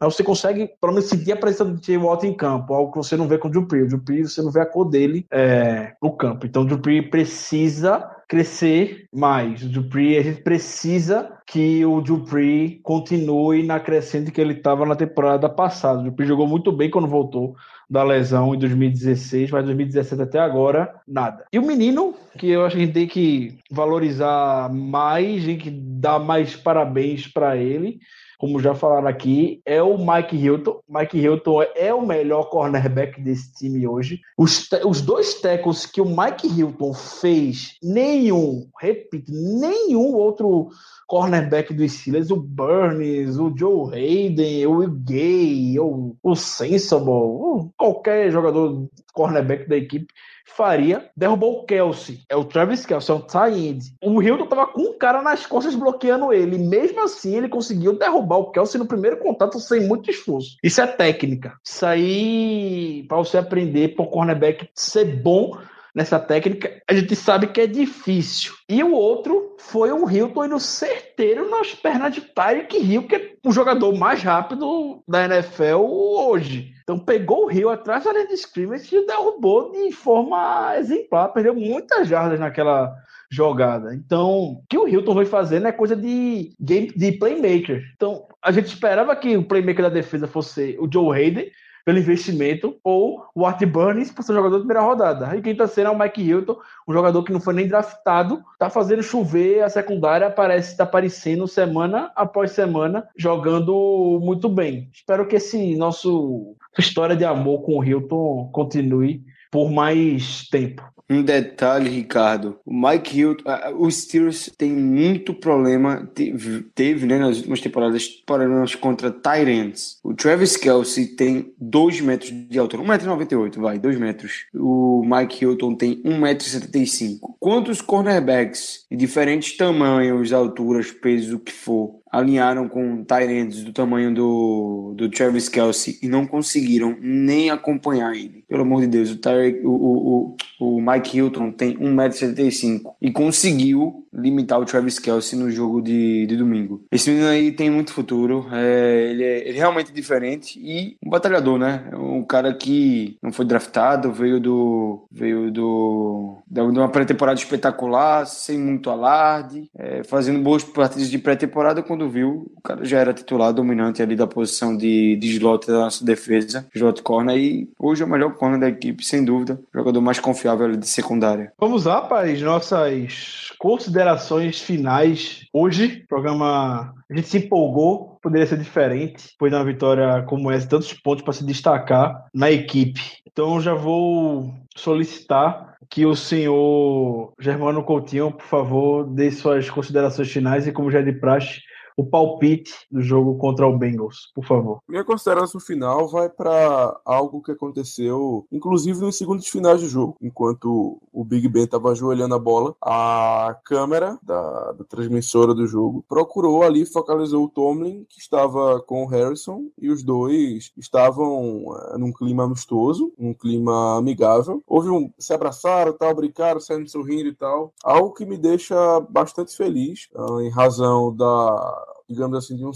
mas 0.00 0.14
você 0.14 0.22
consegue, 0.22 0.70
pelo 0.80 0.92
menos, 0.92 1.08
sentir 1.08 1.32
a 1.32 1.36
presença 1.36 1.64
do 1.64 1.84
Jay 1.84 1.96
Watt 1.96 2.24
em 2.24 2.34
campo, 2.34 2.72
algo 2.72 2.92
que 2.92 2.98
você 2.98 3.16
não 3.16 3.26
vê 3.26 3.36
com 3.36 3.48
o 3.48 3.50
Dupree. 3.50 3.82
O 3.82 3.88
Dupree, 3.88 4.22
você 4.22 4.40
não 4.40 4.50
vê 4.50 4.60
a 4.60 4.66
cor 4.66 4.84
dele 4.84 5.26
é, 5.30 5.94
no 6.00 6.12
campo. 6.12 6.46
Então, 6.46 6.62
o 6.62 6.66
Dupree 6.66 7.02
precisa 7.02 8.08
crescer 8.28 9.08
mais. 9.12 9.62
O 9.62 9.68
Dupree, 9.68 10.18
a 10.18 10.22
gente 10.22 10.42
precisa 10.42 11.32
que 11.46 11.84
o 11.84 12.00
Dupree 12.00 12.78
continue 12.82 13.62
na 13.62 13.80
crescente 13.80 14.30
que 14.30 14.40
ele 14.40 14.52
estava 14.52 14.86
na 14.86 14.94
temporada 14.94 15.48
passada. 15.48 16.00
O 16.00 16.04
Dupree 16.04 16.28
jogou 16.28 16.46
muito 16.46 16.70
bem 16.70 16.90
quando 16.90 17.08
voltou 17.08 17.56
da 17.90 18.04
lesão 18.04 18.54
em 18.54 18.58
2016, 18.58 19.50
mas 19.50 19.64
2017 19.64 20.22
até 20.22 20.38
agora, 20.38 20.94
nada. 21.08 21.46
E 21.52 21.58
o 21.58 21.66
menino, 21.66 22.14
que 22.36 22.50
eu 22.50 22.64
acho 22.64 22.76
que 22.76 22.82
a 22.82 22.84
gente 22.84 22.94
tem 22.94 23.06
que 23.06 23.58
valorizar 23.70 24.70
mais, 24.70 25.44
tem 25.44 25.56
que 25.56 25.70
dar 25.70 26.18
mais 26.18 26.54
parabéns 26.54 27.26
para 27.26 27.56
ele, 27.56 27.98
como 28.38 28.60
já 28.60 28.72
falaram 28.72 29.08
aqui, 29.08 29.60
é 29.66 29.82
o 29.82 29.98
Mike 29.98 30.36
Hilton. 30.36 30.80
Mike 30.88 31.18
Hilton 31.18 31.62
é 31.74 31.92
o 31.92 32.06
melhor 32.06 32.44
cornerback 32.44 33.20
desse 33.20 33.52
time 33.52 33.86
hoje. 33.86 34.20
Os, 34.38 34.68
os 34.86 35.00
dois 35.00 35.40
tackles 35.40 35.84
que 35.84 36.00
o 36.00 36.06
Mike 36.06 36.46
Hilton 36.46 36.94
fez, 36.94 37.76
nenhum, 37.82 38.68
repito, 38.80 39.32
nenhum 39.32 40.14
outro 40.14 40.70
cornerback 41.08 41.74
dos 41.74 41.92
Steelers, 41.92 42.30
o 42.30 42.36
Burns, 42.36 43.38
o 43.38 43.52
Joe 43.56 43.92
Hayden, 43.92 44.66
o 44.68 44.88
Gay, 44.88 45.80
o, 45.80 46.14
o 46.22 46.36
Sensible, 46.36 47.70
qualquer 47.76 48.30
jogador 48.30 48.88
cornerback 49.12 49.68
da 49.68 49.76
equipe 49.76 50.14
faria, 50.48 51.10
derrubou 51.16 51.60
o 51.60 51.64
Kelsey. 51.64 52.20
É 52.28 52.36
o 52.36 52.44
Travis 52.44 52.84
Kelsey, 52.84 53.14
é 53.14 53.18
um 53.18 53.20
tie 53.20 53.78
O 54.02 54.22
Hilton 54.22 54.46
tava 54.46 54.66
com 54.66 54.82
um 54.82 54.98
cara 54.98 55.22
nas 55.22 55.46
costas 55.46 55.74
bloqueando 55.74 56.32
ele. 56.32 56.58
Mesmo 56.58 57.02
assim, 57.02 57.36
ele 57.36 57.48
conseguiu 57.48 57.98
derrubar 57.98 58.38
o 58.38 58.50
Kelsey 58.50 58.78
no 58.78 58.86
primeiro 58.86 59.18
contato 59.18 59.60
sem 59.60 59.86
muito 59.86 60.10
esforço. 60.10 60.56
Isso 60.62 60.80
é 60.80 60.86
técnica. 60.86 61.58
Isso 61.64 61.84
aí, 61.86 63.04
para 63.08 63.18
você 63.18 63.38
aprender 63.38 63.94
para 63.94 64.04
o 64.04 64.10
cornerback 64.10 64.68
ser 64.74 65.04
bom 65.22 65.58
nessa 65.94 66.18
técnica, 66.18 66.80
a 66.88 66.94
gente 66.94 67.14
sabe 67.16 67.48
que 67.48 67.60
é 67.60 67.66
difícil. 67.66 68.52
E 68.68 68.82
o 68.82 68.92
outro 68.92 69.56
foi 69.58 69.90
o 69.90 70.08
Hilton 70.08 70.46
indo 70.46 70.60
certeiro 70.60 71.50
nas 71.50 71.74
pernas 71.74 72.14
de 72.14 72.20
Tyreek 72.20 72.76
Hill, 72.76 73.06
que 73.06 73.16
é 73.16 73.32
o 73.44 73.52
jogador 73.52 73.92
mais 73.98 74.22
rápido 74.22 75.02
da 75.06 75.24
NFL 75.24 75.80
hoje. 75.80 76.72
Então 76.82 76.98
pegou 76.98 77.44
o 77.44 77.48
Rio 77.48 77.68
atrás 77.68 78.04
da 78.04 78.12
linha 78.12 78.26
de 78.26 78.34
scrimmage 78.34 78.94
e 78.94 79.06
derrubou 79.06 79.72
de 79.72 79.92
forma 79.92 80.74
exemplar. 80.78 81.32
Perdeu 81.32 81.54
muitas 81.54 82.08
jardas 82.08 82.40
naquela 82.40 82.94
jogada. 83.30 83.94
Então, 83.94 84.30
o 84.30 84.62
que 84.68 84.78
o 84.78 84.88
Hilton 84.88 85.12
foi 85.12 85.26
fazendo 85.26 85.68
é 85.68 85.72
coisa 85.72 85.94
de 85.94 86.54
game 86.58 86.88
de 86.88 87.12
playmaker. 87.12 87.82
Então, 87.94 88.26
a 88.42 88.50
gente 88.50 88.68
esperava 88.68 89.14
que 89.14 89.36
o 89.36 89.44
playmaker 89.44 89.84
da 89.84 89.90
defesa 89.90 90.26
fosse 90.26 90.76
o 90.80 90.88
Joe 90.90 91.14
Hayden, 91.14 91.50
pelo 91.88 92.00
investimento, 92.00 92.76
ou 92.84 93.24
o 93.34 93.46
Art 93.46 93.64
Burns 93.64 94.12
por 94.12 94.22
ser 94.22 94.34
jogador 94.34 94.56
de 94.56 94.66
primeira 94.66 94.82
rodada. 94.82 95.34
E 95.34 95.40
quem 95.40 95.56
tá 95.56 95.66
sendo 95.66 95.86
é 95.86 95.90
o 95.90 95.98
Mike 95.98 96.20
Hilton, 96.20 96.58
um 96.86 96.92
jogador 96.92 97.22
que 97.22 97.32
não 97.32 97.40
foi 97.40 97.54
nem 97.54 97.66
draftado, 97.66 98.42
tá 98.58 98.68
fazendo 98.68 99.02
chover 99.02 99.62
a 99.62 99.70
secundária, 99.70 100.30
parece 100.30 100.72
estar 100.72 100.84
tá 100.84 100.88
aparecendo 100.90 101.48
semana 101.48 102.12
após 102.14 102.50
semana, 102.50 103.08
jogando 103.16 104.20
muito 104.22 104.50
bem. 104.50 104.90
Espero 104.92 105.26
que 105.26 105.36
esse 105.36 105.76
nosso 105.76 106.54
história 106.78 107.16
de 107.16 107.24
amor 107.24 107.62
com 107.62 107.78
o 107.78 107.82
Hilton 107.82 108.50
continue 108.52 109.24
por 109.50 109.70
mais 109.70 110.46
tempo. 110.50 110.82
Um 111.10 111.22
detalhe, 111.22 111.88
Ricardo. 111.88 112.58
O 112.66 112.72
Mike 112.72 113.18
Hilton, 113.18 113.44
os 113.78 113.96
Steelers 114.02 114.50
tem 114.58 114.70
muito 114.70 115.32
problema, 115.32 116.06
teve, 116.14 116.62
teve 116.74 117.06
né, 117.06 117.18
nas 117.18 117.38
últimas 117.38 117.60
temporadas, 117.62 118.06
problemas 118.26 118.74
contra 118.74 119.10
Tyrants. 119.10 119.98
O 120.04 120.12
Travis 120.12 120.56
Kelsey 120.56 121.06
tem 121.16 121.54
2 121.58 122.02
metros 122.02 122.30
de 122.30 122.58
altura, 122.58 122.82
1,98m, 122.82 123.58
vai, 123.58 123.78
2 123.78 123.98
metros. 123.98 124.46
O 124.54 125.02
Mike 125.02 125.42
Hilton 125.42 125.74
tem 125.74 126.02
1,75m. 126.02 127.18
Quantos 127.40 127.80
cornerbacks 127.80 128.84
de 128.90 128.96
diferentes 128.96 129.56
tamanhos, 129.56 130.32
alturas, 130.32 130.90
pesos, 130.90 131.32
o 131.32 131.38
que 131.38 131.52
for, 131.52 132.00
alinharam 132.10 132.68
com 132.68 133.04
Tyrants 133.04 133.64
do 133.64 133.72
tamanho 133.72 134.14
do, 134.14 134.94
do 134.96 135.08
Travis 135.08 135.48
Kelsey 135.48 135.98
e 136.02 136.08
não 136.08 136.26
conseguiram 136.26 136.96
nem 137.00 137.50
acompanhar 137.50 138.14
ele. 138.14 138.44
Pelo 138.48 138.62
amor 138.62 138.80
de 138.80 138.86
Deus, 138.86 139.10
o, 139.10 139.16
Tyre, 139.16 139.60
o, 139.64 139.70
o, 139.70 140.36
o, 140.58 140.80
Mike 140.80 141.16
Hilton 141.16 141.52
tem 141.52 141.76
1,75m 141.76 142.82
e 143.00 143.10
conseguiu 143.10 144.06
limitar 144.12 144.60
o 144.60 144.64
Travis 144.64 144.98
Kelsey 144.98 145.38
no 145.38 145.50
jogo 145.50 145.80
de, 145.80 146.26
de 146.26 146.36
domingo. 146.36 146.82
Esse 146.90 147.10
menino 147.10 147.28
aí 147.28 147.52
tem 147.52 147.70
muito 147.70 147.92
futuro, 147.92 148.46
é, 148.52 149.10
ele, 149.10 149.22
é, 149.22 149.48
ele 149.48 149.58
é 149.58 149.60
realmente 149.60 149.92
diferente 149.92 150.58
e 150.58 150.96
um 151.04 151.10
batalhador, 151.10 151.58
né? 151.58 151.84
Um 151.94 152.24
cara 152.24 152.52
que 152.54 153.16
não 153.22 153.32
foi 153.32 153.44
draftado, 153.44 154.12
veio 154.12 154.40
do 154.40 155.06
veio 155.10 155.50
do 155.50 156.38
de 156.46 156.60
uma 156.60 156.88
pré-temporada 156.88 157.38
espetacular, 157.38 158.26
sem 158.26 158.58
muito 158.58 158.90
alarde, 158.90 159.70
é, 159.76 160.02
fazendo 160.04 160.40
boas 160.40 160.64
partidas 160.64 161.10
de 161.10 161.18
pré-temporada 161.18 161.82
quando 161.98 162.08
viu, 162.08 162.52
o 162.56 162.60
cara 162.60 162.84
já 162.84 163.00
era 163.00 163.12
titular 163.12 163.52
dominante 163.52 164.00
ali 164.00 164.14
da 164.14 164.26
posição 164.26 164.76
de, 164.76 165.16
de 165.16 165.30
slot 165.30 165.66
da 165.66 165.80
nossa 165.80 166.04
defesa, 166.04 166.64
slot 166.72 167.02
corner 167.02 167.36
e 167.36 167.68
hoje 167.76 168.04
é 168.04 168.06
o 168.06 168.08
melhor 168.08 168.34
corner 168.36 168.60
da 168.60 168.68
equipe, 168.68 169.04
sem 169.04 169.24
dúvida, 169.24 169.60
jogador 169.74 170.00
mais 170.00 170.20
confiável 170.20 170.76
de 170.76 170.86
secundária. 170.86 171.52
Vamos 171.58 171.86
lá 171.86 172.02
para 172.02 172.30
as 172.30 172.40
nossas 172.40 173.50
considerações 173.58 174.60
finais. 174.60 175.44
Hoje, 175.52 176.04
programa. 176.08 176.94
A 177.10 177.16
gente 177.16 177.28
se 177.28 177.38
empolgou, 177.38 178.18
poderia 178.22 178.46
ser 178.46 178.58
diferente, 178.58 179.34
pois 179.38 179.50
na 179.50 179.64
vitória 179.64 180.22
como 180.28 180.52
essa, 180.52 180.68
tantos 180.68 180.92
pontos 180.92 181.24
para 181.24 181.32
se 181.32 181.44
destacar 181.44 182.26
na 182.32 182.50
equipe. 182.50 183.00
Então, 183.26 183.60
já 183.60 183.74
vou 183.74 184.54
solicitar 184.76 185.76
que 185.90 186.04
o 186.04 186.14
senhor 186.14 187.32
Germano 187.40 187.82
Coutinho, 187.82 188.30
por 188.30 188.44
favor, 188.44 189.04
dê 189.06 189.30
suas 189.30 189.70
considerações 189.70 190.30
finais 190.30 190.66
e, 190.66 190.72
como 190.72 190.90
já 190.90 190.98
é 190.98 191.02
de 191.02 191.12
praxe, 191.12 191.62
o 191.98 192.06
palpite 192.06 192.72
do 192.88 193.02
jogo 193.02 193.36
contra 193.38 193.66
o 193.66 193.76
Bengals, 193.76 194.30
por 194.32 194.44
favor. 194.46 194.78
Minha 194.88 195.02
consideração 195.02 195.60
final 195.60 196.06
vai 196.06 196.28
para 196.28 196.96
algo 197.04 197.42
que 197.42 197.50
aconteceu, 197.50 198.46
inclusive 198.52 199.00
nos 199.00 199.18
segundos 199.18 199.48
finais 199.48 199.80
do 199.80 199.88
jogo, 199.88 200.16
enquanto 200.22 201.02
o 201.12 201.24
Big 201.24 201.48
Ben 201.48 201.64
estava 201.64 201.90
ajoelhando 201.90 202.36
a 202.36 202.38
bola, 202.38 202.76
a 202.80 203.58
câmera 203.64 204.16
da, 204.22 204.72
da, 204.72 204.84
transmissora 204.84 205.52
do 205.52 205.66
jogo 205.66 206.04
procurou 206.08 206.62
ali, 206.62 206.86
focalizou 206.86 207.44
o 207.44 207.48
Tomlin, 207.48 208.06
que 208.08 208.20
estava 208.20 208.80
com 208.82 209.02
o 209.02 209.06
Harrison, 209.06 209.64
e 209.76 209.90
os 209.90 210.04
dois 210.04 210.70
estavam 210.76 211.64
é, 211.92 211.98
num 211.98 212.12
clima 212.12 212.44
amistoso, 212.44 213.12
num 213.18 213.34
clima 213.34 213.98
amigável. 213.98 214.62
Houve 214.68 214.88
um. 214.88 215.10
se 215.18 215.34
abraçaram, 215.34 215.92
tal, 215.92 216.14
brincaram, 216.14 216.60
saindo 216.60 216.88
sorrindo 216.88 217.28
e 217.28 217.34
tal. 217.34 217.72
Algo 217.82 218.14
que 218.14 218.24
me 218.24 218.38
deixa 218.38 219.00
bastante 219.00 219.56
feliz, 219.56 220.08
uh, 220.14 220.40
em 220.40 220.50
razão 220.50 221.12
da 221.14 221.87
digamos 222.08 222.36
assim, 222.36 222.56
de, 222.56 222.64
um, 222.64 222.70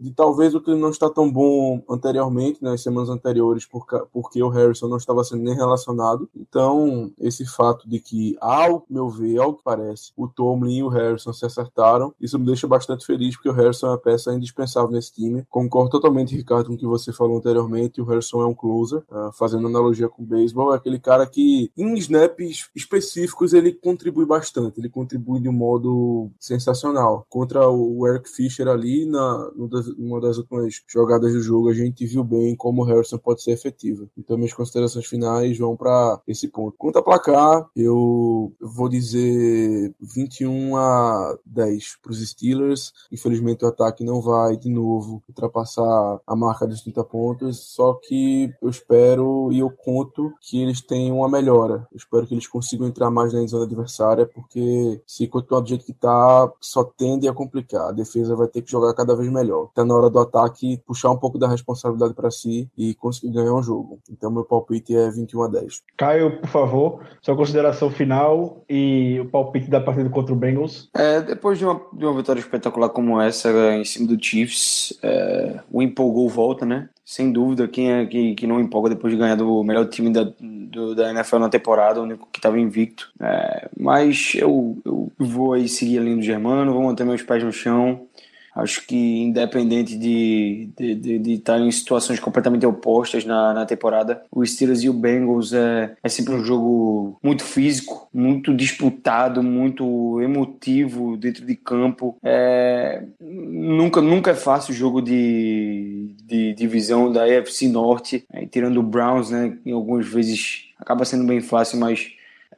de 0.00 0.10
talvez 0.12 0.54
o 0.54 0.60
que 0.60 0.74
não 0.74 0.90
está 0.90 1.10
tão 1.10 1.30
bom 1.30 1.82
anteriormente, 1.88 2.62
nas 2.62 2.72
né, 2.72 2.76
semanas 2.78 3.10
anteriores, 3.10 3.66
por, 3.66 3.86
porque 4.12 4.42
o 4.42 4.48
Harrison 4.48 4.88
não 4.88 4.96
estava 4.96 5.22
sendo 5.22 5.42
nem 5.42 5.54
relacionado. 5.54 6.28
Então, 6.34 7.12
esse 7.18 7.44
fato 7.44 7.88
de 7.88 8.00
que, 8.00 8.36
ao 8.40 8.84
meu 8.88 9.08
ver, 9.08 9.38
ao 9.38 9.54
que 9.54 9.62
parece, 9.62 10.12
o 10.16 10.26
Tomlin 10.26 10.78
e 10.78 10.82
o 10.82 10.88
Harrison 10.88 11.32
se 11.32 11.44
acertaram, 11.44 12.14
isso 12.20 12.38
me 12.38 12.46
deixa 12.46 12.66
bastante 12.66 13.04
feliz, 13.04 13.36
porque 13.36 13.48
o 13.48 13.52
Harrison 13.52 13.88
é 13.88 13.90
uma 13.90 13.98
peça 13.98 14.32
indispensável 14.32 14.90
nesse 14.90 15.12
time. 15.12 15.44
Concordo 15.50 15.90
totalmente, 15.90 16.34
Ricardo, 16.34 16.68
com 16.68 16.74
o 16.74 16.78
que 16.78 16.86
você 16.86 17.12
falou 17.12 17.36
anteriormente. 17.36 18.00
O 18.00 18.04
Harrison 18.04 18.42
é 18.42 18.46
um 18.46 18.54
closer, 18.54 19.02
uh, 19.10 19.32
fazendo 19.32 19.66
analogia 19.66 20.08
com 20.08 20.22
o 20.22 20.26
beisebol, 20.26 20.72
é 20.72 20.76
aquele 20.76 20.98
cara 20.98 21.26
que, 21.26 21.70
em 21.76 21.94
snaps 21.98 22.70
específicos, 22.74 23.52
ele 23.52 23.72
contribui 23.72 24.24
bastante. 24.24 24.80
Ele 24.80 24.88
contribui 24.88 25.40
de 25.40 25.48
um 25.48 25.52
modo 25.52 26.30
sensacional. 26.38 27.26
Contra 27.28 27.68
o 27.68 28.06
Eric 28.06 28.28
Fischer 28.28 28.69
ali, 28.70 29.06
na, 29.06 29.50
numa 29.98 30.20
das 30.20 30.38
últimas 30.38 30.82
jogadas 30.88 31.32
do 31.32 31.40
jogo, 31.40 31.68
a 31.68 31.74
gente 31.74 32.06
viu 32.06 32.24
bem 32.24 32.54
como 32.56 32.82
o 32.82 32.84
Harrison 32.84 33.18
pode 33.18 33.42
ser 33.42 33.52
efetivo. 33.52 34.08
Então, 34.16 34.36
minhas 34.36 34.52
considerações 34.52 35.06
finais 35.06 35.58
vão 35.58 35.76
para 35.76 36.20
esse 36.26 36.48
ponto. 36.48 36.76
Quanto 36.78 36.98
a 36.98 37.02
placar, 37.02 37.68
eu 37.76 38.52
vou 38.60 38.88
dizer 38.88 39.94
21 40.00 40.76
a 40.76 41.38
10 41.44 41.98
para 42.02 42.12
os 42.12 42.28
Steelers. 42.28 42.92
Infelizmente, 43.10 43.64
o 43.64 43.68
ataque 43.68 44.04
não 44.04 44.20
vai 44.20 44.56
de 44.56 44.68
novo 44.68 45.22
ultrapassar 45.28 46.20
a 46.26 46.36
marca 46.36 46.66
dos 46.66 46.82
30 46.82 47.04
pontos, 47.04 47.74
só 47.74 47.94
que 47.94 48.52
eu 48.62 48.68
espero 48.68 49.50
e 49.52 49.58
eu 49.58 49.70
conto 49.70 50.32
que 50.40 50.60
eles 50.60 50.80
tenham 50.80 51.18
uma 51.18 51.28
melhora. 51.28 51.86
Eu 51.92 51.96
espero 51.96 52.26
que 52.26 52.34
eles 52.34 52.46
consigam 52.46 52.86
entrar 52.86 53.10
mais 53.10 53.32
na 53.32 53.46
zona 53.46 53.64
adversária, 53.64 54.26
porque 54.26 55.00
se 55.06 55.26
continuar 55.26 55.60
do 55.60 55.68
jeito 55.68 55.84
que 55.84 55.92
tá, 55.92 56.50
só 56.60 56.84
tende 56.84 57.28
a 57.28 57.32
complicar. 57.32 57.88
A 57.88 57.92
defesa 57.92 58.36
vai 58.36 58.48
ter 58.48 58.59
que 58.62 58.70
jogar 58.70 58.94
cada 58.94 59.14
vez 59.14 59.30
melhor. 59.30 59.68
Tá 59.74 59.84
na 59.84 59.94
hora 59.94 60.10
do 60.10 60.18
ataque 60.18 60.80
puxar 60.86 61.10
um 61.10 61.16
pouco 61.16 61.38
da 61.38 61.48
responsabilidade 61.48 62.14
para 62.14 62.30
si 62.30 62.68
e 62.76 62.94
conseguir 62.94 63.32
ganhar 63.32 63.54
um 63.54 63.62
jogo. 63.62 63.98
Então 64.10 64.30
meu 64.30 64.44
palpite 64.44 64.94
é 64.94 65.10
21 65.10 65.42
a 65.42 65.48
10. 65.48 65.82
Caio, 65.96 66.40
por 66.40 66.48
favor, 66.48 67.00
sua 67.22 67.36
consideração 67.36 67.90
final 67.90 68.64
e 68.68 69.18
o 69.20 69.26
palpite 69.26 69.70
da 69.70 69.80
partida 69.80 70.08
contra 70.08 70.32
o 70.32 70.36
Bengals. 70.36 70.88
É, 70.94 71.20
depois 71.20 71.58
de 71.58 71.64
uma, 71.64 71.80
de 71.92 72.04
uma 72.04 72.16
vitória 72.16 72.40
espetacular 72.40 72.88
como 72.88 73.20
essa 73.20 73.50
em 73.74 73.84
cima 73.84 74.08
do 74.08 74.22
Chiefs, 74.22 74.98
é, 75.02 75.60
o 75.70 75.82
empolgou 75.82 76.28
volta, 76.28 76.64
né? 76.64 76.88
Sem 77.04 77.32
dúvida, 77.32 77.66
quem 77.66 77.90
é 77.90 78.06
que, 78.06 78.34
que 78.36 78.46
não 78.46 78.60
empolga 78.60 78.90
depois 78.90 79.12
de 79.12 79.18
ganhar 79.18 79.34
do 79.34 79.64
melhor 79.64 79.86
time 79.86 80.10
da, 80.10 80.22
do, 80.40 80.94
da 80.94 81.10
NFL 81.10 81.38
na 81.38 81.48
temporada, 81.48 82.00
o 82.00 82.04
único 82.04 82.28
que 82.30 82.38
estava 82.38 82.58
invicto. 82.58 83.10
É, 83.20 83.68
mas 83.76 84.32
eu, 84.36 84.78
eu 84.84 85.10
vou 85.18 85.52
aí 85.52 85.68
seguir 85.68 85.98
a 85.98 86.02
linha 86.02 86.16
do 86.16 86.22
Germano, 86.22 86.72
vou 86.72 86.84
manter 86.84 87.04
meus 87.04 87.22
pés 87.22 87.42
no 87.42 87.52
chão. 87.52 88.06
Acho 88.54 88.86
que 88.86 88.96
independente 88.96 89.96
de 89.96 90.70
de, 90.76 90.94
de, 90.94 91.18
de 91.18 91.32
estar 91.34 91.58
em 91.60 91.70
situações 91.70 92.20
completamente 92.20 92.66
opostas 92.66 93.24
na, 93.24 93.52
na 93.54 93.66
temporada, 93.66 94.22
o 94.30 94.44
Steelers 94.44 94.82
e 94.82 94.88
o 94.88 94.92
Bengals 94.92 95.52
é, 95.52 95.94
é 96.02 96.08
sempre 96.08 96.34
um 96.34 96.44
jogo 96.44 97.18
muito 97.22 97.44
físico, 97.44 98.08
muito 98.12 98.54
disputado, 98.54 99.42
muito 99.42 100.20
emotivo 100.20 101.16
dentro 101.16 101.44
de 101.46 101.54
campo. 101.54 102.16
É, 102.22 103.04
nunca, 103.20 104.00
nunca 104.00 104.30
é 104.30 104.34
fácil 104.34 104.72
o 104.72 104.76
jogo 104.76 105.00
de, 105.00 106.14
de 106.24 106.54
divisão 106.54 107.12
da 107.12 107.24
AFC 107.24 107.68
Norte, 107.68 108.24
é, 108.32 108.46
tirando 108.46 108.78
o 108.78 108.82
Browns, 108.82 109.30
né? 109.30 109.56
Em 109.64 109.72
algumas 109.72 110.06
vezes 110.06 110.70
acaba 110.78 111.04
sendo 111.04 111.24
bem 111.24 111.40
fácil, 111.40 111.78
mas 111.78 112.12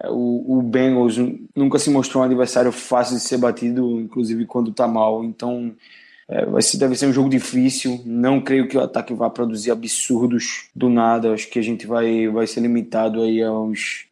o, 0.04 0.58
o 0.58 0.62
Bengals 0.62 1.16
nunca 1.54 1.78
se 1.78 1.90
mostrou 1.90 2.22
um 2.22 2.26
adversário 2.26 2.72
fácil 2.72 3.16
de 3.16 3.22
ser 3.22 3.38
batido, 3.38 4.00
inclusive 4.00 4.46
quando 4.46 4.70
está 4.70 4.88
mal. 4.88 5.22
Então, 5.24 5.74
é, 6.28 6.46
deve 6.78 6.94
ser 6.94 7.06
um 7.06 7.12
jogo 7.12 7.28
difícil. 7.28 8.00
Não 8.04 8.40
creio 8.40 8.68
que 8.68 8.76
o 8.76 8.80
ataque 8.80 9.12
vá 9.12 9.28
produzir 9.28 9.70
absurdos 9.70 10.68
do 10.74 10.88
nada. 10.88 11.32
Acho 11.32 11.48
que 11.48 11.58
a 11.58 11.62
gente 11.62 11.86
vai, 11.86 12.28
vai 12.28 12.46
ser 12.46 12.60
limitado 12.60 13.22
aí 13.22 13.42
aos. 13.42 14.06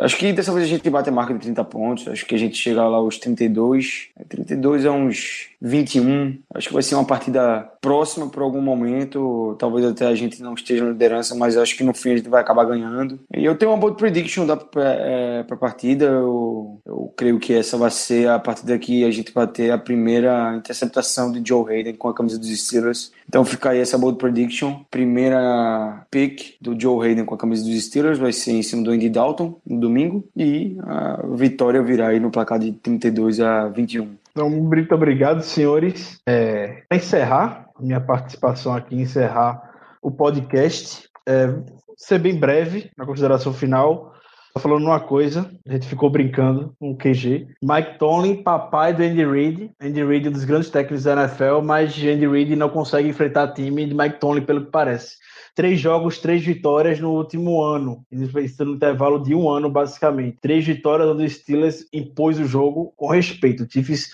Acho 0.00 0.16
que 0.16 0.32
dessa 0.32 0.52
vez 0.52 0.64
a 0.64 0.68
gente 0.68 0.88
bate 0.88 1.08
a 1.08 1.12
marca 1.12 1.34
de 1.34 1.40
30 1.40 1.64
pontos. 1.64 2.08
Acho 2.08 2.24
que 2.26 2.34
a 2.34 2.38
gente 2.38 2.56
chega 2.56 2.86
lá 2.86 2.96
aos 2.96 3.18
32. 3.18 4.08
32 4.28 4.84
é 4.84 4.90
uns 4.90 5.50
21. 5.60 6.38
Acho 6.54 6.68
que 6.68 6.74
vai 6.74 6.82
ser 6.82 6.94
uma 6.94 7.04
partida 7.04 7.70
próxima 7.80 8.28
por 8.28 8.42
algum 8.42 8.60
momento. 8.60 9.56
Talvez 9.58 9.84
até 9.84 10.06
a 10.06 10.14
gente 10.14 10.42
não 10.42 10.54
esteja 10.54 10.84
na 10.84 10.90
liderança, 10.90 11.34
mas 11.34 11.56
acho 11.56 11.76
que 11.76 11.84
no 11.84 11.92
fim 11.92 12.12
a 12.12 12.16
gente 12.16 12.28
vai 12.28 12.40
acabar 12.40 12.64
ganhando. 12.64 13.20
E 13.36 13.44
eu 13.44 13.54
tenho 13.56 13.70
uma 13.70 13.78
boa 13.78 13.94
prediction 13.94 14.46
para 14.46 14.82
é, 14.82 15.44
a 15.48 15.56
partida. 15.56 16.06
Eu, 16.06 16.80
eu 16.86 17.12
creio 17.16 17.38
que 17.38 17.52
essa 17.52 17.76
vai 17.76 17.90
ser 17.90 18.28
a 18.28 18.38
partida 18.38 18.78
que 18.78 19.04
a 19.04 19.10
gente 19.10 19.32
vai 19.32 19.46
ter 19.46 19.70
a 19.70 19.78
primeira 19.78 20.56
interceptação 20.56 21.30
de 21.30 21.46
Joe 21.46 21.70
Hayden 21.70 21.94
com 21.94 22.08
a 22.08 22.14
camisa 22.14 22.38
dos 22.38 22.48
Steelers. 22.48 23.12
Então 23.30 23.44
fica 23.44 23.70
aí 23.70 23.78
essa 23.78 23.96
bold 23.96 24.18
prediction. 24.18 24.82
Primeira 24.90 26.04
pick 26.10 26.56
do 26.60 26.78
Joe 26.78 27.06
Hayden 27.06 27.24
com 27.24 27.36
a 27.36 27.38
camisa 27.38 27.64
dos 27.64 27.80
Steelers 27.84 28.18
vai 28.18 28.32
ser 28.32 28.50
em 28.50 28.62
cima 28.64 28.82
do 28.82 28.90
Andy 28.90 29.08
Dalton 29.08 29.56
no 29.64 29.78
domingo. 29.78 30.28
E 30.36 30.76
a 30.82 31.24
vitória 31.36 31.80
virá 31.80 32.08
aí 32.08 32.18
no 32.18 32.32
placar 32.32 32.58
de 32.58 32.72
32 32.72 33.38
a 33.38 33.68
21. 33.68 34.16
Então, 34.32 34.50
muito 34.50 34.92
obrigado, 34.92 35.42
senhores. 35.42 36.20
É, 36.26 36.82
para 36.88 36.98
encerrar 36.98 37.68
minha 37.78 38.00
participação 38.00 38.74
aqui, 38.74 38.96
encerrar 38.96 39.62
o 40.02 40.10
podcast, 40.10 41.08
é, 41.24 41.54
ser 41.96 42.18
bem 42.18 42.34
breve 42.34 42.90
na 42.98 43.06
consideração 43.06 43.52
final. 43.52 44.12
Tô 44.52 44.58
falando 44.58 44.84
uma 44.84 44.98
coisa, 44.98 45.48
a 45.68 45.72
gente 45.72 45.86
ficou 45.86 46.10
brincando 46.10 46.74
com 46.78 46.90
o 46.90 46.96
QG. 46.96 47.46
Mike 47.62 47.98
Tomlin, 47.98 48.42
papai 48.42 48.92
do 48.92 49.02
Andy 49.02 49.24
Reid. 49.24 49.70
Andy 49.80 50.04
Reid 50.04 50.26
é 50.26 50.28
um 50.28 50.32
dos 50.32 50.44
grandes 50.44 50.70
técnicos 50.70 51.04
da 51.04 51.12
NFL, 51.12 51.60
mas 51.62 51.96
Andy 51.96 52.26
Reid 52.26 52.56
não 52.56 52.68
consegue 52.68 53.08
enfrentar 53.08 53.52
time 53.52 53.86
de 53.86 53.94
Mike 53.94 54.18
Tomlin, 54.18 54.42
pelo 54.42 54.64
que 54.64 54.70
parece. 54.72 55.16
Três 55.54 55.78
jogos, 55.78 56.18
três 56.18 56.44
vitórias 56.44 56.98
no 56.98 57.12
último 57.12 57.62
ano. 57.62 58.04
Isso 58.10 58.64
no 58.64 58.74
intervalo 58.74 59.22
de 59.22 59.34
um 59.34 59.48
ano, 59.48 59.70
basicamente. 59.70 60.38
Três 60.40 60.66
vitórias 60.66 61.08
onde 61.08 61.24
o 61.24 61.30
Steelers 61.30 61.86
impôs 61.92 62.38
o 62.40 62.44
jogo 62.44 62.92
com 62.96 63.08
respeito. 63.08 63.62
O 63.62 63.70
Chiefs 63.70 64.10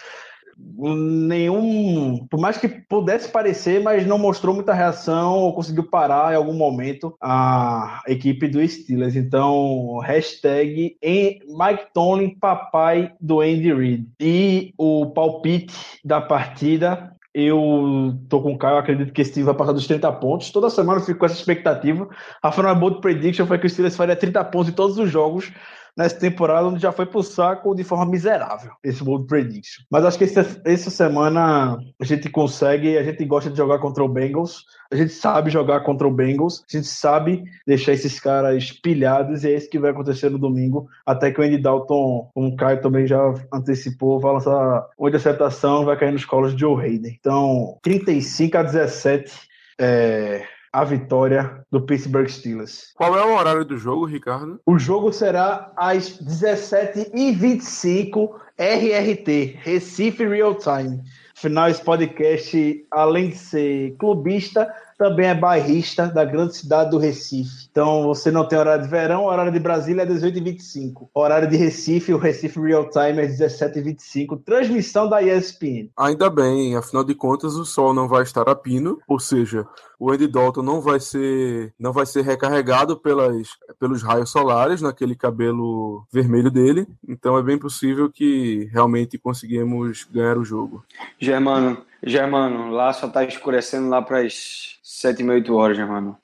nenhum, 0.58 2.26
por 2.30 2.40
mais 2.40 2.56
que 2.56 2.66
pudesse 2.68 3.28
parecer, 3.28 3.82
mas 3.82 4.06
não 4.06 4.18
mostrou 4.18 4.54
muita 4.54 4.72
reação 4.72 5.34
ou 5.34 5.54
conseguiu 5.54 5.84
parar 5.84 6.32
em 6.32 6.36
algum 6.36 6.54
momento 6.54 7.14
a 7.20 8.02
equipe 8.06 8.48
do 8.48 8.66
Steelers. 8.66 9.16
Então, 9.16 9.98
hashtag 9.98 10.96
Mike 11.02 11.86
Tomlin, 11.92 12.38
papai 12.38 13.12
do 13.20 13.40
Andy 13.40 13.72
Reid. 13.72 14.08
E 14.20 14.72
o 14.78 15.06
palpite 15.06 16.00
da 16.04 16.20
partida 16.20 17.12
eu 17.38 18.18
tô 18.30 18.40
com 18.40 18.54
o 18.54 18.58
Caio, 18.58 18.78
acredito 18.78 19.12
que 19.12 19.20
esse 19.20 19.34
time 19.34 19.44
vai 19.44 19.52
passar 19.52 19.72
dos 19.72 19.86
30 19.86 20.10
pontos. 20.12 20.50
Toda 20.50 20.70
semana 20.70 21.00
eu 21.00 21.04
fico 21.04 21.18
com 21.18 21.26
essa 21.26 21.34
expectativa. 21.34 22.08
A 22.42 22.50
final 22.50 22.74
bold 22.74 23.02
prediction 23.02 23.44
foi 23.44 23.58
que 23.58 23.66
o 23.66 23.68
Steelers 23.68 23.94
faria 23.94 24.16
30 24.16 24.42
pontos 24.44 24.70
em 24.70 24.74
todos 24.74 24.96
os 24.96 25.10
jogos 25.10 25.52
nessa 25.96 26.18
temporada, 26.18 26.66
onde 26.66 26.82
já 26.82 26.92
foi 26.92 27.06
pro 27.06 27.22
saco 27.22 27.74
de 27.74 27.82
forma 27.82 28.04
miserável, 28.06 28.72
esse 28.84 29.02
bold 29.02 29.26
prediction. 29.26 29.84
Mas 29.90 30.04
acho 30.04 30.18
que 30.18 30.24
essa, 30.24 30.60
essa 30.64 30.90
semana 30.90 31.78
a 32.00 32.04
gente 32.04 32.28
consegue, 32.28 32.98
a 32.98 33.02
gente 33.02 33.24
gosta 33.24 33.50
de 33.50 33.56
jogar 33.56 33.78
contra 33.78 34.04
o 34.04 34.08
Bengals, 34.08 34.64
a 34.92 34.96
gente 34.96 35.12
sabe 35.12 35.50
jogar 35.50 35.80
contra 35.80 36.06
o 36.06 36.10
Bengals, 36.10 36.64
a 36.70 36.76
gente 36.76 36.86
sabe 36.86 37.44
deixar 37.66 37.92
esses 37.92 38.20
caras 38.20 38.70
pilhados 38.70 39.42
e 39.42 39.48
é 39.48 39.56
isso 39.56 39.70
que 39.70 39.78
vai 39.78 39.90
acontecer 39.90 40.30
no 40.30 40.38
domingo, 40.38 40.86
até 41.04 41.30
que 41.30 41.40
o 41.40 41.44
Andy 41.44 41.58
Dalton, 41.58 42.30
como 42.34 42.48
o 42.48 42.56
Caio 42.56 42.80
também 42.80 43.06
já 43.06 43.34
antecipou, 43.52 44.20
vai 44.20 44.32
lançar 44.34 44.86
uma 44.98 45.08
interceptação 45.08 45.84
vai 45.84 45.96
cair 45.96 46.12
nos 46.12 46.24
colos 46.24 46.54
de 46.54 46.60
Joe 46.60 46.82
Hayden. 46.82 47.16
Então, 47.18 47.78
35 47.82 48.58
a 48.58 48.62
17 48.62 49.32
é, 49.78 50.42
a 50.76 50.84
vitória 50.84 51.64
do 51.70 51.80
Pittsburgh 51.80 52.28
Steelers. 52.28 52.92
Qual 52.94 53.16
é 53.16 53.24
o 53.24 53.34
horário 53.34 53.64
do 53.64 53.78
jogo, 53.78 54.04
Ricardo? 54.04 54.60
O 54.66 54.78
jogo 54.78 55.10
será 55.10 55.72
às 55.74 56.20
17h25 56.20 58.28
RRT, 58.58 59.58
Recife 59.62 60.28
Real 60.28 60.54
Time. 60.54 61.02
Afinal, 61.34 61.70
esse 61.70 61.82
podcast, 61.82 62.86
além 62.90 63.30
de 63.30 63.36
ser 63.36 63.96
clubista, 63.96 64.70
também 64.96 65.26
é 65.26 65.34
bairrista 65.34 66.06
da 66.06 66.24
grande 66.24 66.56
cidade 66.56 66.90
do 66.90 66.98
Recife. 66.98 67.68
Então, 67.70 68.04
você 68.04 68.30
não 68.30 68.46
tem 68.46 68.58
horário 68.58 68.84
de 68.84 68.88
verão, 68.88 69.24
horário 69.24 69.52
de 69.52 69.58
Brasília 69.58 70.02
é 70.02 70.06
18h25. 70.06 71.08
Horário 71.14 71.48
de 71.48 71.56
Recife, 71.56 72.12
o 72.12 72.18
Recife 72.18 72.58
Real 72.60 72.88
Time 72.88 73.22
é 73.22 73.26
17h25. 73.26 74.42
Transmissão 74.44 75.08
da 75.08 75.22
ESPN. 75.22 75.90
Ainda 75.96 76.30
bem, 76.30 76.76
afinal 76.76 77.04
de 77.04 77.14
contas, 77.14 77.54
o 77.54 77.64
sol 77.64 77.92
não 77.92 78.08
vai 78.08 78.22
estar 78.22 78.48
a 78.48 78.54
pino, 78.54 78.98
ou 79.06 79.20
seja, 79.20 79.66
o 79.98 80.10
Andy 80.10 80.26
Dalton 80.26 80.62
não 80.62 80.80
vai 80.80 81.00
ser, 81.00 81.72
não 81.78 81.92
vai 81.92 82.06
ser 82.06 82.22
recarregado 82.22 82.96
pelas, 82.96 83.48
pelos 83.78 84.02
raios 84.02 84.30
solares 84.30 84.82
naquele 84.82 85.14
cabelo 85.14 86.06
vermelho 86.12 86.50
dele. 86.50 86.86
Então 87.06 87.36
é 87.36 87.42
bem 87.42 87.58
possível 87.58 88.10
que 88.10 88.68
realmente 88.72 89.18
conseguimos 89.18 90.04
ganhar 90.04 90.38
o 90.38 90.44
jogo. 90.44 90.84
Germano, 91.18 91.78
Germano, 92.02 92.70
lá 92.70 92.92
só 92.92 93.08
tá 93.08 93.24
escurecendo 93.24 93.88
lá 93.88 94.02
para 94.02 94.20
as 94.20 94.78
7 94.82 95.22
e 95.22 95.28
8 95.28 95.54
horas, 95.54 95.76
Germano. 95.76 96.16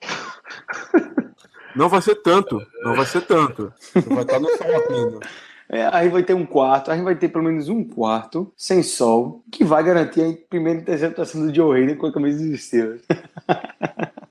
Não 1.74 1.88
vai 1.88 2.02
ser 2.02 2.16
tanto, 2.16 2.60
não 2.82 2.94
vai 2.94 3.06
ser 3.06 3.22
tanto. 3.22 3.72
Vai 3.94 4.22
estar 4.22 4.38
no 4.38 4.48
sol 4.56 4.76
apenas. 4.76 5.20
É, 5.68 5.88
aí 5.90 6.10
vai 6.10 6.22
ter 6.22 6.34
um 6.34 6.44
quarto, 6.44 6.90
a 6.90 6.94
gente 6.94 7.04
vai 7.04 7.16
ter 7.16 7.28
pelo 7.28 7.44
menos 7.44 7.70
um 7.70 7.82
quarto 7.82 8.52
sem 8.54 8.82
sol, 8.82 9.42
que 9.50 9.64
vai 9.64 9.82
garantir 9.82 10.20
a 10.20 10.48
primeira 10.50 10.80
interceptação 10.80 11.46
do 11.46 11.54
Joe 11.54 11.80
Hayden 11.80 11.96
com 11.96 12.06
a 12.06 12.12
camisa 12.12 12.46
dos 12.46 12.62
Steelers. 12.62 13.00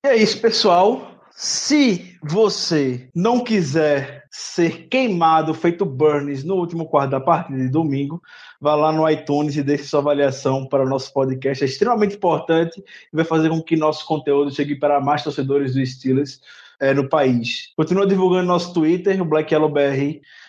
E 0.03 0.07
é 0.07 0.15
isso, 0.15 0.39
pessoal. 0.39 1.11
Se 1.31 2.15
você 2.21 3.09
não 3.15 3.43
quiser 3.43 4.20
ser 4.31 4.87
queimado, 4.87 5.53
feito 5.53 5.85
Burns 5.85 6.45
no 6.45 6.55
último 6.55 6.87
quarto 6.87 7.11
da 7.11 7.19
partida 7.19 7.59
de 7.59 7.67
domingo, 7.67 8.23
vá 8.61 8.73
lá 8.75 8.89
no 8.93 9.07
iTunes 9.09 9.57
e 9.57 9.61
deixe 9.61 9.83
sua 9.83 9.99
avaliação 9.99 10.65
para 10.65 10.85
o 10.85 10.89
nosso 10.89 11.11
podcast. 11.11 11.61
É 11.61 11.67
extremamente 11.67 12.15
importante 12.15 12.79
e 12.79 13.15
vai 13.15 13.25
fazer 13.25 13.49
com 13.49 13.61
que 13.61 13.75
nosso 13.75 14.05
conteúdo 14.05 14.49
chegue 14.49 14.75
para 14.75 15.01
mais 15.01 15.21
torcedores 15.21 15.73
do 15.73 15.85
Steelers 15.85 16.39
é, 16.79 16.93
no 16.93 17.09
país. 17.09 17.73
Continua 17.75 18.07
divulgando 18.07 18.47
nosso 18.47 18.73
Twitter, 18.73 19.21
o 19.21 19.25
Black 19.25 19.53
Yellow 19.53 19.73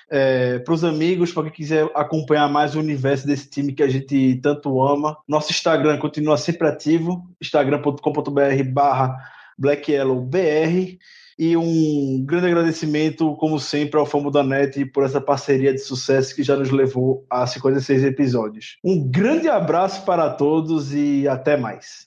é, 0.09 0.59
para 0.61 0.75
os 0.75 0.85
amigos, 0.85 1.33
para 1.33 1.45
quem 1.45 1.53
quiser 1.53 1.91
acompanhar 1.95 2.49
mais 2.49 2.77
o 2.77 2.79
universo 2.79 3.27
desse 3.27 3.51
time 3.51 3.73
que 3.73 3.83
a 3.83 3.89
gente 3.89 4.39
tanto 4.43 4.81
ama. 4.81 5.17
Nosso 5.27 5.51
Instagram 5.51 5.99
continua 5.99 6.37
sempre 6.37 6.69
ativo, 6.69 7.27
instagram.com.br 7.41 8.63
barra 8.73 9.17
blackyellowbr. 9.59 10.99
E 11.39 11.57
um 11.57 12.25
grande 12.27 12.47
agradecimento, 12.47 13.35
como 13.37 13.59
sempre, 13.59 13.99
ao 13.99 14.07
Famo 14.07 14.31
da 14.31 14.43
Net 14.43 14.85
por 14.87 15.05
essa 15.05 15.21
parceria 15.21 15.73
de 15.73 15.81
sucesso 15.81 16.35
que 16.35 16.43
já 16.43 16.57
nos 16.57 16.71
levou 16.71 17.25
a 17.31 17.47
56 17.47 18.05
episódios. 18.05 18.77
Um 18.85 19.11
grande 19.11 19.49
abraço 19.49 20.05
para 20.05 20.31
todos 20.31 20.95
e 20.95 21.27
até 21.29 21.57
mais. 21.57 22.07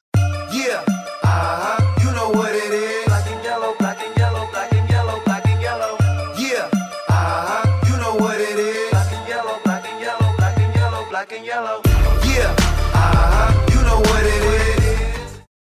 Yeah, 0.53 0.85
uh-huh, 1.23 2.03
you 2.03 2.11
know 2.14 2.31
what 2.38 2.56
it 2.56 2.65